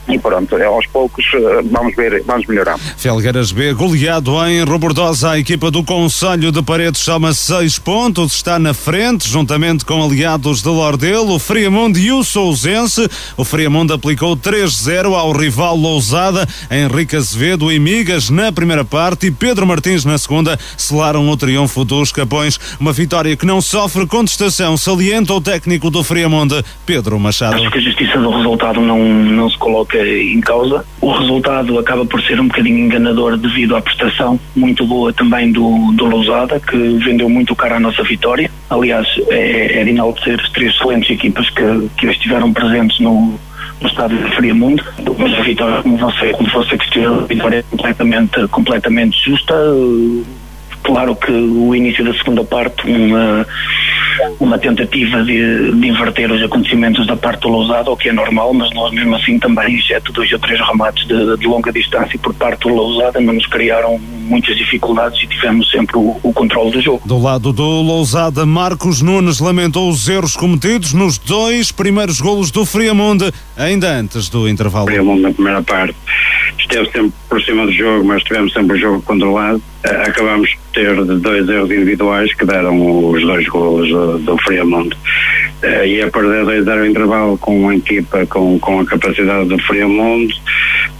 e 0.08 0.18
pronto, 0.18 0.56
é 0.56 0.64
aos 0.64 0.86
poucos 0.86 1.24
eh, 1.34 1.62
vamos 1.70 1.94
ver, 1.94 2.22
vamos 2.26 2.46
melhorar. 2.46 2.78
Felgueiras 2.78 3.52
B, 3.52 3.74
goleado 3.74 4.32
em 4.46 4.62
Robordosa, 4.64 5.32
a 5.32 5.38
equipa 5.38 5.70
do 5.70 5.84
Conselho 5.84 6.50
de 6.50 6.62
Paredes 6.62 7.02
chama 7.02 7.32
seis 7.34 7.78
pontos, 7.78 8.34
está 8.34 8.58
na 8.58 8.72
frente, 8.72 9.28
juntamente 9.28 9.84
com 9.84 10.02
aliados 10.02 10.62
de 10.62 10.68
Lordelo, 10.68 11.34
o 11.34 11.38
Friamundo 11.38 11.98
e 11.98 12.10
o 12.10 12.24
Sousense. 12.24 13.08
O 13.36 13.44
Friamundo 13.44 13.92
aplicou 13.92 14.36
3-0 14.36 15.14
ao 15.14 15.32
rival 15.32 15.76
Lousada, 15.76 16.46
Henrique 16.70 17.16
Azevedo 17.16 17.70
e 17.70 17.78
Migas 17.78 18.30
na 18.30 18.50
primeira 18.50 18.84
parte 18.84 19.26
e 19.26 19.30
Pedro 19.30 19.66
Martins 19.66 20.04
na 20.04 20.16
segunda 20.16 20.58
selaram 20.76 21.28
o 21.28 21.36
triunfo 21.36 21.84
dos 21.84 22.12
Capões. 22.12 22.58
Uma 22.80 22.92
vitória 22.92 23.36
que 23.36 23.46
não 23.46 23.60
sofre 23.60 24.06
contestação, 24.06 24.76
salienta 24.76 25.32
o 25.32 25.40
técnico 25.40 25.90
do 25.90 26.02
Friamundo, 26.02 26.64
Pedro 26.86 27.18
Machado. 27.18 27.56
Acho 27.56 27.70
que 27.70 27.78
a 27.78 27.82
justiça 27.82 28.18
do 28.18 28.30
resultado 28.30 28.80
não, 28.80 28.98
não 28.98 29.50
se 29.50 29.58
coloca 29.58 29.97
em 30.06 30.40
causa. 30.40 30.84
O 31.00 31.10
resultado 31.12 31.78
acaba 31.78 32.04
por 32.04 32.20
ser 32.22 32.40
um 32.40 32.48
bocadinho 32.48 32.78
enganador 32.78 33.36
devido 33.36 33.76
à 33.76 33.80
prestação 33.80 34.38
muito 34.54 34.86
boa 34.86 35.12
também 35.12 35.52
do, 35.52 35.92
do 35.92 36.06
Lousada, 36.06 36.60
que 36.60 36.76
vendeu 36.76 37.28
muito 37.28 37.54
caro 37.54 37.74
a 37.74 37.80
nossa 37.80 38.02
vitória. 38.02 38.50
Aliás, 38.70 39.06
é, 39.28 39.80
é 39.80 39.84
de 39.84 39.90
enaltecer 39.90 40.40
as 40.40 40.50
três 40.50 40.74
excelentes 40.74 41.10
equipas 41.10 41.48
que, 41.50 41.62
que 41.96 42.06
estiveram 42.06 42.52
presentes 42.52 42.98
no, 43.00 43.38
no 43.80 43.88
estádio 43.88 44.18
de 44.18 44.34
Friamundo, 44.34 44.84
mas 45.18 45.34
a 45.34 45.42
vitória, 45.42 45.82
como 45.82 45.96
você, 45.96 46.32
como 46.32 46.50
você 46.50 46.76
questionou, 46.76 47.20
a 47.20 47.26
vitória 47.26 47.58
é 47.58 47.62
completamente, 47.62 48.48
completamente 48.48 49.24
justa. 49.24 49.54
Claro 50.82 51.14
que 51.16 51.30
o 51.30 51.74
início 51.74 52.04
da 52.04 52.14
segunda 52.14 52.44
parte, 52.44 52.88
uma 52.88 53.46
uma 54.40 54.58
tentativa 54.58 55.22
de, 55.22 55.72
de, 55.72 55.88
inverter 55.88 56.30
os 56.30 56.42
acontecimentos 56.42 57.06
da 57.06 57.16
parte 57.16 57.42
do 57.42 57.48
Lousada, 57.48 57.90
o 57.90 57.96
que 57.96 58.08
é 58.08 58.12
normal, 58.12 58.52
mas 58.54 58.72
nós 58.74 58.92
mesmo 58.92 59.14
assim 59.16 59.38
também, 59.38 59.76
exceto 59.76 60.12
dois 60.12 60.30
ou 60.32 60.38
três 60.38 60.60
remates 60.60 61.06
de, 61.06 61.36
de 61.36 61.46
longa 61.46 61.72
distância 61.72 62.18
por 62.18 62.34
parte 62.34 62.68
do 62.68 62.74
Lousada, 62.74 63.20
não 63.20 63.34
nos 63.34 63.46
criaram 63.46 63.98
muitas 63.98 64.56
dificuldades 64.56 65.22
e 65.22 65.26
tivemos 65.26 65.70
sempre 65.70 65.96
o, 65.96 66.16
o 66.22 66.32
controle 66.32 66.70
do 66.70 66.80
jogo. 66.80 67.02
Do 67.04 67.18
lado 67.18 67.52
do 67.52 67.62
Lousada, 67.62 68.44
Marcos 68.44 69.02
Nunes 69.02 69.40
lamentou 69.40 69.88
os 69.88 70.08
erros 70.08 70.36
cometidos 70.36 70.92
nos 70.92 71.18
dois 71.18 71.72
primeiros 71.72 72.20
golos 72.20 72.50
do 72.50 72.64
Friamonde, 72.64 73.32
ainda 73.56 73.88
antes 73.90 74.28
do 74.28 74.48
intervalo. 74.48 74.86
O 74.86 74.88
Friamonde 74.88 75.22
na 75.22 75.32
primeira 75.32 75.62
parte 75.62 75.96
esteve 76.58 76.90
sempre 76.90 77.12
por 77.28 77.42
cima 77.42 77.66
do 77.66 77.72
jogo, 77.72 78.04
mas 78.04 78.22
tivemos 78.22 78.52
sempre 78.52 78.76
o 78.76 78.80
jogo 78.80 79.02
controlado. 79.02 79.62
Uh, 79.86 80.08
acabamos 80.08 80.50
de 80.50 80.58
ter 80.72 81.04
dois 81.04 81.48
erros 81.48 81.70
individuais 81.70 82.34
que 82.34 82.44
deram 82.44 83.10
os 83.10 83.22
dois 83.22 83.46
golos 83.48 83.88
do, 83.88 84.18
do 84.18 84.38
Friamonte. 84.38 84.96
Uh, 85.62 85.84
e 85.84 86.02
a 86.02 86.10
perder 86.10 86.44
2-0 86.64 86.90
intervalo 86.90 87.38
com 87.38 87.60
uma 87.60 87.74
equipa 87.74 88.26
com, 88.26 88.58
com 88.58 88.80
a 88.80 88.86
capacidade 88.86 89.48
do 89.48 89.58
Friamonte, 89.62 90.40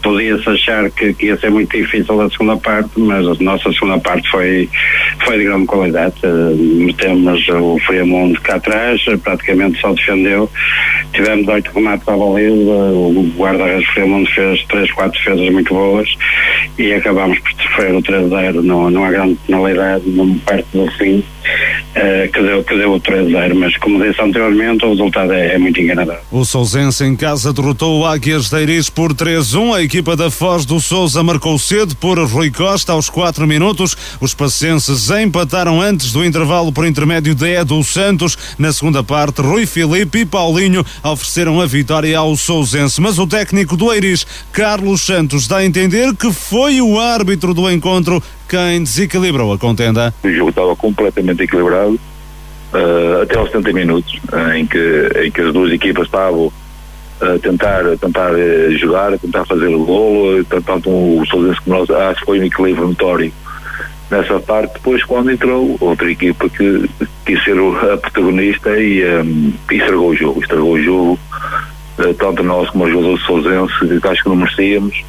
podia-se 0.03 0.49
achar 0.49 0.91
que, 0.91 1.13
que, 1.15 1.27
ia 1.27 1.37
ser 1.37 1.51
muito 1.51 1.77
difícil 1.77 2.21
a 2.21 2.31
segunda 2.31 2.57
parte, 2.57 2.91
mas 2.97 3.27
a 3.27 3.35
nossa 3.43 3.73
segunda 3.73 3.99
parte 3.99 4.29
foi, 4.31 4.69
foi 5.25 5.39
de 5.39 5.45
grande 5.45 5.67
qualidade. 5.67 6.15
Uh, 6.23 6.57
metemos 6.85 7.49
o 7.49 7.79
Friamonte 7.87 8.41
cá 8.41 8.57
atrás, 8.57 9.03
praticamente 9.23 9.81
só 9.81 9.93
defendeu. 9.93 10.51
Tivemos 11.13 11.49
oito 11.49 11.71
remates 11.73 12.07
à 12.07 12.17
baliza, 12.17 12.71
o 12.71 13.33
guarda-redes 13.37 13.89
Friamonte 13.89 14.35
fez 14.35 14.65
três, 14.65 14.91
quatro 14.93 15.19
defesas 15.19 15.51
muito 15.51 15.73
boas 15.73 16.09
e 16.79 16.93
acabámos 16.93 17.39
por 17.41 17.53
sofrer 17.63 17.95
o 17.95 18.03
3-0 18.03 18.63
não, 18.63 18.91
não 18.91 19.05
há 19.05 19.11
grande 19.11 19.37
penalidade, 19.47 20.09
não 20.09 20.35
perto 20.39 20.67
do 20.73 20.91
fim, 20.93 21.25
que 22.33 22.77
deu 22.77 22.93
o 22.93 23.01
3-0, 23.01 23.55
mas 23.55 23.77
como 23.79 24.03
disse 24.03 24.21
anteriormente, 24.21 24.85
o 24.85 24.91
resultado 24.91 25.33
é, 25.33 25.55
é 25.55 25.59
muito 25.59 25.81
enganador. 25.81 26.17
O 26.31 26.45
Sousense 26.45 27.05
em 27.05 27.17
casa 27.17 27.53
derrotou 27.53 28.01
o 28.01 28.07
Águias 28.07 28.51
de 28.51 28.63
Iris 28.63 28.91
por 28.91 29.13
3-1, 29.13 29.75
a 29.75 29.83
equipa 29.83 30.17
da 30.17 30.31
Foz 30.31 30.65
do 30.65 30.81
Souza 30.81 31.23
marcou 31.23 31.59
cedo 31.59 31.97
por 31.97 32.19
Rui 32.19 32.51
Costa 32.51 32.93
aos 32.93 33.09
4 33.09 33.47
minutos, 33.47 33.97
os 34.21 34.35
pacienses 34.35 35.11
empataram 35.11 35.81
antes 35.81 36.13
do 36.13 36.25
intervalo 36.25 36.73
por 36.73 36.87
intermédio 36.87 37.35
de 37.35 37.59
Edu 37.59 37.83
Santos, 37.83 38.37
na 38.59 38.73
segunda 38.73 39.03
parte 39.03 39.41
Rui 39.41 39.67
Filipe 39.67 40.21
e 40.21 40.27
Paulinho 40.27 40.85
ofereceram 41.03 41.61
a 41.61 41.67
vitória 41.67 42.19
ao 42.19 42.37
Sousense, 42.37 43.01
mas 43.01 43.19
o 43.19 43.27
técnico 43.27 43.77
do 43.77 43.93
Eiris, 43.93 44.27
Carlos 44.53 45.03
Santos, 45.03 45.47
dá 45.47 45.59
a 45.59 45.65
entender 45.65 46.15
que 46.15 46.33
foi 46.33 46.81
o 46.81 46.99
árbitro 47.01 47.55
do 47.55 47.71
encontro 47.71 48.23
quem 48.49 48.83
desequilibrou 48.83 49.53
a 49.53 49.59
contenda. 49.59 50.13
O 50.25 50.31
jogo 50.31 50.51
estava 50.51 50.75
completamente 50.75 51.43
equilibrado 51.43 52.01
uh, 52.73 53.23
até 53.23 53.39
aos 53.39 53.51
70 53.51 53.73
minutos, 53.73 54.19
uh, 54.33 54.53
em, 54.55 54.67
que, 54.67 55.11
em 55.25 55.31
que 55.31 55.41
as 55.41 55.53
duas 55.53 55.73
equipas 55.73 56.07
estavam 56.07 56.53
a 57.21 57.39
tentar, 57.39 57.85
a 57.85 57.97
tentar 57.97 58.31
jogar, 58.79 59.13
a 59.13 59.19
tentar 59.19 59.45
fazer 59.45 59.67
o 59.67 59.85
golo, 59.85 60.45
tanto 60.45 60.89
o 60.89 61.25
Sousense 61.27 61.61
como 61.63 61.79
nós, 61.79 61.91
acho 61.91 62.21
que 62.21 62.27
foi 62.27 62.41
um 62.41 62.45
equilíbrio 62.45 62.89
notório 62.89 63.33
nessa 64.09 64.39
parte. 64.39 64.75
Depois, 64.75 65.05
quando 65.05 65.31
entrou 65.31 65.77
outra 65.81 66.11
equipa 66.11 66.49
que 66.49 66.89
quis 67.27 67.43
ser 67.43 67.57
a 67.93 67.97
protagonista 67.97 68.71
e, 68.79 69.05
um, 69.21 69.53
e 69.71 69.75
estragou 69.75 70.11
o 70.11 70.17
jogo, 70.17 70.41
estragou 70.41 70.73
o 70.75 70.83
jogo, 70.83 71.19
tanto 72.19 72.45
nós 72.45 72.71
como 72.71 72.85
os 72.85 72.91
jogadores 72.93 73.21
do 73.21 73.27
Sousense, 73.27 74.01
que 74.01 74.09
acho 74.09 74.23
que 74.23 74.29
não 74.29 74.37
merecíamos 74.37 75.05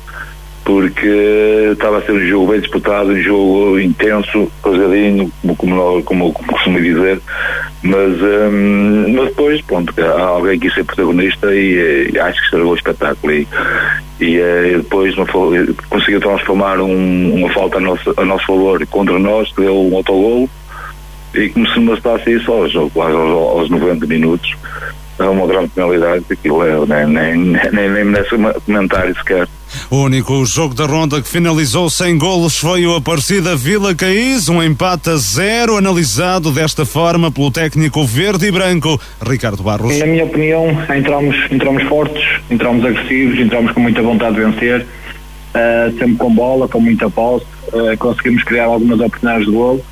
porque 0.64 1.70
estava 1.72 1.97
a 1.97 2.01
ser 2.01 2.12
um 2.12 2.28
jogo 2.28 2.51
bem 2.51 2.62
disputado, 2.62 3.10
um 3.10 3.22
jogo 3.22 3.80
intenso, 3.80 4.51
pesadinho, 4.64 5.32
como, 5.57 6.03
como, 6.03 6.34
como, 6.34 6.51
costumo 6.51 6.82
dizer, 6.82 7.20
mas, 7.82 8.22
um, 8.22 9.14
mas 9.16 9.30
depois, 9.30 9.62
pronto, 9.62 9.93
alguém 10.01 10.60
quis 10.60 10.74
ser 10.74 10.84
protagonista 10.84 11.53
e, 11.53 12.12
e 12.14 12.20
acho 12.20 12.39
que 12.39 12.45
estragou 12.45 12.72
o 12.72 12.76
espetáculo. 12.76 13.34
E, 13.34 13.47
e, 14.20 14.36
e 14.36 14.78
depois 14.78 15.16
uma, 15.18 15.26
conseguiu 15.89 16.20
transformar 16.20 16.80
um, 16.80 17.34
uma 17.34 17.49
falta 17.51 17.78
a 17.78 17.82
nosso, 17.82 18.14
a 18.18 18.26
nosso 18.26 18.45
favor 18.45 18.86
contra 18.88 19.18
nós, 19.18 19.51
que 19.51 19.62
deu 19.62 19.76
um 19.76 19.95
autogol 19.95 20.49
e 21.34 21.49
como 21.49 21.68
se 21.70 21.80
não 21.80 21.93
bastasse 21.93 22.32
isso 22.32 22.51
aos, 22.51 22.76
aos, 22.76 22.91
aos 22.95 23.70
90 23.70 24.05
minutos 24.07 24.55
é 25.20 25.30
uma 25.30 25.46
grande 25.46 25.70
penalidade, 25.70 26.26
aquilo 26.30 26.64
é, 26.64 26.86
nem, 26.86 27.08
nem, 27.08 27.38
nem, 27.72 27.90
nem 27.90 28.04
merece 28.06 28.30
comentário 28.66 29.16
sequer. 29.16 29.48
O 29.92 29.98
único 29.98 30.46
jogo 30.46 30.74
da 30.74 30.86
ronda 30.86 31.22
que 31.22 31.28
finalizou 31.28 31.90
sem 31.90 32.18
golos 32.18 32.58
foi 32.58 32.88
o 32.88 32.96
Aparecida 32.96 33.56
Vila 33.56 33.94
Caís, 33.94 34.50
um 34.50 34.64
empate 34.64 35.10
a 35.10 35.18
zero, 35.18 35.78
analisado 35.78 36.52
desta 36.52 36.86
forma 36.86 37.32
pelo 37.32 37.52
técnico 37.52 38.04
verde 38.06 38.48
e 38.48 38.52
branco, 38.52 39.00
Ricardo 39.22 39.62
Barros. 39.62 40.00
Na 40.00 40.06
minha 40.06 40.24
opinião, 40.24 40.66
entramos, 40.96 41.36
entramos 41.52 41.84
fortes, 41.84 42.24
entramos 42.50 42.84
agressivos, 42.86 43.40
entramos 43.40 43.72
com 43.74 43.82
muita 43.82 44.02
vontade 44.02 44.36
de 44.36 44.42
vencer, 44.42 44.82
uh, 44.82 45.98
sempre 45.98 46.16
com 46.16 46.34
bola, 46.34 46.68
com 46.68 46.80
muita 46.80 47.10
posse, 47.10 47.46
uh, 47.74 47.98
conseguimos 47.98 48.44
criar 48.44 48.66
algumas 48.66 49.00
oportunidades 49.00 49.46
de 49.46 49.52
golo 49.52 49.84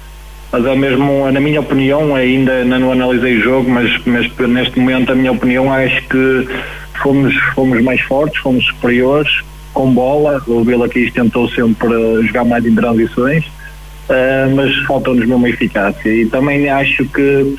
mas 0.52 0.66
é 0.66 0.76
mesmo, 0.76 1.30
na 1.32 1.40
minha 1.40 1.60
opinião, 1.60 2.16
ainda, 2.16 2.64
não 2.64 2.92
analisei 2.92 3.38
o 3.38 3.42
jogo, 3.42 3.70
mas, 3.70 3.92
mas 4.06 4.32
neste 4.50 4.80
momento 4.80 5.12
a 5.12 5.16
minha 5.16 5.32
opinião 5.32 5.72
acho 5.72 6.02
que 6.08 6.48
fomos, 7.02 7.36
fomos 7.54 7.82
mais 7.84 8.02
fortes, 8.02 8.42
fomos 8.42 8.66
superiores, 8.66 9.44
com 9.74 9.94
bola, 9.94 10.42
o 10.48 10.64
Vila 10.64 10.90
Quis 10.90 11.12
tentou 11.14 11.48
sempre 11.50 11.90
jogar 12.26 12.46
mais 12.46 12.66
em 12.66 12.74
transições, 12.74 13.46
uh, 13.46 14.56
mas 14.56 14.76
faltou-nos 14.88 15.28
mesmo 15.28 15.48
eficácia. 15.48 16.10
E 16.10 16.26
também 16.26 16.70
acho 16.70 17.06
que 17.06 17.56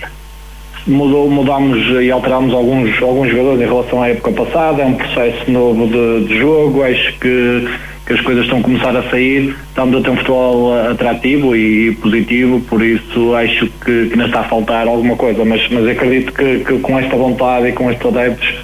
mudou, 0.86 1.30
mudámos 1.30 1.78
e 2.02 2.10
alterámos 2.10 2.52
alguns, 2.54 3.00
alguns 3.02 3.30
jogadores 3.30 3.60
em 3.60 3.66
relação 3.66 4.02
à 4.02 4.08
época 4.08 4.32
passada, 4.32 4.82
é 4.82 4.86
um 4.86 4.94
processo 4.94 5.50
novo 5.50 5.86
de, 5.86 6.26
de 6.26 6.38
jogo, 6.38 6.82
acho 6.82 7.18
que 7.18 7.68
que 8.08 8.14
as 8.14 8.22
coisas 8.22 8.44
estão 8.44 8.60
a 8.60 8.62
começar 8.62 8.96
a 8.96 9.02
sair, 9.10 9.54
estamos 9.68 10.00
a 10.00 10.02
ter 10.02 10.08
um 10.08 10.16
futebol 10.16 10.74
atrativo 10.90 11.54
e 11.54 11.94
positivo, 11.96 12.58
por 12.62 12.82
isso 12.82 13.34
acho 13.34 13.66
que, 13.84 14.06
que 14.06 14.12
ainda 14.12 14.24
está 14.24 14.40
a 14.40 14.44
faltar 14.44 14.88
alguma 14.88 15.14
coisa, 15.14 15.44
mas, 15.44 15.68
mas 15.70 15.86
acredito 15.86 16.32
que, 16.32 16.60
que 16.60 16.78
com 16.78 16.98
esta 16.98 17.14
vontade 17.14 17.68
e 17.68 17.72
com 17.72 17.90
estes 17.90 18.06
adeptos 18.06 18.54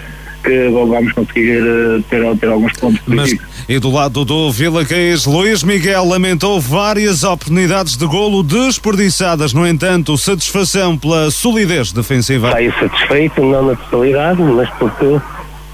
que 0.42 0.68
vamos 0.70 1.12
conseguir 1.12 1.62
eh, 1.62 2.00
ter, 2.08 2.36
ter 2.38 2.48
alguns 2.48 2.72
pontos 2.72 3.00
positivos. 3.00 3.46
Mas, 3.46 3.68
e 3.68 3.78
do 3.78 3.90
lado 3.90 4.24
do 4.24 4.50
Vila 4.50 4.82
Caís, 4.84 5.26
Luís 5.26 5.62
Miguel 5.62 6.04
lamentou 6.06 6.58
várias 6.58 7.22
oportunidades 7.22 7.98
de 7.98 8.06
golo 8.06 8.42
desperdiçadas, 8.42 9.52
no 9.52 9.66
entanto, 9.66 10.16
satisfação 10.16 10.96
pela 10.96 11.30
solidez 11.30 11.92
defensiva. 11.92 12.58
Está 12.58 12.80
satisfeito, 12.80 13.42
não 13.42 13.66
na 13.66 13.76
totalidade, 13.76 14.40
mas 14.42 14.70
porque 14.78 15.20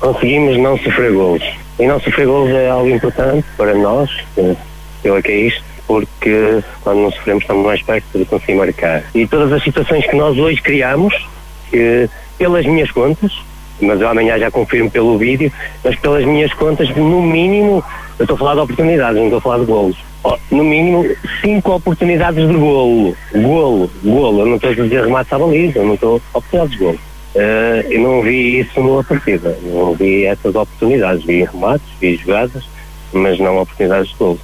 conseguimos 0.00 0.56
não 0.58 0.76
sofrer 0.78 1.12
golos. 1.12 1.59
E 1.80 1.86
não 1.86 1.98
sofrer 1.98 2.26
golos 2.26 2.50
é 2.50 2.68
algo 2.68 2.90
importante 2.90 3.46
para 3.56 3.74
nós, 3.74 4.10
pelo 5.02 5.22
que 5.22 5.32
é 5.32 5.40
isto, 5.46 5.64
porque 5.86 6.62
quando 6.82 7.00
não 7.00 7.10
sofremos 7.10 7.42
estamos 7.42 7.64
mais 7.64 7.82
perto 7.82 8.18
de 8.18 8.24
conseguir 8.26 8.54
marcar. 8.54 9.02
E 9.14 9.26
todas 9.26 9.50
as 9.50 9.64
situações 9.64 10.06
que 10.06 10.14
nós 10.14 10.36
hoje 10.36 10.60
criamos, 10.60 11.14
que, 11.70 12.06
pelas 12.36 12.66
minhas 12.66 12.90
contas, 12.90 13.32
mas 13.80 14.02
amanhã 14.02 14.38
já 14.38 14.50
confirmo 14.50 14.90
pelo 14.90 15.16
vídeo, 15.16 15.50
mas 15.82 15.96
pelas 15.96 16.22
minhas 16.26 16.52
contas, 16.52 16.94
no 16.94 17.22
mínimo, 17.22 17.82
eu 18.18 18.24
estou 18.24 18.34
a 18.34 18.38
falar 18.38 18.54
de 18.56 18.60
oportunidades, 18.60 19.16
não 19.16 19.24
estou 19.24 19.38
a 19.38 19.42
falar 19.42 19.58
de 19.60 19.64
golos. 19.64 19.96
oh, 20.22 20.36
no 20.50 20.62
mínimo, 20.62 21.06
cinco 21.40 21.76
oportunidades 21.76 22.46
de 22.46 22.54
golo. 22.54 23.16
Golo, 23.32 23.90
golo. 24.04 24.40
Eu 24.40 24.46
não 24.46 24.56
estou 24.56 24.70
a 24.70 24.74
dizer 24.74 25.04
remates 25.04 25.32
à 25.32 25.38
baliza, 25.38 25.78
eu 25.78 25.86
não 25.86 25.94
estou 25.94 26.20
oportunidades 26.34 26.78
de 26.78 26.84
golo. 26.84 27.00
Uh, 27.34 27.86
eu 27.88 28.00
não 28.00 28.22
vi 28.22 28.60
isso 28.60 28.80
numa 28.80 29.04
partida. 29.04 29.56
Não 29.62 29.94
vi 29.94 30.24
essas 30.24 30.54
oportunidades. 30.54 31.24
Vi 31.24 31.44
remates, 31.44 31.86
vi 32.00 32.16
jogadas, 32.16 32.64
mas 33.12 33.38
não 33.38 33.58
oportunidades 33.58 34.10
de 34.10 34.16
golo. 34.16 34.40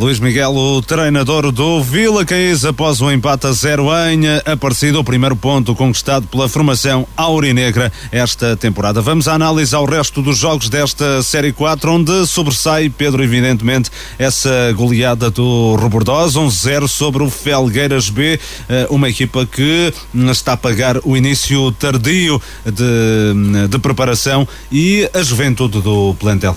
Luís 0.00 0.18
Miguel, 0.18 0.56
o 0.56 0.80
treinador 0.80 1.52
do 1.52 1.82
Vila 1.82 2.24
Caís, 2.24 2.64
após 2.64 3.02
o 3.02 3.12
empate 3.12 3.46
a 3.46 3.52
zero 3.52 3.88
em 4.08 4.22
Aparecido, 4.50 4.98
o 4.98 5.04
primeiro 5.04 5.36
ponto 5.36 5.74
conquistado 5.74 6.26
pela 6.26 6.48
formação 6.48 7.06
aurinegra 7.14 7.92
esta 8.10 8.56
temporada. 8.56 9.02
Vamos 9.02 9.28
analisar 9.28 9.78
o 9.80 9.84
resto 9.84 10.22
dos 10.22 10.38
jogos 10.38 10.70
desta 10.70 11.22
Série 11.22 11.52
4, 11.52 11.92
onde 11.92 12.26
sobressai, 12.26 12.88
Pedro, 12.88 13.22
evidentemente, 13.22 13.90
essa 14.18 14.72
goleada 14.74 15.30
do 15.30 15.76
Robordosa, 15.76 16.40
1-0 16.40 16.88
sobre 16.88 17.22
o 17.22 17.28
Felgueiras 17.28 18.08
B, 18.08 18.40
eh, 18.70 18.86
uma 18.88 19.10
equipa 19.10 19.44
que 19.44 19.92
está 20.30 20.54
a 20.54 20.56
pagar 20.56 20.96
o 21.04 21.14
início 21.14 21.70
tardio 21.72 22.40
de, 22.64 23.68
de 23.68 23.78
preparação 23.78 24.48
e 24.72 25.06
a 25.12 25.22
juventude 25.22 25.82
do 25.82 26.16
plantel. 26.18 26.56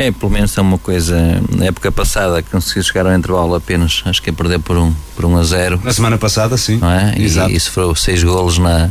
É, 0.00 0.10
pelo 0.10 0.32
menos 0.32 0.56
é 0.56 0.60
uma 0.62 0.78
coisa. 0.78 1.42
Na 1.54 1.66
época 1.66 1.92
passada 1.92 2.42
consegui 2.42 2.82
chegar 2.82 3.06
ao 3.06 3.14
intervalo 3.14 3.54
apenas, 3.54 4.02
acho 4.06 4.22
que 4.22 4.30
é 4.30 4.32
perder 4.32 4.58
por 4.58 4.78
um, 4.78 4.94
por 5.14 5.26
um 5.26 5.36
a 5.36 5.44
zero. 5.44 5.78
Na 5.84 5.92
semana 5.92 6.16
passada, 6.16 6.56
sim. 6.56 6.78
Não 6.78 6.90
é? 6.90 7.14
Exato. 7.18 7.50
E, 7.50 7.56
e 7.56 7.60
sofreu 7.60 7.94
seis 7.94 8.24
golos 8.24 8.56
na, 8.56 8.88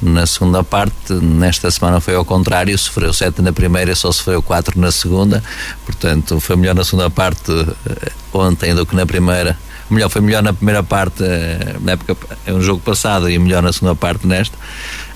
na 0.00 0.24
segunda 0.28 0.62
parte. 0.62 1.12
Nesta 1.12 1.68
semana 1.72 2.00
foi 2.00 2.14
ao 2.14 2.24
contrário, 2.24 2.78
sofreu 2.78 3.12
sete 3.12 3.42
na 3.42 3.52
primeira, 3.52 3.96
só 3.96 4.12
sofreu 4.12 4.40
quatro 4.40 4.80
na 4.80 4.92
segunda. 4.92 5.42
Portanto, 5.84 6.38
foi 6.38 6.54
melhor 6.54 6.76
na 6.76 6.84
segunda 6.84 7.10
parte 7.10 7.50
eh, 7.50 8.12
ontem 8.32 8.76
do 8.76 8.86
que 8.86 8.94
na 8.94 9.04
primeira. 9.04 9.58
Melhor, 9.90 10.08
foi 10.08 10.20
melhor 10.20 10.40
na 10.40 10.52
primeira 10.52 10.84
parte, 10.84 11.24
eh, 11.24 11.74
na 11.80 11.92
época, 11.92 12.16
é 12.46 12.52
um 12.52 12.62
jogo 12.62 12.80
passado, 12.80 13.28
e 13.28 13.36
melhor 13.40 13.60
na 13.60 13.72
segunda 13.72 13.96
parte 13.96 14.24
nesta. 14.24 14.56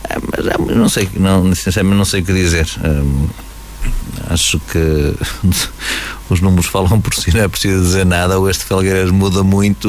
É, 0.03 0.17
mas 0.67 0.77
não 0.77 0.89
sei, 0.89 1.09
não, 1.15 1.55
sinceramente 1.55 1.97
não 1.97 2.05
sei 2.05 2.23
o 2.23 2.25
que 2.25 2.33
dizer. 2.33 2.67
Acho 4.29 4.61
que 4.61 5.15
os 6.33 6.41
números 6.41 6.67
falam 6.67 7.01
por 7.01 7.15
si, 7.15 7.35
não 7.35 7.43
é 7.43 7.49
preciso 7.49 7.83
dizer 7.83 8.07
nada. 8.07 8.39
O 8.39 8.49
este 8.49 8.65
Felgueiras 8.65 9.11
muda 9.11 9.43
muito, 9.43 9.89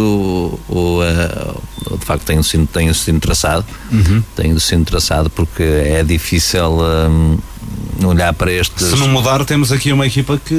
o, 0.70 1.02
o, 1.02 1.98
de 1.98 2.06
facto 2.06 2.26
tem 2.26 2.38
o 2.38 2.44
sino, 2.44 2.68
tem 2.68 2.90
o 2.90 2.96
sino 2.96 3.20
traçado, 3.20 3.66
uhum. 3.92 4.24
tem 4.36 4.54
o 4.54 4.60
sino 4.60 4.86
traçado 4.86 5.30
porque 5.30 5.64
é 5.64 6.04
difícil. 6.04 6.80
Um, 6.80 7.38
olhar 8.06 8.34
para 8.34 8.52
este. 8.52 8.84
Se 8.84 8.96
não 8.96 9.08
mudar, 9.08 9.44
temos 9.46 9.72
aqui 9.72 9.92
uma 9.92 10.06
equipa 10.06 10.40
que 10.44 10.54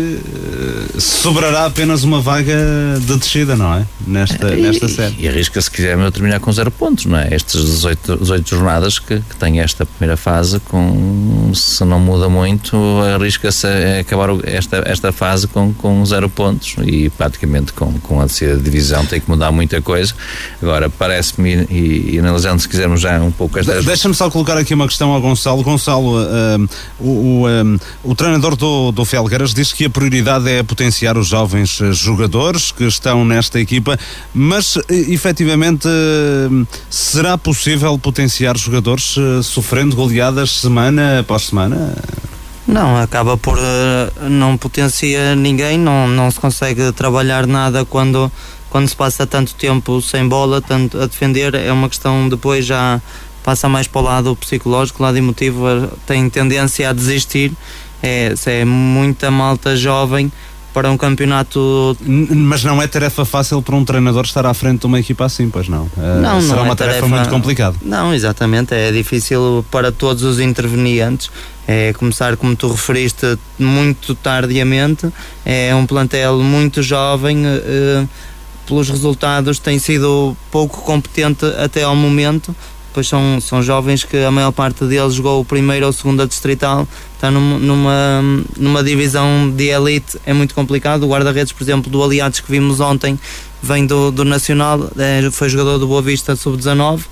uh, 0.94 1.00
sobrará 1.00 1.66
apenas 1.66 2.04
uma 2.04 2.20
vaga 2.20 2.54
de 3.00 3.16
descida, 3.16 3.56
não 3.56 3.74
é? 3.74 3.86
Nesta, 4.06 4.54
e, 4.54 4.62
nesta 4.62 4.88
série. 4.88 5.16
E 5.18 5.28
arrisca, 5.28 5.60
se 5.60 5.70
quiser, 5.70 5.96
terminar 6.10 6.40
com 6.40 6.52
zero 6.52 6.70
pontos, 6.70 7.06
não 7.06 7.18
é? 7.18 7.28
Estas 7.32 7.64
18, 7.64 8.18
18 8.18 8.48
jornadas 8.48 8.98
que, 8.98 9.20
que 9.20 9.36
tem 9.36 9.60
esta 9.60 9.86
primeira 9.86 10.16
fase, 10.16 10.60
com, 10.60 11.52
se 11.54 11.84
não 11.84 12.00
muda 12.00 12.28
muito, 12.28 12.76
arrisca-se 13.14 13.66
a 13.66 14.00
acabar 14.00 14.30
esta, 14.44 14.82
esta 14.86 15.12
fase 15.12 15.46
com, 15.48 15.69
com 15.72 16.04
zero 16.04 16.28
pontos 16.28 16.76
e 16.84 17.10
praticamente 17.10 17.72
com, 17.72 17.92
com 18.00 18.20
a 18.20 18.26
de 18.26 18.58
divisão 18.58 19.04
tem 19.04 19.20
que 19.20 19.28
mudar 19.28 19.50
muita 19.50 19.80
coisa. 19.82 20.14
Agora, 20.62 20.88
parece-me, 20.88 21.66
e, 21.70 22.14
e, 22.14 22.18
analisando 22.18 22.60
se 22.60 22.68
quisermos 22.68 23.00
já 23.00 23.20
um 23.20 23.32
pouco 23.32 23.58
esta. 23.58 23.82
Deixa-me 23.82 24.14
só 24.14 24.30
colocar 24.30 24.56
aqui 24.56 24.74
uma 24.74 24.86
questão 24.86 25.12
ao 25.12 25.20
Gonçalo. 25.20 25.62
Gonçalo, 25.62 26.22
uh, 26.22 26.68
o 27.00 27.46
um, 27.48 27.78
o 28.02 28.14
treinador 28.14 28.56
do, 28.56 28.92
do 28.92 29.04
Felgueiras 29.04 29.52
diz 29.54 29.72
que 29.72 29.86
a 29.86 29.90
prioridade 29.90 30.48
é 30.48 30.62
potenciar 30.62 31.16
os 31.16 31.28
jovens 31.28 31.80
eh, 31.80 31.92
jogadores 31.92 32.70
que 32.72 32.84
estão 32.84 33.24
nesta 33.24 33.60
equipa, 33.60 33.98
mas 34.32 34.76
eh, 34.76 34.82
efetivamente 35.08 35.88
será 36.88 37.36
possível 37.36 37.98
potenciar 37.98 38.56
jogadores 38.56 39.16
eh, 39.18 39.42
sofrendo 39.42 39.96
goleadas 39.96 40.50
semana 40.50 41.20
após 41.20 41.42
semana? 41.46 41.94
Não, 42.70 42.96
acaba 42.96 43.36
por 43.36 43.58
não 44.28 44.56
potencia 44.56 45.34
ninguém, 45.34 45.76
não, 45.76 46.06
não 46.06 46.30
se 46.30 46.38
consegue 46.38 46.92
trabalhar 46.92 47.46
nada 47.46 47.84
quando, 47.84 48.30
quando 48.70 48.88
se 48.88 48.94
passa 48.94 49.26
tanto 49.26 49.54
tempo 49.54 50.00
sem 50.00 50.28
bola, 50.28 50.60
tanto 50.60 51.00
a 51.00 51.06
defender, 51.06 51.54
é 51.54 51.72
uma 51.72 51.88
questão 51.88 52.28
depois 52.28 52.64
já 52.64 53.00
passa 53.42 53.68
mais 53.68 53.88
para 53.88 54.00
o 54.00 54.04
lado 54.04 54.36
psicológico, 54.36 55.02
o 55.02 55.06
lado 55.06 55.18
emotivo, 55.18 55.64
tem 56.06 56.28
tendência 56.30 56.88
a 56.88 56.92
desistir. 56.92 57.52
É, 58.02 58.32
é 58.46 58.64
muita 58.64 59.30
malta 59.30 59.76
jovem 59.76 60.30
para 60.72 60.90
um 60.90 60.96
campeonato. 60.96 61.96
Mas 62.06 62.64
não 62.64 62.80
é 62.80 62.86
tarefa 62.86 63.24
fácil 63.24 63.60
para 63.62 63.74
um 63.74 63.84
treinador 63.84 64.24
estar 64.24 64.46
à 64.46 64.54
frente 64.54 64.80
de 64.80 64.86
uma 64.86 64.98
equipa 64.98 65.24
assim, 65.24 65.48
pois 65.50 65.68
não? 65.68 65.84
Uh, 65.96 66.20
não, 66.22 66.40
será 66.40 66.56
não 66.56 66.64
uma 66.64 66.72
é 66.72 66.76
tarefa, 66.76 67.00
tarefa, 67.00 67.08
muito 67.08 67.28
complicada. 67.28 67.76
Não, 67.82 68.14
exatamente. 68.14 68.74
É 68.74 68.90
difícil 68.92 69.64
para 69.70 69.90
todos 69.92 70.22
os 70.22 70.40
intervenientes. 70.40 71.30
É 71.72 71.92
começar, 71.92 72.36
como 72.36 72.56
tu 72.56 72.66
referiste, 72.66 73.38
muito 73.56 74.16
tardiamente. 74.16 75.08
É 75.46 75.72
um 75.72 75.86
plantel 75.86 76.38
muito 76.38 76.82
jovem. 76.82 77.46
Uh, 77.46 78.08
pelos 78.66 78.88
resultados 78.88 79.60
tem 79.60 79.78
sido 79.78 80.36
pouco 80.50 80.82
competente 80.82 81.44
até 81.44 81.84
ao 81.84 81.94
momento 81.94 82.54
pois 82.92 83.06
são, 83.06 83.40
são 83.40 83.62
jovens 83.62 84.04
que 84.04 84.16
a 84.16 84.30
maior 84.30 84.52
parte 84.52 84.84
deles 84.84 85.14
jogou 85.14 85.40
o 85.40 85.44
primeiro 85.44 85.86
ou 85.86 85.92
segundo 85.92 86.26
distrital, 86.26 86.88
está 87.14 87.30
numa, 87.30 87.58
numa, 87.58 88.22
numa 88.56 88.82
divisão 88.82 89.48
de 89.48 89.68
elite, 89.68 90.18
é 90.26 90.32
muito 90.32 90.54
complicado. 90.54 91.04
O 91.04 91.08
guarda-redes, 91.08 91.52
por 91.52 91.62
exemplo, 91.62 91.90
do 91.90 92.02
Aliados 92.02 92.40
que 92.40 92.50
vimos 92.50 92.80
ontem, 92.80 93.18
vem 93.62 93.86
do, 93.86 94.10
do 94.10 94.24
Nacional, 94.24 94.90
é, 94.98 95.30
foi 95.30 95.48
jogador 95.48 95.78
do 95.78 95.86
Boa 95.86 96.02
Vista 96.02 96.34
sub-19, 96.34 97.02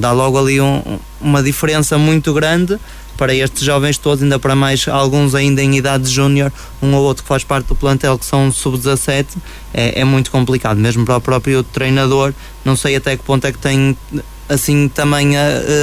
dá 0.00 0.12
logo 0.12 0.38
ali 0.38 0.60
um, 0.60 0.98
uma 1.20 1.42
diferença 1.42 1.96
muito 1.96 2.32
grande 2.34 2.78
para 3.16 3.34
estes 3.34 3.62
jovens 3.62 3.98
todos, 3.98 4.22
ainda 4.22 4.38
para 4.38 4.54
mais 4.54 4.86
alguns 4.88 5.34
ainda 5.34 5.62
em 5.62 5.76
idade 5.76 6.10
júnior, 6.10 6.52
um 6.82 6.94
ou 6.94 7.04
outro 7.04 7.22
que 7.22 7.28
faz 7.28 7.44
parte 7.44 7.66
do 7.66 7.74
plantel 7.74 8.18
que 8.18 8.26
são 8.26 8.50
sub-17, 8.50 9.26
é, 9.72 10.00
é 10.00 10.04
muito 10.04 10.30
complicado, 10.30 10.78
mesmo 10.78 11.04
para 11.04 11.16
o 11.16 11.20
próprio 11.20 11.62
treinador, 11.62 12.32
não 12.64 12.76
sei 12.76 12.96
até 12.96 13.16
que 13.16 13.22
ponto 13.22 13.46
é 13.46 13.52
que 13.52 13.58
tem 13.58 13.96
assim 14.48 14.88
também, 14.88 15.32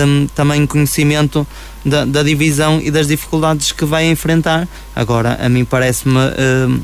um, 0.06 0.28
também 0.36 0.66
conhecimento 0.68 1.46
da, 1.86 2.06
da, 2.06 2.24
divisão 2.24 2.80
e 2.82 2.92
das 2.92 3.08
dificuldades 3.08 3.72
que 3.72 3.86
vai 3.86 4.10
enfrentar. 4.10 4.68
Agora, 4.96 5.38
a 5.42 5.50
mim 5.50 5.66
parece-me 5.66 6.16
um, 6.16 6.80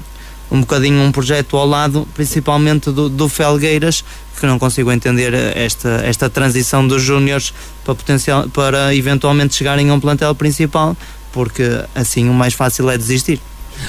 um 0.52 0.62
bocadinho 0.62 1.02
um 1.02 1.12
projeto 1.12 1.58
ao 1.58 1.66
lado, 1.66 2.08
principalmente 2.14 2.92
do, 2.92 3.10
do 3.10 3.28
Felgueiras, 3.28 4.04
que 4.40 4.46
não 4.46 4.60
consigo 4.60 4.92
entender 4.92 5.34
esta, 5.34 6.02
esta 6.06 6.30
transição 6.30 6.88
dos 6.88 7.02
júniores 7.02 7.54
para, 7.84 7.96
potencial, 7.96 8.48
para 8.50 8.96
eventualmente 8.96 9.56
chegarem 9.56 9.90
a 9.90 9.94
um 9.94 10.00
plantel 10.00 10.34
principal, 10.36 10.96
porque 11.32 11.64
assim 11.96 12.30
o 12.30 12.34
mais 12.34 12.54
fácil 12.54 12.90
é 12.90 12.98
desistir. 12.98 13.42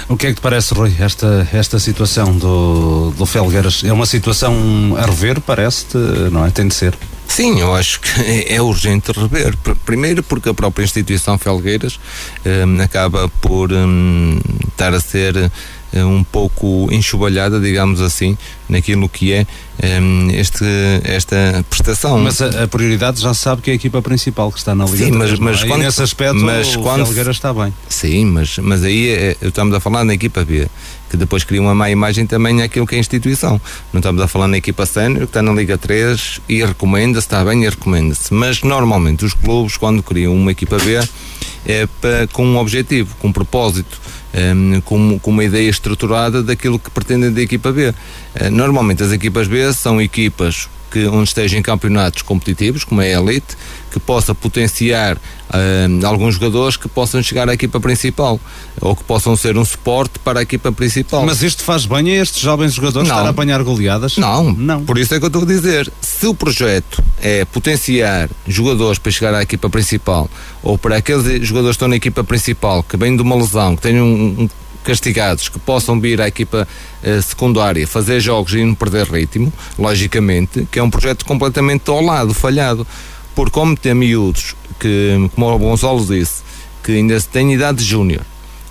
O 0.08 0.16
que 0.16 0.26
é 0.26 0.28
que 0.30 0.36
te 0.36 0.40
parece, 0.40 0.74
Rui, 0.74 0.94
esta, 0.98 1.48
esta 1.52 1.78
situação 1.78 2.36
do, 2.36 3.10
do 3.12 3.24
Felgueiras? 3.24 3.82
É 3.84 3.92
uma 3.92 4.06
situação 4.06 4.54
a 4.98 5.06
rever, 5.06 5.40
parece-te, 5.40 5.96
não 6.30 6.44
é? 6.44 6.50
Tem 6.50 6.68
de 6.68 6.74
ser. 6.74 6.94
Sim, 7.26 7.60
eu 7.60 7.74
acho 7.74 8.00
que 8.00 8.08
é 8.48 8.60
urgente 8.60 9.12
rever. 9.12 9.56
Primeiro 9.84 10.22
porque 10.22 10.48
a 10.48 10.54
própria 10.54 10.84
instituição 10.84 11.38
Felgueiras 11.38 11.98
um, 12.44 12.82
acaba 12.82 13.28
por 13.40 13.72
um, 13.72 14.38
estar 14.68 14.94
a 14.94 15.00
ser 15.00 15.36
eh, 15.36 15.50
um 16.04 16.24
pouco 16.24 16.88
enxovalhada, 16.90 17.60
digamos 17.60 18.00
assim, 18.00 18.36
naquilo 18.68 19.08
que 19.08 19.32
é 19.32 19.46
um, 20.00 20.30
este, 20.30 20.64
esta 21.04 21.64
prestação. 21.68 22.18
Mas 22.18 22.40
a, 22.40 22.64
a, 22.64 22.68
prioridade 22.68 23.20
já 23.20 23.32
sabe 23.34 23.62
que 23.62 23.70
é 23.70 23.72
a 23.72 23.76
equipa 23.76 24.02
principal 24.02 24.50
que 24.50 24.58
está 24.58 24.74
na 24.74 24.84
Liga 24.84 25.04
Sim, 25.04 25.12
mas, 25.12 25.38
mas 25.38 25.62
é? 25.62 25.66
quando, 25.66 25.82
nesse 25.82 26.02
aspecto 26.02 26.36
mas 26.36 26.74
o 26.76 26.80
quando, 26.80 27.04
Felgueiras 27.06 27.36
está 27.36 27.52
bem. 27.52 27.72
Sim, 27.88 28.26
mas, 28.26 28.58
mas 28.58 28.84
aí 28.84 29.08
é, 29.08 29.36
estamos 29.42 29.74
a 29.74 29.80
falar 29.80 30.04
na 30.04 30.14
equipa 30.14 30.44
B 30.44 30.68
que 31.08 31.16
depois 31.16 31.42
cria 31.42 31.60
uma 31.60 31.74
má 31.74 31.90
imagem 31.90 32.26
também 32.26 32.62
aquilo 32.62 32.86
que 32.86 32.94
é 32.94 32.98
a 32.98 33.00
instituição. 33.00 33.60
Não 33.92 33.98
estamos 34.00 34.20
a 34.20 34.28
falar 34.28 34.46
na 34.46 34.58
equipa 34.58 34.84
sénior, 34.84 35.20
que 35.20 35.24
está 35.24 35.42
na 35.42 35.52
Liga 35.52 35.78
3 35.78 36.40
e 36.48 36.64
recomenda-se, 36.64 37.26
está 37.26 37.44
bem 37.44 37.64
e 37.64 37.68
recomenda-se. 37.68 38.32
Mas 38.32 38.62
normalmente 38.62 39.24
os 39.24 39.34
clubes, 39.34 39.76
quando 39.76 40.02
criam 40.02 40.34
uma 40.34 40.52
equipa 40.52 40.76
B, 40.76 41.00
é 41.66 41.86
para, 42.00 42.26
com 42.28 42.44
um 42.44 42.58
objetivo, 42.58 43.16
com 43.16 43.28
um 43.28 43.32
propósito. 43.32 44.00
Um, 44.34 44.82
com, 44.82 45.18
com, 45.18 45.30
uma 45.30 45.42
ideia 45.42 45.70
estruturada 45.70 46.42
daquilo 46.42 46.78
que 46.78 46.90
pretendem 46.90 47.32
da 47.32 47.40
equipa 47.40 47.72
B. 47.72 47.88
Uh, 47.88 47.94
normalmente 48.50 49.02
as 49.02 49.10
equipas 49.10 49.48
B 49.48 49.72
são 49.72 50.00
equipas 50.02 50.68
que 50.90 51.06
onde 51.06 51.28
estejam 51.28 51.58
em 51.58 51.62
campeonatos 51.62 52.22
competitivos, 52.22 52.84
como 52.84 53.00
é 53.00 53.14
a 53.14 53.20
Elite, 53.20 53.56
que 53.90 53.98
possa 53.98 54.34
potenciar 54.34 55.16
uh, 55.16 56.06
alguns 56.06 56.34
jogadores 56.34 56.76
que 56.76 56.88
possam 56.88 57.22
chegar 57.22 57.48
à 57.48 57.54
equipa 57.54 57.80
principal 57.80 58.40
ou 58.80 58.94
que 58.94 59.04
possam 59.04 59.36
ser 59.36 59.56
um 59.56 59.64
suporte 59.64 60.18
para 60.18 60.40
a 60.40 60.42
equipa 60.42 60.70
principal. 60.70 61.24
Mas 61.24 61.42
isto 61.42 61.62
faz 61.62 61.86
bem 61.86 62.10
a 62.10 62.22
estes 62.22 62.40
jovens 62.40 62.74
jogadores 62.74 63.08
não. 63.08 63.16
estar 63.16 63.26
a 63.26 63.30
apanhar 63.30 63.62
goleadas? 63.62 64.16
Não, 64.16 64.52
não. 64.52 64.84
Por 64.84 64.98
isso 64.98 65.14
é 65.14 65.18
que 65.18 65.24
eu 65.24 65.28
estou 65.28 65.42
a 65.42 65.46
dizer. 65.46 65.90
Se 66.00 66.26
o 66.26 66.34
projeto 66.34 67.02
é 67.20 67.44
potenciar 67.44 68.28
jogadores 68.46 68.98
para 68.98 69.12
chegar 69.12 69.34
à 69.34 69.42
equipa 69.42 69.70
principal 69.70 70.28
ou 70.62 70.76
para 70.76 70.96
aqueles 70.96 71.46
jogadores 71.46 71.76
que 71.76 71.78
estão 71.78 71.88
na 71.88 71.96
equipa 71.96 72.22
principal 72.24 72.82
que 72.82 72.96
vêm 72.96 73.16
de 73.16 73.22
uma 73.22 73.36
lesão, 73.36 73.76
que 73.76 73.82
têm 73.82 74.00
um, 74.00 74.42
um 74.42 74.48
castigados, 74.84 75.48
que 75.48 75.58
possam 75.58 76.00
vir 76.00 76.20
à 76.20 76.28
equipa 76.28 76.66
uh, 77.02 77.22
secundária 77.22 77.86
fazer 77.86 78.20
jogos 78.20 78.54
e 78.54 78.64
não 78.64 78.74
perder 78.74 79.06
ritmo, 79.06 79.52
logicamente, 79.78 80.66
que 80.70 80.78
é 80.78 80.82
um 80.82 80.90
projeto 80.90 81.24
completamente 81.24 81.88
ao 81.90 82.00
lado, 82.00 82.32
falhado. 82.32 82.86
Por 83.34 83.50
como 83.50 83.76
tem 83.76 83.94
miúdos, 83.94 84.56
que, 84.80 85.30
como 85.34 85.46
o 85.54 85.58
Gonçalo 85.58 86.04
disse, 86.04 86.42
que 86.82 86.92
ainda 86.92 87.20
têm 87.20 87.54
idade 87.54 87.78
de 87.78 87.84
júnior, 87.84 88.22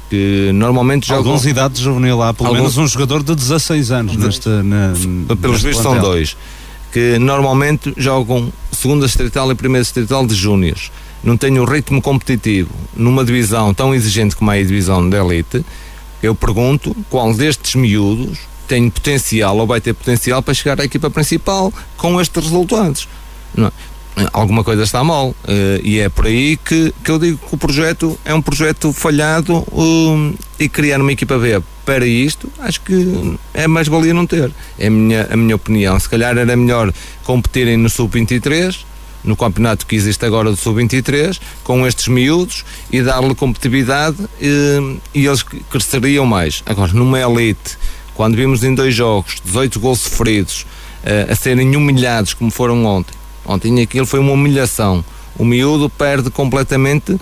que 0.10 0.52
normalmente 0.54 1.08
jogam. 1.08 1.32
Alguns 1.32 1.46
idade 1.46 1.82
juvenil 1.82 2.18
lá, 2.18 2.34
pelo 2.34 2.50
Alguns... 2.50 2.62
menos 2.62 2.78
um 2.78 2.88
jogador 2.88 3.24
de 3.24 3.36
16 3.36 3.92
anos 3.92 4.16
neste. 4.16 4.50
Na, 4.50 4.94
pelos 5.36 5.62
vistos 5.62 5.84
são 5.84 6.00
dois, 6.00 6.36
que 6.92 7.20
normalmente 7.20 7.94
jogam 7.98 8.52
segunda 8.72 9.06
estrital 9.06 9.52
e 9.52 9.56
primeira 9.56 9.84
estrital 9.84 10.26
de 10.26 10.36
júniores. 10.36 10.92
Não 11.24 11.36
têm 11.36 11.60
o 11.60 11.66
ritmo 11.66 12.02
competitivo 12.02 12.70
numa 12.96 13.26
divisão 13.26 13.74
tão 13.74 13.94
exigente 13.94 14.36
como 14.36 14.52
é 14.52 14.60
a 14.60 14.64
divisão 14.64 15.10
da 15.10 15.24
elite. 15.24 15.66
Eu 16.22 16.34
pergunto 16.36 16.96
qual 17.10 17.34
destes 17.34 17.76
miúdos 17.76 18.40
tem 18.68 18.90
potencial 18.90 19.58
ou 19.58 19.68
vai 19.68 19.80
ter 19.80 19.94
potencial 19.94 20.42
para 20.42 20.54
chegar 20.54 20.82
à 20.82 20.86
equipa 20.86 21.10
principal 21.10 21.72
com 21.96 22.20
estes 22.20 22.44
resultados. 22.44 23.08
Não. 23.56 23.68
É? 23.68 24.28
alguma 24.34 24.64
coisa 24.64 24.84
está 24.84 25.04
mal. 25.04 25.30
Uh, 25.30 25.80
e 25.84 26.00
é 26.00 26.10
por 26.10 26.26
aí 26.26 26.58
que, 26.58 26.94
que 27.04 27.12
eu 27.12 27.20
digo 27.20 27.38
que 27.38 27.54
o 27.54 27.58
projeto 27.58 28.20
é 28.26 28.34
um 28.34 28.42
projeto 28.42 28.92
falhado 28.92 29.64
um, 29.72 30.34
e 30.60 30.68
criar 30.68 31.00
uma 31.00 31.12
equipa 31.12 31.38
B 31.38 31.62
para 31.86 32.06
isto, 32.06 32.52
acho 32.60 32.82
que 32.82 33.38
é 33.54 33.66
mais 33.68 33.88
valia 33.88 34.14
não 34.14 34.28
ter. 34.28 34.52
É 34.78 34.88
a 34.88 34.90
minha, 34.90 35.28
a 35.32 35.38
minha 35.38 35.56
opinião. 35.56 35.98
Se 36.00 36.10
calhar 36.10 36.38
era 36.38 36.56
melhor 36.56 36.92
competirem 37.24 37.78
no 37.78 37.90
Sub-23, 37.90 38.80
no 39.28 39.36
campeonato 39.36 39.86
que 39.86 39.96
existe 39.96 40.26
agora 40.26 40.50
do 40.50 40.56
Sub-23, 40.56 41.40
com 41.64 41.86
estes 41.86 42.08
miúdos 42.08 42.64
e 42.92 43.02
dar-lhe 43.02 43.36
competitividade 43.36 44.18
e, 44.42 44.98
e 45.14 45.26
eles 45.26 45.44
cresceriam 45.44 46.26
mais. 46.26 46.64
Agora, 46.66 46.94
numa 46.94 47.20
elite, 47.20 47.78
quando 48.16 48.36
vimos 48.36 48.64
em 48.64 48.74
dois 48.74 48.96
jogos 48.96 49.36
18 49.44 49.80
gols 49.80 50.00
sofridos, 50.00 50.66
uh, 51.04 51.32
a 51.32 51.36
serem 51.36 51.76
humilhados 51.76 52.34
como 52.34 52.50
foram 52.50 52.86
ontem, 52.86 53.16
Ontem 53.46 53.82
aquilo 53.82 54.06
foi 54.06 54.20
uma 54.20 54.34
humilhação. 54.34 55.06
O 55.38 55.46
miúdo 55.46 55.90
perde 55.90 56.30
completamente 56.30 57.14
uh, 57.14 57.20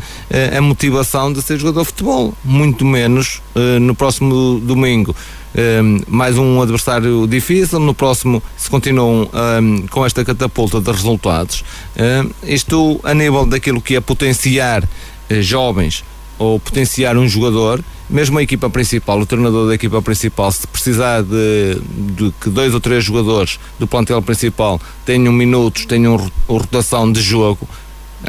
a 0.57 0.61
motivação 0.61 1.32
de 1.32 1.41
ser 1.41 1.60
jogador 1.60 1.82
de 1.82 1.88
futebol, 1.88 2.34
muito 2.44 2.84
menos 2.84 3.41
no 3.80 3.94
próximo 3.94 4.60
domingo. 4.60 5.15
Um, 5.57 6.02
mais 6.10 6.38
um 6.38 6.61
adversário 6.61 7.26
difícil. 7.26 7.80
No 7.80 7.94
próximo, 7.94 8.44
se 8.57 8.69
continuam 8.69 9.30
um, 9.61 9.88
com 9.88 10.06
esta 10.06 10.26
catapulta 10.26 10.82
de 10.82 10.91
resultados, 10.91 11.64
um, 11.95 12.30
isto 12.44 12.99
a 13.03 13.14
nível 13.14 13.45
daquilo 13.45 13.82
que 13.82 13.95
é 13.95 14.02
potenciar 14.02 14.84
uh, 14.84 15.41
jovens 15.41 16.03
ou 16.38 16.60
potenciar 16.60 17.15
um 17.15 17.26
jogador, 17.26 17.82
mesmo 18.10 18.38
a 18.38 18.44
equipa 18.44 18.69
principal, 18.69 19.18
o 19.19 19.26
treinador 19.26 19.69
da 19.69 19.76
equipa 19.76 20.02
principal, 20.02 20.52
se 20.52 20.68
precisar 20.68 21.23
de, 21.23 21.80
de 22.18 22.34
que 22.41 22.49
dois 22.49 22.73
ou 22.73 22.82
três 22.82 23.06
jogadores 23.06 23.57
do 23.80 23.88
plantel 23.88 24.22
principal 24.22 24.82
tenham 25.06 25.32
minutos, 25.32 25.86
tenham 25.86 26.30
rotação 26.48 27.10
de 27.10 27.22
jogo, 27.22 27.65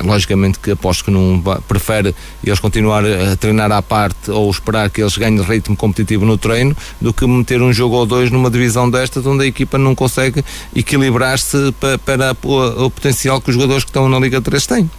logicamente 0.02 0.58
que 0.58 0.72
aposto 0.72 1.04
que 1.04 1.10
não 1.10 1.42
prefere 1.66 2.14
eles 2.44 2.60
continuar 2.60 3.04
a 3.04 3.36
treinar 3.36 3.72
à 3.72 3.82
parte 3.82 4.30
ou 4.30 4.50
esperar 4.50 4.90
que 4.90 5.00
eles 5.00 5.16
ganhem 5.16 5.40
ritmo 5.42 5.76
competitivo 5.76 6.24
no 6.24 6.36
treino 6.36 6.76
do 7.00 7.12
que 7.12 7.26
meter 7.26 7.62
um 7.62 7.72
jogo 7.72 7.96
ou 7.96 8.06
dois 8.06 8.30
numa 8.30 8.50
divisão 8.50 8.90
destas 8.90 9.26
onde 9.26 9.44
a 9.44 9.46
equipa 9.46 9.78
não 9.78 9.94
consegue 9.94 10.44
equilibrar-se 10.74 11.72
para, 11.80 11.98
para 11.98 12.36
o, 12.42 12.86
o, 12.86 12.90
potencial 12.90 13.40
que 13.40 13.50
os 13.50 13.54
jogadores 13.54 13.84
que 13.84 13.90
estão 13.90 14.08
na 14.08 14.18
Liga 14.18 14.40
3 14.40 14.66
têm. 14.66 14.90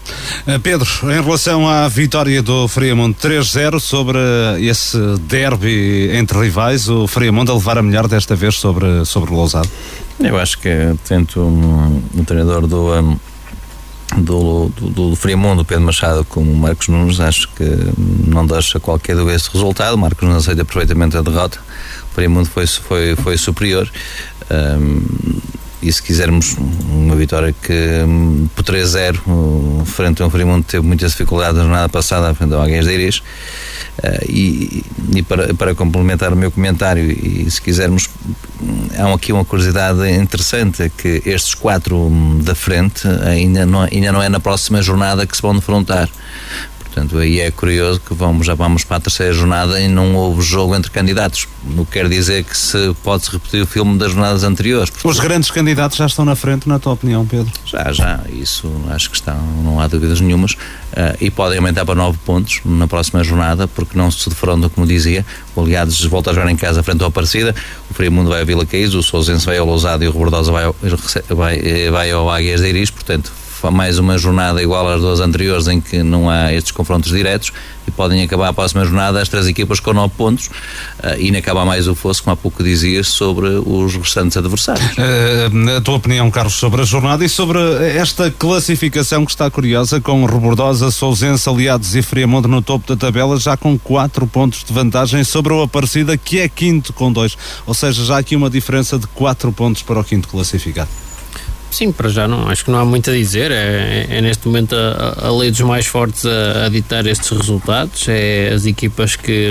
Eh, 0.45 0.59
Pedro, 0.59 0.87
em 1.03 1.21
relação 1.21 1.67
à 1.67 1.87
vitória 1.87 2.41
do 2.41 2.67
Friamonte 2.67 3.27
3-0 3.27 3.79
sobre 3.79 4.19
esse 4.59 4.97
derby 5.21 6.09
entre 6.13 6.39
rivais, 6.39 6.87
o 6.89 7.07
Friamonte 7.07 7.51
a 7.51 7.53
levar 7.53 7.77
a 7.77 7.81
melhor 7.81 8.07
desta 8.07 8.35
vez 8.35 8.55
sobre, 8.55 9.05
sobre 9.05 9.31
o 9.31 9.35
Lousado? 9.35 9.69
Eu 10.19 10.37
acho 10.37 10.57
que 10.57 10.69
tanto 11.07 11.41
um, 11.41 12.01
o 12.15 12.25
treinador 12.25 12.65
do 12.65 12.91
um, 12.93 13.17
do, 14.15 14.69
do, 14.69 14.89
do 14.89 15.15
Friamundo, 15.15 15.65
Pedro 15.65 15.83
Machado, 15.83 16.23
como 16.25 16.53
Marcos 16.55 16.87
Nunes, 16.87 17.19
acho 17.19 17.49
que 17.49 17.63
não 17.97 18.45
deixa 18.45 18.79
qualquer 18.79 19.15
dúvida 19.15 19.35
esse 19.35 19.51
resultado. 19.51 19.97
Marcos 19.97 20.27
Nunes 20.27 20.43
aceita 20.43 20.63
perfeitamente 20.63 21.17
a 21.17 21.21
derrota. 21.21 21.59
O 22.11 22.15
Friamundo 22.15 22.49
foi, 22.49 22.65
foi, 22.65 23.15
foi 23.15 23.37
superior. 23.37 23.89
Um, 24.49 25.01
e 25.81 25.91
se 25.91 26.01
quisermos 26.01 26.55
uma 26.89 27.15
vitória 27.15 27.53
que 27.61 28.03
hum, 28.05 28.47
por 28.55 28.63
3-0 28.63 29.85
frente 29.85 30.21
a 30.21 30.25
um 30.25 30.29
Frimundo 30.29 30.65
teve 30.65 30.85
muitas 30.85 31.11
dificuldades 31.11 31.57
na 31.57 31.63
jornada 31.63 31.89
passada 31.89 32.33
frente 32.33 32.53
ao 32.53 32.61
Águias 32.61 32.85
de 32.85 32.93
Iris 32.93 33.17
uh, 33.17 33.23
e, 34.27 34.83
e 35.15 35.21
para, 35.21 35.53
para 35.53 35.75
complementar 35.75 36.33
o 36.33 36.35
meu 36.35 36.51
comentário 36.51 37.11
e 37.11 37.49
se 37.49 37.61
quisermos 37.61 38.09
há 38.97 39.13
aqui 39.13 39.31
uma 39.31 39.45
curiosidade 39.45 40.09
interessante 40.09 40.83
é 40.83 40.89
que 40.89 41.21
estes 41.25 41.53
quatro 41.53 41.95
hum, 41.95 42.39
da 42.41 42.55
frente 42.55 43.07
ainda 43.25 43.65
não, 43.65 43.81
ainda 43.81 44.11
não 44.11 44.21
é 44.21 44.29
na 44.29 44.39
próxima 44.39 44.81
jornada 44.81 45.25
que 45.25 45.35
se 45.35 45.41
vão 45.41 45.55
defrontar 45.55 46.09
Portanto, 46.97 47.19
aí 47.19 47.39
é 47.39 47.51
curioso 47.51 47.99
que 47.99 48.11
vamos, 48.11 48.47
já 48.47 48.55
vamos 48.55 48.83
para 48.83 48.97
a 48.97 48.99
terceira 48.99 49.31
jornada 49.31 49.79
e 49.79 49.87
não 49.87 50.15
houve 50.15 50.41
jogo 50.41 50.75
entre 50.75 50.89
candidatos. 50.89 51.47
Não 51.63 51.85
quer 51.85 52.09
dizer 52.09 52.43
que 52.43 52.57
se 52.57 52.91
pode-se 53.03 53.31
repetir 53.31 53.61
o 53.61 53.67
filme 53.67 53.99
das 53.99 54.13
jornadas 54.13 54.43
anteriores. 54.43 54.91
Os 55.03 55.19
grandes 55.19 55.51
candidatos 55.51 55.95
já 55.95 56.07
estão 56.07 56.25
na 56.25 56.35
frente, 56.35 56.67
na 56.67 56.79
tua 56.79 56.93
opinião, 56.93 57.23
Pedro? 57.23 57.53
Já, 57.67 57.91
já. 57.91 58.21
Isso 58.31 58.67
acho 58.89 59.11
que 59.11 59.15
estão, 59.15 59.39
não 59.63 59.79
há 59.79 59.85
dúvidas 59.85 60.19
nenhumas. 60.19 60.53
Uh, 60.53 61.15
e 61.21 61.29
podem 61.29 61.59
aumentar 61.59 61.85
para 61.85 61.93
nove 61.93 62.17
pontos 62.25 62.61
na 62.65 62.87
próxima 62.87 63.23
jornada, 63.23 63.67
porque 63.67 63.95
não 63.95 64.09
se 64.09 64.27
defrontam, 64.27 64.67
como 64.67 64.87
dizia. 64.87 65.23
O 65.55 65.61
Aliados 65.61 66.03
volta 66.05 66.31
a 66.31 66.33
jogar 66.33 66.49
em 66.49 66.55
casa 66.55 66.81
frente 66.81 67.03
ao 67.03 67.09
Aparecida, 67.09 67.53
o 67.91 67.93
Friamundo 67.93 68.31
vai 68.31 68.41
a 68.41 68.43
Vila 68.43 68.65
Caís, 68.65 68.95
o 68.95 69.03
Sousense 69.03 69.45
vai 69.45 69.59
ao 69.59 69.67
Lousado 69.67 70.03
e 70.03 70.07
o 70.07 70.11
Rebordosa 70.11 70.51
vai, 70.51 70.63
ao, 70.63 70.75
vai, 71.29 71.91
vai 71.91 72.09
ao 72.09 72.27
Águias 72.27 72.61
de 72.61 72.69
Iris, 72.69 72.89
portanto 72.89 73.31
mais 73.71 73.99
uma 73.99 74.17
jornada 74.17 74.61
igual 74.61 74.87
às 74.87 75.01
duas 75.01 75.19
anteriores 75.19 75.67
em 75.67 75.81
que 75.81 76.03
não 76.03 76.29
há 76.29 76.53
estes 76.53 76.71
confrontos 76.71 77.11
diretos 77.11 77.51
e 77.87 77.91
podem 77.91 78.21
acabar 78.21 78.49
a 78.49 78.53
próxima 78.53 78.83
jornada 78.83 79.21
as 79.21 79.29
três 79.29 79.47
equipas 79.47 79.79
com 79.79 79.93
nove 79.93 80.13
pontos 80.17 80.47
uh, 80.47 81.19
e 81.19 81.35
acabar 81.35 81.65
mais 81.65 81.87
o 81.87 81.95
fosse, 81.95 82.21
como 82.21 82.33
há 82.33 82.37
pouco 82.37 82.63
dizias, 82.63 83.07
sobre 83.07 83.47
os 83.47 83.95
restantes 83.95 84.37
adversários. 84.37 84.85
Uh, 84.97 85.77
a 85.77 85.81
tua 85.81 85.95
opinião, 85.95 86.29
Carlos, 86.29 86.55
sobre 86.55 86.81
a 86.81 86.85
jornada 86.85 87.23
e 87.23 87.29
sobre 87.29 87.59
esta 87.95 88.29
classificação 88.29 89.25
que 89.25 89.31
está 89.31 89.49
curiosa 89.49 90.01
com 90.01 90.25
Rebordosa, 90.25 90.91
Sousense, 90.91 91.47
Aliados 91.49 91.95
e 91.95 92.01
Friamonte 92.01 92.47
no 92.47 92.61
topo 92.61 92.87
da 92.87 92.95
tabela, 92.95 93.39
já 93.39 93.55
com 93.55 93.77
quatro 93.77 94.27
pontos 94.27 94.63
de 94.63 94.73
vantagem 94.73 95.23
sobre 95.23 95.53
o 95.53 95.61
Aparecida, 95.61 96.17
que 96.17 96.39
é 96.39 96.49
quinto 96.49 96.91
com 96.93 97.11
dois. 97.11 97.37
Ou 97.65 97.73
seja, 97.73 98.03
já 98.03 98.17
aqui 98.17 98.35
uma 98.35 98.49
diferença 98.49 98.97
de 98.99 99.07
quatro 99.07 99.51
pontos 99.51 99.81
para 99.81 99.99
o 99.99 100.03
quinto 100.03 100.27
classificado. 100.27 101.06
Sim, 101.69 101.91
para 101.91 102.09
já 102.09 102.27
não, 102.27 102.47
acho 102.49 102.63
que 102.63 102.71
não 102.71 102.79
há 102.79 102.85
muito 102.85 103.09
a 103.09 103.13
dizer. 103.13 103.51
É, 103.51 104.07
é 104.09 104.21
neste 104.21 104.47
momento 104.47 104.75
a, 104.75 105.27
a, 105.27 105.37
lei 105.37 105.51
dos 105.51 105.61
mais 105.61 105.85
fortes 105.85 106.25
a, 106.25 106.65
a, 106.65 106.69
ditar 106.69 107.05
estes 107.05 107.29
resultados. 107.29 108.07
É 108.07 108.51
as 108.53 108.65
equipas 108.65 109.15
que, 109.15 109.49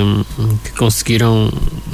que 0.65 0.73
conseguiram 0.73 1.53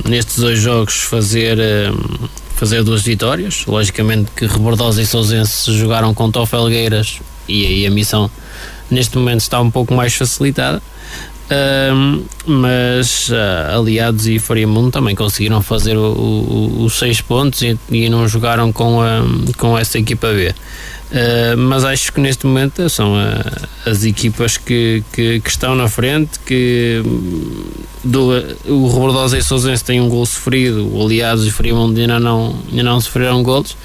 nestes 0.09 0.39
dois 0.39 0.59
jogos 0.59 0.95
fazer, 1.03 1.59
hum, 1.59 2.29
fazer 2.55 2.83
duas 2.83 3.03
vitórias. 3.03 3.65
Logicamente 3.67 4.31
que 4.37 4.47
Rebordosa 4.47 5.03
e 5.03 5.07
Sousense 5.07 5.73
jogaram 5.73 6.15
com 6.15 6.31
Tofelgueiras 6.31 7.21
e 7.49 7.67
aí 7.67 7.87
a 7.87 7.91
missão 7.91 8.31
neste 8.91 9.17
momento 9.19 9.41
está 9.41 9.61
um 9.61 9.71
pouco 9.71 9.93
mais 9.93 10.15
facilitada 10.15 10.81
mas 12.47 13.29
uh, 13.29 13.79
Aliados 13.79 14.27
e 14.27 14.41
Mundo 14.67 14.91
também 14.91 15.15
conseguiram 15.15 15.63
fazer 15.63 15.97
os 15.97 16.99
seis 16.99 17.21
pontos 17.21 17.63
e, 17.63 17.79
e, 17.91 18.09
não 18.09 18.27
jogaram 18.27 18.73
com, 18.73 19.01
a, 19.01 19.23
com 19.59 19.77
essa 19.79 19.99
equipa 19.99 20.29
B. 20.29 20.49
Uh, 20.51 21.57
mas 21.59 21.85
acho 21.85 22.11
que 22.11 22.21
neste 22.21 22.47
momento 22.47 22.89
são 22.89 23.15
uh, 23.15 23.69
as 23.85 24.03
equipas 24.03 24.57
que, 24.57 25.05
que, 25.13 25.41
que, 25.41 25.51
estão 25.51 25.75
na 25.75 25.87
frente 25.87 26.39
que 26.39 27.03
do, 28.03 28.31
o 28.67 28.89
Rebordosa 28.89 29.37
e 29.37 29.43
Sousense 29.43 29.85
têm 29.85 30.01
um 30.01 30.09
gol 30.09 30.25
sofrido 30.25 30.89
o 30.91 31.05
Aliados 31.05 31.47
e 31.47 31.51
Friamundo 31.51 32.01
ainda 32.01 32.19
não, 32.19 32.57
ainda 32.71 32.83
não 32.83 32.99
sofreram 32.99 33.43
golos 33.43 33.77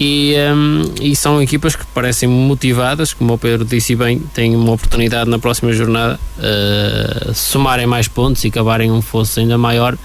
e, 0.00 0.34
um, 0.54 0.82
e 1.00 1.16
são 1.16 1.42
equipas 1.42 1.74
que 1.74 1.84
parecem 1.86 2.28
motivadas, 2.28 3.12
como 3.12 3.34
o 3.34 3.38
Pedro 3.38 3.64
disse 3.64 3.96
bem, 3.96 4.18
têm 4.32 4.54
uma 4.54 4.72
oportunidade 4.72 5.28
na 5.28 5.38
próxima 5.38 5.72
jornada 5.72 6.18
uh, 6.38 7.34
somarem 7.34 7.86
mais 7.86 8.06
pontos 8.06 8.44
e 8.44 8.48
acabarem 8.48 8.90
um 8.92 9.02
fosso 9.02 9.40
ainda 9.40 9.58
maior 9.58 9.96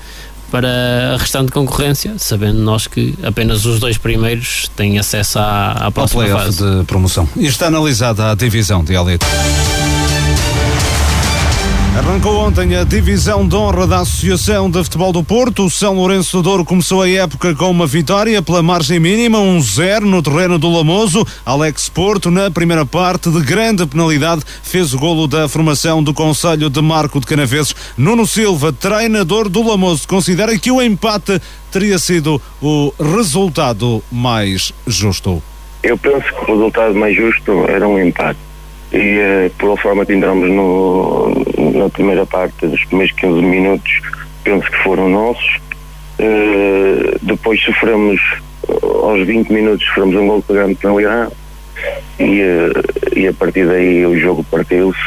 para 0.49 1.13
a 1.15 1.17
restante 1.17 1.51
concorrência, 1.51 2.13
sabendo 2.17 2.59
nós 2.59 2.85
que 2.85 3.15
apenas 3.23 3.65
os 3.65 3.79
dois 3.79 3.97
primeiros 3.97 4.69
têm 4.75 4.99
acesso 4.99 5.39
à, 5.39 5.71
à 5.71 5.91
próxima 5.91 6.27
fase 6.27 6.63
de 6.63 6.83
promoção. 6.85 7.27
E 7.35 7.47
está 7.47 7.67
analisada 7.67 8.31
a 8.31 8.35
divisão 8.35 8.83
de 8.83 8.93
elite. 8.93 9.25
Arrancou 11.95 12.39
ontem 12.39 12.75
a 12.75 12.83
divisão 12.83 13.47
de 13.47 13.55
honra 13.55 13.85
da 13.85 13.99
Associação 13.99 14.67
de 14.67 14.83
Futebol 14.83 15.13
do 15.13 15.23
Porto. 15.23 15.65
O 15.65 15.69
São 15.69 15.93
Lourenço 15.93 16.37
do 16.37 16.41
Douro 16.41 16.65
começou 16.65 17.03
a 17.03 17.09
época 17.09 17.53
com 17.53 17.69
uma 17.69 17.85
vitória 17.85 18.41
pela 18.41 18.63
margem 18.63 18.99
mínima, 18.99 19.37
1-0 19.37 19.99
no 19.99 20.23
terreno 20.23 20.57
do 20.57 20.75
Lamoso. 20.75 21.23
Alex 21.45 21.89
Porto, 21.89 22.31
na 22.31 22.49
primeira 22.49 22.83
parte, 22.83 23.29
de 23.29 23.39
grande 23.41 23.85
penalidade, 23.85 24.41
fez 24.63 24.91
o 24.91 24.97
golo 24.97 25.27
da 25.27 25.47
formação 25.47 26.01
do 26.01 26.15
Conselho 26.15 26.67
de 26.67 26.81
Marco 26.81 27.19
de 27.19 27.27
Canaveses. 27.27 27.75
Nuno 27.95 28.25
Silva, 28.25 28.73
treinador 28.73 29.47
do 29.47 29.61
Lamoso, 29.61 30.07
considera 30.07 30.57
que 30.57 30.71
o 30.71 30.81
empate 30.81 31.39
teria 31.71 31.99
sido 31.99 32.41
o 32.59 32.91
resultado 32.99 34.03
mais 34.11 34.73
justo. 34.87 35.43
Eu 35.83 35.95
penso 35.95 36.25
que 36.25 36.41
o 36.41 36.55
resultado 36.55 36.95
mais 36.95 37.15
justo 37.15 37.65
era 37.69 37.87
um 37.87 37.99
empate 37.99 38.39
e 38.93 39.17
uh, 39.17 39.49
pela 39.57 39.75
forma 39.77 40.05
que 40.05 40.13
entramos 40.13 40.49
no, 40.49 41.33
na 41.73 41.89
primeira 41.89 42.25
parte 42.25 42.67
dos 42.67 42.83
primeiros 42.85 43.15
15 43.15 43.41
minutos 43.41 44.01
penso 44.43 44.69
que 44.69 44.83
foram 44.83 45.09
nossos. 45.09 45.61
Uh, 46.19 47.17
depois 47.23 47.61
sofremos 47.63 48.21
aos 48.81 49.25
20 49.25 49.51
minutos 49.51 49.85
sofremos 49.87 50.15
um 50.15 50.27
gol 50.27 50.43
pegando 50.47 50.75
penalidade 50.75 51.31
e, 52.19 52.41
uh, 52.41 53.17
e 53.17 53.27
a 53.27 53.33
partir 53.33 53.65
daí 53.65 54.05
o 54.05 54.17
jogo 54.19 54.43
partiu-se 54.45 54.99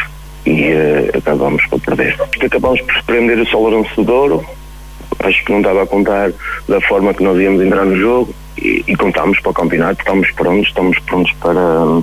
e 0.44 0.72
acabamos 1.16 1.64
por 1.66 1.80
perder. 1.80 2.16
Acabamos 2.40 2.80
por 2.82 2.94
surpreender 2.94 3.38
o 3.38 3.46
São 3.46 3.62
Lourenço 3.62 3.94
do 3.96 4.04
Douro 4.04 4.44
acho 5.20 5.44
que 5.44 5.52
não 5.52 5.58
estava 5.58 5.82
a 5.82 5.86
contar 5.86 6.32
da 6.68 6.80
forma 6.82 7.14
que 7.14 7.22
nós 7.22 7.38
íamos 7.38 7.62
entrar 7.62 7.84
no 7.84 7.96
jogo 7.96 8.34
e, 8.58 8.84
e 8.86 8.96
contámos 8.96 9.38
para 9.40 9.50
o 9.50 9.54
campeonato, 9.54 10.00
estamos 10.00 10.30
prontos, 10.32 10.68
estamos 10.68 10.98
prontos 11.00 11.32
para 11.34 12.02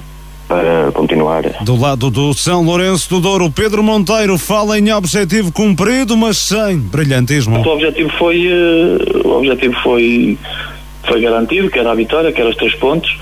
para 0.53 0.91
continuar. 0.91 1.43
Do 1.61 1.75
lado 1.75 2.11
do 2.11 2.31
São 2.33 2.63
Lourenço 2.63 3.09
do 3.09 3.19
Douro, 3.19 3.49
Pedro 3.49 3.81
Monteiro 3.81 4.37
fala 4.37 4.77
em 4.77 4.93
objetivo 4.93 5.51
cumprido, 5.51 6.15
mas 6.15 6.37
sem 6.37 6.77
brilhantismo. 6.77 7.57
O 7.57 7.67
objetivo 7.67 8.11
foi, 8.19 8.47
uh, 8.47 9.27
o 9.27 9.37
objetivo 9.39 9.73
foi 9.81 10.37
foi 11.03 11.21
garantido, 11.21 11.69
que 11.69 11.79
era 11.79 11.91
a 11.91 11.95
vitória, 11.95 12.31
que 12.31 12.39
era 12.39 12.49
os 12.49 12.55
três 12.55 12.73
pontos. 12.75 13.17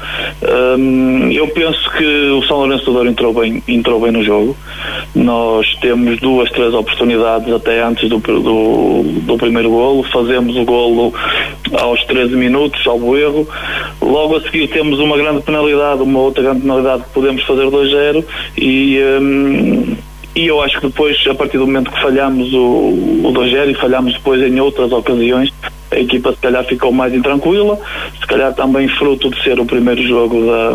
Um, 0.77 1.31
eu 1.31 1.47
penso 1.47 1.89
que 1.91 2.29
o 2.29 2.43
São 2.43 2.57
Lourenço 2.57 2.85
do 2.85 2.93
Douro 2.93 3.09
entrou 3.09 3.33
bem, 3.33 3.63
entrou 3.67 3.99
bem 3.99 4.11
no 4.11 4.23
jogo. 4.23 4.55
Nós 5.15 5.67
temos 5.81 6.19
duas, 6.19 6.49
três 6.51 6.73
oportunidades 6.73 7.51
até 7.51 7.83
antes 7.83 8.07
do, 8.09 8.19
do, 8.19 9.03
do 9.21 9.37
primeiro 9.37 9.69
golo. 9.69 10.03
Fazemos 10.03 10.55
o 10.55 10.63
golo 10.63 11.13
aos 11.73 12.03
13 12.05 12.35
minutos, 12.35 12.83
salvo 12.83 13.17
erro. 13.17 13.47
Logo 14.01 14.37
a 14.37 14.41
seguir 14.41 14.67
temos 14.67 14.99
uma 14.99 15.17
grande 15.17 15.41
penalidade, 15.41 16.01
uma 16.01 16.19
outra 16.19 16.43
grande 16.43 16.61
penalidade 16.61 17.03
que 17.03 17.09
podemos 17.09 17.43
fazer 17.43 17.65
2-0 17.65 18.23
e 18.57 18.99
um, 19.19 19.95
e 20.35 20.47
eu 20.47 20.61
acho 20.61 20.79
que 20.79 20.87
depois, 20.87 21.17
a 21.27 21.35
partir 21.35 21.57
do 21.57 21.67
momento 21.67 21.91
que 21.91 22.01
falhamos 22.01 22.53
o, 22.53 23.27
o 23.27 23.33
2-0 23.33 23.71
e 23.71 23.73
falhamos 23.75 24.13
depois 24.13 24.41
em 24.41 24.59
outras 24.59 24.91
ocasiões, 24.91 25.51
a 25.91 25.99
equipa 25.99 26.31
se 26.31 26.37
calhar 26.37 26.63
ficou 26.65 26.91
mais 26.91 27.13
intranquila, 27.13 27.77
se 28.19 28.25
calhar 28.25 28.53
também 28.53 28.87
fruto 28.87 29.29
de 29.29 29.43
ser 29.43 29.59
o 29.59 29.65
primeiro 29.65 30.01
jogo 30.03 30.45
da 30.45 30.73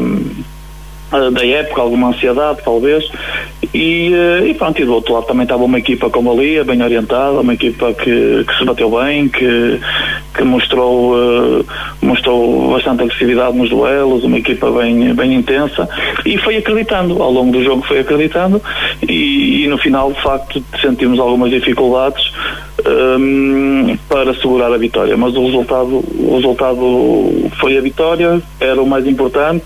da 1.10 1.46
época, 1.46 1.80
alguma 1.80 2.08
ansiedade 2.08 2.60
talvez. 2.64 3.08
E, 3.72 4.12
eh, 4.12 4.48
e 4.48 4.54
pronto, 4.54 4.80
e 4.80 4.84
do 4.84 4.94
outro 4.94 5.14
lado 5.14 5.26
também 5.26 5.44
estava 5.44 5.64
uma 5.64 5.78
equipa 5.78 6.10
como 6.10 6.32
ali, 6.32 6.62
bem 6.64 6.82
orientada, 6.82 7.40
uma 7.40 7.54
equipa 7.54 7.92
que, 7.94 8.44
que 8.44 8.58
se 8.58 8.64
bateu 8.64 8.90
bem, 8.90 9.28
que, 9.28 9.80
que 10.34 10.42
mostrou, 10.42 11.14
uh, 11.14 11.64
mostrou 12.02 12.72
bastante 12.72 13.02
agressividade 13.02 13.56
nos 13.56 13.70
duelos, 13.70 14.24
uma 14.24 14.38
equipa 14.38 14.70
bem, 14.70 15.14
bem 15.14 15.34
intensa. 15.34 15.88
E 16.24 16.36
foi 16.38 16.56
acreditando, 16.56 17.22
ao 17.22 17.30
longo 17.30 17.52
do 17.52 17.62
jogo 17.62 17.82
foi 17.86 18.00
acreditando 18.00 18.60
e, 19.08 19.64
e 19.64 19.68
no 19.68 19.78
final 19.78 20.12
de 20.12 20.20
facto 20.22 20.62
sentimos 20.80 21.18
algumas 21.18 21.50
dificuldades 21.50 22.32
um, 22.86 23.90
ehm, 23.90 23.98
para 24.08 24.34
segurar 24.34 24.72
a 24.72 24.78
vitória, 24.78 25.16
mas 25.16 25.34
o 25.34 25.44
resultado, 25.44 26.04
o 26.18 26.36
resultado 26.36 27.50
foi 27.60 27.76
a 27.76 27.80
vitória, 27.80 28.42
era 28.60 28.80
o 28.80 28.86
mais 28.86 29.06
importante, 29.06 29.64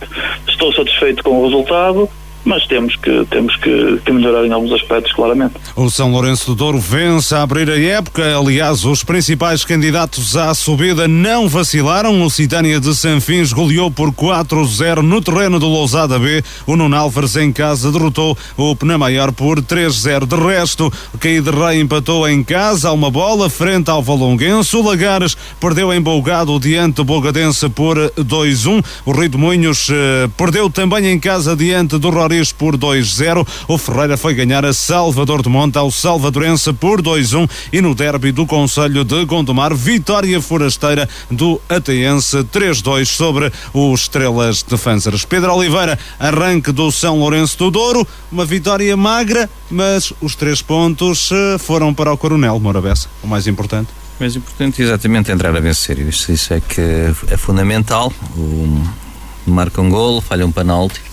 estou 0.48 0.72
satisfeito 0.72 1.22
com 1.22 1.40
o 1.40 1.44
resultado 1.44 2.08
mas 2.44 2.66
temos 2.66 2.96
que 2.96 3.24
temos 3.30 3.54
que, 3.56 4.00
que, 4.04 4.12
melhorar 4.12 4.46
em 4.46 4.52
alguns 4.52 4.72
aspectos, 4.72 5.12
claramente. 5.12 5.54
O 5.76 5.90
São 5.90 6.10
Lourenço 6.10 6.46
do 6.46 6.54
Douro 6.54 6.78
vence 6.78 7.34
a 7.34 7.42
abrir 7.42 7.68
a 7.70 7.78
época. 7.78 8.36
Aliás, 8.36 8.84
os 8.84 9.04
principais 9.04 9.64
candidatos 9.64 10.36
à 10.36 10.54
subida 10.54 11.06
não 11.06 11.48
vacilaram. 11.48 12.22
O 12.22 12.30
Citânia 12.30 12.80
de 12.80 12.94
Sanfins 12.94 13.52
goleou 13.52 13.90
por 13.90 14.10
4-0 14.12 15.02
no 15.02 15.20
terreno 15.20 15.58
do 15.58 15.68
Lousada 15.68 16.18
B. 16.18 16.42
O 16.66 16.76
Nuno 16.76 16.96
em 17.40 17.52
casa 17.52 17.92
derrotou 17.92 18.36
o 18.56 18.74
Penamaior 18.74 19.32
por 19.32 19.60
3-0. 19.60 20.26
De 20.26 20.36
resto, 20.36 20.92
o 21.12 21.18
Caí 21.18 21.40
de 21.40 21.50
Rei 21.50 21.80
empatou 21.80 22.28
em 22.28 22.42
casa 22.42 22.88
a 22.88 22.92
uma 22.92 23.10
bola 23.10 23.50
frente 23.50 23.90
ao 23.90 24.02
Valonguense. 24.02 24.76
O 24.76 24.82
Lagares 24.82 25.36
perdeu 25.60 25.92
em 25.92 26.00
Bolgado 26.00 26.58
diante 26.58 26.96
do 26.96 27.04
Bogadense 27.04 27.68
por 27.68 27.96
2-1. 28.18 28.84
O 29.04 29.12
Rio 29.12 29.28
de 29.28 29.36
Moinhos 29.36 29.88
eh, 29.90 30.28
perdeu 30.36 30.70
também 30.70 31.06
em 31.06 31.18
casa 31.18 31.54
diante 31.54 31.98
do 31.98 32.10
Ror 32.10 32.29
Por 32.56 32.76
2-0. 32.76 33.44
O 33.66 33.76
Ferreira 33.76 34.16
foi 34.16 34.34
ganhar 34.34 34.64
a 34.64 34.72
Salvador 34.72 35.42
de 35.42 35.48
Monte 35.48 35.78
ao 35.78 35.90
Salvadorense 35.90 36.72
por 36.72 37.02
2-1 37.02 37.50
e 37.72 37.80
no 37.80 37.92
derby 37.92 38.30
do 38.30 38.46
Conselho 38.46 39.04
de 39.04 39.24
Gondomar, 39.24 39.74
vitória 39.74 40.40
forasteira 40.40 41.08
do 41.28 41.60
Ateense 41.68 42.44
3-2 42.44 43.06
sobre 43.06 43.52
os 43.74 44.02
Estrelas 44.02 44.62
de 44.62 44.76
Fânceres. 44.76 45.24
Pedro 45.24 45.52
Oliveira, 45.52 45.98
arranque 46.20 46.70
do 46.70 46.92
São 46.92 47.18
Lourenço 47.18 47.58
do 47.58 47.68
Douro, 47.68 48.06
uma 48.30 48.44
vitória 48.44 48.96
magra, 48.96 49.50
mas 49.68 50.12
os 50.20 50.36
três 50.36 50.62
pontos 50.62 51.30
eh, 51.32 51.58
foram 51.58 51.92
para 51.92 52.12
o 52.12 52.16
Coronel 52.16 52.60
Morabessa, 52.60 53.08
o 53.24 53.26
mais 53.26 53.48
importante. 53.48 53.88
O 54.18 54.22
mais 54.22 54.36
importante 54.36 54.80
é 54.80 54.84
exatamente 54.84 55.32
entrar 55.32 55.56
a 55.56 55.60
vencer. 55.60 55.98
Isso, 55.98 56.30
isso 56.30 56.54
é 56.54 56.60
que 56.60 56.80
é 57.28 57.36
fundamental. 57.36 58.12
O, 58.36 58.84
marca 59.46 59.80
um 59.80 59.90
gol, 59.90 60.20
falha 60.20 60.46
um 60.46 60.52
penalti 60.52 61.09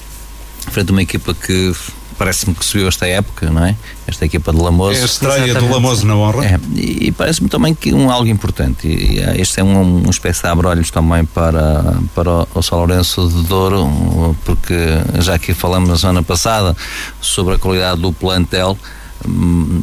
frente 0.72 0.90
a 0.90 0.92
uma 0.92 1.02
equipa 1.02 1.34
que 1.34 1.74
parece-me 2.18 2.56
que 2.56 2.66
subiu 2.66 2.88
esta 2.88 3.08
época, 3.08 3.50
não 3.50 3.64
é? 3.64 3.76
Esta 4.08 4.26
equipa 4.26 4.52
de 4.52 4.60
Lamoso. 4.60 5.00
É 5.00 5.02
a 5.02 5.06
estreia 5.06 5.44
Exatamente. 5.46 5.70
do 5.70 5.74
Lamoso 5.74 6.08
na 6.08 6.16
honra. 6.16 6.46
É, 6.46 6.60
e, 6.76 7.12
parece-me 7.12 7.48
também 7.48 7.76
que 7.76 7.94
um 7.94 8.10
algo 8.10 8.28
importante. 8.28 8.88
E, 8.88 9.20
e 9.20 9.42
este 9.42 9.60
é 9.60 9.64
um, 9.64 10.08
um 10.08 10.10
espécie 10.10 10.42
de 10.42 10.48
abrolhos 10.48 10.90
também 10.90 11.24
para, 11.26 11.96
para 12.16 12.30
o, 12.30 12.48
o 12.56 12.62
São 12.62 12.80
Lourenço 12.80 13.28
de 13.30 13.44
Douro, 13.44 14.36
porque 14.44 14.76
já 15.20 15.36
aqui 15.36 15.54
falamos 15.54 15.90
na 15.90 15.98
semana 15.98 16.24
passada 16.24 16.76
sobre 17.22 17.56
a 17.56 17.60
qualidade 17.60 18.02
do 18.02 18.12
plantel 18.12 18.78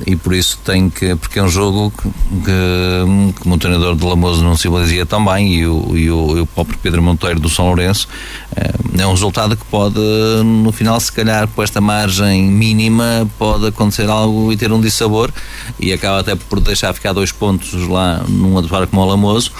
e 0.06 0.16
por 0.16 0.34
isso 0.34 0.58
tem 0.64 0.88
que, 0.88 1.14
porque 1.16 1.38
é 1.38 1.42
um 1.42 1.48
jogo 1.48 1.90
que, 1.90 2.08
que 2.08 3.40
como 3.40 3.54
o 3.54 3.58
treinador 3.58 3.96
de 3.96 4.04
Lamoso 4.04 4.44
não 4.44 4.56
se 4.56 4.68
dizia 4.68 5.04
também 5.04 5.54
e 5.54 5.66
o, 5.66 5.96
e, 5.96 6.10
o, 6.10 6.36
e 6.38 6.40
o 6.40 6.46
próprio 6.46 6.78
Pedro 6.78 7.02
Monteiro 7.02 7.40
do 7.40 7.48
São 7.48 7.66
Lourenço 7.66 8.08
é, 8.54 9.02
é 9.02 9.06
um 9.06 9.10
resultado 9.10 9.56
que 9.56 9.64
pode 9.66 9.98
no 10.44 10.70
final 10.72 10.98
se 11.00 11.12
calhar 11.12 11.48
com 11.48 11.62
esta 11.62 11.80
margem 11.80 12.44
mínima 12.44 13.28
pode 13.38 13.66
acontecer 13.66 14.08
algo 14.08 14.52
e 14.52 14.56
ter 14.56 14.72
um 14.72 14.80
dissabor 14.80 15.30
e 15.78 15.92
acaba 15.92 16.20
até 16.20 16.34
por 16.34 16.60
deixar 16.60 16.92
ficar 16.92 17.12
dois 17.12 17.32
pontos 17.32 17.72
lá 17.88 18.24
num 18.28 18.56
adversário 18.56 18.88
como 18.88 19.02
o 19.02 19.06
Lamoso 19.06 19.50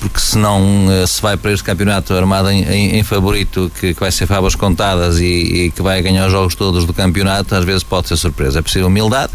porque 0.00 0.20
senão 0.20 0.86
uh, 0.86 1.06
se 1.06 1.20
vai 1.20 1.36
para 1.36 1.52
este 1.52 1.64
campeonato 1.64 2.14
armado 2.14 2.50
em, 2.50 2.62
em, 2.64 2.98
em 2.98 3.02
favorito 3.02 3.70
que, 3.78 3.94
que, 3.94 4.00
vai 4.00 4.10
ser 4.10 4.26
favas 4.26 4.54
contadas 4.54 5.20
e, 5.20 5.24
e, 5.24 5.70
que 5.70 5.82
vai 5.82 6.00
ganhar 6.02 6.26
os 6.26 6.32
jogos 6.32 6.54
todos 6.54 6.84
do 6.84 6.92
campeonato, 6.92 7.54
às 7.54 7.64
vezes 7.64 7.82
pode 7.82 8.08
ser 8.08 8.16
surpresa. 8.16 8.58
É 8.58 8.62
preciso 8.62 8.86
humildade, 8.86 9.32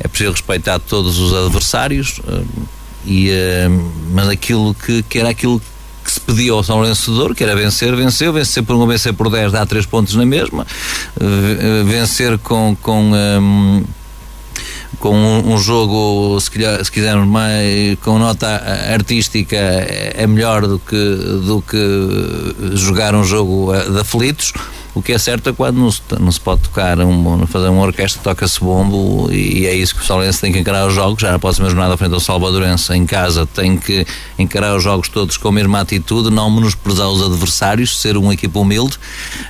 é 0.00 0.08
preciso 0.08 0.32
respeitar 0.32 0.78
todos 0.78 1.18
os 1.18 1.32
adversários, 1.34 2.20
e, 3.06 3.30
mas 4.12 4.28
aquilo 4.28 4.74
que, 4.74 5.02
que 5.02 5.18
era 5.18 5.30
aquilo 5.30 5.60
que 6.04 6.12
se 6.12 6.20
pediu 6.20 6.56
ao 6.56 6.64
São 6.64 6.82
Douro, 7.08 7.34
que 7.34 7.44
era 7.44 7.54
vencer, 7.54 7.94
venceu, 7.94 8.32
vencer 8.32 8.62
por 8.62 8.76
1, 8.76 8.86
vencer 8.86 9.12
por 9.12 9.30
10, 9.30 9.52
dá 9.52 9.66
3 9.66 9.84
pontos 9.84 10.14
na 10.14 10.24
mesma, 10.24 10.66
vencer 11.84 12.38
com, 12.38 12.74
com 12.80 13.12
um, 13.12 13.84
com 14.98 15.14
um, 15.14 15.54
um 15.54 15.58
jogo, 15.58 16.40
se, 16.40 16.50
quiser, 16.50 16.84
se 16.84 16.90
quisermos, 16.90 17.28
mais, 17.28 17.98
com 18.00 18.18
nota 18.18 18.46
artística, 18.92 19.56
é, 19.56 20.14
é 20.16 20.26
melhor 20.26 20.66
do 20.66 20.78
que, 20.78 20.96
do 20.96 21.62
que 21.62 22.76
jogar 22.76 23.14
um 23.14 23.24
jogo 23.24 23.74
eh, 23.74 23.88
de 23.88 24.00
aflitos. 24.00 24.52
O 24.94 25.02
que 25.02 25.12
é 25.12 25.18
certo 25.18 25.50
é 25.50 25.52
quando 25.52 25.76
não 25.76 26.32
se, 26.32 26.40
pode 26.40 26.62
tocar, 26.62 26.98
um, 27.00 27.46
fazer 27.46 27.68
uma 27.68 27.82
orquestra, 27.82 28.20
toca-se 28.22 28.58
bombo 28.60 29.30
e 29.30 29.66
é 29.66 29.74
isso 29.74 29.94
que 29.94 30.02
o 30.02 30.04
Salvadorense 30.04 30.40
tem 30.40 30.52
que 30.52 30.58
encarar 30.58 30.86
os 30.86 30.94
jogos. 30.94 31.20
Já 31.20 31.30
na 31.30 31.38
próxima 31.38 31.68
jornada 31.68 31.96
frente 31.96 32.14
ao 32.14 32.20
Salvadorense 32.20 32.92
em 32.94 33.06
casa 33.06 33.46
tem 33.46 33.76
que 33.76 34.06
encarar 34.38 34.76
os 34.76 34.82
jogos 34.82 35.08
todos 35.08 35.36
com 35.36 35.48
a 35.48 35.52
mesma 35.52 35.80
atitude, 35.80 36.30
não 36.30 36.50
menosprezar 36.50 37.08
os 37.08 37.22
adversários, 37.22 38.00
ser 38.00 38.16
uma 38.16 38.34
equipa 38.34 38.58
humilde. 38.58 38.96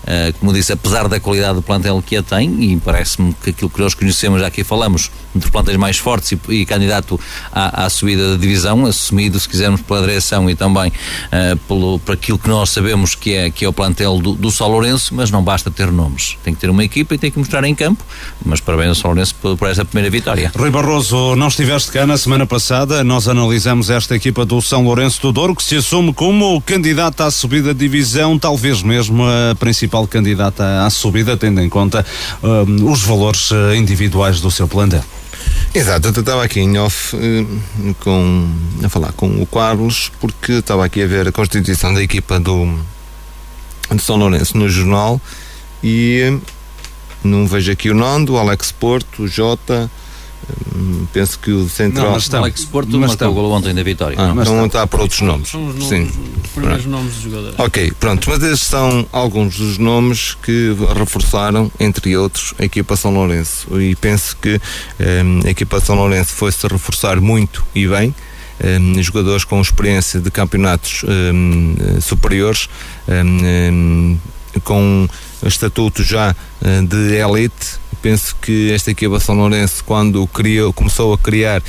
Uh, 0.02 0.32
como 0.38 0.52
disse, 0.52 0.72
apesar 0.72 1.08
da 1.08 1.18
qualidade 1.18 1.54
do 1.54 1.62
plantel 1.62 2.02
que 2.04 2.16
a 2.16 2.22
tem, 2.22 2.72
e 2.72 2.76
parece-me 2.76 3.32
que 3.34 3.50
aquilo 3.50 3.70
que 3.70 3.80
nós 3.80 3.94
conhecemos, 3.94 4.40
já 4.40 4.46
aqui 4.48 4.64
falamos, 4.64 5.10
entre 5.34 5.50
plantéis 5.50 5.76
mais 5.76 5.98
fortes 5.98 6.32
e, 6.32 6.52
e 6.52 6.66
candidato 6.66 7.18
à, 7.52 7.84
à, 7.84 7.90
subida 7.90 8.32
da 8.32 8.36
divisão, 8.36 8.86
assumido, 8.86 9.38
se 9.38 9.48
quisermos, 9.48 9.80
pela 9.82 10.00
direção 10.00 10.48
e 10.50 10.54
também 10.54 10.88
uh, 10.90 11.56
pelo, 11.66 11.98
por 12.00 12.14
aquilo 12.14 12.38
que 12.38 12.48
nós 12.48 12.70
sabemos 12.70 13.14
que 13.14 13.34
é, 13.34 13.50
que 13.50 13.64
é 13.64 13.68
o 13.68 13.72
plantel 13.72 14.18
do, 14.18 14.34
do 14.34 14.48
Lourenço, 14.68 15.14
mas 15.14 15.27
apenas 15.28 15.30
não 15.30 15.42
basta 15.42 15.70
ter 15.70 15.90
nomes. 15.92 16.36
Tem 16.42 16.54
que 16.54 16.60
ter 16.60 16.70
uma 16.70 16.82
equipa 16.82 17.14
e 17.14 17.18
tem 17.18 17.30
que 17.30 17.38
mostrar 17.38 17.64
em 17.64 17.74
campo. 17.74 18.04
Mas 18.44 18.60
parabéns 18.60 18.88
ao 18.88 18.94
São 18.94 19.10
Lourenço 19.10 19.34
por, 19.36 19.56
por 19.56 19.68
esta 19.68 19.84
primeira 19.84 20.10
vitória. 20.10 20.50
Rui 20.56 20.70
Barroso, 20.70 21.36
não 21.36 21.48
estiveste 21.48 21.90
cá 21.90 22.06
na 22.06 22.16
semana 22.16 22.46
passada, 22.46 23.04
nós 23.04 23.28
analisamos 23.28 23.90
esta 23.90 24.16
equipa 24.16 24.44
do 24.44 24.60
São 24.60 24.84
Lourenço 24.84 25.20
do 25.22 25.32
Douro, 25.32 25.54
que 25.54 25.62
se 25.62 25.76
assume 25.76 26.12
como 26.12 26.60
candidato 26.62 27.22
à 27.22 27.30
subida 27.30 27.72
de 27.72 27.80
divisão, 27.80 28.38
talvez 28.38 28.82
mesmo 28.82 29.24
a 29.24 29.54
principal 29.54 30.06
candidata 30.06 30.84
à 30.84 30.90
subida, 30.90 31.36
tendo 31.36 31.60
em 31.60 31.68
conta 31.68 32.04
um, 32.42 32.90
os 32.90 33.02
valores 33.02 33.50
uh, 33.50 33.74
individuais 33.74 34.40
do 34.40 34.50
seu 34.50 34.66
plantel. 34.66 35.04
Exato, 35.74 36.08
eu 36.08 36.20
estava 36.20 36.42
aqui 36.44 36.60
em 36.60 36.78
off 36.78 37.14
uh, 37.14 37.94
com, 38.00 38.48
a 38.82 38.88
falar 38.88 39.12
com 39.12 39.42
o 39.42 39.46
Carlos, 39.46 40.10
porque 40.20 40.52
estava 40.52 40.84
aqui 40.84 41.02
a 41.02 41.06
ver 41.06 41.28
a 41.28 41.32
constituição 41.32 41.94
da 41.94 42.02
equipa 42.02 42.40
do, 42.40 42.74
do 43.90 44.00
São 44.00 44.16
Lourenço 44.16 44.56
no 44.56 44.68
jornal 44.68 45.20
e 45.82 46.30
uh, 46.30 46.42
não 47.22 47.46
vejo 47.46 47.72
aqui 47.72 47.90
o 47.90 47.94
Nando, 47.94 48.34
o 48.34 48.38
Alex 48.38 48.72
Porto, 48.72 49.22
o 49.22 49.28
Jota, 49.28 49.90
Hum, 50.74 51.06
penso 51.12 51.38
que 51.38 51.50
o 51.50 51.68
Central. 51.68 52.06
Não, 52.06 52.12
mas 52.12 52.22
está. 52.22 52.38
Alex 52.38 52.64
Porto 52.64 52.98
mas 52.98 53.10
marcou 53.10 53.28
o 53.28 53.34
gol 53.34 53.52
ontem 53.52 53.74
da 53.74 53.82
vitória. 53.82 54.16
Ah, 54.18 54.34
não, 54.34 54.44
não 54.44 54.66
está 54.66 54.86
por 54.86 55.00
outros 55.00 55.20
nomes. 55.20 55.48
São 55.48 55.66
os, 55.66 55.74
nomes, 55.74 55.88
Sim. 55.88 56.04
os 56.44 56.50
primeiros 56.52 56.82
pronto. 56.82 56.88
nomes 56.88 57.14
dos 57.14 57.22
jogadores. 57.22 57.54
Ok, 57.58 57.92
pronto, 57.98 58.30
mas 58.30 58.42
estes 58.42 58.68
são 58.68 59.06
alguns 59.12 59.58
dos 59.58 59.78
nomes 59.78 60.36
que 60.42 60.74
reforçaram, 60.96 61.70
entre 61.78 62.16
outros, 62.16 62.54
a 62.58 62.64
equipa 62.64 62.96
São 62.96 63.12
Lourenço. 63.12 63.80
E 63.80 63.94
penso 63.96 64.36
que 64.36 64.60
um, 65.00 65.46
a 65.46 65.50
equipa 65.50 65.80
São 65.80 65.96
Lourenço 65.96 66.32
foi-se 66.32 66.66
reforçar 66.66 67.20
muito 67.20 67.64
e 67.74 67.86
bem. 67.86 68.14
Um, 68.62 69.00
jogadores 69.02 69.44
com 69.44 69.60
experiência 69.60 70.20
de 70.20 70.30
campeonatos 70.32 71.04
um, 71.04 71.76
superiores, 72.00 72.68
com 74.64 75.08
estatuto 75.44 76.02
já 76.02 76.32
uh, 76.32 76.86
de 76.86 77.14
elite 77.14 77.78
penso 78.02 78.36
que 78.40 78.72
esta 78.72 78.90
equipa 78.90 79.18
São 79.20 79.34
Lourenço, 79.34 79.84
quando 79.84 80.26
criou, 80.28 80.72
começou 80.72 81.12
a 81.12 81.18
criar 81.18 81.62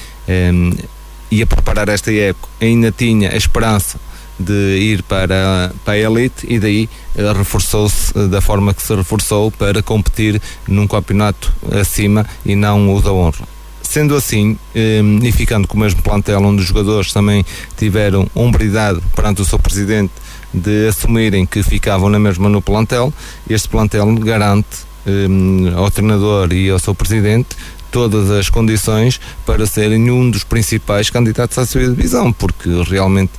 e 1.32 1.42
a 1.42 1.48
preparar 1.48 1.90
esta 1.90 2.14
época, 2.14 2.48
ainda 2.62 2.92
tinha 2.92 3.32
a 3.32 3.36
esperança 3.36 4.00
de 4.40 4.78
ir 4.78 5.04
para, 5.04 5.74
para 5.84 5.94
a 5.94 5.98
elite 5.98 6.48
e 6.48 6.58
daí 6.60 6.90
uh, 7.16 7.38
reforçou-se 7.38 8.14
da 8.30 8.40
forma 8.40 8.74
que 8.74 8.82
se 8.82 8.96
reforçou 8.96 9.52
para 9.52 9.84
competir 9.84 10.42
num 10.66 10.88
campeonato 10.88 11.54
acima 11.72 12.26
e 12.46 12.56
não 12.56 12.96
o 12.96 13.02
da 13.02 13.12
honra. 13.12 13.59
Sendo 13.90 14.16
assim, 14.16 14.56
um, 14.76 15.20
e 15.24 15.32
ficando 15.32 15.68
com 15.68 15.76
o 15.76 15.80
mesmo 15.80 16.00
plantel, 16.04 16.40
onde 16.44 16.62
os 16.62 16.68
jogadores 16.68 17.12
também 17.12 17.44
tiveram 17.76 18.30
hombridade 18.36 19.02
perante 19.16 19.42
o 19.42 19.46
seu 19.46 19.58
presidente 19.58 20.12
de 20.54 20.88
assumirem 20.88 21.44
que 21.44 21.64
ficavam 21.64 22.08
na 22.08 22.20
mesma 22.20 22.48
no 22.50 22.62
plantel, 22.62 23.12
este 23.50 23.68
plantel 23.68 24.06
garante 24.18 24.86
um, 25.08 25.76
ao 25.76 25.90
treinador 25.90 26.54
e 26.54 26.70
ao 26.70 26.78
seu 26.78 26.94
presidente 26.94 27.48
todas 27.90 28.30
as 28.30 28.48
condições 28.48 29.20
para 29.44 29.66
serem 29.66 30.12
um 30.12 30.30
dos 30.30 30.44
principais 30.44 31.10
candidatos 31.10 31.58
à 31.58 31.66
sua 31.66 31.82
divisão, 31.82 32.32
porque 32.32 32.70
realmente 32.88 33.32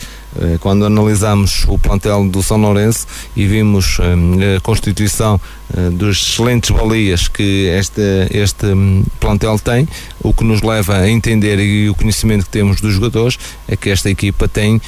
quando 0.60 0.84
analisamos 0.84 1.64
o 1.66 1.78
plantel 1.78 2.28
do 2.28 2.42
São 2.42 2.56
Lourenço 2.56 3.06
e 3.34 3.46
vimos 3.46 3.98
um, 3.98 4.56
a 4.56 4.60
constituição 4.60 5.40
uh, 5.74 5.90
dos 5.90 6.22
excelentes 6.22 6.70
balias 6.70 7.28
que 7.28 7.66
este, 7.66 8.00
este 8.30 8.66
um, 8.66 9.04
plantel 9.18 9.58
tem, 9.58 9.88
o 10.20 10.32
que 10.32 10.44
nos 10.44 10.62
leva 10.62 10.98
a 10.98 11.10
entender 11.10 11.58
e 11.58 11.88
o 11.88 11.94
conhecimento 11.94 12.44
que 12.44 12.50
temos 12.50 12.80
dos 12.80 12.94
jogadores 12.94 13.38
é 13.66 13.76
que 13.76 13.90
esta 13.90 14.10
equipa 14.10 14.46
tem, 14.46 14.80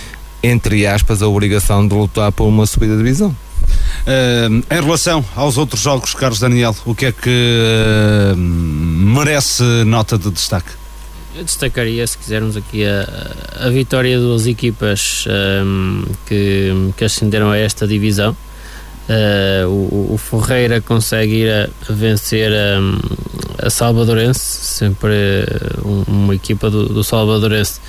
entre 0.43 0.87
aspas, 0.87 1.23
a 1.23 1.29
obrigação 1.29 1.87
de 1.87 1.95
lutar 1.95 2.33
por 2.33 2.47
uma 2.47 2.67
subida 2.67 2.97
de 2.97 3.03
divisão. 3.03 3.35
Uh, 4.03 4.63
em 4.71 4.83
relação 4.83 5.25
aos 5.37 5.57
outros 5.57 5.81
jogos, 5.81 6.15
Carlos 6.15 6.41
Daniel, 6.41 6.75
o 6.85 6.95
que 6.95 7.07
é 7.07 7.13
que 7.13 8.35
uh, 8.35 8.37
merece 8.37 9.63
nota 9.85 10.19
de 10.19 10.31
destaque? 10.31 10.82
Eu 11.35 11.45
destacaria, 11.45 12.07
se 12.07 12.19
quisermos 12.19 12.57
aqui, 12.59 12.85
a, 12.85 13.67
a 13.67 13.71
vitória 13.71 14.17
de 14.17 14.23
duas 14.23 14.47
equipas 14.47 15.25
um, 15.65 16.05
que, 16.27 16.93
que 16.95 17.05
ascenderam 17.05 17.51
a 17.51 17.57
esta 17.57 17.87
divisão. 17.87 18.37
Uh, 19.09 19.67
o, 19.67 20.15
o, 20.15 20.19
Ferreira 20.19 20.81
consegue 20.81 21.43
ir 21.43 21.51
a, 21.51 21.93
vencer 21.93 22.53
um, 22.53 22.99
a 23.59 23.71
Salvadorense, 23.71 24.41
sempre 24.41 25.15
um, 25.85 26.05
uma 26.07 26.35
equipa 26.35 26.71
do, 26.71 26.89
do 26.89 27.03
Salvadorense 27.03 27.81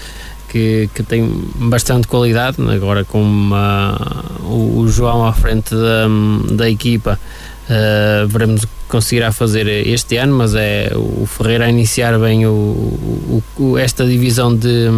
que, 0.54 0.90
que 0.94 1.04
tem 1.04 1.28
bastante 1.56 2.08
qualidade, 2.08 2.58
agora 2.70 3.04
com 3.04 3.22
uma, 3.22 3.98
o, 4.42 4.80
o, 4.80 4.88
João 4.88 5.26
à 5.26 5.34
frente 5.34 5.74
da, 5.74 6.08
da 6.54 6.70
equipa. 6.70 7.20
Uh, 7.64 8.28
veremos 8.28 8.64
o 8.64 8.68
que 8.68 8.74
conseguirá 8.90 9.32
fazer 9.32 9.68
este 9.68 10.18
ano, 10.18 10.36
mas 10.36 10.54
é 10.54 10.92
o 10.96 11.26
Ferreira 11.26 11.66
a 11.66 11.70
iniciar 11.70 12.20
bem 12.20 12.46
o, 12.46 12.52
o, 12.52 13.44
o, 13.58 13.78
esta 13.78 14.06
divisão 14.06 14.54
de, 14.54 14.90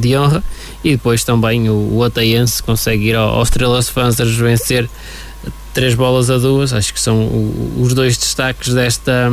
de 0.00 0.16
honra 0.16 0.42
e 0.82 0.92
depois 0.92 1.22
também 1.22 1.68
o, 1.68 1.96
o 1.96 2.02
Ataiense 2.02 2.62
consegue 2.62 3.08
ir 3.08 3.14
ao, 3.14 3.28
ao 3.28 3.42
Estrelas 3.42 3.92
vencer 4.38 4.88
três 5.74 5.94
bolas 5.94 6.30
a 6.30 6.38
duas, 6.38 6.72
acho 6.72 6.92
que 6.92 6.98
são 6.98 7.28
os 7.78 7.94
dois 7.94 8.16
destaques 8.16 8.72
desta, 8.72 9.30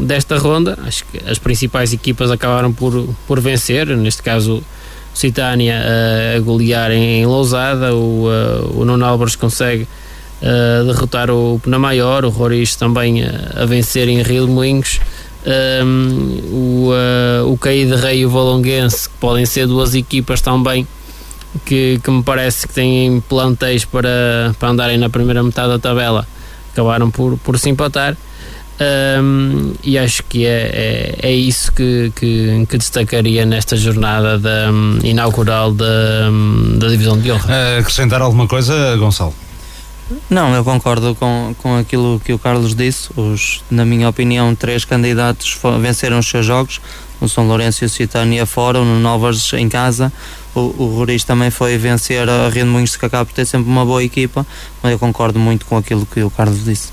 desta 0.00 0.38
ronda. 0.38 0.78
Acho 0.86 1.04
que 1.04 1.20
as 1.28 1.38
principais 1.38 1.92
equipas 1.92 2.30
acabaram 2.30 2.72
por, 2.72 3.08
por 3.26 3.40
vencer, 3.40 3.86
neste 3.96 4.22
caso 4.22 4.62
Citânia 5.12 5.82
uh, 5.82 6.36
a 6.36 6.40
golear 6.40 6.90
em, 6.92 7.26
Lousada, 7.26 7.94
o, 7.94 8.26
uh, 8.26 8.80
o 8.80 8.84
Nuno 8.84 9.04
Álvares 9.04 9.36
consegue 9.36 9.86
uh, 10.42 10.84
derrotar 10.84 11.30
o 11.30 11.60
Penamaior, 11.62 12.24
o 12.24 12.28
Roriz 12.28 12.76
também 12.76 13.22
a 13.24 13.64
vencer 13.64 14.08
em 14.08 14.22
Rio 14.22 14.46
de 14.46 14.52
Moinhos. 14.52 15.00
Um, 15.44 16.40
o, 16.52 16.90
uh, 16.92 17.52
o 17.52 17.58
Caí 17.58 17.84
de 17.84 17.96
Rei 17.96 18.20
e 18.20 18.26
o 18.26 18.30
Valonguense, 18.30 19.08
que 19.08 19.16
podem 19.18 19.44
ser 19.44 19.66
duas 19.66 19.94
equipas 19.94 20.40
também 20.40 20.86
que, 21.64 22.00
que 22.02 22.10
me 22.10 22.22
parece 22.22 22.66
que 22.66 22.74
têm 22.74 23.20
plantéis 23.20 23.84
para, 23.84 24.54
para 24.58 24.68
andarem 24.70 24.98
na 24.98 25.10
primeira 25.10 25.42
metade 25.42 25.68
da 25.68 25.78
tabela, 25.78 26.26
acabaram 26.72 27.10
por, 27.10 27.36
por 27.38 27.58
se 27.58 27.70
empatar. 27.70 28.16
Um, 28.80 29.74
e 29.84 29.96
acho 29.96 30.24
que 30.24 30.44
é, 30.44 31.14
é, 31.22 31.28
é 31.28 31.32
isso 31.32 31.70
que, 31.72 32.10
que, 32.16 32.66
que, 32.68 32.78
destacaria 32.78 33.46
nesta 33.46 33.76
jornada 33.76 34.38
da, 34.38 34.72
um, 34.72 34.98
inaugural 35.04 35.72
da, 35.72 35.84
um, 36.28 36.78
da 36.78 36.88
Divisão 36.88 37.16
de 37.18 37.30
Honra. 37.30 37.78
Acrescentar 37.78 38.20
alguma 38.22 38.48
coisa, 38.48 38.96
Gonçalo? 38.96 39.34
Não, 40.28 40.54
eu 40.54 40.64
concordo 40.64 41.14
com, 41.14 41.54
com 41.58 41.76
aquilo 41.76 42.20
que 42.24 42.32
o 42.32 42.38
Carlos 42.38 42.74
disse. 42.74 43.10
Os, 43.16 43.62
na 43.70 43.84
minha 43.84 44.08
opinião, 44.08 44.54
três 44.54 44.84
candidatos 44.84 45.58
venceram 45.80 46.18
os 46.18 46.26
seus 46.26 46.44
jogos: 46.44 46.80
o 47.20 47.28
São 47.28 47.46
Lourenço 47.46 47.84
e 47.84 47.86
o 47.86 47.90
Citânia 47.90 48.46
fora, 48.46 48.80
o 48.80 48.84
Novas 48.84 49.52
em 49.52 49.68
casa. 49.68 50.12
O, 50.54 50.60
o 50.60 50.96
Roriz 50.96 51.24
também 51.24 51.50
foi 51.50 51.78
vencer 51.78 52.28
a 52.28 52.48
Rio 52.48 52.64
de 52.64 52.70
Moinhos, 52.70 52.96
que 52.96 53.06
acaba 53.06 53.24
por 53.24 53.32
ter 53.32 53.46
sempre 53.46 53.70
uma 53.70 53.84
boa 53.84 54.02
equipa, 54.04 54.46
mas 54.82 54.92
eu 54.92 54.98
concordo 54.98 55.38
muito 55.38 55.64
com 55.64 55.76
aquilo 55.76 56.04
que 56.04 56.22
o 56.22 56.30
Carlos 56.30 56.64
disse. 56.64 56.92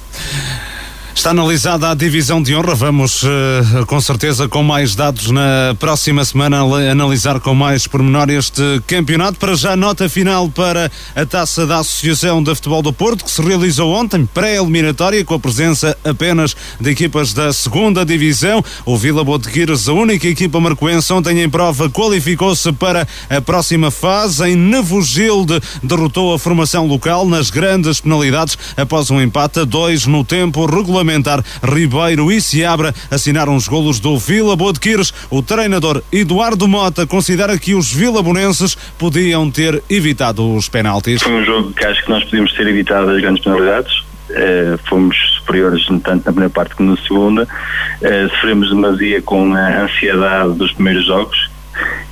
Está 1.14 1.32
analisada 1.32 1.90
a 1.90 1.94
divisão 1.94 2.42
de 2.42 2.56
honra. 2.56 2.74
Vamos, 2.76 3.24
uh, 3.24 3.86
com 3.88 4.00
certeza, 4.00 4.48
com 4.48 4.64
mais 4.64 4.96
dados 4.96 5.32
na 5.32 5.76
próxima 5.78 6.24
semana, 6.24 6.62
analisar 6.90 7.40
com 7.42 7.54
mais 7.54 7.88
pormenor 7.88 8.30
este 8.30 8.62
campeonato. 8.88 9.38
Para 9.38 9.56
já, 9.56 9.76
nota 9.76 10.08
final 10.08 10.48
para 10.50 10.90
a 11.16 11.26
taça 11.26 11.68
da 11.68 11.80
Associação 11.80 12.42
de 12.42 12.56
Futebol 12.56 12.82
do 12.82 12.94
Porto, 12.94 13.26
que 13.26 13.32
se 13.32 13.42
realizou 13.42 13.94
ontem, 13.94 14.26
pré-eliminatória, 14.26 15.26
com 15.26 15.34
a 15.34 15.40
presença 15.40 15.98
apenas 16.06 16.56
de 16.80 16.90
equipas 16.90 17.34
da 17.34 17.52
segunda 17.52 18.06
divisão. 18.06 18.64
O 18.86 18.96
Vila 18.96 19.24
Botequires, 19.24 19.90
a 19.90 19.94
única 19.94 20.28
equipa 20.28 20.60
marcoense, 20.60 21.12
ontem 21.12 21.42
em 21.42 21.50
prova, 21.50 21.90
qualificou-se 21.90 22.72
para 22.74 23.06
a 23.30 23.42
próxima 23.42 23.92
fase. 23.92 24.50
Em 24.50 24.56
Nevogilde, 24.56 25.60
derrotou 25.84 26.34
a 26.34 26.40
formação 26.40 26.88
local 26.88 27.26
nas 27.26 27.50
grandes 27.50 28.00
penalidades 28.00 28.58
após 28.78 29.12
um 29.12 29.20
empate 29.22 29.60
a 29.60 29.66
dois 29.66 30.06
no 30.06 30.24
tempo 30.24 30.66
regulamentar 31.00 31.44
Ribeiro 31.64 32.32
e 32.32 32.42
Seabra 32.42 32.94
assinaram 33.10 33.56
os 33.56 33.68
golos 33.68 34.00
do 34.00 34.18
Vila 34.18 34.56
Bodequires. 34.56 35.14
O 35.30 35.42
treinador 35.42 36.04
Eduardo 36.12 36.68
Mota 36.68 37.08
considera 37.08 37.58
que 37.58 37.74
os 37.74 37.92
vilabonenses 37.92 38.76
podiam 38.98 39.50
ter 39.50 39.82
evitado 39.90 40.56
os 40.56 40.68
penaltis. 40.68 41.22
Foi 41.22 41.34
um 41.34 41.46
jogo 41.46 41.74
que 41.74 41.86
acho 41.86 42.04
que 42.04 42.10
nós 42.10 42.24
podíamos 42.26 42.54
ter 42.54 42.68
evitado 42.68 43.10
as 43.12 43.22
grandes 43.22 43.44
penalidades. 43.44 44.00
Uh, 44.30 44.78
fomos 44.88 45.18
superiores 45.38 45.86
tanto 45.88 46.18
na 46.18 46.22
primeira 46.22 46.50
parte 46.50 46.76
como 46.76 46.92
na 46.92 46.98
segunda. 46.98 47.44
Uh, 47.44 48.30
sofremos 48.36 48.70
demasia 48.70 49.22
com 49.22 49.54
a 49.54 49.84
ansiedade 49.84 50.54
dos 50.54 50.72
primeiros 50.74 51.06
jogos 51.06 51.49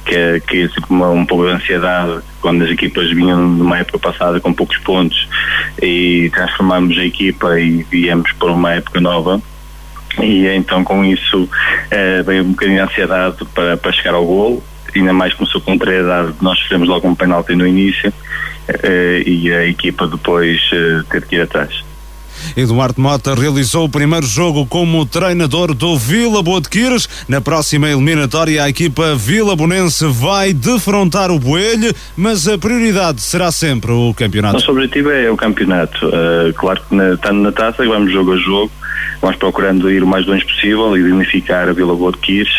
que 0.06 0.42
que 0.48 0.64
é 0.64 0.68
tipo 0.68 0.88
uma, 0.90 1.10
um 1.10 1.26
pouco 1.26 1.46
de 1.46 1.52
ansiedade 1.52 2.22
quando 2.42 2.64
as 2.64 2.70
equipas 2.70 3.10
vinham 3.12 3.56
de 3.56 3.62
uma 3.62 3.78
época 3.78 4.00
passada 4.00 4.40
com 4.40 4.54
poucos 4.54 4.78
pontos 4.78 5.28
e 5.82 6.30
transformamos 6.34 6.98
a 6.98 7.04
equipa 7.04 7.60
e 7.60 7.84
viemos 7.84 8.32
para 8.34 8.52
uma 8.52 8.74
época 8.74 9.02
nova. 9.02 9.42
E 10.20 10.48
então 10.48 10.84
com 10.84 11.04
isso 11.06 11.50
eh, 11.92 12.24
veio 12.24 12.44
um 12.44 12.52
bocadinho 12.52 12.78
de 12.78 12.84
ansiedade 12.92 13.38
para, 13.54 13.78
para 13.78 13.92
chegar 13.92 14.14
ao 14.14 14.26
gol. 14.26 14.64
Ainda 14.96 15.14
mais 15.14 15.34
com 15.34 15.46
sua 15.46 15.62
contrariedade 15.62 16.34
nós 16.42 16.60
fizemos 16.60 16.88
logo 16.88 17.08
um 17.08 17.14
penalti 17.14 17.56
no 17.56 17.68
início 17.68 18.12
eh, 18.68 19.24
e 19.26 19.54
a 19.54 19.66
equipa 19.66 20.08
depois 20.08 20.60
eh, 20.74 21.04
ter 21.10 21.26
que 21.26 21.36
ir 21.36 21.42
atrás 21.42 21.87
Eduardo 22.56 23.02
Mota 23.02 23.36
realizou 23.36 23.86
o 23.86 23.90
primeiro 23.90 24.26
jogo 24.26 24.66
como 24.66 25.06
treinador 25.06 25.74
do 25.74 25.98
Vila 25.98 26.42
Boa 26.42 26.62
de 26.62 26.70
Quires. 26.70 27.08
Na 27.28 27.42
próxima 27.42 27.90
eliminatória, 27.90 28.64
a 28.64 28.70
equipa 28.70 29.16
Vila 29.16 29.56
Bonense 29.56 30.06
vai 30.06 30.54
defrontar 30.54 31.32
o 31.32 31.40
Boelho, 31.40 31.94
mas 32.16 32.48
a 32.48 32.58
prioridade 32.58 33.22
será 33.22 33.52
sempre 33.52 33.92
o 33.92 34.14
campeonato. 34.14 34.56
Nosso 34.56 34.72
objetivo 34.72 35.10
é 35.12 35.30
o 35.30 35.38
campeonato. 35.38 36.08
Uh, 36.08 36.54
claro 36.56 36.82
que 36.88 36.96
na, 36.96 37.14
estando 37.14 37.42
na 37.42 37.52
taça, 37.52 37.86
vamos 37.86 38.12
jogo 38.12 38.34
a 38.34 38.38
jogo, 38.38 38.72
vamos 39.22 39.38
procurando 39.38 39.90
ir 39.92 40.04
o 40.04 40.08
mais 40.08 40.26
longe 40.26 40.46
possível 40.46 40.98
e 40.98 41.04
unificar 41.04 41.68
a 41.70 41.74
Vila 41.74 41.96
Boa 41.96 42.12
de 42.12 42.18
Quires 42.20 42.54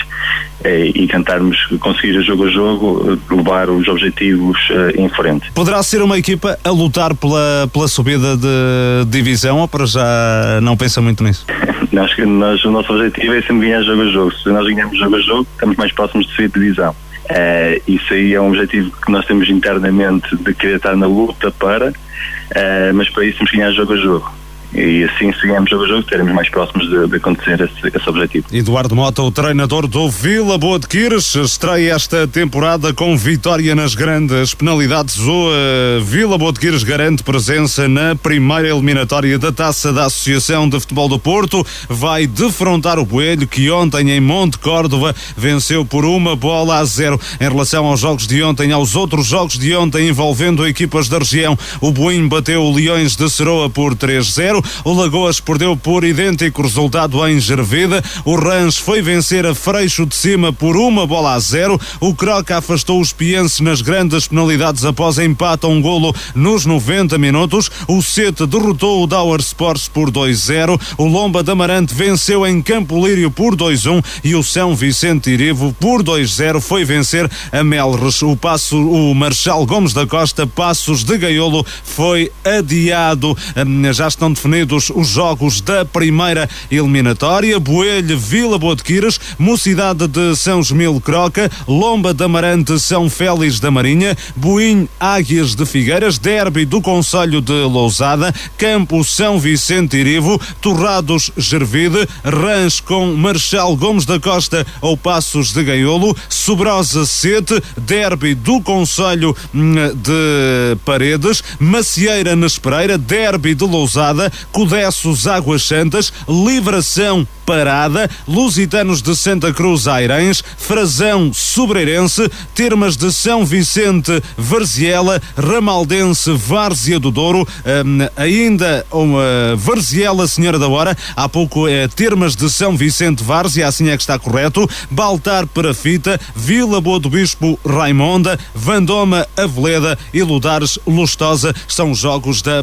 eh, 0.65 0.91
e 0.95 1.07
tentarmos 1.07 1.57
conseguir 1.79 2.21
jogo 2.23 2.45
a 2.47 2.51
jogo 2.51 3.19
levar 3.31 3.71
os 3.71 3.87
objetivos 3.87 4.59
uh, 4.71 5.01
em 5.01 5.09
frente. 5.09 5.53
Poderá 5.53 5.81
ser 5.85 6.03
uma 6.03 6.19
equipa 6.19 6.59
a 6.65 6.71
lutar 6.71 7.15
pela, 7.15 7.69
pela 7.73 7.87
subida 7.87 8.37
de 8.37 9.05
divisão 9.09 9.59
ou 9.59 9.69
para 9.69 9.87
já 9.87 10.61
não 10.61 10.77
pensa 10.77 11.01
muito 11.01 11.23
nisso? 11.23 11.47
nós, 11.93 12.17
nós, 12.19 12.65
o 12.65 12.71
nosso 12.73 12.93
objetivo 12.93 13.35
é 13.35 13.41
sempre 13.43 13.69
ganhar 13.69 13.83
jogo 13.83 14.03
a 14.03 14.07
jogo. 14.07 14.35
Se 14.35 14.49
nós 14.49 14.67
ganhamos 14.67 14.99
jogo 14.99 15.17
a 15.17 15.21
jogo, 15.21 15.47
estamos 15.53 15.77
mais 15.77 15.93
próximos 15.93 16.27
de 16.27 16.33
subir 16.33 16.49
de 16.49 16.61
divisão. 16.61 16.91
Uh, 16.91 17.83
isso 17.87 18.15
aí 18.15 18.35
é 18.35 18.41
um 18.41 18.49
objetivo 18.49 18.91
que 19.05 19.13
nós 19.13 19.25
temos 19.27 19.49
internamente 19.49 20.35
de 20.37 20.55
querer 20.55 20.77
estar 20.77 20.97
na 20.97 21.07
luta 21.07 21.53
para, 21.53 21.91
uh, 21.91 22.95
mas 22.95 23.09
para 23.11 23.25
isso 23.27 23.39
temos 23.39 23.51
que 23.51 23.59
ganhar 23.59 23.71
jogo 23.73 23.93
a 23.93 23.97
jogo 23.97 24.33
e 24.75 25.05
assim 25.05 25.33
seguimos 25.33 25.73
a 25.73 25.87
jogo 25.87 26.01
estaremos 26.01 26.33
mais 26.33 26.49
próximos 26.51 26.89
de, 26.89 27.09
de 27.09 27.17
acontecer 27.17 27.61
esse, 27.61 27.97
esse, 27.97 28.09
objetivo. 28.09 28.47
Eduardo 28.53 28.95
Mota, 28.95 29.23
o 29.23 29.31
treinador 29.31 29.87
do 29.87 30.11
Vila 30.11 30.59
Boa 30.59 30.79
de 30.79 30.87
Quires, 30.87 31.35
estreia 31.35 31.95
esta 31.95 32.29
temporada 32.29 32.93
com 32.93 33.17
vitória 33.17 33.75
nas 33.75 33.95
grandes 33.95 34.55
penalidades. 34.55 35.19
O 35.19 35.49
uh, 35.49 36.03
Vila 36.03 36.37
Boa 36.37 36.53
de 36.53 36.61
Quires 36.61 36.83
garante 36.83 37.23
presença 37.23 37.89
na 37.89 38.15
primeira 38.15 38.69
eliminatória 38.69 39.39
da 39.39 39.51
Taça 39.51 39.93
da 39.93 40.05
Associação 40.05 40.69
de 40.69 40.79
Futebol 40.79 41.09
do 41.09 41.19
Porto. 41.19 41.65
Vai 41.89 42.27
defrontar 42.27 42.99
o 42.99 43.07
Boelho, 43.07 43.47
que 43.47 43.71
ontem 43.71 44.11
em 44.11 44.21
Monte 44.21 44.59
Córdova 44.59 45.15
venceu 45.37 45.85
por 45.85 46.05
uma 46.05 46.37
bola 46.37 46.79
a 46.79 46.85
zero. 46.85 47.19
Em 47.41 47.49
relação 47.49 47.87
aos 47.87 48.01
jogos 48.01 48.27
de 48.27 48.43
ontem, 48.43 48.71
aos 48.73 48.95
outros 48.95 49.27
jogos 49.27 49.59
de 49.59 49.75
ontem 49.75 50.09
envolvendo 50.09 50.67
equipas 50.67 51.09
da 51.09 51.19
região, 51.19 51.59
o 51.81 51.91
Boinho 51.91 52.29
bateu 52.29 52.63
o 52.63 52.75
Leões 52.75 53.17
de 53.17 53.29
Seroa 53.31 53.71
por 53.71 53.95
3-0. 53.95 54.58
O 54.85 54.93
Lagoas 54.93 55.41
perdeu 55.41 55.77
por 55.77 56.05
idêntico 56.05 56.63
resultado 56.63 57.27
em 57.27 57.39
Gervida. 57.39 58.03
O 58.25 58.37
Rãs 58.37 58.77
foi 58.77 59.01
vencer 59.01 59.47
a 59.47 59.55
Freixo 59.55 60.07
de 60.07 60.15
Cima 60.15 60.53
por 60.53 60.77
uma 60.77 61.07
bola 61.07 61.35
a 61.35 61.39
zero. 61.39 61.81
O 62.01 62.15
Croca 62.15 62.59
afastou 62.59 63.01
os 63.01 63.13
Pienses 63.13 63.61
nas 63.61 63.81
grandes 63.81 64.29
penalidades 64.29 64.85
após 64.85 65.19
empate 65.19 65.67
a 65.67 65.69
um 65.69 65.81
golo 65.81 66.15
nos 66.35 66.67
90 66.67 67.19
minutos. 67.19 67.71
O 67.87 68.03
Sete 68.03 68.47
derrotou 68.47 69.03
o 69.03 69.07
Dower 69.07 69.41
Sports 69.41 69.89
por 69.89 70.11
2-0. 70.11 70.81
O 70.97 71.07
Lomba 71.07 71.43
da 71.43 71.53
Amarante 71.53 71.95
venceu 71.95 72.47
em 72.47 72.61
Campo 72.61 73.07
Lírio 73.07 73.31
por 73.31 73.57
2-1 73.57 74.05
e 74.25 74.35
o 74.35 74.43
São 74.43 74.75
Vicente 74.75 75.31
Irivo 75.31 75.75
por 75.79 76.03
2-0 76.03 76.61
foi 76.61 76.85
vencer 76.85 77.31
a 77.53 77.65
Melres. 77.65 78.23
O 78.23 78.37
passo, 78.37 78.77
o 78.77 79.15
Marchal 79.15 79.65
Gomes 79.67 79.93
da 79.93 80.07
Costa, 80.07 80.47
Passos 80.47 81.05
de 81.05 81.17
Gaiolo, 81.17 81.65
foi 81.85 82.31
adiado. 82.45 83.37
Hum, 83.57 83.93
já 83.93 84.09
estão 84.09 84.33
definidos 84.33 84.48
definidos 84.49 84.91
os 84.95 85.09
jogos 85.09 85.61
da 85.61 85.85
primeira 85.85 86.49
eliminatória. 86.71 87.61
Boelho, 87.61 88.19
Vila 88.19 88.59
Boa 88.59 88.75
de 88.75 88.83
Quiras, 88.83 89.21
Mocidade 89.39 90.09
de 90.09 90.35
São 90.37 90.63
Gemil 90.63 91.01
Croca, 91.01 91.51
Lomba 91.67 92.15
da 92.15 92.25
Amarante, 92.25 92.79
São 92.81 93.11
Félix 93.11 93.61
da 93.61 93.71
Marinha, 93.71 94.17
Boinho, 94.35 94.89
Águias 94.99 95.55
de 95.55 95.67
Figueiras, 95.67 96.19
Derby 96.19 96.65
do 96.65 96.81
Conselho 96.81 97.43
de 97.43 97.53
Lousada, 97.53 98.35
Campo 98.57 99.05
São 99.05 99.39
Vicente 99.39 99.99
Irivo, 99.99 100.41
Torrados 100.63 101.31
Gervide, 101.37 102.09
Rãs 102.25 102.81
com 102.81 103.15
Marchal 103.15 103.77
Gomes 103.77 104.07
da 104.07 104.19
Costa 104.19 104.67
ou 104.81 104.97
Passos 104.97 105.53
de 105.53 105.63
Gaiolo, 105.63 106.17
Sobrosa 106.29 107.05
Sete, 107.05 107.63
Derby 107.77 108.35
do 108.35 108.63
Conselho 108.63 109.37
hum, 109.55 109.75
de 109.95 110.79
Paredes, 110.85 111.43
Macieira 111.59 112.35
Nespereira, 112.35 112.97
Derby 112.97 113.55
de 113.55 113.65
Lousada, 113.65 114.33
Codessos 114.53 115.27
Águas 115.27 115.63
Santas, 115.63 116.13
Livração 116.29 117.27
Parada, 117.49 118.11
Lusitanos 118.29 119.01
de 119.01 119.17
Santa 119.17 119.55
Cruz 119.55 119.89
Airães, 119.89 120.45
Frazão 120.59 121.33
Sobreirense, 121.33 122.31
Termas 122.55 122.95
de 122.95 123.11
São 123.11 123.43
Vicente 123.43 124.23
Varziela, 124.37 125.19
Ramaldense 125.35 126.31
Várzea 126.33 127.01
do 127.01 127.11
Douro, 127.11 127.49
um, 127.65 128.07
ainda 128.23 128.85
uma 128.93 129.57
Varziela 129.57 130.29
Senhora 130.29 130.59
da 130.59 130.69
Hora, 130.69 130.95
há 131.17 131.27
pouco 131.27 131.67
é 131.67 131.89
Termas 131.89 132.37
de 132.37 132.51
São 132.51 132.77
Vicente 132.77 133.25
Várzea, 133.25 133.67
assim 133.67 133.89
é 133.89 133.97
que 133.97 134.03
está 134.03 134.19
correto, 134.19 134.69
Baltar 134.91 135.47
Parafita, 135.47 136.21
Vila 136.37 136.83
Boa 136.83 137.01
do 137.01 137.09
Bispo 137.09 137.59
Raimonda, 137.67 138.39
Vandoma 138.55 139.27
Aveleda 139.35 139.99
e 140.13 140.23
Ludares 140.23 140.79
Lustosa 140.87 141.55
são 141.67 141.93
os 141.93 141.99
jogos 141.99 142.43
da 142.43 142.63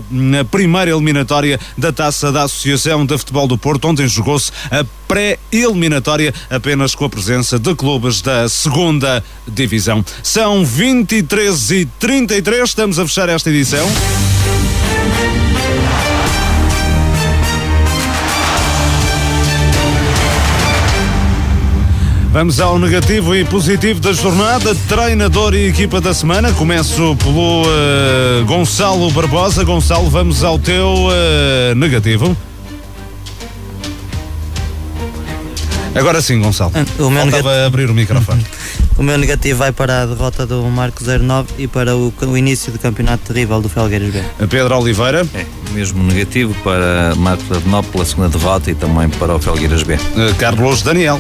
primeira 0.52 0.92
eliminatória 0.92 1.60
da 1.76 1.92
Taça 1.92 2.32
da 2.32 2.44
Associação 2.44 3.04
de 3.04 3.18
Futebol 3.18 3.48
do 3.48 3.58
Porto. 3.58 3.88
Ontem 3.88 4.08
jogou-se 4.08 4.52
pré-eliminatória 5.08 6.34
apenas 6.50 6.96
com 6.96 7.06
a 7.06 7.10
presença 7.10 7.58
de 7.60 7.76
clubes 7.76 8.22
da 8.22 8.50
segunda 8.50 9.24
divisão. 9.48 10.04
São 10.24 10.66
23 10.66 11.72
e 11.72 11.86
33, 12.00 12.70
estamos 12.70 13.00
a 13.00 13.06
fechar 13.06 13.30
esta 13.30 13.50
edição. 13.50 13.88
Vamos 22.36 22.60
ao 22.60 22.78
negativo 22.78 23.34
e 23.34 23.46
positivo 23.46 24.02
da 24.02 24.12
jornada. 24.12 24.76
Treinador 24.90 25.54
e 25.56 25.70
equipa 25.70 26.02
da 26.02 26.14
semana. 26.14 26.52
Começo 26.52 27.16
pelo 27.16 27.64
uh, 27.64 28.46
Gonçalo 28.46 29.10
Barbosa. 29.12 29.64
Gonçalo, 29.64 30.10
vamos 30.10 30.44
ao 30.44 30.60
teu 30.60 30.86
uh, 30.86 31.76
negativo. 31.78 32.36
Agora 35.96 36.22
sim, 36.22 36.42
Gonçalo. 36.42 36.74
O 37.00 37.10
meu 37.10 37.26
negativo... 37.26 37.50
abrir 37.50 37.90
o 37.90 37.94
microfone. 37.94 38.46
o 38.98 39.04
meu 39.04 39.18
negativo 39.18 39.60
vai 39.60 39.72
para 39.72 40.04
a 40.04 40.06
derrota 40.06 40.46
do 40.46 40.62
Marco 40.64 41.02
09 41.04 41.54
e 41.58 41.68
para 41.68 41.96
o, 41.96 42.14
o 42.22 42.38
início 42.38 42.72
do 42.72 42.78
campeonato 42.78 43.34
terrível 43.34 43.62
do 43.62 43.70
Felgueiras 43.70 44.12
B. 44.12 44.22
Pedro 44.50 44.78
Oliveira. 44.78 45.26
É, 45.34 45.46
mesmo 45.72 46.04
negativo 46.04 46.54
para 46.64 47.16
Marco 47.16 47.44
09 47.66 47.90
pela 47.90 48.06
segunda 48.06 48.30
derrota 48.30 48.72
e 48.72 48.76
também 48.76 49.08
para 49.10 49.34
o 49.34 49.40
Felgueiras 49.40 49.84
B. 49.84 49.96
Uh, 49.96 50.36
Carlos 50.38 50.82
Daniel. 50.82 51.20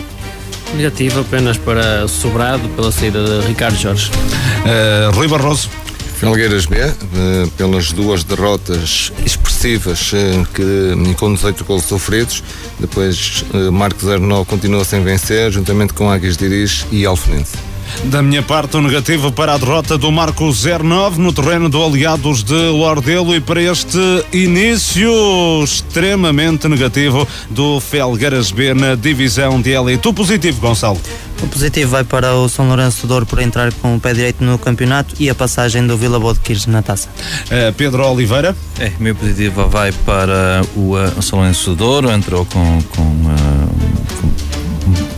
Negativo 0.75 1.21
apenas 1.21 1.57
para 1.57 2.07
Sobrado 2.07 2.67
pela 2.69 2.91
saída 2.91 3.23
de 3.23 3.47
Ricardo 3.47 3.77
Jorge. 3.77 4.11
Uh, 4.11 5.15
Rui 5.15 5.27
Barroso. 5.27 5.69
Felgueiras 6.17 6.65
B, 6.65 6.77
uh, 6.77 7.49
pelas 7.51 7.91
duas 7.91 8.23
derrotas 8.23 9.11
expressivas 9.25 10.11
uh, 10.13 10.47
que, 10.53 11.13
com 11.15 11.33
18 11.33 11.63
gols 11.65 11.83
sofridos. 11.83 12.43
Depois, 12.79 13.45
Marcos 13.71 14.03
09 14.03 14.45
continua 14.45 14.83
sem 14.83 15.03
vencer, 15.03 15.51
juntamente 15.51 15.93
com 15.93 16.09
Águias 16.09 16.37
de 16.37 16.45
Iris 16.45 16.85
e 16.91 17.05
Alfenense. 17.05 17.74
Da 18.03 18.21
minha 18.21 18.43
parte, 18.43 18.77
o 18.77 18.81
negativo 18.81 19.31
para 19.31 19.53
a 19.53 19.57
derrota 19.57 19.97
do 19.97 20.11
Marco 20.11 20.51
09 20.51 21.19
no 21.19 21.33
terreno 21.33 21.69
do 21.69 21.83
Aliados 21.83 22.43
de 22.43 22.53
Lordelo 22.53 23.35
e 23.35 23.39
para 23.39 23.61
este 23.61 23.97
início 24.31 25.11
extremamente 25.63 26.67
negativo 26.67 27.27
do 27.49 27.79
Felgueiras 27.79 28.51
B 28.51 28.73
na 28.73 28.95
divisão 28.95 29.59
de 29.59 29.71
elite. 29.71 30.07
O 30.07 30.13
positivo, 30.13 30.61
Gonçalo? 30.61 30.99
O 31.41 31.47
positivo 31.47 31.91
vai 31.91 32.03
para 32.03 32.33
o 32.35 32.47
São 32.47 32.67
Lourenço 32.67 33.07
Douro 33.07 33.25
por 33.25 33.39
entrar 33.39 33.73
com 33.73 33.95
o 33.95 33.99
pé 33.99 34.13
direito 34.13 34.43
no 34.43 34.57
campeonato 34.57 35.15
e 35.19 35.29
a 35.29 35.35
passagem 35.35 35.85
do 35.85 35.97
Vila 35.97 36.19
Boa 36.19 36.33
de 36.33 36.39
Quires 36.39 36.65
na 36.65 36.81
taça. 36.81 37.09
Uh, 37.45 37.73
Pedro 37.73 38.07
Oliveira? 38.07 38.55
É, 38.79 38.91
o 38.99 39.03
meu 39.03 39.15
positivo 39.15 39.67
vai 39.67 39.91
para 39.91 40.61
o 40.75 40.95
uh, 40.95 41.21
São 41.21 41.39
Lourenço 41.39 41.75
Douro, 41.75 42.11
entrou 42.11 42.45
com, 42.45 42.81
com, 42.95 43.01
uh, 43.01 43.35
com 43.35 43.54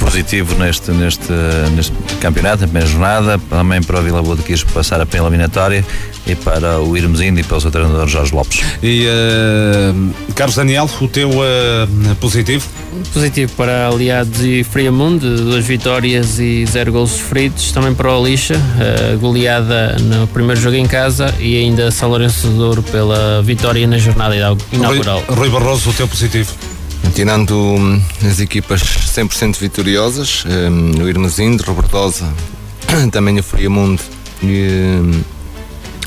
positivo 0.07 0.55
neste, 0.55 0.89
neste, 0.91 1.33
neste 1.75 1.91
campeonato, 2.21 2.61
na 2.61 2.67
primeira 2.67 2.87
jornada, 2.87 3.39
também 3.49 3.83
para 3.83 3.99
o 3.99 4.01
Vila 4.01 4.23
Boa 4.23 4.37
de 4.37 4.43
Quis 4.43 4.63
passar 4.63 5.01
a 5.01 5.05
pena 5.05 5.25
eliminatória 5.25 5.83
e 6.25 6.33
para 6.33 6.79
o 6.79 6.95
Irmezindo 6.95 7.41
e 7.41 7.43
para 7.43 7.57
o 7.57 7.61
seu 7.61 7.69
treinador 7.69 8.07
Jorge 8.07 8.33
Lopes. 8.33 8.63
E 8.81 9.05
uh, 9.05 10.33
Carlos 10.33 10.55
Daniel, 10.55 10.89
o 11.01 11.07
teu 11.09 11.29
uh, 11.29 12.15
positivo? 12.21 12.65
Positivo 13.13 13.51
para 13.57 13.89
Aliados 13.89 14.41
e 14.41 14.63
Friamundo, 14.63 15.43
duas 15.43 15.65
vitórias 15.65 16.39
e 16.39 16.65
zero 16.65 16.93
gols 16.93 17.11
sofridos. 17.11 17.71
Também 17.73 17.93
para 17.93 18.09
o 18.17 18.25
Lixa, 18.25 18.55
uh, 18.55 19.19
goleada 19.19 19.97
no 19.99 20.25
primeiro 20.27 20.59
jogo 20.59 20.77
em 20.77 20.87
casa 20.87 21.35
e 21.37 21.57
ainda 21.57 21.91
São 21.91 22.07
Lourenço 22.07 22.47
de 22.47 22.55
Douro 22.55 22.81
pela 22.81 23.43
vitória 23.43 23.85
na 23.85 23.97
jornada 23.97 24.35
inaugural. 24.71 25.21
Rui, 25.27 25.37
Rui 25.37 25.49
Barroso, 25.49 25.89
o 25.89 25.93
teu 25.93 26.07
positivo? 26.07 26.53
Tirando 27.17 27.57
hum, 27.57 27.99
as 28.29 28.39
equipas 28.39 28.79
100% 28.79 29.57
vitoriosas, 29.57 30.43
um, 30.45 31.01
o 31.01 31.09
Irmezindo, 31.09 31.63
Robertosa, 31.63 32.31
também 33.11 33.39
o 33.39 33.43
Friamundo 33.43 34.03
e 34.43 35.01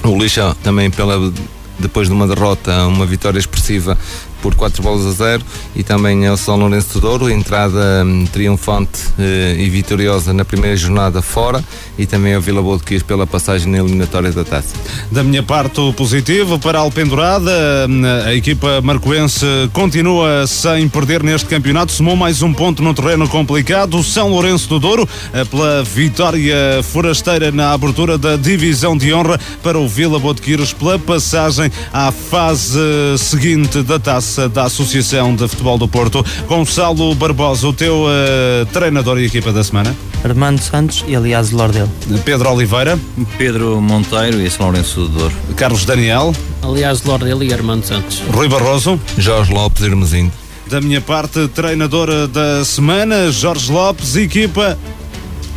um, 0.04 0.08
o 0.08 0.16
Lixa 0.16 0.56
também 0.62 0.88
pela 0.88 1.32
depois 1.80 2.06
de 2.06 2.14
uma 2.14 2.28
derrota, 2.28 2.86
uma 2.86 3.06
vitória 3.06 3.40
expressiva 3.40 3.98
por 4.42 4.54
4 4.54 4.82
bolas 4.82 5.06
a 5.06 5.12
0 5.12 5.42
e 5.74 5.82
também 5.82 6.26
ao 6.26 6.36
São 6.36 6.56
Lourenço 6.56 6.94
do 6.94 7.00
Douro, 7.00 7.30
entrada 7.30 8.04
um, 8.04 8.26
triunfante 8.26 9.06
uh, 9.18 9.58
e 9.58 9.68
vitoriosa 9.68 10.32
na 10.32 10.44
primeira 10.44 10.76
jornada 10.76 11.22
fora. 11.22 11.64
E 11.98 12.06
também 12.06 12.34
ao 12.34 12.40
Vila 12.40 12.62
Boa 12.62 12.78
de 12.78 12.84
Quis 12.84 13.02
pela 13.02 13.26
passagem 13.26 13.70
na 13.70 13.78
eliminatória 13.78 14.32
da 14.32 14.42
taça. 14.42 14.74
Da 15.10 15.22
minha 15.22 15.42
parte, 15.42 15.80
o 15.80 15.92
positivo 15.92 16.58
para 16.58 16.78
a 16.78 16.80
Alpendurada, 16.80 17.50
hum, 17.88 18.02
a 18.26 18.34
equipa 18.34 18.80
marcoense 18.80 19.44
continua 19.72 20.46
sem 20.46 20.88
perder 20.88 21.22
neste 21.22 21.46
campeonato, 21.46 21.92
somou 21.92 22.16
mais 22.16 22.42
um 22.42 22.52
ponto 22.52 22.82
no 22.82 22.94
terreno 22.94 23.28
complicado, 23.28 23.98
o 23.98 24.02
São 24.04 24.28
Lourenço 24.28 24.68
do 24.68 24.78
Douro, 24.78 25.08
eh, 25.32 25.44
pela 25.44 25.84
vitória 25.84 26.82
forasteira 26.82 27.52
na 27.52 27.72
abertura 27.72 28.16
da 28.16 28.36
divisão 28.36 28.96
de 28.96 29.12
honra 29.12 29.38
para 29.62 29.78
o 29.78 29.86
Vila 29.86 30.18
Boa 30.18 30.30
pela 30.78 30.98
passagem 30.98 31.70
à 31.92 32.12
fase 32.12 32.78
seguinte 33.18 33.82
da 33.82 33.98
taça 33.98 34.29
da 34.52 34.64
Associação 34.64 35.34
de 35.34 35.48
Futebol 35.48 35.78
do 35.78 35.88
Porto. 35.88 36.24
Gonçalo 36.46 37.14
Barbosa, 37.14 37.66
o 37.66 37.72
teu 37.72 38.04
uh, 38.04 38.66
treinador 38.72 39.18
e 39.18 39.26
equipa 39.26 39.52
da 39.52 39.64
semana? 39.64 39.94
Armando 40.22 40.60
Santos 40.60 41.04
e 41.08 41.16
aliás 41.16 41.50
Lordel. 41.50 41.88
Pedro 42.24 42.50
Oliveira. 42.50 42.98
Pedro 43.36 43.80
Monteiro 43.80 44.40
e 44.40 44.50
São 44.50 44.66
Lourenço 44.66 45.00
do 45.00 45.08
Douro. 45.08 45.34
Carlos 45.56 45.84
Daniel. 45.84 46.34
Aliás 46.62 47.02
Lordel 47.02 47.42
e 47.42 47.52
Armando 47.52 47.84
Santos. 47.84 48.22
Rui 48.32 48.48
Barroso. 48.48 49.00
Jorge 49.18 49.52
Lopes 49.52 49.82
Hermesino. 49.82 50.30
Da 50.68 50.80
minha 50.80 51.00
parte, 51.00 51.48
treinadora 51.48 52.28
da 52.28 52.64
semana, 52.64 53.32
Jorge 53.32 53.72
Lopes, 53.72 54.14
equipa 54.14 54.78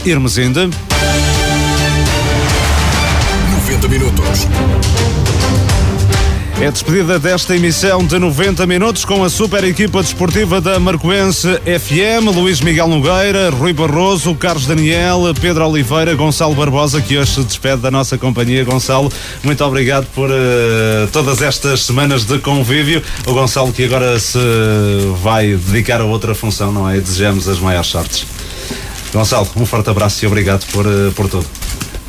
Irmesinde. 0.03 0.69
90 3.67 3.87
minutos. 3.87 4.82
É 6.63 6.71
despedida 6.71 7.19
desta 7.19 7.53
emissão 7.57 8.05
de 8.05 8.17
90 8.17 8.65
minutos 8.65 9.03
com 9.03 9.21
a 9.21 9.29
super 9.29 9.65
equipa 9.65 10.01
desportiva 10.01 10.61
da 10.61 10.79
Marcoense 10.79 11.59
FM, 11.59 12.33
Luís 12.33 12.61
Miguel 12.61 12.87
Nogueira, 12.87 13.49
Rui 13.49 13.73
Barroso, 13.73 14.33
Carlos 14.33 14.65
Daniel, 14.65 15.23
Pedro 15.41 15.67
Oliveira, 15.67 16.15
Gonçalo 16.15 16.55
Barbosa, 16.55 17.01
que 17.01 17.17
hoje 17.17 17.31
se 17.33 17.43
despede 17.43 17.81
da 17.81 17.91
nossa 17.91 18.17
companhia. 18.17 18.63
Gonçalo, 18.63 19.11
muito 19.43 19.61
obrigado 19.65 20.05
por 20.15 20.29
uh, 20.29 20.33
todas 21.11 21.41
estas 21.41 21.81
semanas 21.81 22.23
de 22.23 22.39
convívio. 22.39 23.03
O 23.27 23.33
Gonçalo 23.33 23.73
que 23.73 23.83
agora 23.83 24.17
se 24.17 24.39
vai 25.21 25.57
dedicar 25.57 25.99
a 25.99 26.05
outra 26.05 26.33
função, 26.33 26.71
não 26.71 26.89
é? 26.89 26.95
E 26.97 27.01
desejamos 27.01 27.45
as 27.49 27.59
maiores 27.59 27.89
sortes. 27.89 28.25
Gonçalo, 29.11 29.49
um 29.57 29.65
forte 29.65 29.89
abraço 29.89 30.23
e 30.23 30.27
obrigado 30.27 30.65
por, 30.71 30.87
uh, 30.87 31.11
por 31.11 31.27
tudo. 31.27 31.45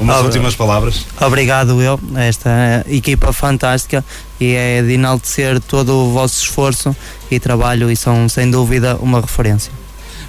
Umas 0.00 0.16
Obra- 0.16 0.26
últimas 0.26 0.54
palavras. 0.56 1.06
Obrigado 1.20 1.80
eu, 1.80 1.98
esta 2.16 2.84
equipa 2.88 3.32
fantástica 3.32 4.04
e 4.40 4.54
é 4.54 4.82
de 4.82 4.92
enaltecer 4.92 5.60
todo 5.60 5.92
o 5.92 6.12
vosso 6.12 6.42
esforço 6.42 6.94
e 7.30 7.38
trabalho 7.38 7.90
e 7.90 7.96
são 7.96 8.28
sem 8.28 8.50
dúvida 8.50 8.96
uma 9.00 9.20
referência. 9.20 9.72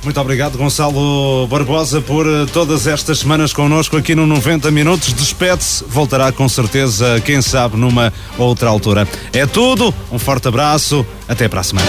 Muito 0.05 0.21
obrigado, 0.21 0.55
Gonçalo 0.55 1.47
Barbosa, 1.47 1.99
por 1.99 2.27
eh, 2.27 2.45
todas 2.53 2.85
estas 2.85 3.17
semanas 3.19 3.51
connosco 3.51 3.97
aqui 3.97 4.13
no 4.13 4.27
90 4.27 4.69
Minutos. 4.69 5.11
Despede-se, 5.13 5.83
voltará 5.87 6.31
com 6.31 6.47
certeza, 6.47 7.19
quem 7.25 7.41
sabe, 7.41 7.75
numa 7.75 8.13
outra 8.37 8.69
altura. 8.69 9.07
É 9.33 9.47
tudo, 9.47 9.91
um 10.11 10.19
forte 10.19 10.47
abraço, 10.47 11.03
até 11.27 11.47
para 11.47 11.61
a 11.61 11.63
semana. 11.63 11.87